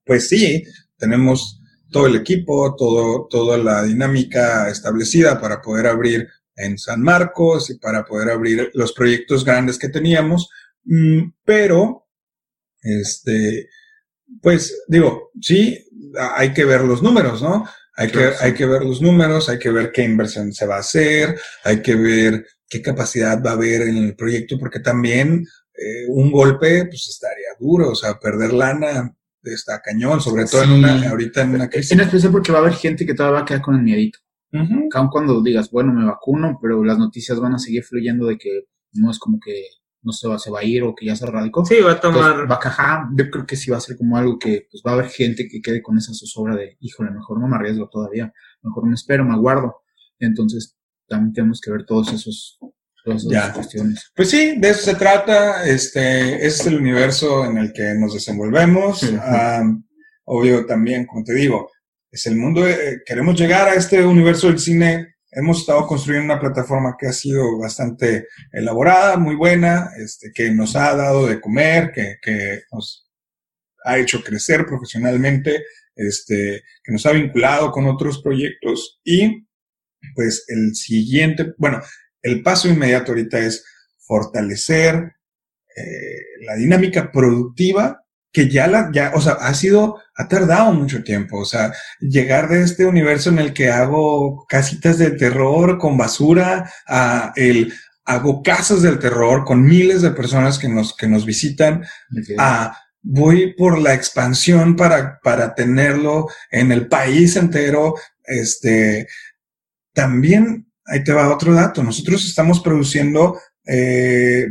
pues 0.03 0.31
sí, 0.31 0.65
tenemos 0.97 1.61
todo 1.90 2.07
el 2.07 2.16
equipo, 2.16 2.74
todo, 2.77 3.27
toda 3.28 3.59
la 3.59 3.82
dinámica 3.82 4.70
establecida 4.70 5.39
para 5.39 5.61
poder 5.61 5.86
abrir 5.86 6.27
en 6.57 6.78
San 6.78 7.03
Marcos 7.03 7.69
y 7.69 7.74
para 7.74 8.07
poder 8.07 8.31
abrir 8.31 8.70
los 8.73 8.94
proyectos 8.94 9.44
grandes 9.44 9.78
que 9.78 9.90
teníamos, 9.90 10.48
Mm, 10.86 11.32
pero, 11.44 12.06
este, 13.00 13.68
pues 14.42 14.84
digo, 14.88 15.30
sí, 15.40 15.78
hay 16.36 16.52
que 16.52 16.64
ver 16.64 16.82
los 16.82 17.02
números, 17.02 17.42
¿no? 17.42 17.64
Hay 17.96 18.08
Claro, 18.10 18.30
que, 18.32 18.36
sí. 18.36 18.44
hay 18.44 18.54
que 18.54 18.66
ver 18.66 18.82
los 18.82 19.00
números, 19.00 19.48
hay 19.48 19.58
que 19.58 19.70
ver 19.70 19.90
qué 19.92 20.02
inversión 20.02 20.52
se 20.52 20.66
va 20.66 20.76
a 20.76 20.80
hacer, 20.80 21.38
hay 21.64 21.80
que 21.82 21.94
ver 21.94 22.46
qué 22.68 22.82
capacidad 22.82 23.42
va 23.42 23.50
a 23.50 23.54
haber 23.54 23.82
en 23.82 23.96
el 23.98 24.14
proyecto, 24.16 24.58
porque 24.58 24.80
también 24.80 25.46
eh, 25.74 26.04
un 26.08 26.30
golpe, 26.30 26.86
pues 26.86 27.08
estaría 27.08 27.48
duro, 27.58 27.90
o 27.90 27.94
sea, 27.94 28.18
perder 28.18 28.52
lana 28.52 29.14
está 29.42 29.80
cañón, 29.80 30.20
sobre 30.20 30.44
todo 30.44 30.62
Sí. 30.64 30.68
en 30.68 30.74
una, 30.78 31.08
ahorita 31.10 31.42
en 31.42 31.54
una 31.54 31.70
crisis. 31.70 31.92
En 31.92 32.00
especial 32.00 32.32
porque 32.32 32.50
va 32.50 32.58
a 32.58 32.60
haber 32.62 32.74
gente 32.74 33.06
que 33.06 33.14
todavía 33.14 33.38
va 33.38 33.42
a 33.42 33.44
quedar 33.44 33.62
con 33.62 33.76
el 33.76 33.82
miedito. 33.82 34.18
Aun 34.92 35.08
cuando 35.08 35.42
digas, 35.42 35.70
bueno, 35.70 35.92
me 35.92 36.04
vacuno, 36.04 36.58
pero 36.60 36.82
las 36.82 36.98
noticias 36.98 37.38
van 37.38 37.54
a 37.54 37.58
seguir 37.58 37.84
fluyendo 37.84 38.26
de 38.26 38.38
que 38.38 38.62
no 38.94 39.10
es 39.10 39.18
como 39.18 39.38
que 39.38 39.52
no 40.07 40.12
se 40.12 40.27
va, 40.28 40.39
se 40.39 40.51
va 40.51 40.61
a 40.61 40.65
ir 40.65 40.83
o 40.85 40.95
que 40.95 41.05
ya 41.07 41.16
se 41.16 41.27
radicó. 41.27 41.65
Sí, 41.66 41.81
va 41.81 41.91
a 41.91 41.95
Entonces, 41.97 42.23
tomar. 42.23 42.51
va 42.51 42.55
a 42.55 42.59
cajar. 42.61 43.01
Yo 43.15 43.28
creo 43.28 43.45
que 43.45 43.57
sí 43.57 43.70
va 43.70 43.77
a 43.77 43.81
ser 43.81 43.97
como 43.99 44.16
algo 44.16 44.39
que 44.39 44.66
pues 44.70 44.83
va 44.87 44.93
a 44.93 44.95
haber 44.95 45.09
gente 45.11 45.49
que 45.49 45.61
quede 45.61 45.83
con 45.83 45.99
esa 45.99 46.15
zozobra 46.15 46.55
de, 46.57 46.77
híjole, 46.81 47.11
mejor 47.11 47.41
no 47.41 47.49
me 47.49 47.57
arriesgo 47.57 47.89
todavía, 47.91 48.33
mejor 48.62 48.87
me 48.87 48.95
espero, 48.95 49.24
me 49.24 49.35
aguardo. 49.35 49.83
Entonces, 50.19 50.77
también 51.09 51.33
tenemos 51.35 51.61
que 51.61 51.70
ver 51.73 51.85
todos 51.85 52.12
esos, 52.12 52.59
todas 53.05 53.23
esas 53.23 53.33
Ya. 53.33 53.53
cuestiones. 53.53 54.11
Pues 54.15 54.31
sí, 54.31 54.55
de 54.59 54.70
eso 54.70 54.83
se 54.83 54.95
trata. 54.95 55.66
Este, 55.69 56.37
ese 56.37 56.47
es 56.47 56.66
el 56.66 56.77
universo 56.77 57.45
en 57.45 57.59
el 57.59 57.73
que 57.73 57.95
nos 57.99 58.15
desenvolvemos. 58.15 59.01
Sí. 59.01 59.15
Am, 59.23 59.85
obvio 60.24 60.65
también, 60.66 61.05
como 61.07 61.23
te 61.24 61.35
digo, 61.35 61.70
es 62.11 62.27
el 62.27 62.37
mundo. 62.37 62.66
eh, 62.66 63.03
queremos 63.05 63.39
llegar 63.39 63.69
a 63.69 63.74
este 63.74 64.05
universo 64.07 64.47
del 64.47 64.59
cine. 64.59 65.15
Hemos 65.38 65.60
estado 65.60 65.86
construyendo 65.86 66.32
una 66.32 66.40
plataforma 66.40 66.96
que 66.98 67.08
ha 67.08 67.12
sido 67.12 67.58
bastante 67.58 68.26
elaborada, 68.50 69.18
muy 69.18 69.34
buena, 69.34 69.90
este, 69.98 70.32
que 70.34 70.50
nos 70.50 70.74
ha 70.76 70.96
dado 70.96 71.26
de 71.26 71.42
comer, 71.42 71.92
que, 71.92 72.16
que 72.22 72.62
nos 72.72 73.06
ha 73.84 73.98
hecho 73.98 74.22
crecer 74.24 74.64
profesionalmente, 74.64 75.62
este, 75.94 76.62
que 76.82 76.90
nos 76.90 77.04
ha 77.04 77.12
vinculado 77.12 77.70
con 77.70 77.86
otros 77.86 78.22
proyectos. 78.22 78.98
Y 79.04 79.46
pues 80.14 80.46
el 80.48 80.74
siguiente, 80.74 81.52
bueno, 81.58 81.82
el 82.22 82.42
paso 82.42 82.70
inmediato 82.70 83.12
ahorita 83.12 83.38
es 83.38 83.62
fortalecer 83.98 85.16
eh, 85.76 86.44
la 86.46 86.54
dinámica 86.54 87.12
productiva 87.12 88.06
que 88.36 88.50
ya 88.50 88.66
la, 88.66 88.90
ya, 88.92 89.12
o 89.14 89.20
sea, 89.22 89.32
ha 89.40 89.54
sido, 89.54 89.98
ha 90.14 90.28
tardado 90.28 90.70
mucho 90.70 91.02
tiempo, 91.02 91.38
o 91.38 91.46
sea, 91.46 91.72
llegar 92.00 92.50
de 92.50 92.60
este 92.64 92.84
universo 92.84 93.30
en 93.30 93.38
el 93.38 93.54
que 93.54 93.70
hago 93.70 94.44
casitas 94.46 94.98
de 94.98 95.12
terror 95.12 95.78
con 95.78 95.96
basura 95.96 96.70
a 96.86 97.32
el, 97.34 97.72
hago 98.04 98.42
casas 98.42 98.82
del 98.82 98.98
terror 98.98 99.46
con 99.46 99.64
miles 99.64 100.02
de 100.02 100.10
personas 100.10 100.58
que 100.58 100.68
nos, 100.68 100.94
que 100.94 101.08
nos 101.08 101.24
visitan, 101.24 101.82
a 102.36 102.78
voy 103.00 103.54
por 103.54 103.78
la 103.78 103.94
expansión 103.94 104.76
para, 104.76 105.18
para 105.20 105.54
tenerlo 105.54 106.28
en 106.50 106.72
el 106.72 106.88
país 106.88 107.36
entero, 107.36 107.94
este, 108.22 109.08
también, 109.94 110.70
ahí 110.84 111.02
te 111.02 111.14
va 111.14 111.32
otro 111.32 111.54
dato, 111.54 111.82
nosotros 111.82 112.22
estamos 112.26 112.60
produciendo 112.60 113.40
eh, 113.64 114.44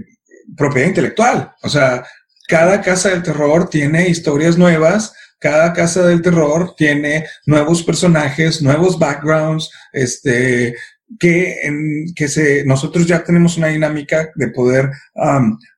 propiedad 0.58 0.88
intelectual, 0.88 1.54
o 1.62 1.70
sea, 1.70 2.04
cada 2.48 2.82
casa 2.82 3.10
del 3.10 3.24
terror 3.24 3.70
tiene 3.70 4.10
historias 4.10 4.58
nuevas, 4.58 5.14
cada 5.40 5.74
casa 5.74 6.06
del 6.06 6.22
terror 6.22 6.74
tiene 6.76 7.26
nuevos 7.46 7.84
personajes, 7.84 8.62
nuevos 8.62 8.98
backgrounds, 8.98 9.70
este, 9.94 10.76
que, 11.20 11.62
en, 11.64 12.14
que 12.16 12.28
se, 12.28 12.66
nosotros 12.66 13.06
ya 13.06 13.24
tenemos 13.24 13.58
una 13.58 13.68
dinámica 13.68 14.32
de 14.36 14.48
poder 14.50 14.90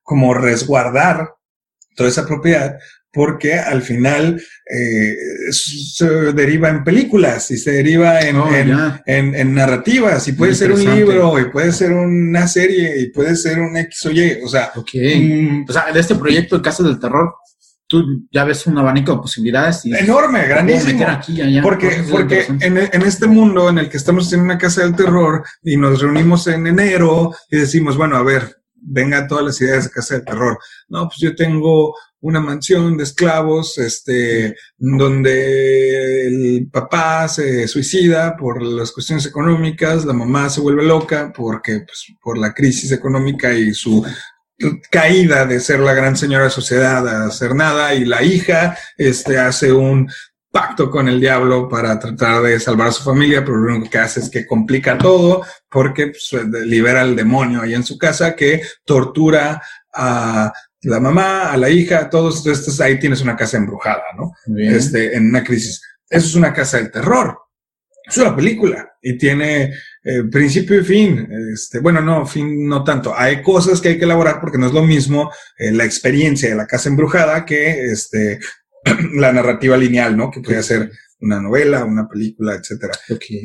como 0.03 0.34
resguardar 0.34 1.34
toda 1.95 2.10
esa 2.10 2.26
propiedad 2.26 2.77
porque 3.13 3.55
al 3.55 3.81
final 3.81 4.39
eh, 4.69 5.15
se 5.51 6.05
deriva 6.34 6.69
en 6.69 6.84
películas 6.84 7.49
y 7.51 7.57
se 7.57 7.71
deriva 7.71 8.19
en, 8.21 8.35
Oh, 8.38 8.53
en, 8.53 8.71
en, 9.05 9.35
en 9.35 9.53
narrativas 9.55 10.27
y 10.27 10.34
puede 10.34 10.51
Muy 10.51 10.57
ser 10.59 10.71
un 10.71 10.95
libro 10.95 11.39
y 11.39 11.45
puede 11.49 11.71
ser 11.71 11.93
una 11.93 12.47
serie 12.47 12.99
y 13.01 13.09
puede 13.11 13.35
ser 13.35 13.59
un 13.59 13.75
X 13.77 14.05
o 14.05 14.11
Y, 14.11 14.39
o 14.43 14.47
sea, 14.47 14.71
Ok. 14.75 14.89
mm, 14.93 15.65
O 15.69 15.73
sea, 15.73 15.91
de 15.91 15.99
este 15.99 16.15
proyecto 16.15 16.57
de 16.57 16.61
Casas 16.61 16.85
del 16.85 16.99
Terror, 16.99 17.34
tú 17.88 18.03
ya 18.31 18.43
ves 18.43 18.67
un 18.67 18.77
abanico 18.77 19.13
de 19.13 19.19
posibilidades 19.19 19.85
y 19.85 19.95
enorme, 19.95 20.39
¿cómo 20.41 20.49
grandísimo. 20.49 20.91
meter 20.99 21.09
aquí, 21.09 21.41
allá? 21.41 21.61
Porque, 21.63 22.03
porque 22.11 22.45
en, 22.59 22.77
en 22.77 23.01
este 23.03 23.27
mundo 23.27 23.69
en 23.69 23.77
el 23.79 23.89
que 23.89 23.97
estamos 23.97 24.31
en 24.34 24.41
una 24.41 24.57
casa 24.57 24.81
del 24.84 24.95
terror 24.95 25.43
y 25.63 25.77
nos 25.77 26.01
reunimos 26.01 26.45
en 26.47 26.67
enero 26.67 27.34
y 27.49 27.57
decimos, 27.57 27.95
bueno, 27.95 28.17
a 28.17 28.23
ver, 28.23 28.57
venga 28.75 29.25
todas 29.27 29.45
las 29.45 29.61
ideas 29.61 29.85
de 29.85 29.89
casa 29.91 30.15
del 30.15 30.25
terror. 30.25 30.59
No, 30.89 31.07
pues 31.07 31.17
yo 31.19 31.34
tengo 31.35 31.95
una 32.22 32.39
mansión 32.39 32.98
de 32.98 33.03
esclavos, 33.03 33.77
este, 33.77 34.56
donde 34.77 36.27
el 36.27 36.69
papá 36.72 37.27
se 37.27 37.68
suicida 37.68 38.35
por 38.35 38.61
las 38.61 38.91
cuestiones 38.91 39.26
económicas, 39.26 40.06
la 40.06 40.14
mamá 40.14 40.49
se 40.49 40.61
vuelve 40.61 40.84
loca 40.84 41.31
porque, 41.35 41.81
pues, 41.81 42.07
por 42.22 42.38
la 42.38 42.53
crisis 42.53 42.91
económica 42.91 43.53
y 43.53 43.73
su 43.73 44.06
caída 44.89 45.45
de 45.45 45.60
ser 45.60 45.80
la 45.80 45.94
gran 45.94 46.18
señora 46.18 46.45
de 46.45 46.49
sociedad 46.49 47.07
a 47.07 47.27
hacer 47.27 47.53
nada 47.53 47.94
y 47.94 48.06
la 48.06 48.23
hija, 48.23 48.77
este, 48.98 49.38
hace 49.38 49.72
un 49.72 50.10
pacto 50.52 50.89
con 50.89 51.07
el 51.07 51.19
diablo 51.19 51.69
para 51.69 51.99
tratar 51.99 52.41
de 52.41 52.60
salvar 52.60 52.88
a 52.88 52.91
su 52.91 53.03
familia, 53.03 53.45
pero 53.45 53.57
lo 53.57 53.76
único 53.76 53.91
que 53.91 53.99
hace 53.99 54.22
es 54.22 54.30
que 54.30 54.48
complica 54.48 54.98
todo 54.98 55.45
porque 55.69 56.07
pues, 56.07 56.31
libera 56.65 57.02
al 57.02 57.15
demonio 57.15 57.61
ahí 57.61 57.76
en 57.76 57.84
su 57.84 57.98
casa 57.98 58.35
que 58.35 58.64
tortura 58.84 59.61
a 59.94 60.52
la 60.82 60.99
mamá, 60.99 61.52
a 61.52 61.58
la 61.58 61.70
hija, 61.70 62.10
todos. 62.10 62.45
Entonces 62.45 62.80
ahí 62.82 62.99
tienes 62.99 63.22
una 63.22 63.36
casa 63.36 63.58
embrujada, 63.58 64.04
¿no? 64.18 64.34
Bien. 64.45 64.76
Este, 64.76 65.16
en 65.16 65.30
una 65.30 65.44
crisis. 65.44 65.82
Eso 66.10 66.28
es 66.28 66.36
una 66.36 66.54
casa 66.54 66.78
del 66.78 66.91
terror. 66.91 67.38
Es 68.06 68.18
una 68.18 68.34
película 68.34 68.94
y 69.02 69.18
tiene 69.18 69.74
eh, 70.04 70.24
principio 70.32 70.80
y 70.80 70.84
fin. 70.84 71.28
Este, 71.54 71.80
bueno, 71.80 72.02
no, 72.02 72.26
fin 72.26 72.66
no 72.66 72.84
tanto. 72.84 73.14
Hay 73.16 73.41
cosas 73.41 73.82
que 73.82 73.90
hay 73.90 73.98
que 73.98 74.06
elaborar 74.06 74.40
porque 74.40 74.58
no 74.58 74.68
es 74.68 74.74
lo 74.74 74.84
mismo 74.84 75.30
eh, 75.58 75.72
la 75.72 75.84
experiencia 75.84 76.49
de 76.49 76.56
la 76.56 76.68
casa 76.68 76.88
embrujada 76.88 77.45
que 77.45 77.91
este, 77.91 78.40
la 79.14 79.34
narrativa 79.34 79.76
lineal, 79.76 80.16
¿no? 80.16 80.32
Que 80.32 80.40
puede 80.40 80.64
ser 80.64 80.91
una 81.19 81.39
novela, 81.41 81.84
una 81.85 82.07
película, 82.07 82.56
etcétera. 82.56 82.94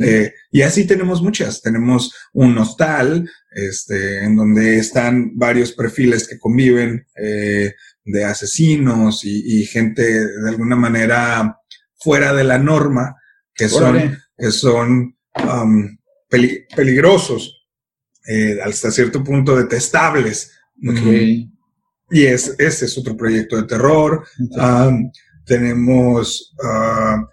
Eh, 0.05 0.33
y 0.51 0.63
así 0.63 0.87
tenemos 0.87 1.23
muchas. 1.23 1.63
Tenemos 1.63 2.13
un 2.35 2.57
hostal, 2.59 3.29
este, 3.51 4.25
en 4.25 4.37
donde 4.37 4.79
están 4.79 5.37
varios 5.37 5.73
perfiles 5.73 6.29
que 6.29 6.39
conviven 6.39 7.07
eh, 7.17 7.73
de 8.05 8.25
asesinos 8.25 9.25
y, 9.25 9.61
y 9.61 9.65
gente 9.65 10.03
de 10.03 10.49
alguna 10.51 10.77
manera 10.77 11.57
fuera 11.99 12.33
de 12.35 12.45
la 12.45 12.59
norma, 12.59 13.17
que 13.55 13.69
son, 13.69 13.97
Órale. 13.97 14.19
que 14.37 14.51
son 14.51 15.17
um, 15.49 15.97
peli- 16.29 16.67
peligrosos, 16.75 17.67
eh, 18.27 18.59
hasta 18.63 18.91
cierto 18.91 19.23
punto 19.25 19.57
detestables. 19.57 20.53
Mm, 20.77 21.51
Y 22.11 22.27
es, 22.27 22.55
ese 22.59 22.85
es 22.85 22.99
otro 22.99 23.17
proyecto 23.17 23.57
de 23.57 23.67
terror. 23.67 24.27
Um, 24.39 25.11
tenemos. 25.47 26.55
ah, 26.63 27.25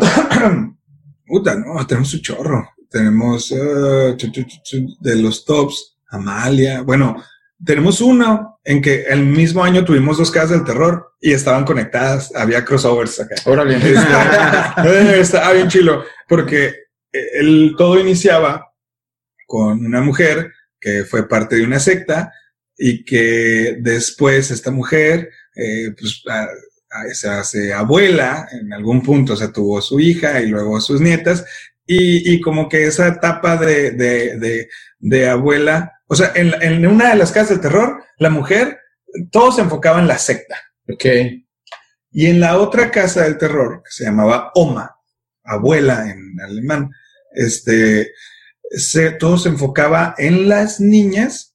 puta, 1.26 1.54
no, 1.56 1.86
tenemos 1.86 2.12
un 2.14 2.20
chorro. 2.20 2.68
Tenemos 2.90 3.52
ah, 3.52 4.14
chu, 4.16 4.30
chu, 4.30 4.42
chu, 4.44 4.58
chu, 4.64 4.96
de 5.00 5.16
los 5.16 5.44
tops, 5.44 5.98
Amalia. 6.10 6.80
Bueno, 6.82 7.22
tenemos 7.64 8.00
uno 8.00 8.60
en 8.64 8.80
que 8.80 9.02
el 9.02 9.24
mismo 9.26 9.62
año 9.62 9.84
tuvimos 9.84 10.16
dos 10.18 10.30
casas 10.30 10.50
del 10.50 10.64
terror 10.64 11.12
y 11.20 11.32
estaban 11.32 11.64
conectadas. 11.64 12.32
Había 12.34 12.64
crossovers 12.64 13.20
acá. 13.20 13.34
Órale. 13.44 13.76
Este, 13.76 15.20
estaba 15.20 15.52
bien 15.52 15.68
chilo, 15.68 16.04
porque 16.28 16.74
el, 17.12 17.74
todo 17.76 17.98
iniciaba 18.00 18.72
con 19.46 19.84
una 19.84 20.00
mujer 20.00 20.52
que 20.80 21.04
fue 21.04 21.28
parte 21.28 21.56
de 21.56 21.64
una 21.64 21.80
secta 21.80 22.32
y 22.76 23.04
que 23.04 23.78
después 23.80 24.50
esta 24.50 24.70
mujer, 24.70 25.30
eh, 25.56 25.92
pues, 25.98 26.22
a- 26.28 26.44
a- 26.44 26.48
se 27.12 27.28
hace 27.28 27.72
abuela 27.72 28.48
en 28.52 28.72
algún 28.72 29.02
punto, 29.02 29.34
o 29.34 29.36
sea, 29.36 29.52
tuvo 29.52 29.80
su 29.80 30.00
hija 30.00 30.40
y 30.40 30.46
luego 30.46 30.80
sus 30.80 31.00
nietas, 31.00 31.44
y, 31.86 32.34
y 32.34 32.40
como 32.40 32.68
que 32.68 32.86
esa 32.86 33.08
etapa 33.08 33.56
de, 33.56 33.92
de, 33.92 34.38
de, 34.38 34.68
de 34.98 35.28
abuela, 35.28 36.00
o 36.06 36.14
sea, 36.14 36.32
en, 36.34 36.54
en 36.62 36.86
una 36.86 37.10
de 37.10 37.16
las 37.16 37.32
casas 37.32 37.50
del 37.50 37.60
terror, 37.60 38.02
la 38.18 38.30
mujer, 38.30 38.78
todo 39.30 39.52
se 39.52 39.62
enfocaba 39.62 40.00
en 40.00 40.08
la 40.08 40.18
secta. 40.18 40.56
ok. 40.90 41.04
Y 42.10 42.26
en 42.26 42.40
la 42.40 42.58
otra 42.58 42.90
casa 42.90 43.24
del 43.24 43.38
terror, 43.38 43.82
que 43.84 43.90
se 43.90 44.04
llamaba 44.04 44.50
Oma, 44.54 44.96
abuela 45.44 46.10
en 46.10 46.40
alemán, 46.40 46.90
este, 47.32 48.12
se, 48.70 49.12
todo 49.12 49.38
se 49.38 49.50
enfocaba 49.50 50.14
en 50.18 50.48
las 50.48 50.80
niñas 50.80 51.54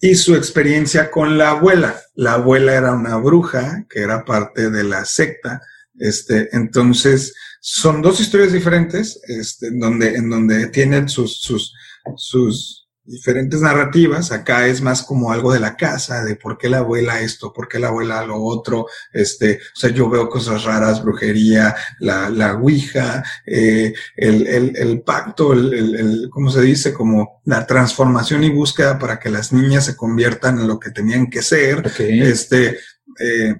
y 0.00 0.14
su 0.14 0.34
experiencia 0.34 1.10
con 1.10 1.38
la 1.38 1.50
abuela. 1.50 2.00
La 2.20 2.34
abuela 2.34 2.74
era 2.74 2.92
una 2.92 3.16
bruja 3.16 3.86
que 3.88 4.00
era 4.00 4.26
parte 4.26 4.68
de 4.68 4.84
la 4.84 5.06
secta. 5.06 5.62
Este, 5.98 6.54
entonces, 6.54 7.34
son 7.60 8.02
dos 8.02 8.20
historias 8.20 8.52
diferentes, 8.52 9.22
este, 9.26 9.70
donde, 9.70 10.16
en 10.16 10.28
donde 10.28 10.66
tienen 10.66 11.08
sus, 11.08 11.40
sus, 11.40 11.72
sus 12.16 12.79
diferentes 13.04 13.60
narrativas. 13.60 14.32
Acá 14.32 14.66
es 14.66 14.80
más 14.80 15.02
como 15.02 15.32
algo 15.32 15.52
de 15.52 15.60
la 15.60 15.76
casa, 15.76 16.24
de 16.24 16.36
por 16.36 16.58
qué 16.58 16.68
la 16.68 16.78
abuela 16.78 17.20
esto, 17.20 17.52
por 17.52 17.68
qué 17.68 17.78
la 17.78 17.88
abuela 17.88 18.24
lo 18.24 18.42
otro. 18.42 18.86
Este, 19.12 19.56
o 19.56 19.78
sea, 19.78 19.90
yo 19.90 20.08
veo 20.08 20.28
cosas 20.28 20.64
raras, 20.64 21.02
brujería, 21.02 21.74
la, 21.98 22.30
la 22.30 22.54
ouija, 22.54 23.24
eh, 23.46 23.92
el, 24.16 24.46
el, 24.46 24.76
el 24.76 25.02
pacto, 25.02 25.52
el, 25.52 25.72
el, 25.74 25.94
el, 25.96 26.28
¿cómo 26.30 26.50
se 26.50 26.62
dice? 26.62 26.92
Como 26.92 27.40
la 27.44 27.66
transformación 27.66 28.44
y 28.44 28.50
búsqueda 28.50 28.98
para 28.98 29.18
que 29.18 29.30
las 29.30 29.52
niñas 29.52 29.86
se 29.86 29.96
conviertan 29.96 30.58
en 30.60 30.68
lo 30.68 30.78
que 30.78 30.90
tenían 30.90 31.28
que 31.28 31.42
ser. 31.42 31.90
Este, 31.98 32.78
eh, 33.18 33.54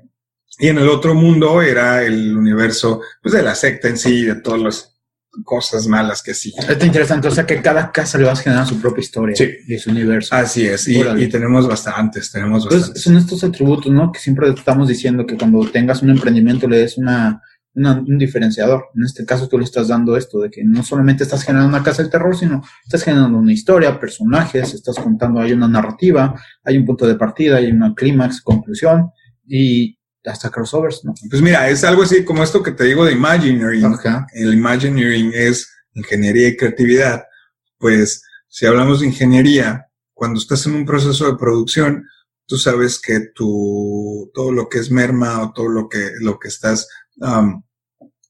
Y 0.62 0.69
en 0.69 0.77
el 0.79 0.89
otro 0.91 1.15
mundo 1.15 1.62
era 1.62 2.03
el 2.03 2.37
universo, 2.37 3.01
pues 3.23 3.33
de 3.33 3.43
la 3.43 3.55
secta 3.55 3.89
en 3.89 3.97
sí, 3.97 4.25
de 4.25 4.35
todas 4.37 4.61
las 4.61 4.90
cosas 5.44 5.86
malas 5.86 6.23
que 6.23 6.35
sí. 6.35 6.52
Está 6.69 6.85
interesante, 6.86 7.28
o 7.28 7.31
sea 7.31 7.47
que 7.47 7.62
cada 7.62 7.93
casa 7.93 8.19
le 8.19 8.24
vas 8.24 8.40
generando 8.40 8.69
su 8.69 8.81
propia 8.81 9.01
historia 9.01 9.36
Sí. 9.36 9.48
y 9.69 9.78
su 9.78 9.90
universo. 9.90 10.35
Así 10.35 10.66
es, 10.66 10.86
y, 10.89 11.01
tenemos 11.28 11.69
bastantes, 11.69 12.31
tenemos 12.32 12.65
Entonces, 12.65 12.81
bastantes. 12.81 13.02
son 13.02 13.16
estos 13.16 13.44
atributos, 13.44 13.93
¿no? 13.93 14.11
Que 14.12 14.19
siempre 14.20 14.48
estamos 14.51 14.89
diciendo 14.89 15.27
que 15.27 15.36
cuando 15.36 15.61
tengas 15.70 16.02
un 16.02 16.11
emprendimiento 16.11 16.66
le 16.69 16.78
des 16.78 16.98
una, 16.98 17.40
una- 17.74 18.01
un 18.01 18.19
diferenciador. 18.19 18.86
En 18.97 19.05
este 19.05 19.24
caso 19.24 19.48
tú 19.48 19.57
le 19.57 19.65
estás 19.65 19.86
dando 19.89 20.16
esto, 20.16 20.40
de 20.40 20.51
que 20.51 20.65
no 20.65 20.82
solamente 20.82 21.23
estás 21.23 21.44
generando 21.44 21.69
una 21.69 21.85
casa 21.85 22.02
del 22.02 22.11
terror, 22.11 22.36
sino 22.36 22.62
estás 22.85 23.05
generando 23.05 23.39
una 23.39 23.52
historia, 23.52 24.01
personajes, 24.01 24.74
estás 24.74 24.97
contando, 24.97 25.40
hay 25.40 25.52
una 25.52 25.69
narrativa, 25.69 26.35
hay 26.65 26.77
un 26.77 26.85
punto 26.85 27.07
de 27.07 27.15
partida, 27.15 27.59
hay 27.59 27.70
una 27.70 27.94
clímax, 27.94 28.40
conclusión 28.43 29.11
y 29.47 29.97
hasta 30.24 30.51
crossovers, 30.51 31.05
¿no? 31.05 31.14
Pues 31.28 31.42
mira, 31.42 31.68
es 31.68 31.84
algo 31.84 32.02
así 32.02 32.24
como 32.24 32.42
esto 32.42 32.62
que 32.62 32.72
te 32.72 32.84
digo 32.84 33.05
de 33.05 33.12
Imagineering. 33.12 33.84
Ajá. 33.84 34.26
El 34.32 34.55
Imagineering 34.55 35.32
es 35.34 35.70
ingeniería 35.94 36.48
y 36.48 36.56
creatividad. 36.56 37.24
Pues 37.78 38.22
si 38.48 38.66
hablamos 38.66 39.01
de 39.01 39.06
ingeniería, 39.06 39.86
cuando 40.12 40.38
estás 40.38 40.66
en 40.66 40.74
un 40.74 40.84
proceso 40.84 41.26
de 41.26 41.38
producción, 41.38 42.06
tú 42.47 42.59
sabes 42.59 43.01
que 43.01 43.20
tu, 43.34 44.30
todo 44.34 44.52
lo 44.52 44.68
que 44.68 44.78
es 44.78 44.90
merma 44.90 45.42
o 45.42 45.52
todo 45.52 45.68
lo 45.68 45.88
que, 45.88 46.10
lo 46.20 46.38
que 46.38 46.48
estás 46.48 46.88
am, 47.20 47.62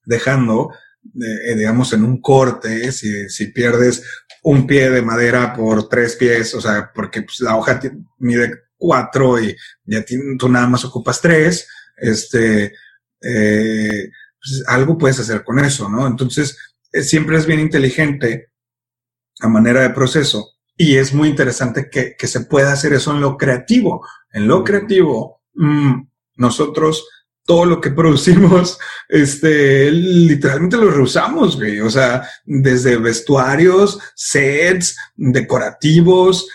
dejando, 0.05 0.71
eh, 1.15 1.55
digamos, 1.57 1.93
en 1.93 2.05
un 2.05 2.21
corte, 2.21 2.93
si, 2.93 3.29
si 3.29 3.47
pierdes 3.47 4.03
un 4.43 4.67
pie 4.67 4.91
de 4.91 5.03
madera 5.03 5.53
por 5.53 5.89
tres 5.89 6.17
pies, 6.17 6.55
o 6.55 6.61
sea, 6.61 6.91
porque 6.95 7.23
pues, 7.23 7.41
la 7.41 7.57
hoja 7.57 7.81
mide 8.19 8.53
cuatro 8.77 9.41
y 9.41 9.57
ya 9.85 10.05
tú 10.39 10.49
nada 10.49 10.67
más 10.67 10.85
ocupas 10.85 11.21
tres, 11.21 11.67
este, 12.01 12.73
eh, 13.21 14.11
pues, 14.41 14.65
algo 14.67 14.99
puedes 14.99 15.21
hacer 15.21 15.45
con 15.45 15.59
eso, 15.59 15.89
¿no? 15.89 16.07
Entonces, 16.07 16.57
eh, 16.93 17.03
siempre 17.03 17.37
es 17.37 17.47
bien 17.47 17.61
inteligente 17.61 18.51
a 19.41 19.49
manera 19.49 19.83
de 19.83 19.91
proceso 19.91 20.55
y 20.77 20.97
es 20.97 21.13
muy 21.13 21.29
interesante 21.29 21.89
que, 21.91 22.17
que 22.17 22.27
se 22.27 22.41
pueda 22.41 22.73
hacer 22.73 22.93
eso 22.93 23.13
en 23.13 23.21
lo 23.21 23.37
creativo. 23.37 24.07
En 24.33 24.49
lo 24.49 24.65
creativo, 24.65 25.43
mm, 25.55 26.03
nosotros 26.37 27.07
todo 27.45 27.65
lo 27.65 27.81
que 27.81 27.91
producimos, 28.01 28.79
este, 29.09 29.91
literalmente 29.91 30.77
lo 30.77 30.91
reusamos, 30.91 31.57
güey. 31.57 31.81
O 31.81 31.91
sea, 31.91 32.29
desde 32.45 32.97
vestuarios, 32.97 33.99
sets, 34.15 34.97
decorativos, 35.17 36.49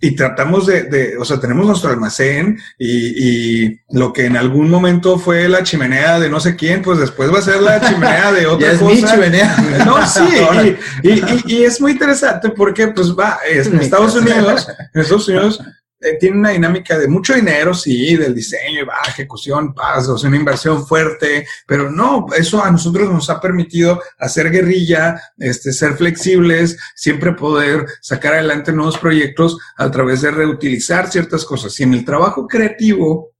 y 0.00 0.14
tratamos 0.14 0.66
de, 0.66 0.84
de, 0.84 1.16
o 1.18 1.24
sea, 1.24 1.40
tenemos 1.40 1.66
nuestro 1.66 1.90
almacén 1.90 2.58
y, 2.78 3.64
y 3.66 3.80
lo 3.90 4.12
que 4.12 4.26
en 4.26 4.36
algún 4.36 4.70
momento 4.70 5.18
fue 5.18 5.48
la 5.48 5.62
chimenea 5.64 6.20
de 6.20 6.28
no 6.30 6.38
sé 6.38 6.54
quién, 6.54 6.82
pues 6.82 6.98
después 7.00 7.32
va 7.34 7.38
a 7.40 7.42
ser 7.42 7.60
la 7.60 7.80
chimenea 7.88 8.30
de 8.32 8.46
otra 8.46 8.68
Ya 8.68 8.72
es 8.74 8.78
cosa. 8.78 8.94
mi 8.94 9.02
chimenea. 9.02 9.56
No, 9.84 10.06
sí, 10.06 10.20
y, 11.02 11.08
y, 11.08 11.12
y- 11.12 11.42
y 11.58 11.64
es 11.64 11.80
muy 11.80 11.92
interesante 11.92 12.50
porque, 12.50 12.88
pues, 12.88 13.08
va, 13.12 13.38
es- 13.48 13.66
en 13.66 13.80
Estados 13.80 14.14
Unidos, 14.14 14.68
en 14.94 15.00
Estados 15.00 15.28
Unidos 15.28 15.60
eh, 16.00 16.16
tiene 16.18 16.38
una 16.38 16.50
dinámica 16.50 16.96
de 16.96 17.08
mucho 17.08 17.34
dinero, 17.34 17.74
sí, 17.74 18.16
del 18.16 18.34
diseño, 18.34 18.86
va, 18.86 18.98
ejecución, 19.08 19.74
paz, 19.74 20.08
o 20.08 20.16
sea, 20.16 20.28
una 20.28 20.38
inversión 20.38 20.86
fuerte, 20.86 21.46
pero 21.66 21.90
no, 21.90 22.26
eso 22.36 22.62
a 22.62 22.70
nosotros 22.70 23.10
nos 23.10 23.28
ha 23.30 23.40
permitido 23.40 24.00
hacer 24.18 24.50
guerrilla, 24.50 25.20
este, 25.38 25.72
ser 25.72 25.94
flexibles, 25.94 26.78
siempre 26.94 27.32
poder 27.32 27.86
sacar 28.00 28.34
adelante 28.34 28.72
nuevos 28.72 28.98
proyectos 28.98 29.58
a 29.76 29.90
través 29.90 30.22
de 30.22 30.30
reutilizar 30.30 31.10
ciertas 31.10 31.44
cosas. 31.44 31.78
Y 31.80 31.82
en 31.82 31.94
el 31.94 32.04
trabajo 32.04 32.46
creativo, 32.46 33.32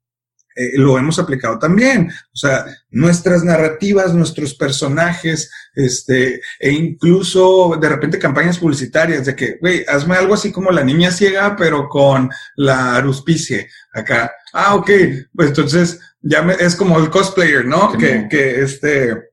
eh, 0.59 0.73
lo 0.77 0.99
hemos 0.99 1.19
aplicado 1.19 1.59
también. 1.59 2.11
O 2.33 2.37
sea, 2.37 2.65
nuestras 2.91 3.45
narrativas, 3.45 4.13
nuestros 4.15 4.55
personajes, 4.55 5.51
este, 5.75 6.41
e 6.59 6.71
incluso 6.73 7.77
de 7.81 7.89
repente 7.89 8.19
campañas 8.19 8.59
publicitarias 8.59 9.25
de 9.27 9.37
que, 9.37 9.57
güey, 9.61 9.85
hazme 9.89 10.17
algo 10.17 10.35
así 10.35 10.51
como 10.51 10.71
la 10.71 10.83
niña 10.85 11.11
ciega, 11.11 11.55
pero 11.57 11.89
con 11.89 12.31
la 12.57 12.97
aruspicie 12.97 13.69
acá. 13.93 14.33
Ah, 14.53 14.75
ok. 14.75 14.91
Pues 15.35 15.49
entonces 15.51 16.01
ya 16.21 16.43
me- 16.43 16.55
es 16.59 16.75
como 16.75 16.99
el 16.99 17.11
cosplayer, 17.11 17.65
¿no? 17.65 17.93
Que, 17.93 18.27
que 18.29 18.61
este, 18.63 19.28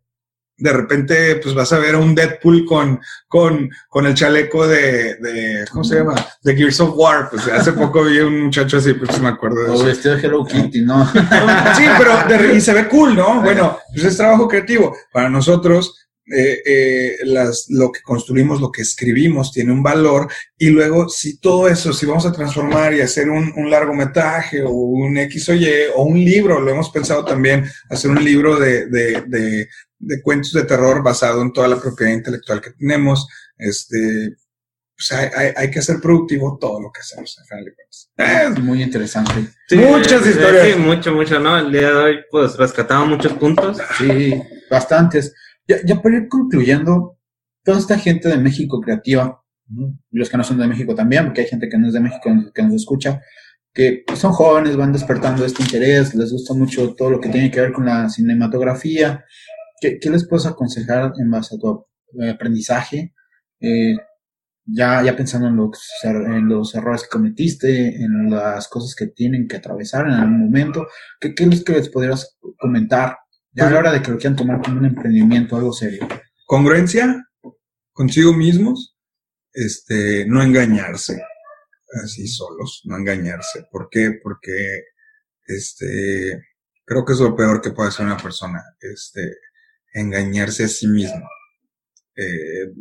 de 0.57 0.72
repente, 0.72 1.36
pues 1.38 1.53
vas 1.53 1.73
a 1.73 1.80
ver 1.80 1.95
a 1.95 1.98
un 1.99 2.15
Deadpool 2.15 2.65
con, 2.65 2.99
con, 3.27 3.69
con 3.90 4.06
el 4.06 4.14
chaleco 4.14 4.65
de, 4.68 5.15
de, 5.15 5.65
¿cómo 5.72 5.84
se 5.84 5.95
llama? 5.95 6.15
De 6.44 6.56
Gears 6.56 6.80
of 6.80 6.94
War. 6.95 7.30
Pues 7.30 7.48
hace 7.48 7.73
poco 7.73 8.03
vi 8.06 8.19
a 8.19 8.26
un 8.26 8.45
muchacho 8.45 8.77
así, 8.77 8.94
pues 8.94 9.19
me 9.22 9.27
acuerdo 9.30 9.64
de 9.64 9.69
O 9.72 9.76
eso. 9.76 9.86
vestido 9.86 10.15
de 10.15 10.22
Hello 10.22 10.45
Kitty, 10.45 10.82
¿no? 10.82 11.06
Sí, 11.11 11.84
pero 11.98 12.18
de- 12.27 12.56
y 12.56 12.61
se 12.61 12.73
ve 12.73 12.88
cool, 12.88 13.15
¿no? 13.15 13.41
Bueno, 13.41 13.77
pues 13.94 14.06
es 14.06 14.18
trabajo 14.18 14.48
creativo. 14.48 14.95
Para 15.11 15.30
nosotros, 15.30 15.94
eh, 16.27 16.60
eh, 16.65 17.15
las, 17.26 17.65
lo 17.69 17.91
que 17.91 18.02
construimos, 18.02 18.60
lo 18.60 18.72
que 18.72 18.82
escribimos, 18.82 19.52
tiene 19.52 19.72
un 19.72 19.84
valor. 19.84 20.27
Y 20.57 20.69
luego, 20.69 21.07
si 21.07 21.38
todo 21.40 21.68
eso, 21.68 21.94
si 21.94 22.06
vamos 22.07 22.26
a 22.26 22.32
transformar 22.32 22.94
y 22.95 23.02
hacer 23.02 23.30
un, 23.30 23.53
un 23.56 23.69
largometraje 23.69 24.64
o 24.64 24.69
un 24.72 25.18
X 25.18 25.49
o 25.49 25.53
Y 25.53 25.68
o 25.95 26.03
un 26.03 26.18
libro, 26.18 26.60
lo 26.60 26.72
hemos 26.72 26.90
pensado 26.90 27.23
también, 27.26 27.69
hacer 27.91 28.10
un 28.10 28.23
libro 28.23 28.57
de, 28.60 28.88
de, 28.88 29.23
de, 29.27 29.68
de 29.99 30.22
cuentos 30.22 30.53
de 30.53 30.63
terror 30.63 31.03
basado 31.03 31.41
en 31.41 31.53
toda 31.53 31.67
la 31.67 31.80
propiedad 31.80 32.13
intelectual 32.13 32.61
que 32.61 32.72
tenemos. 32.72 33.27
Este, 33.57 34.35
pues 34.95 35.11
hay, 35.11 35.30
hay, 35.35 35.53
hay 35.55 35.72
que 35.72 35.80
hacer 35.80 35.99
productivo 35.99 36.57
todo 36.59 36.81
lo 36.81 36.91
que 36.91 37.01
hacemos, 37.01 37.38
al 37.39 37.45
final 37.45 37.65
de 37.65 37.73
cuentas. 37.76 38.11
Eh, 38.17 38.61
Muy 38.61 38.81
interesante. 38.81 39.34
Muchas 39.72 40.26
historias. 40.26 40.67
Sí, 40.67 40.80
mucho, 40.80 41.13
mucho, 41.13 41.39
¿no? 41.39 41.57
El 41.57 41.72
día 41.72 41.91
de 41.91 41.97
hoy, 41.97 42.15
pues, 42.31 42.55
rescatamos 42.57 43.09
muchos 43.09 43.34
puntos. 43.34 43.77
Sí, 43.97 44.41
bastantes. 44.69 45.34
Ya, 45.67 45.77
ya 45.85 46.01
para 46.01 46.17
ir 46.17 46.27
concluyendo, 46.30 47.17
toda 47.63 47.80
esta 47.80 47.97
gente 47.97 48.30
de 48.30 48.38
México 48.38 48.80
creativa, 48.80 49.41
y 49.67 50.17
los 50.17 50.30
que 50.30 50.38
no 50.38 50.43
son 50.43 50.59
de 50.59 50.67
México 50.67 50.93
también, 50.93 51.26
porque 51.26 51.41
hay 51.41 51.47
gente 51.47 51.67
que 51.67 51.77
no 51.77 51.88
es 51.88 51.93
de 51.93 51.99
México 51.99 52.30
que 52.53 52.63
nos 52.63 52.73
escucha, 52.73 53.19
que 53.73 54.05
son 54.15 54.31
jóvenes, 54.31 54.77
van 54.77 54.93
despertando 54.93 55.43
este 55.45 55.63
interés, 55.63 56.15
les 56.15 56.31
gusta 56.31 56.53
mucho 56.53 56.93
todo 56.93 57.09
lo 57.09 57.19
que 57.19 57.30
tiene 57.30 57.51
que 57.51 57.59
ver 57.59 57.73
con 57.73 57.85
la 57.85 58.07
cinematografía. 58.07 59.26
¿Qué, 59.80 59.99
les 60.10 60.27
puedes 60.27 60.45
aconsejar 60.45 61.14
en 61.19 61.30
base 61.31 61.56
a 61.56 61.60
tu 61.60 61.85
eh, 62.22 62.30
aprendizaje? 62.30 63.14
Eh, 63.60 63.95
ya, 64.65 65.03
ya 65.03 65.15
pensando 65.15 65.47
en 65.47 65.56
los, 65.57 65.89
er- 66.03 66.38
en 66.38 66.47
los 66.47 66.73
errores 66.76 67.03
que 67.03 67.10
cometiste, 67.10 68.02
en 68.03 68.30
las 68.31 68.68
cosas 68.68 68.95
que 68.95 69.07
tienen 69.07 69.47
que 69.47 69.57
atravesar 69.57 70.07
en 70.07 70.14
algún 70.14 70.45
momento, 70.45 70.88
¿qué, 71.19 71.35
qué 71.35 71.45
les, 71.47 71.64
que 71.64 71.73
les 71.73 71.89
podrías 71.89 72.38
comentar 72.57 73.18
ya 73.52 73.68
a 73.68 73.72
la 73.72 73.80
hora 73.80 73.91
de 73.91 74.02
que 74.02 74.11
lo 74.11 74.18
quieran 74.18 74.35
tomar 74.35 74.61
como 74.61 74.80
un 74.80 74.85
emprendimiento, 74.85 75.56
algo 75.56 75.72
serio? 75.73 76.07
congruencia 76.47 77.23
consigo 77.93 78.34
mismos, 78.34 78.97
este, 79.53 80.26
no 80.27 80.43
engañarse 80.43 81.22
así 82.03 82.27
solos, 82.27 82.81
no 82.85 82.97
engañarse. 82.97 83.65
¿Por 83.72 83.88
qué? 83.89 84.19
Porque, 84.22 84.81
este, 85.45 86.43
creo 86.85 87.06
que 87.06 87.14
es 87.14 87.19
lo 87.19 87.35
peor 87.35 87.61
que 87.61 87.72
puede 87.72 87.89
hacer 87.89 88.06
una 88.06 88.18
persona, 88.18 88.61
este, 88.81 89.22
engañarse 89.95 90.65
a 90.65 90.67
sí 90.67 90.88
mismo. 90.88 91.27
Eh, 92.15 92.72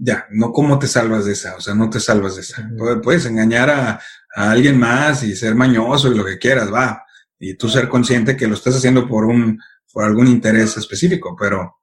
ya, 0.00 0.26
no 0.30 0.52
cómo 0.52 0.78
te 0.78 0.86
salvas 0.86 1.24
de 1.24 1.32
esa, 1.32 1.56
o 1.56 1.60
sea, 1.60 1.74
no 1.74 1.88
te 1.88 2.00
salvas 2.00 2.36
de 2.36 2.42
esa. 2.42 2.70
Puedes 3.02 3.26
engañar 3.26 3.70
a, 3.70 4.00
a 4.36 4.50
alguien 4.50 4.78
más 4.78 5.22
y 5.22 5.34
ser 5.34 5.54
mañoso 5.54 6.12
y 6.12 6.16
lo 6.16 6.24
que 6.24 6.38
quieras, 6.38 6.72
va. 6.72 7.02
Y 7.38 7.54
tú 7.54 7.68
ser 7.68 7.88
consciente 7.88 8.36
que 8.36 8.46
lo 8.46 8.54
estás 8.54 8.76
haciendo 8.76 9.08
por 9.08 9.24
un, 9.24 9.58
por 9.92 10.04
algún 10.04 10.28
interés 10.28 10.76
específico, 10.76 11.36
pero 11.38 11.76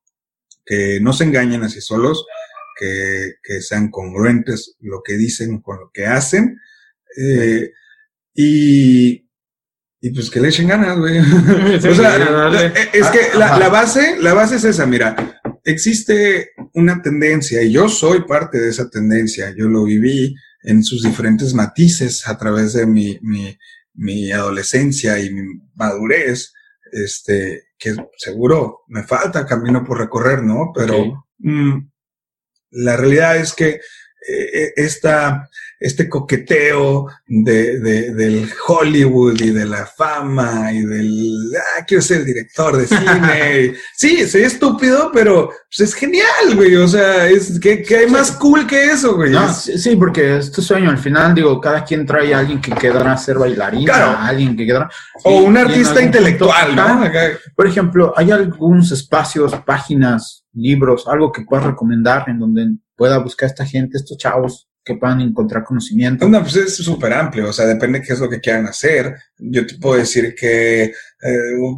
que 0.66 1.00
no 1.02 1.14
se 1.14 1.24
engañen 1.24 1.64
así 1.64 1.82
solos, 1.82 2.26
que, 2.80 3.36
que 3.44 3.62
sean 3.62 3.90
congruentes 3.90 4.76
lo 4.80 5.02
que 5.04 5.18
dicen 5.18 5.62
con 5.62 5.80
lo 5.80 5.92
que 5.92 6.06
hacen, 6.06 6.60
eh, 7.18 7.72
y, 8.34 9.30
y 10.02 10.10
pues 10.10 10.32
que 10.32 10.40
le 10.40 10.50
echen 10.50 10.68
ganas, 10.68 10.98
güey. 10.98 11.20
o 11.78 11.96
sea, 11.96 12.56
eh, 12.66 12.74
es 12.92 13.08
que 13.10 13.38
la, 13.38 13.70
base, 13.70 14.18
la 14.20 14.34
base 14.34 14.56
es 14.56 14.64
esa, 14.64 14.88
mira, 14.88 15.40
existe 15.64 16.50
una 16.74 17.04
tendencia, 17.04 17.62
y 17.62 17.72
yo 17.72 17.88
soy 17.88 18.24
parte 18.26 18.60
de 18.60 18.70
esa 18.70 18.90
tendencia, 18.90 19.54
yo 19.56 19.68
lo 19.68 19.84
viví 19.84 20.34
en 20.64 20.84
sus 20.84 21.04
diferentes 21.04 21.54
matices 21.54 22.28
a 22.28 22.36
través 22.38 22.74
de 22.74 22.88
mi, 22.88 23.20
mi, 23.22 23.56
mi 23.94 24.32
adolescencia 24.32 25.20
y 25.20 25.32
mi 25.32 25.44
madurez, 25.76 26.52
este, 26.92 27.66
que 27.78 27.96
seguro 28.18 28.80
me 28.88 29.04
falta 29.04 29.46
camino 29.46 29.84
por 29.84 30.00
recorrer, 30.00 30.42
¿no? 30.42 30.72
Pero 30.76 31.28
mm, 31.38 31.78
la 32.72 32.98
realidad 32.98 33.38
es 33.38 33.54
que 33.54 33.80
eh, 34.28 34.74
esta, 34.76 35.48
este 35.82 36.08
coqueteo 36.08 37.08
de, 37.26 37.80
de, 37.80 38.14
del 38.14 38.48
Hollywood 38.68 39.42
y 39.42 39.50
de 39.50 39.66
la 39.66 39.88
fama 39.88 40.72
y 40.72 40.82
del, 40.82 41.52
ah, 41.58 41.84
quiero 41.88 42.04
ser 42.04 42.24
director 42.24 42.78
de 42.78 42.86
cine. 42.86 43.74
sí, 43.96 44.28
soy 44.30 44.44
estúpido, 44.44 45.10
pero 45.12 45.48
pues, 45.48 45.90
es 45.90 45.96
genial, 45.96 46.56
güey. 46.56 46.76
O 46.76 46.88
sea, 46.88 47.28
es 47.28 47.60
que, 47.60 47.84
hay 47.98 48.06
más 48.06 48.32
cool 48.34 48.68
que 48.68 48.92
eso, 48.92 49.16
güey. 49.16 49.34
sí, 49.54 49.96
porque 49.96 50.38
es 50.38 50.52
tu 50.52 50.62
sueño. 50.62 50.92
Al 50.92 51.00
final, 51.00 51.34
digo, 51.34 51.60
cada 51.60 51.84
quien 51.84 52.06
trae 52.06 52.32
a 52.36 52.40
alguien 52.40 52.62
que 52.62 52.74
quedará 52.74 53.14
a 53.14 53.18
ser 53.18 53.40
bailarín, 53.40 53.90
alguien 53.90 54.56
que 54.56 54.68
quedará. 54.68 54.88
O 55.24 55.40
un 55.40 55.58
artista 55.58 56.00
intelectual, 56.00 56.76
¿no? 56.76 57.02
Por 57.56 57.66
ejemplo, 57.66 58.14
hay 58.16 58.30
algunos 58.30 58.92
espacios, 58.92 59.56
páginas, 59.66 60.46
libros, 60.54 61.08
algo 61.08 61.32
que 61.32 61.42
puedas 61.42 61.66
recomendar 61.66 62.26
en 62.30 62.38
donde 62.38 62.68
pueda 62.96 63.18
buscar 63.18 63.50
esta 63.50 63.66
gente, 63.66 63.98
estos 63.98 64.18
chavos 64.18 64.68
que 64.84 64.96
puedan 64.96 65.22
encontrar 65.22 65.64
conocimiento. 65.64 66.28
No, 66.28 66.42
pues 66.42 66.56
es 66.56 66.76
súper 66.78 67.14
amplio, 67.14 67.50
o 67.50 67.54
sea, 67.54 67.66
depende 67.66 68.00
de 68.00 68.06
qué 68.06 68.14
es 68.14 68.20
lo 68.20 68.30
que 68.30 68.40
quieran 68.40 68.66
hacer. 68.68 69.16
Yo 69.38 69.66
te 69.66 69.78
puedo 69.78 69.98
decir 69.98 70.34
que 70.36 70.84
eh, 70.84 70.94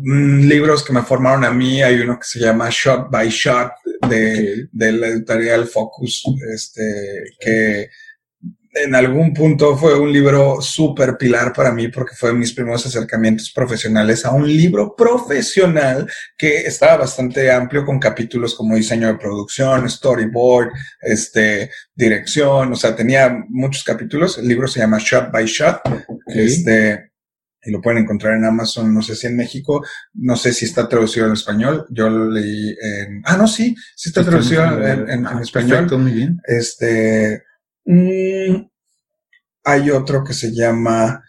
libros 0.04 0.84
que 0.84 0.94
me 0.94 1.02
formaron 1.02 1.44
a 1.44 1.52
mí, 1.52 1.82
hay 1.82 2.00
uno 2.00 2.18
que 2.18 2.26
se 2.26 2.40
llama 2.40 2.70
Shot 2.72 3.10
by 3.12 3.30
Shot 3.30 3.72
de, 4.10 4.68
de 4.72 4.92
la 4.94 5.08
editorial 5.08 5.68
Focus, 5.68 6.24
este, 6.54 7.24
que 7.40 7.90
en 8.74 8.96
algún 8.96 9.34
punto 9.34 9.78
fue 9.78 10.00
un 10.00 10.12
libro 10.12 10.60
súper 10.62 11.18
pilar 11.18 11.54
para 11.54 11.72
mí 11.72 11.90
porque 11.90 12.16
fue 12.16 12.34
mis 12.34 12.54
primeros 12.54 12.86
acercamientos 12.86 13.52
profesionales 13.52 14.26
a 14.26 14.32
un 14.32 14.48
libro 14.48 14.96
profesional 14.96 16.10
que 16.38 16.62
estaba 16.62 16.98
bastante 16.98 17.52
amplio 17.52 17.86
con 17.86 18.00
capítulos 18.00 18.56
como 18.56 18.76
diseño 18.76 19.08
de 19.08 19.20
producción, 19.20 19.88
storyboard, 19.90 20.72
este, 21.02 21.70
dirección, 21.94 22.74
o 22.74 22.76
sea, 22.76 22.96
tenía 22.96 23.44
muchos 23.50 23.84
capítulos. 23.84 24.40
El 24.40 24.48
libro 24.48 24.68
se 24.68 24.80
llama 24.80 24.98
Shot 25.00 25.32
by 25.32 25.46
Shot. 25.46 25.82
Este, 26.28 27.12
y 27.66 27.72
lo 27.72 27.80
pueden 27.80 28.04
encontrar 28.04 28.36
en 28.36 28.46
Amazon, 28.46 28.94
no 28.94 29.02
sé 29.02 29.16
si 29.16 29.28
en 29.28 29.38
México, 29.38 29.86
no 30.14 30.36
sé 30.36 30.52
si 30.52 30.66
está 30.66 30.90
traducido 30.90 31.28
en 31.28 31.34
español. 31.34 31.86
Yo 31.92 32.10
lo 32.10 32.30
leí 32.30 32.76
en, 32.82 33.22
ah, 33.26 33.38
no, 33.38 33.48
sí, 33.48 33.76
sí 33.96 34.10
está, 34.10 34.24
traducido 34.24 34.64
en, 34.84 35.10
en, 35.10 35.28
ah, 35.28 35.40
español. 35.42 35.70
Perfecto, 35.70 35.98
muy 36.00 36.12
bien. 36.12 36.42
Este, 36.46 37.44
Mm, 37.86 38.68
hay 39.66 39.92
otro 39.92 40.24
que 40.24 40.34
se 40.34 40.54
llama 40.54 41.24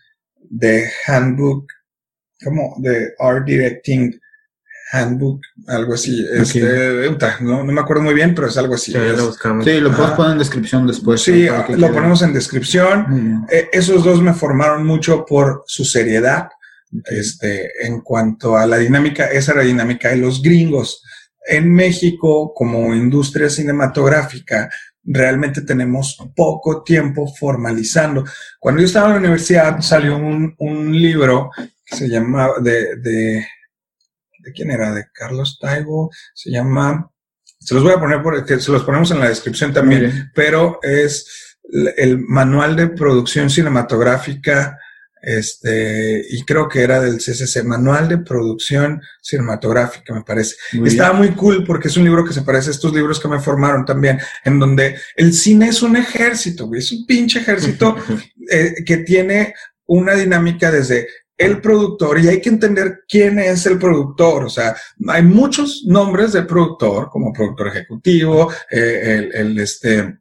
The 0.58 0.90
Handbook, 1.06 1.66
como 2.42 2.76
The 2.82 3.14
Art 3.18 3.46
Directing 3.46 4.20
Handbook, 4.92 5.40
algo 5.66 5.94
así. 5.94 6.24
Este, 6.32 7.10
no, 7.40 7.64
me 7.64 7.80
acuerdo 7.80 8.02
muy 8.02 8.14
bien, 8.14 8.34
pero 8.34 8.48
es 8.48 8.56
algo 8.56 8.74
así. 8.74 8.92
Sí, 8.92 8.98
lo, 8.98 9.26
buscamos. 9.26 9.64
sí, 9.64 9.80
lo 9.80 9.90
podemos 9.90 10.16
poner 10.16 10.32
en 10.32 10.38
descripción 10.38 10.86
después. 10.86 11.22
Sí, 11.22 11.46
lo 11.76 11.92
ponemos 11.92 12.22
en 12.22 12.32
descripción. 12.32 13.46
Eh, 13.50 13.68
esos 13.72 14.04
dos 14.04 14.22
me 14.22 14.34
formaron 14.34 14.86
mucho 14.86 15.24
por 15.24 15.64
su 15.66 15.84
seriedad. 15.84 16.48
Este, 17.06 17.72
en 17.84 18.02
cuanto 18.02 18.56
a 18.56 18.66
la 18.66 18.76
dinámica, 18.78 19.26
esa 19.26 19.52
era 19.52 19.62
la 19.62 19.66
dinámica 19.66 20.10
de 20.10 20.16
los 20.16 20.40
gringos. 20.40 21.02
En 21.46 21.72
México, 21.72 22.54
como 22.54 22.94
industria 22.94 23.50
cinematográfica, 23.50 24.70
realmente 25.04 25.62
tenemos 25.62 26.16
poco 26.34 26.82
tiempo 26.82 27.26
formalizando. 27.34 28.24
Cuando 28.58 28.80
yo 28.80 28.86
estaba 28.86 29.08
en 29.08 29.12
la 29.12 29.18
universidad 29.18 29.80
salió 29.80 30.16
un, 30.16 30.54
un 30.58 30.92
libro 30.92 31.50
que 31.84 31.96
se 31.96 32.08
llamaba 32.08 32.58
de, 32.60 32.96
de, 32.96 33.46
de 34.38 34.52
quién 34.52 34.70
era, 34.70 34.92
de 34.92 35.06
Carlos 35.12 35.58
Taibo, 35.60 36.10
se 36.34 36.50
llama, 36.50 37.10
se 37.58 37.74
los 37.74 37.82
voy 37.82 37.92
a 37.92 38.00
poner 38.00 38.22
por, 38.22 38.44
que 38.44 38.58
se 38.60 38.72
los 38.72 38.84
ponemos 38.84 39.10
en 39.10 39.20
la 39.20 39.28
descripción 39.28 39.72
también, 39.72 40.30
pero 40.34 40.78
es 40.82 41.56
el 41.96 42.18
manual 42.18 42.76
de 42.76 42.88
producción 42.88 43.50
cinematográfica 43.50 44.78
este, 45.24 46.24
y 46.28 46.42
creo 46.44 46.68
que 46.68 46.82
era 46.82 47.00
del 47.00 47.18
CCC, 47.18 47.64
Manual 47.64 48.08
de 48.08 48.18
Producción 48.18 49.00
Cinematográfica, 49.22 50.14
me 50.14 50.22
parece. 50.22 50.56
Estaba 50.84 51.12
muy 51.14 51.30
cool 51.30 51.64
porque 51.64 51.88
es 51.88 51.96
un 51.96 52.04
libro 52.04 52.24
que 52.24 52.32
se 52.32 52.42
parece 52.42 52.68
a 52.68 52.72
estos 52.72 52.92
libros 52.92 53.20
que 53.20 53.28
me 53.28 53.40
formaron 53.40 53.84
también, 53.84 54.18
en 54.44 54.58
donde 54.58 54.96
el 55.16 55.32
cine 55.32 55.68
es 55.68 55.82
un 55.82 55.96
ejército, 55.96 56.66
güey, 56.66 56.80
es 56.80 56.92
un 56.92 57.06
pinche 57.06 57.40
ejército 57.40 57.96
eh, 58.50 58.74
que 58.84 58.98
tiene 58.98 59.54
una 59.86 60.14
dinámica 60.14 60.70
desde 60.70 61.06
el 61.36 61.60
productor 61.60 62.20
y 62.20 62.28
hay 62.28 62.40
que 62.40 62.48
entender 62.48 63.00
quién 63.08 63.38
es 63.38 63.66
el 63.66 63.78
productor. 63.78 64.44
O 64.44 64.48
sea, 64.48 64.76
hay 65.08 65.22
muchos 65.22 65.84
nombres 65.86 66.32
de 66.32 66.42
productor, 66.42 67.10
como 67.10 67.32
productor 67.32 67.68
ejecutivo, 67.68 68.52
eh, 68.70 69.30
el, 69.32 69.34
el, 69.34 69.58
este, 69.58 70.18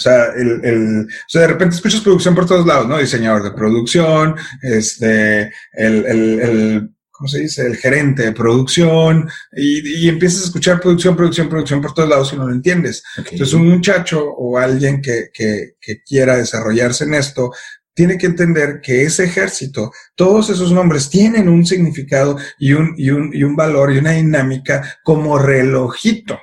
o 0.00 0.02
sea, 0.02 0.32
el, 0.34 0.64
el, 0.64 1.00
o 1.02 1.28
sea, 1.28 1.42
de 1.42 1.48
repente 1.48 1.76
escuchas 1.76 2.00
producción 2.00 2.34
por 2.34 2.46
todos 2.46 2.66
lados, 2.66 2.88
¿no? 2.88 2.96
Diseñador 2.96 3.42
de 3.42 3.50
producción, 3.52 4.34
este, 4.62 5.52
el, 5.74 6.06
el, 6.06 6.40
el 6.40 6.90
¿cómo 7.10 7.28
se 7.28 7.40
dice? 7.40 7.66
El 7.66 7.76
gerente 7.76 8.22
de 8.22 8.32
producción, 8.32 9.28
y, 9.52 10.06
y, 10.06 10.08
empiezas 10.08 10.40
a 10.40 10.44
escuchar 10.46 10.80
producción, 10.80 11.14
producción, 11.14 11.50
producción 11.50 11.82
por 11.82 11.92
todos 11.92 12.08
lados 12.08 12.32
y 12.32 12.36
no 12.36 12.46
lo 12.46 12.54
entiendes. 12.54 13.02
Entonces, 13.18 13.52
un 13.52 13.68
muchacho 13.68 14.24
o 14.24 14.56
alguien 14.56 15.02
que, 15.02 15.28
que, 15.30 15.72
que 15.78 16.02
quiera 16.02 16.38
desarrollarse 16.38 17.04
en 17.04 17.12
esto, 17.12 17.50
tiene 17.92 18.16
que 18.16 18.24
entender 18.24 18.80
que 18.82 19.02
ese 19.02 19.24
ejército, 19.24 19.92
todos 20.14 20.48
esos 20.48 20.72
nombres 20.72 21.10
tienen 21.10 21.50
un 21.50 21.66
significado 21.66 22.38
y 22.58 22.72
un, 22.72 22.94
y 22.96 23.10
un, 23.10 23.30
y 23.34 23.42
un 23.42 23.54
valor 23.54 23.92
y 23.92 23.98
una 23.98 24.12
dinámica 24.12 24.98
como 25.04 25.36
relojito. 25.36 26.38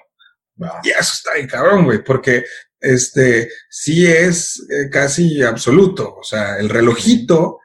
Y 0.83 0.89
eso 0.89 1.13
está 1.13 1.35
bien 1.35 1.47
cabrón, 1.47 1.85
güey, 1.85 2.03
porque 2.03 2.43
este, 2.79 3.49
sí 3.69 4.05
es 4.05 4.65
eh, 4.69 4.89
casi 4.89 5.41
absoluto. 5.43 6.15
O 6.15 6.23
sea, 6.23 6.57
el 6.57 6.69
relojito 6.69 7.59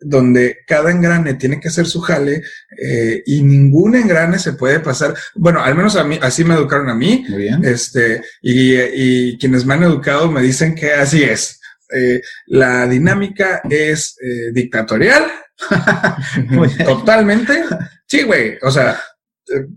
donde 0.00 0.58
cada 0.66 0.90
engrane 0.90 1.34
tiene 1.34 1.60
que 1.60 1.68
hacer 1.68 1.86
su 1.86 2.00
jale 2.00 2.42
eh, 2.80 3.22
y 3.26 3.42
ningún 3.42 3.96
engrane 3.96 4.38
se 4.38 4.52
puede 4.52 4.80
pasar. 4.80 5.14
Bueno, 5.34 5.60
al 5.60 5.74
menos 5.74 5.96
a 5.96 6.04
mí, 6.04 6.18
así 6.22 6.44
me 6.44 6.54
educaron 6.54 6.88
a 6.88 6.94
mí. 6.94 7.24
Muy 7.28 7.42
bien. 7.42 7.64
Este, 7.64 8.22
y, 8.40 8.76
y 8.76 9.38
quienes 9.38 9.64
me 9.66 9.74
han 9.74 9.82
educado 9.82 10.30
me 10.30 10.42
dicen 10.42 10.74
que 10.74 10.92
así 10.92 11.22
es. 11.22 11.60
Eh, 11.94 12.20
la 12.46 12.86
dinámica 12.86 13.62
es 13.68 14.16
eh, 14.22 14.52
dictatorial. 14.52 15.24
Totalmente. 16.84 17.64
Sí, 18.06 18.22
güey. 18.22 18.58
O 18.62 18.70
sea, 18.70 19.00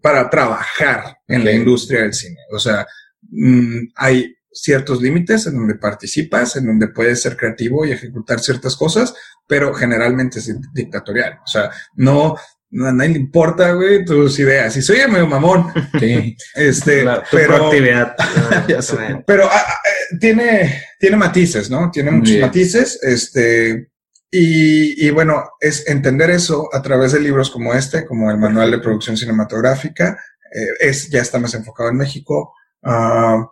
para 0.01 0.29
trabajar 0.29 1.17
en 1.27 1.45
la 1.45 1.51
industria 1.51 2.01
del 2.01 2.13
cine. 2.13 2.37
O 2.51 2.59
sea, 2.59 2.85
mm, 3.21 3.93
hay 3.95 4.35
ciertos 4.51 5.01
límites 5.01 5.47
en 5.47 5.55
donde 5.55 5.75
participas, 5.75 6.55
en 6.55 6.67
donde 6.67 6.89
puedes 6.89 7.21
ser 7.21 7.37
creativo 7.37 7.85
y 7.85 7.91
ejecutar 7.91 8.39
ciertas 8.39 8.75
cosas, 8.75 9.13
pero 9.47 9.73
generalmente 9.73 10.39
es 10.39 10.53
dictatorial. 10.73 11.39
O 11.43 11.47
sea, 11.47 11.71
no, 11.95 12.35
a 12.35 12.91
nadie 12.91 13.11
le 13.11 13.19
importa, 13.19 13.73
güey, 13.73 14.05
tus 14.05 14.39
ideas. 14.39 14.75
Y 14.77 14.81
soy 14.81 14.99
medio 15.09 15.27
mamón. 15.27 15.71
Sí. 15.99 16.35
Este, 16.55 17.05
pero, 17.31 17.67
actividad. 17.67 18.15
pero 19.27 19.45
ah, 19.45 19.51
ah, 19.53 19.73
eh, 19.85 20.17
tiene, 20.19 20.83
tiene 20.99 21.17
matices, 21.17 21.69
¿no? 21.69 21.91
Tiene 21.91 22.11
muchos 22.11 22.39
matices. 22.39 22.99
Este, 23.03 23.89
y, 24.31 25.05
y, 25.05 25.11
bueno, 25.11 25.43
es 25.59 25.87
entender 25.87 26.29
eso 26.29 26.69
a 26.73 26.81
través 26.81 27.11
de 27.11 27.19
libros 27.19 27.49
como 27.51 27.73
este, 27.73 28.05
como 28.05 28.31
el 28.31 28.37
Manual 28.37 28.71
de 28.71 28.79
Producción 28.79 29.17
Cinematográfica. 29.17 30.17
Eh, 30.53 30.87
es, 30.87 31.09
ya 31.09 31.21
está 31.21 31.39
más 31.39 31.53
enfocado 31.53 31.89
en 31.89 31.97
México. 31.97 32.53
Uh, 32.83 33.45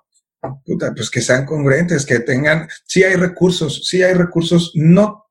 puta, 0.65 0.93
pues 0.93 1.09
que 1.09 1.21
sean 1.21 1.45
congruentes, 1.45 2.05
que 2.05 2.19
tengan, 2.19 2.67
sí 2.85 3.03
hay 3.03 3.15
recursos, 3.15 3.87
sí 3.87 4.03
hay 4.03 4.13
recursos, 4.13 4.71
no 4.75 5.25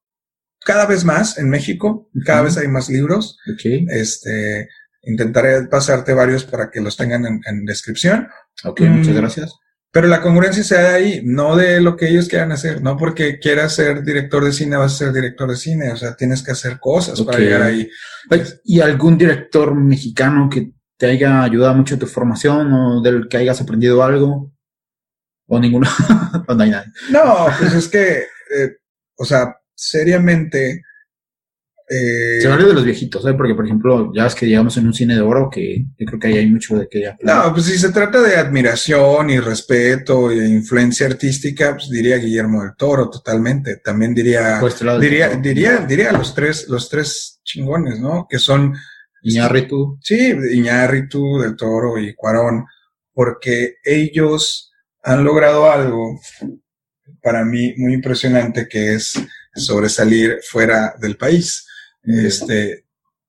cada 0.65 0.87
vez 0.87 1.05
más 1.05 1.39
en 1.39 1.49
México, 1.49 2.11
cada 2.25 2.43
vez 2.43 2.59
hay 2.59 2.69
más 2.69 2.91
libros. 2.91 3.39
Este, 3.89 4.69
intentaré 5.03 5.67
pasarte 5.67 6.13
varios 6.13 6.45
para 6.45 6.71
que 6.71 6.81
los 6.81 6.97
tengan 6.97 7.25
en, 7.25 7.65
descripción. 7.65 8.29
Ok, 8.65 8.83
muchas 8.83 9.15
mm, 9.15 9.17
gracias. 9.17 9.55
Pero 9.91 10.09
la 10.09 10.21
congruencia 10.21 10.63
se 10.63 10.75
da 10.75 10.95
ahí, 10.95 11.23
no 11.25 11.57
de 11.57 11.81
lo 11.81 11.97
que 11.97 12.09
ellos 12.09 12.29
quieran 12.29 12.53
hacer, 12.53 12.83
no 12.83 12.99
porque 12.99 13.39
quieras 13.39 13.75
ser 13.75 14.05
director 14.05 14.45
de 14.45 14.53
cine 14.53 14.77
vas 14.77 14.95
a 14.95 14.99
ser 14.99 15.13
director 15.15 15.49
de 15.49 15.57
cine, 15.57 15.93
o 15.93 15.97
sea, 15.97 16.15
tienes 16.15 16.43
que 16.43 16.51
hacer 16.53 16.79
cosas 16.79 17.23
para 17.23 17.39
llegar 17.39 17.63
ahí. 17.63 17.89
¿Y 18.65 18.81
algún 18.81 19.17
director 19.17 19.75
mexicano 19.75 20.51
que 20.51 20.73
te 20.99 21.07
haya 21.07 21.43
ayudado 21.43 21.75
mucho 21.75 21.95
en 21.95 22.01
tu 22.01 22.07
formación 22.07 22.71
o 22.75 23.01
del 23.01 23.29
que 23.29 23.39
hayas 23.39 23.63
aprendido 23.63 24.03
algo? 24.03 24.53
¿O 25.49 25.59
ninguno? 25.59 25.89
no 26.49 26.63
hay 26.63 26.71
nadie. 26.71 26.93
No, 27.11 27.47
pues 27.59 27.73
es 27.75 27.89
que, 27.89 28.19
eh, 28.19 28.77
o 29.17 29.25
sea, 29.25 29.57
seriamente. 29.75 30.83
Eh, 31.91 32.43
Se 32.43 32.49
de 32.49 32.75
los 32.75 32.85
viejitos, 32.85 33.25
¿eh? 33.27 33.33
Porque, 33.33 33.55
por 33.55 33.65
ejemplo, 33.65 34.13
ya 34.15 34.27
es 34.27 34.35
que 34.35 34.47
llegamos 34.47 34.77
en 34.77 34.87
un 34.87 34.93
cine 34.93 35.15
de 35.15 35.23
oro 35.23 35.49
que 35.51 35.87
yo 35.99 36.07
creo 36.07 36.21
que 36.21 36.27
ahí 36.29 36.37
hay 36.37 36.51
mucho 36.51 36.77
de 36.77 36.87
que 36.87 37.07
hablar. 37.07 37.47
No, 37.47 37.55
pues 37.55 37.65
si 37.65 37.79
se 37.79 37.91
trata 37.91 38.21
de 38.21 38.37
admiración 38.37 39.31
y 39.31 39.41
respeto 39.41 40.31
y 40.31 40.39
influencia 40.39 41.07
artística, 41.07 41.73
pues 41.73 41.89
diría 41.89 42.19
Guillermo 42.19 42.63
del 42.63 42.77
Toro 42.77 43.09
totalmente. 43.09 43.77
También 43.77 44.15
diría, 44.15 44.59
pues 44.61 44.79
diría, 45.01 45.31
diría, 45.31 45.79
diría 45.79 46.13
los 46.13 46.35
tres, 46.35 46.69
los 46.69 46.91
tres 46.91 47.41
chingones, 47.43 47.99
¿no? 47.99 48.27
Que 48.29 48.39
son 48.39 48.75
Iñárritu. 49.23 49.99
Sí, 50.03 50.37
Iñárritu, 50.53 51.39
del 51.41 51.57
Toro 51.57 51.99
y 51.99 52.15
Cuarón, 52.15 52.67
porque 53.15 53.77
ellos 53.83 54.68
han 55.03 55.25
logrado 55.25 55.71
algo 55.71 56.21
para 57.23 57.45
mí 57.45 57.75
muy 57.77 57.95
impresionante 57.95 58.69
que 58.69 58.95
es 58.95 59.15
sobresalir 59.55 60.39
fuera 60.49 60.95
del 61.01 61.17
país. 61.17 61.67
Este, 62.03 62.85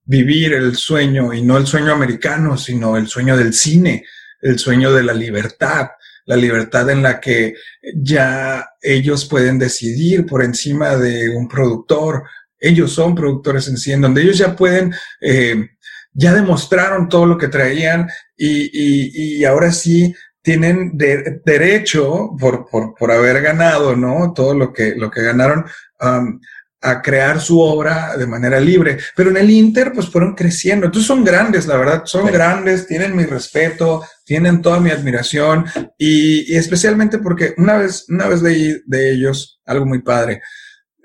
vivir 0.10 0.54
el 0.54 0.76
sueño 0.76 1.34
y 1.34 1.44
no 1.44 1.58
el 1.58 1.68
sueño 1.68 1.92
americano, 1.92 2.58
sino 2.58 2.98
el 2.98 3.08
sueño 3.08 3.38
del 3.38 3.54
cine, 3.54 4.06
el 4.42 4.58
sueño 4.58 4.92
de 4.92 5.04
la 5.04 5.14
libertad, 5.14 5.90
la 6.26 6.36
libertad 6.36 6.90
en 6.90 7.04
la 7.04 7.20
que 7.20 7.54
ya 7.96 8.68
ellos 8.82 9.26
pueden 9.26 9.60
decidir 9.60 10.26
por 10.26 10.44
encima 10.44 10.96
de 10.96 11.30
un 11.30 11.48
productor. 11.48 12.24
Ellos 12.60 12.92
son 12.92 13.14
productores 13.14 13.68
en 13.68 13.78
sí, 13.78 13.92
en 13.92 14.02
donde 14.02 14.24
ellos 14.24 14.40
ya 14.40 14.56
pueden, 14.56 14.94
eh, 15.22 15.70
ya 16.14 16.34
demostraron 16.34 17.08
todo 17.08 17.28
lo 17.28 17.38
que 17.38 17.48
traían 17.48 18.10
y, 18.36 19.40
y, 19.42 19.46
ahora 19.46 19.72
sí 19.72 20.14
tienen 20.42 20.98
derecho 20.98 22.32
por, 22.40 22.66
por, 22.70 22.96
por, 22.96 23.12
haber 23.12 23.42
ganado, 23.42 23.96
¿no? 23.96 24.34
Todo 24.34 24.54
lo 24.54 24.72
que, 24.72 24.96
lo 24.96 25.12
que 25.12 25.22
ganaron. 25.22 25.66
Um, 26.00 26.40
a 26.82 27.02
crear 27.02 27.42
su 27.42 27.60
obra 27.60 28.16
de 28.18 28.26
manera 28.26 28.60
libre. 28.60 28.98
Pero 29.16 29.32
en 29.32 29.38
el 29.38 29.50
Inter, 29.50 29.92
pues 29.94 30.10
fueron 30.10 30.36
creciendo. 30.36 30.86
Entonces 30.86 31.08
son 31.08 31.24
grandes, 31.24 31.68
la 31.68 31.78
verdad, 31.78 32.04
son 32.06 32.28
grandes, 32.28 32.88
tienen 32.88 33.16
mi 33.16 33.26
respeto, 33.26 34.04
tienen 34.24 34.62
toda 34.62 34.80
mi 34.80 34.90
admiración 34.90 35.66
y, 35.98 36.56
especialmente 36.56 37.20
porque 37.20 37.54
una 37.58 37.78
vez, 37.78 38.06
una 38.10 38.28
vez 38.28 38.42
leí 38.42 38.82
de 38.86 39.12
ellos 39.12 39.60
algo 39.66 39.86
muy 39.86 40.02
padre. 40.02 40.42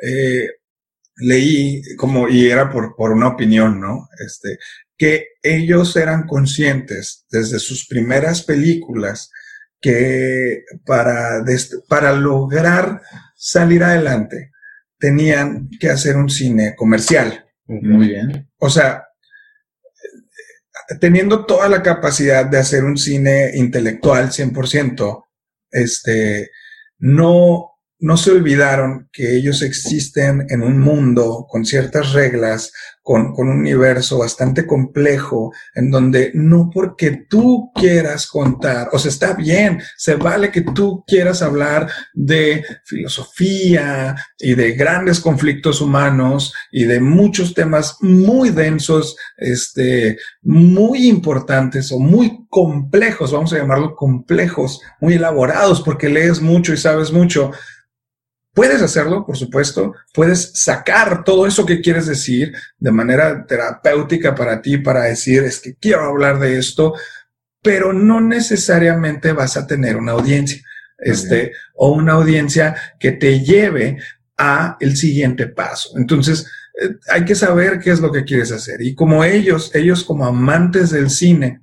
Eh, 0.00 0.48
leí 1.16 1.82
como, 1.96 2.28
y 2.28 2.48
era 2.48 2.70
por, 2.70 2.94
por 2.96 3.12
una 3.12 3.28
opinión, 3.28 3.80
¿no? 3.80 4.08
Este, 4.24 4.58
que 4.96 5.28
ellos 5.42 5.96
eran 5.96 6.26
conscientes 6.26 7.26
desde 7.30 7.58
sus 7.58 7.86
primeras 7.86 8.42
películas 8.42 9.30
que 9.80 10.64
para, 10.86 11.44
para 11.88 12.12
lograr 12.12 13.02
salir 13.36 13.84
adelante, 13.84 14.52
tenían 14.98 15.68
que 15.78 15.90
hacer 15.90 16.16
un 16.16 16.30
cine 16.30 16.74
comercial. 16.76 17.44
Muy 17.66 18.08
bien. 18.08 18.48
O 18.58 18.70
sea, 18.70 19.04
teniendo 21.00 21.44
toda 21.44 21.68
la 21.68 21.82
capacidad 21.82 22.46
de 22.46 22.58
hacer 22.58 22.84
un 22.84 22.96
cine 22.96 23.50
intelectual 23.54 24.30
100%, 24.30 25.24
este, 25.70 26.50
no, 26.98 27.72
no 27.98 28.16
se 28.16 28.30
olvidaron 28.30 29.08
que 29.12 29.36
ellos 29.36 29.62
existen 29.62 30.46
en 30.48 30.62
un 30.62 30.78
mundo 30.78 31.46
con 31.48 31.64
ciertas 31.64 32.12
reglas, 32.12 32.72
con, 33.04 33.34
con, 33.34 33.50
un 33.50 33.58
universo 33.58 34.18
bastante 34.18 34.66
complejo, 34.66 35.52
en 35.74 35.90
donde 35.90 36.30
no 36.32 36.70
porque 36.72 37.26
tú 37.28 37.70
quieras 37.74 38.26
contar, 38.26 38.88
o 38.92 38.98
sea, 38.98 39.10
está 39.10 39.34
bien, 39.34 39.80
se 39.98 40.14
vale 40.14 40.50
que 40.50 40.62
tú 40.62 41.04
quieras 41.06 41.42
hablar 41.42 41.86
de 42.14 42.64
filosofía 42.84 44.16
y 44.38 44.54
de 44.54 44.72
grandes 44.72 45.20
conflictos 45.20 45.82
humanos 45.82 46.54
y 46.72 46.84
de 46.84 46.98
muchos 46.98 47.52
temas 47.52 47.98
muy 48.00 48.48
densos, 48.48 49.16
este, 49.36 50.16
muy 50.40 51.06
importantes 51.06 51.92
o 51.92 51.98
muy 51.98 52.46
complejos, 52.48 53.32
vamos 53.32 53.52
a 53.52 53.58
llamarlo 53.58 53.94
complejos, 53.94 54.80
muy 54.98 55.14
elaborados, 55.14 55.82
porque 55.82 56.08
lees 56.08 56.40
mucho 56.40 56.72
y 56.72 56.78
sabes 56.78 57.12
mucho 57.12 57.50
Puedes 58.54 58.80
hacerlo, 58.80 59.26
por 59.26 59.36
supuesto, 59.36 59.94
puedes 60.12 60.52
sacar 60.54 61.24
todo 61.24 61.46
eso 61.46 61.66
que 61.66 61.80
quieres 61.80 62.06
decir 62.06 62.54
de 62.78 62.92
manera 62.92 63.44
terapéutica 63.46 64.34
para 64.34 64.62
ti, 64.62 64.78
para 64.78 65.02
decir, 65.02 65.42
es 65.42 65.60
que 65.60 65.74
quiero 65.74 66.04
hablar 66.04 66.38
de 66.38 66.56
esto, 66.58 66.94
pero 67.60 67.92
no 67.92 68.20
necesariamente 68.20 69.32
vas 69.32 69.56
a 69.56 69.66
tener 69.66 69.96
una 69.96 70.12
audiencia, 70.12 70.62
este, 70.98 71.52
o 71.74 71.90
una 71.90 72.12
audiencia 72.12 72.76
que 73.00 73.10
te 73.10 73.40
lleve 73.40 73.98
a 74.38 74.76
el 74.78 74.96
siguiente 74.96 75.48
paso. 75.48 75.98
Entonces, 75.98 76.46
eh, 76.80 76.90
hay 77.10 77.24
que 77.24 77.34
saber 77.34 77.80
qué 77.80 77.90
es 77.90 78.00
lo 78.00 78.12
que 78.12 78.24
quieres 78.24 78.52
hacer. 78.52 78.82
Y 78.82 78.94
como 78.94 79.24
ellos, 79.24 79.74
ellos 79.74 80.04
como 80.04 80.26
amantes 80.26 80.90
del 80.90 81.10
cine, 81.10 81.62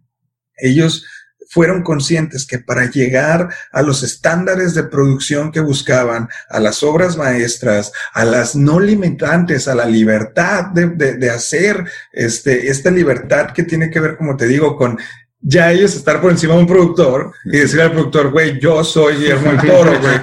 ellos 0.57 1.05
fueron 1.51 1.83
conscientes 1.83 2.45
que 2.45 2.59
para 2.59 2.89
llegar 2.89 3.49
a 3.73 3.81
los 3.81 4.03
estándares 4.03 4.73
de 4.73 4.85
producción 4.85 5.51
que 5.51 5.59
buscaban, 5.59 6.29
a 6.49 6.61
las 6.61 6.81
obras 6.81 7.17
maestras, 7.17 7.91
a 8.13 8.23
las 8.23 8.55
no 8.55 8.79
limitantes, 8.79 9.67
a 9.67 9.75
la 9.75 9.85
libertad 9.85 10.67
de, 10.67 10.87
de, 10.87 11.29
hacer 11.29 11.83
este, 12.13 12.69
esta 12.69 12.89
libertad 12.89 13.51
que 13.51 13.63
tiene 13.63 13.89
que 13.89 13.99
ver, 13.99 14.15
como 14.15 14.37
te 14.37 14.47
digo, 14.47 14.77
con 14.77 14.97
ya 15.41 15.71
ellos 15.71 15.95
estar 15.95 16.21
por 16.21 16.31
encima 16.31 16.53
de 16.53 16.59
un 16.61 16.67
productor 16.67 17.33
y 17.45 17.57
decirle 17.57 17.83
al 17.83 17.91
productor, 17.91 18.31
güey, 18.31 18.59
yo 18.59 18.83
soy 18.83 19.15
Guillermo 19.15 19.51
el 19.51 19.57
Toro, 19.57 19.99
güey, 19.99 20.15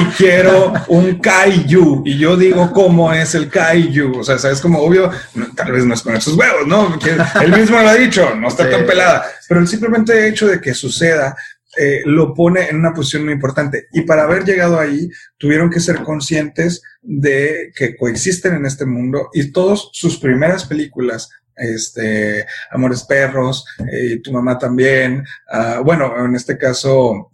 y 0.00 0.04
quiero 0.16 0.72
un 0.88 1.20
kaiju. 1.20 2.02
Y 2.04 2.18
yo 2.18 2.36
digo, 2.36 2.72
¿cómo 2.72 3.12
es 3.12 3.34
el 3.34 3.48
kaiju? 3.48 4.18
O 4.18 4.24
sea, 4.24 4.38
sabes 4.38 4.60
como 4.60 4.80
obvio, 4.80 5.10
tal 5.54 5.72
vez 5.72 5.84
no 5.84 5.94
es 5.94 6.02
con 6.02 6.16
esos 6.16 6.34
huevos, 6.34 6.66
¿no? 6.66 6.98
él 7.40 7.52
mismo 7.52 7.80
lo 7.80 7.88
ha 7.88 7.94
dicho, 7.94 8.34
no 8.34 8.48
está 8.48 8.68
tan 8.68 8.84
pelada. 8.84 9.24
Pero 9.48 9.60
el 9.60 9.68
simplemente 9.68 10.28
hecho 10.28 10.48
de 10.48 10.60
que 10.60 10.74
suceda 10.74 11.36
eh, 11.78 12.02
lo 12.04 12.34
pone 12.34 12.68
en 12.68 12.76
una 12.76 12.92
posición 12.92 13.24
muy 13.24 13.32
importante. 13.32 13.86
Y 13.92 14.02
para 14.02 14.24
haber 14.24 14.44
llegado 14.44 14.78
ahí, 14.78 15.08
tuvieron 15.38 15.70
que 15.70 15.80
ser 15.80 16.02
conscientes 16.02 16.82
de 17.00 17.72
que 17.74 17.96
coexisten 17.96 18.54
en 18.54 18.66
este 18.66 18.84
mundo 18.84 19.30
y 19.32 19.52
todas 19.52 19.88
sus 19.92 20.18
primeras 20.18 20.66
películas 20.66 21.30
este, 21.56 22.46
Amores 22.70 23.04
Perros, 23.04 23.64
y 23.92 24.20
tu 24.20 24.32
mamá 24.32 24.58
también. 24.58 25.24
Uh, 25.52 25.82
bueno, 25.82 26.12
en 26.24 26.34
este 26.34 26.56
caso, 26.56 27.30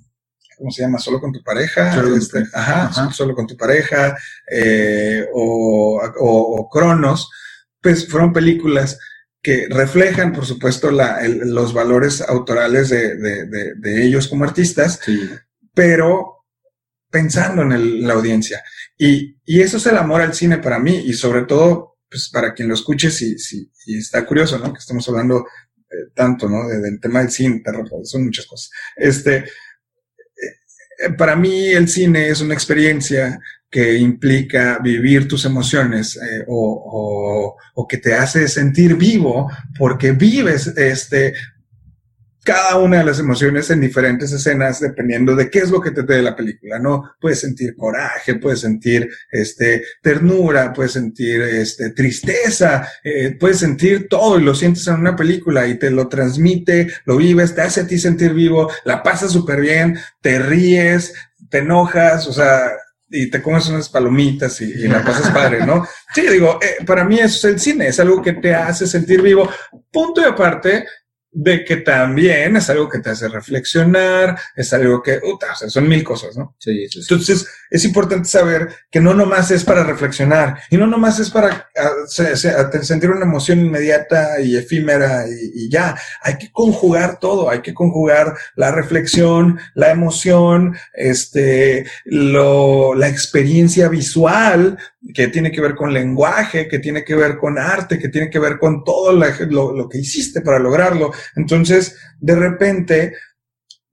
¿cómo 0.57 0.71
se 0.71 0.83
llama? 0.83 0.99
Solo 0.99 1.21
con 1.21 1.33
tu 1.33 1.43
pareja. 1.43 1.95
Solo, 1.95 2.17
este, 2.17 2.45
ajá, 2.53 3.13
solo 3.13 3.35
con 3.35 3.47
tu 3.47 3.57
pareja. 3.57 4.17
Eh, 4.51 5.27
o, 5.33 6.01
o, 6.21 6.69
Cronos. 6.69 7.31
Pues 7.81 8.09
fueron 8.09 8.33
películas 8.33 8.99
que 9.41 9.69
reflejan, 9.71 10.33
por 10.33 10.45
supuesto, 10.45 10.91
la, 10.91 11.21
el, 11.25 11.55
los 11.55 11.73
valores 11.73 12.21
autorales 12.21 12.89
de, 12.89 13.17
de, 13.17 13.47
de, 13.47 13.75
de 13.77 14.05
ellos 14.05 14.27
como 14.27 14.45
artistas, 14.45 14.99
sí. 15.03 15.31
pero 15.73 16.45
pensando 17.09 17.63
en 17.63 17.73
el, 17.73 18.07
la 18.07 18.15
audiencia. 18.15 18.63
Y, 18.99 19.37
y 19.45 19.61
eso 19.61 19.77
es 19.77 19.87
el 19.87 19.97
amor 19.97 20.23
al 20.23 20.35
cine 20.35 20.59
para 20.59 20.81
mí, 20.81 20.97
y 21.07 21.13
sobre 21.13 21.43
todo 21.43 21.98
pues 22.11 22.31
para 22.31 22.55
quien 22.55 22.69
lo 22.69 22.75
escuche, 22.75 23.11
si, 23.11 23.39
si, 23.39 23.71
si 23.73 23.99
está 23.99 24.25
curioso, 24.25 24.59
¿no? 24.59 24.73
Que 24.73 24.79
estamos 24.79 25.09
hablando 25.09 25.47
eh, 25.91 26.11
tanto, 26.15 26.49
¿no? 26.51 26.69
del 26.69 27.01
tema 27.01 27.21
del 27.21 27.31
cine, 27.31 27.63
son 28.05 28.25
muchas 28.25 28.47
cosas. 28.47 28.71
Este, 28.95 29.37
eh, 29.37 29.45
eh, 30.99 31.11
para 31.17 31.35
mí 31.35 31.69
el 31.69 31.89
cine 31.89 32.29
es 32.29 32.43
una 32.43 32.53
experiencia 32.53 33.41
que 33.71 33.97
implica 33.97 34.79
vivir 34.83 35.27
tus 35.27 35.47
emociones 35.47 36.19
o, 36.47 37.57
o, 37.75 37.87
que 37.87 37.99
te 37.99 38.15
hace 38.15 38.49
sentir 38.49 38.97
vivo 38.97 39.51
porque 39.79 40.13
vives 40.13 40.69
este, 40.69 41.35
cada 42.49 42.79
una 42.79 43.01
de 43.01 43.05
las 43.05 43.19
emociones 43.19 43.69
en 43.69 43.83
diferentes 43.83 44.33
escenas 44.33 44.81
dependiendo 44.81 45.37
de 45.37 45.51
qué 45.51 45.59
es 45.59 45.69
lo 45.69 45.83
que 45.83 45.91
te 45.91 46.03
dé 46.03 46.23
la 46.23 46.35
película, 46.35 46.79
¿no? 46.79 47.13
Puedes 47.21 47.41
sentir 47.41 47.77
coraje, 47.77 48.37
puedes 48.37 48.61
sentir 48.61 49.07
este, 49.31 49.85
ternura, 50.01 50.73
puedes 50.73 50.93
sentir 50.93 51.43
este, 51.43 51.91
tristeza, 51.91 52.89
eh, 53.05 53.37
puedes 53.39 53.59
sentir 53.59 54.09
todo 54.09 54.39
y 54.39 54.45
lo 54.45 54.55
sientes 54.55 54.87
en 54.87 54.95
una 54.95 55.15
película 55.15 55.67
y 55.67 55.79
te 55.79 55.91
lo 55.91 56.09
transmite, 56.09 56.91
lo 57.05 57.19
vives, 57.19 57.55
te 57.55 57.61
hace 57.61 57.83
a 57.83 57.87
ti 57.87 57.99
sentir 57.99 58.33
vivo, 58.33 58.73
la 58.87 59.03
pasas 59.03 59.31
súper 59.31 59.61
bien, 59.61 59.99
te 60.23 60.39
ríes, 60.39 61.13
te 61.51 61.59
enojas, 61.59 62.27
o 62.29 62.33
sea, 62.33 62.71
y 63.11 63.31
te 63.31 63.43
comes 63.43 63.69
unas 63.69 63.89
palomitas 63.89 64.61
y, 64.63 64.73
la 64.89 65.05
pasas 65.05 65.31
padre, 65.33 65.65
¿no? 65.65 65.87
Sí, 66.15 66.23
digo, 66.23 66.59
eh, 66.63 66.85
para 66.85 67.05
mí 67.05 67.19
eso 67.19 67.47
es 67.47 67.55
el 67.55 67.61
cine, 67.61 67.89
es 67.89 68.01
algo 68.01 68.23
que 68.23 68.35
te 68.35 68.55
hace 68.55 68.87
sentir 68.87 69.23
vivo. 69.23 69.51
Punto 69.91 70.21
y 70.21 70.25
aparte, 70.25 70.87
de 71.31 71.65
que 71.65 71.77
también 71.77 72.57
es 72.57 72.71
algo 72.71 72.89
que 72.89 73.01
te 73.01 73.11
hace 73.11 73.29
reflexionar, 73.29 74.39
es 74.57 74.73
algo 74.73 75.03
que, 75.03 75.17
o 75.19 75.39
sea, 75.57 75.69
son 75.69 75.87
mil 75.87 76.03
cosas, 76.03 76.37
¿no? 76.37 76.57
Sí, 76.59 76.89
sí, 76.89 77.03
sí. 77.03 77.15
Entonces, 77.15 77.47
es 77.71 77.85
importante 77.85 78.29
saber 78.29 78.69
que 78.91 79.01
no 79.01 79.13
nomás 79.13 79.51
es 79.51 79.65
para 79.65 79.85
reflexionar 79.85 80.59
y 80.71 80.77
no 80.79 80.87
nomás 80.87 81.21
es 81.21 81.31
para 81.31 81.69
ah, 81.77 81.91
sentir 82.83 83.11
una 83.11 83.25
emoción 83.25 83.61
inmediata 83.61 84.41
y 84.41 84.57
efímera 84.57 85.27
y, 85.29 85.69
ya. 85.69 85.97
Hay 86.23 86.39
que 86.39 86.51
conjugar 86.51 87.19
todo, 87.19 87.51
hay 87.51 87.61
que 87.61 87.75
conjugar 87.75 88.35
la 88.57 88.71
reflexión, 88.71 89.59
la 89.75 89.91
emoción, 89.91 90.77
este, 90.95 91.87
lo, 92.05 92.95
la 92.95 93.09
experiencia 93.09 93.89
visual 93.89 94.79
que 95.15 95.29
tiene 95.29 95.53
que 95.53 95.61
ver 95.61 95.75
con 95.75 95.93
lenguaje, 95.93 96.69
que 96.69 96.79
tiene 96.79 97.05
que 97.05 97.15
ver 97.15 97.39
con 97.39 97.59
arte, 97.59 97.99
que 97.99 98.09
tiene 98.09 98.31
que 98.31 98.39
ver 98.39 98.59
con 98.59 98.83
todo 98.85 99.13
lo, 99.13 99.89
que 99.89 99.99
hiciste 99.99 100.41
para 100.41 100.59
lograrlo. 100.59 101.13
Entonces, 101.37 101.97
de 102.21 102.35
repente, 102.35 103.15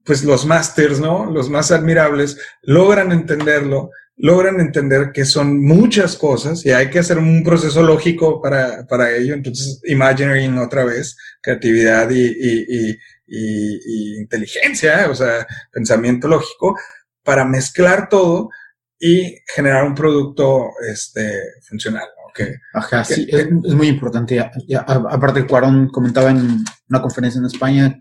pues 0.04 0.24
los 0.24 0.44
masters, 0.46 1.00
¿no? 1.00 1.30
Los 1.30 1.48
más 1.48 1.70
admirables 1.70 2.38
logran 2.62 3.12
entenderlo, 3.12 3.90
logran 4.16 4.60
entender 4.60 5.12
que 5.12 5.24
son 5.24 5.62
muchas 5.62 6.16
cosas 6.16 6.64
y 6.66 6.70
hay 6.70 6.90
que 6.90 6.98
hacer 6.98 7.18
un 7.18 7.44
proceso 7.44 7.82
lógico 7.82 8.42
para, 8.42 8.86
para 8.86 9.14
ello. 9.14 9.34
Entonces, 9.34 9.80
imagining 9.84 10.58
otra 10.58 10.84
vez, 10.84 11.16
creatividad 11.40 12.10
y, 12.10 12.26
y, 12.26 12.98
y, 13.28 14.18
inteligencia, 14.18 15.08
o 15.10 15.14
sea, 15.14 15.46
pensamiento 15.72 16.26
lógico, 16.28 16.76
para 17.22 17.44
mezclar 17.44 18.08
todo 18.08 18.50
y 18.98 19.36
generar 19.54 19.84
un 19.84 19.94
producto 19.94 20.70
este, 20.90 21.40
funcional. 21.68 22.08
Okay. 22.30 22.54
Ajá, 22.74 23.02
sí, 23.04 23.26
es, 23.30 23.46
es, 23.46 23.74
muy 23.74 23.88
importante. 23.88 24.36
Ya, 24.68 24.80
aparte, 24.80 25.46
Cuarón 25.46 25.88
comentaba 25.88 26.30
en 26.30 26.64
una 26.88 27.00
conferencia 27.00 27.38
en 27.38 27.46
España 27.46 27.98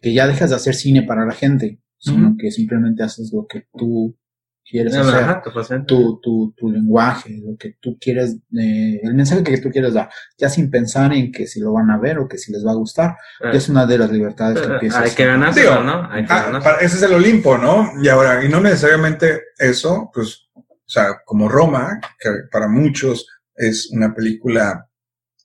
que 0.00 0.12
ya 0.12 0.26
dejas 0.26 0.50
de 0.50 0.56
hacer 0.56 0.74
cine 0.74 1.02
para 1.02 1.26
la 1.26 1.32
gente, 1.32 1.80
sino 1.98 2.36
que 2.38 2.50
simplemente 2.50 3.02
haces 3.02 3.32
lo 3.32 3.46
que 3.46 3.66
tú 3.76 4.16
quieres 4.64 4.94
hacer, 4.96 5.84
tu, 5.86 6.20
tu, 6.20 6.54
tu, 6.56 6.70
lenguaje, 6.70 7.40
lo 7.44 7.56
que 7.56 7.76
tú 7.80 7.98
quieres, 8.00 8.36
eh, 8.58 9.00
el 9.02 9.14
mensaje 9.14 9.42
que 9.42 9.58
tú 9.58 9.70
quieres 9.70 9.94
dar, 9.94 10.08
ya 10.38 10.48
sin 10.48 10.70
pensar 10.70 11.12
en 11.12 11.30
que 11.30 11.46
si 11.46 11.60
lo 11.60 11.72
van 11.72 11.90
a 11.90 11.98
ver 11.98 12.18
o 12.18 12.28
que 12.28 12.38
si 12.38 12.52
les 12.52 12.64
va 12.64 12.72
a 12.72 12.76
gustar, 12.76 13.16
eh. 13.40 13.50
es 13.52 13.68
una 13.68 13.86
de 13.86 13.98
las 13.98 14.10
libertades 14.10 14.60
que 14.60 14.68
eh, 14.68 14.74
empiezas. 14.74 15.02
Hay 15.02 15.10
que 15.10 15.26
ganarse, 15.26 15.64
¿no? 15.64 16.10
Hay 16.10 16.24
que 16.24 16.32
ah, 16.32 16.76
ese 16.80 16.96
es 16.96 17.02
el 17.02 17.14
Olimpo, 17.14 17.58
¿no? 17.58 17.92
Y 18.02 18.08
ahora, 18.08 18.44
y 18.44 18.48
no 18.48 18.60
necesariamente 18.60 19.42
eso, 19.58 20.10
pues, 20.12 20.48
o 20.54 20.64
sea, 20.86 21.22
como 21.24 21.48
Roma, 21.48 22.00
que 22.18 22.30
para 22.50 22.68
muchos 22.68 23.26
es 23.54 23.90
una 23.92 24.14
película, 24.14 24.88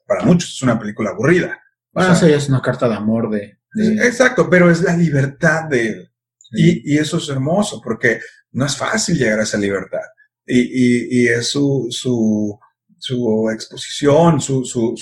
para 0.05 0.23
muchos 0.23 0.53
es 0.53 0.61
una 0.61 0.79
película 0.79 1.11
aburrida. 1.11 1.59
Bueno, 1.91 2.13
o 2.13 2.15
sea, 2.15 2.35
es 2.35 2.47
una 2.47 2.61
carta 2.61 2.87
de 2.87 2.95
amor 2.95 3.29
de, 3.29 3.57
Exacto, 3.75 4.49
pero 4.49 4.71
es 4.71 4.81
la 4.81 4.95
libertad 4.95 5.65
de 5.65 5.87
él. 5.87 6.11
Y, 6.51 6.93
y, 6.93 6.97
eso 6.97 7.17
es 7.17 7.27
hermoso, 7.29 7.81
porque 7.83 8.19
no 8.57 8.65
es 8.65 8.75
fácil 8.75 9.15
llegar 9.17 9.39
a 9.39 9.43
esa 9.43 9.57
libertad. 9.57 10.01
Y, 10.43 10.61
y, 10.61 11.07
y 11.21 11.27
es 11.27 11.49
su, 11.49 11.87
su, 11.91 12.59
su 12.97 13.49
exposición, 13.53 14.41
su, 14.41 14.65
su, 14.65 14.95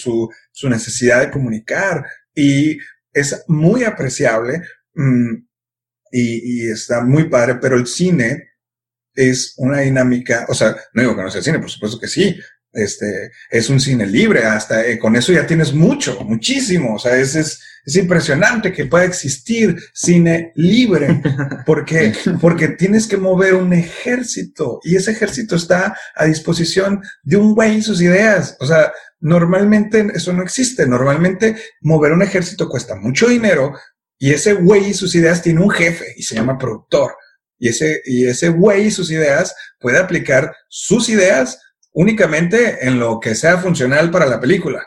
su, 0.52 0.69
necesidad 0.69 1.22
de 1.22 1.32
comunicar. 1.32 2.06
Y 2.34 2.77
es 3.14 3.45
muy 3.48 3.86
apreciable 3.86 4.61
mm, 4.94 5.36
y, 6.11 6.65
y, 6.65 6.69
está 6.69 7.02
muy 7.02 7.30
padre, 7.30 7.56
pero 7.56 7.77
el 7.77 7.88
cine 7.88 8.49
es 9.14 9.53
una 9.56 9.80
dinámica, 9.80 10.45
o 10.49 10.53
sea, 10.53 10.76
no 10.94 11.02
digo 11.02 11.15
que 11.15 11.22
no 11.22 11.32
sea 11.32 11.41
cine, 11.41 11.60
por 11.60 11.72
supuesto 11.72 11.98
que 11.98 12.10
sí, 12.10 12.38
este, 12.76 13.32
es 13.50 13.70
un 13.70 13.80
cine 13.80 14.06
libre, 14.06 14.44
hasta 14.44 14.86
eh, 14.86 15.00
con 15.00 15.16
eso 15.16 15.32
ya 15.32 15.48
tienes 15.48 15.74
mucho, 15.74 16.20
muchísimo, 16.26 16.96
o 16.96 17.00
sea, 17.00 17.18
es, 17.18 17.36
es, 17.36 17.60
es 17.86 17.96
impresionante 17.96 18.74
que 18.74 18.86
pueda 18.86 19.06
existir 19.06 19.76
cine 19.94 20.52
libre, 20.56 21.22
porque, 21.66 22.14
porque 22.42 22.70
tienes 22.70 23.08
que 23.08 23.18
mover 23.18 23.54
un 23.54 23.74
ejército 23.74 24.80
y 24.84 24.96
ese 24.96 25.12
ejército 25.12 25.56
está 25.56 25.96
a 26.16 26.26
disposición 26.26 27.02
de 27.24 27.38
un 27.38 27.54
güey 27.54 27.78
y 27.78 27.82
sus 27.82 28.02
ideas. 28.02 28.58
O 28.60 28.66
sea, 28.66 28.92
normalmente 29.20 30.08
eso 30.14 30.34
no 30.34 30.44
existe. 30.44 30.88
Normalmente 30.88 31.56
mover 31.82 32.12
un 32.12 32.24
ejército 32.24 32.68
cuesta 32.68 32.96
mucho 32.96 33.28
dinero 33.28 33.74
y 34.18 34.34
ese 34.34 34.54
güey 34.54 34.90
y 34.90 34.94
sus 34.94 35.14
ideas 35.16 35.42
tiene 35.42 35.62
un 35.62 35.70
jefe 35.70 36.14
y 36.18 36.24
se 36.24 36.36
llama 36.36 36.58
productor. 36.58 37.12
Y 37.58 37.70
ese, 37.70 38.02
y 38.06 38.26
ese 38.26 38.50
güey 38.50 38.88
y 38.88 38.92
sus 38.92 39.12
ideas 39.12 39.56
puede 39.80 39.98
aplicar 39.98 40.54
sus 40.68 41.08
ideas 41.10 41.60
únicamente 41.96 42.86
en 42.86 43.00
lo 43.00 43.20
que 43.20 43.36
sea 43.36 43.58
funcional 43.58 44.12
para 44.12 44.26
la 44.26 44.40
película. 44.40 44.86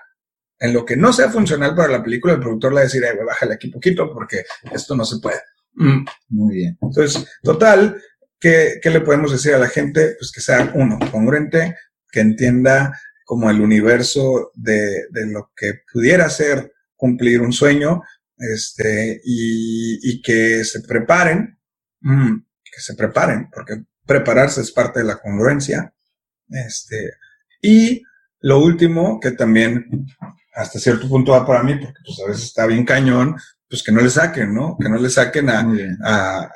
En 0.60 0.72
lo 0.72 0.84
que 0.84 0.96
no 0.96 1.12
sea 1.12 1.30
funcional 1.30 1.74
para 1.74 1.92
la 1.92 2.02
película, 2.02 2.34
el 2.34 2.40
productor 2.40 2.72
le 2.72 2.74
va 2.76 2.80
a 2.80 2.84
decir, 2.84 3.02
bájale 3.26 3.54
aquí 3.54 3.68
poquito 3.68 4.12
porque 4.12 4.44
esto 4.72 4.96
no 4.96 5.04
se 5.04 5.18
puede. 5.20 5.40
Mm. 5.74 6.04
Muy 6.30 6.54
bien. 6.56 6.78
Entonces, 6.82 7.26
total, 7.42 8.02
¿qué, 8.38 8.78
¿qué, 8.82 8.90
le 8.90 9.00
podemos 9.00 9.32
decir 9.32 9.54
a 9.54 9.58
la 9.58 9.68
gente? 9.68 10.16
Pues 10.18 10.32
que 10.32 10.40
sea 10.40 10.72
uno, 10.74 10.98
congruente, 11.10 11.76
que 12.10 12.20
entienda 12.20 12.98
como 13.24 13.50
el 13.50 13.60
universo 13.60 14.50
de, 14.54 15.06
de 15.10 15.26
lo 15.26 15.52
que 15.56 15.80
pudiera 15.92 16.28
ser 16.28 16.72
cumplir 16.96 17.40
un 17.40 17.52
sueño, 17.52 18.02
este, 18.36 19.20
y, 19.24 19.98
y 20.02 20.20
que 20.22 20.64
se 20.64 20.80
preparen, 20.82 21.58
mm, 22.00 22.36
que 22.64 22.80
se 22.80 22.94
preparen, 22.94 23.48
porque 23.52 23.84
prepararse 24.04 24.60
es 24.60 24.72
parte 24.72 25.00
de 25.00 25.06
la 25.06 25.20
congruencia, 25.20 25.94
este, 26.50 27.12
y 27.62 28.02
lo 28.40 28.60
último, 28.60 29.18
que 29.20 29.32
también 29.32 30.06
hasta 30.54 30.78
cierto 30.78 31.08
punto 31.08 31.32
va 31.32 31.46
para 31.46 31.62
mí, 31.62 31.74
porque 31.74 32.00
pues 32.04 32.20
a 32.20 32.28
veces 32.28 32.44
está 32.44 32.66
bien 32.66 32.84
cañón, 32.84 33.36
pues 33.68 33.82
que 33.82 33.92
no 33.92 34.00
le 34.00 34.10
saquen, 34.10 34.54
¿no? 34.54 34.76
Que 34.80 34.88
no 34.88 34.98
le 34.98 35.10
saquen 35.10 35.50
a, 35.50 35.60
a, 36.04 36.50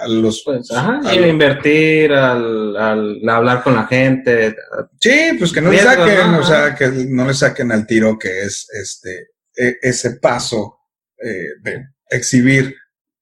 a, 0.00 0.08
los... 0.08 0.42
Pues, 0.44 0.70
ajá, 0.72 1.00
a 1.04 1.14
invertir, 1.14 2.12
al, 2.12 2.76
al, 2.76 3.28
hablar 3.28 3.62
con 3.62 3.74
la 3.74 3.86
gente. 3.86 4.56
Sí, 5.00 5.36
pues 5.38 5.52
que 5.52 5.60
no 5.60 5.70
le 5.70 5.78
saquen, 5.78 6.34
o 6.34 6.44
sea, 6.44 6.74
que 6.74 6.88
no 6.88 7.26
le 7.26 7.34
saquen 7.34 7.70
al 7.70 7.86
tiro 7.86 8.18
que 8.18 8.42
es 8.42 8.68
este, 8.72 9.28
e, 9.56 9.78
ese 9.82 10.16
paso 10.16 10.78
eh, 11.22 11.48
de 11.62 11.86
exhibir 12.10 12.74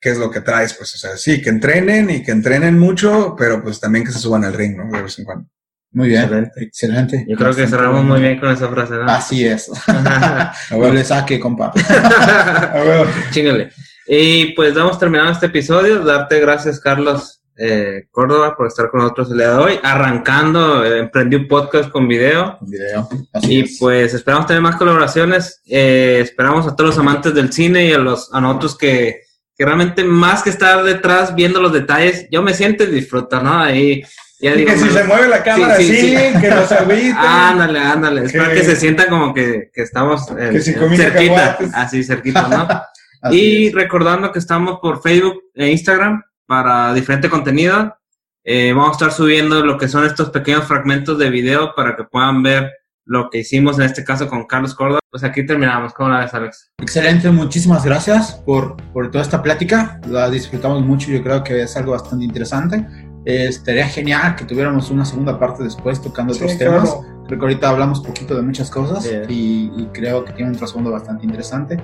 qué 0.03 0.11
es 0.11 0.19
lo 0.19 0.33
que 0.33 0.41
traes, 0.41 0.75
pues, 0.75 0.93
o 0.97 0.99
sea, 0.99 1.17
sí, 1.17 1.41
que 1.41 1.49
entrenen 1.49 2.11
y 2.11 2.25
que 2.25 2.33
entrenen 2.33 2.77
mucho, 2.77 3.37
pero 3.39 3.63
pues 3.63 3.79
también 3.79 4.05
que 4.05 4.11
se 4.11 4.19
suban 4.19 4.45
al 4.45 4.53
ring, 4.53 4.77
¿no? 4.77 4.91
De 4.91 5.01
vez 5.01 5.17
en 5.21 5.25
cuando. 5.25 5.49
Muy 5.93 6.09
bien, 6.09 6.23
excelente. 6.23 6.65
excelente. 6.65 7.27
Yo 7.29 7.37
creo 7.37 7.55
que 7.55 7.69
cerramos 7.69 8.05
muy 8.05 8.21
bien 8.21 8.41
con 8.41 8.51
esa 8.51 8.69
frase. 8.69 8.95
¿no? 8.95 9.05
Así 9.05 9.47
es. 9.47 9.71
no 10.71 10.93
le 10.93 11.05
saque, 11.05 11.39
compa. 11.39 11.73
Chingale. 13.31 13.71
Y 14.09 14.53
pues 14.55 14.75
damos 14.75 14.99
terminado 14.99 15.31
este 15.31 15.47
episodio. 15.47 16.03
Darte 16.03 16.41
gracias, 16.41 16.81
Carlos 16.81 17.43
eh, 17.57 18.09
Córdoba, 18.11 18.57
por 18.57 18.67
estar 18.67 18.91
con 18.91 19.01
nosotros 19.03 19.31
el 19.31 19.39
día 19.39 19.51
de 19.51 19.57
hoy. 19.57 19.81
Arrancando, 19.85 20.85
eh, 20.85 21.01
emprendí 21.01 21.37
un 21.37 21.47
podcast 21.47 21.91
con 21.91 22.09
video. 22.09 22.59
video. 22.63 23.09
y 23.43 23.79
pues 23.79 24.15
esperamos 24.15 24.47
tener 24.47 24.63
más 24.63 24.77
colaboraciones. 24.77 25.63
Eh, 25.67 26.19
esperamos 26.23 26.67
a 26.67 26.75
todos 26.75 26.91
los 26.91 26.99
amantes 26.99 27.35
del 27.35 27.53
cine 27.53 27.87
y 27.87 27.93
a 27.93 27.99
los 27.99 28.35
a 28.35 28.41
nosotros 28.41 28.77
que, 28.77 29.21
que 29.63 29.67
realmente 29.67 30.03
más 30.03 30.43
que 30.43 30.51
estar 30.51 30.83
detrás 30.83 31.37
viendo 31.37 31.61
los 31.61 31.73
detalles, 31.73 32.27
yo 32.33 32.43
me 32.43 32.53
siento 32.53 32.83
y 32.83 32.89
disfruto, 32.89 33.41
¿no? 33.41 33.61
Ahí 33.61 34.03
y 34.41 34.65
que 34.65 34.77
si 34.77 34.91
se 34.91 35.05
mueve 35.05 35.29
la 35.29 35.41
cámara 35.41 35.77
sí, 35.77 35.85
sí, 35.85 36.17
que 36.41 36.49
nos 36.51 36.73
agüiten. 36.73 37.15
ándale, 37.17 37.79
ándale. 37.79 38.25
Es 38.25 38.33
para 38.33 38.53
que 38.53 38.65
se 38.65 38.75
sienta 38.75 39.07
como 39.07 39.33
que, 39.33 39.71
que 39.73 39.83
estamos 39.83 40.27
que 40.27 40.61
si 40.61 40.73
cerquita, 40.73 41.59
así 41.75 42.03
cerquita, 42.03 42.49
¿no? 42.49 43.31
y 43.33 43.71
recordando 43.71 44.33
que 44.33 44.41
estamos 44.41 44.81
por 44.83 45.01
Facebook 45.01 45.45
e 45.55 45.69
Instagram 45.71 46.21
para 46.45 46.93
diferente 46.93 47.31
contenido. 47.31 47.97
Eh, 48.43 48.73
vamos 48.73 48.89
a 48.89 48.93
estar 48.95 49.13
subiendo 49.13 49.65
lo 49.65 49.79
que 49.79 49.87
son 49.87 50.05
estos 50.05 50.31
pequeños 50.31 50.65
fragmentos 50.65 51.17
de 51.19 51.31
video 51.31 51.73
para 51.77 51.95
que 51.95 52.03
puedan 52.03 52.43
ver 52.43 52.69
lo 53.05 53.31
que 53.31 53.39
hicimos 53.39 53.79
en 53.79 53.85
este 53.85 54.05
caso 54.05 54.29
con 54.29 54.47
Carlos 54.47 54.75
Córdoba. 54.75 55.01
Pues 55.11 55.25
aquí 55.25 55.45
terminamos. 55.45 55.93
¿Cómo 55.93 56.09
la 56.09 56.21
ves, 56.21 56.35
Alex? 56.35 56.71
Excelente, 56.79 57.31
muchísimas 57.31 57.85
gracias 57.85 58.35
por, 58.47 58.77
por 58.93 59.11
toda 59.11 59.23
esta 59.23 59.43
plática. 59.43 60.01
La 60.09 60.31
disfrutamos 60.31 60.83
mucho, 60.83 61.11
yo 61.11 61.23
creo 61.23 61.43
que 61.45 61.63
es 61.63 61.77
algo 61.77 61.93
bastante 61.93 62.25
interesante. 62.25 62.87
Eh, 63.25 63.47
estaría 63.49 63.87
genial 63.87 64.35
que 64.35 64.45
tuviéramos 64.45 64.91
una 64.91 65.05
segunda 65.05 65.39
parte 65.39 65.63
después 65.63 66.01
tocando 66.01 66.33
otros 66.33 66.57
temas. 66.59 66.97
Creo 67.33 67.41
que 67.41 67.47
ahorita 67.47 67.71
hablamos 67.71 68.01
poquito 68.01 68.35
de 68.35 68.43
muchas 68.43 68.71
cosas 68.71 69.11
y, 69.27 69.89
creo 69.95 70.23
que 70.23 70.35
tiene 70.35 70.51
un 70.51 70.57
trasfondo 70.59 70.91
bastante 70.91 71.25
interesante. 71.25 71.79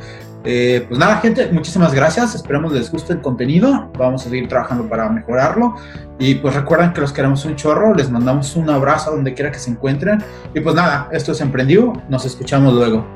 Eh, 0.44 0.84
pues 0.86 1.00
nada, 1.00 1.16
gente, 1.20 1.50
muchísimas 1.50 1.94
gracias. 1.94 2.34
Esperamos 2.34 2.70
les 2.70 2.92
guste 2.92 3.14
el 3.14 3.22
contenido. 3.22 3.90
Vamos 3.96 4.26
a 4.26 4.28
seguir 4.28 4.46
trabajando 4.46 4.86
para 4.86 5.08
mejorarlo. 5.08 5.74
Y 6.18 6.34
pues 6.34 6.54
recuerden 6.54 6.92
que 6.92 7.00
los 7.00 7.14
queremos 7.14 7.46
un 7.46 7.56
chorro. 7.56 7.94
Les 7.94 8.10
mandamos 8.10 8.56
un 8.56 8.68
abrazo 8.68 9.10
donde 9.12 9.32
quiera 9.32 9.50
que 9.50 9.58
se 9.58 9.70
encuentren. 9.70 10.22
Y 10.54 10.60
pues 10.60 10.74
nada, 10.74 11.08
esto 11.12 11.32
es 11.32 11.40
Emprendido. 11.40 11.94
Nos 12.10 12.26
escuchamos 12.26 12.74
luego. 12.74 13.06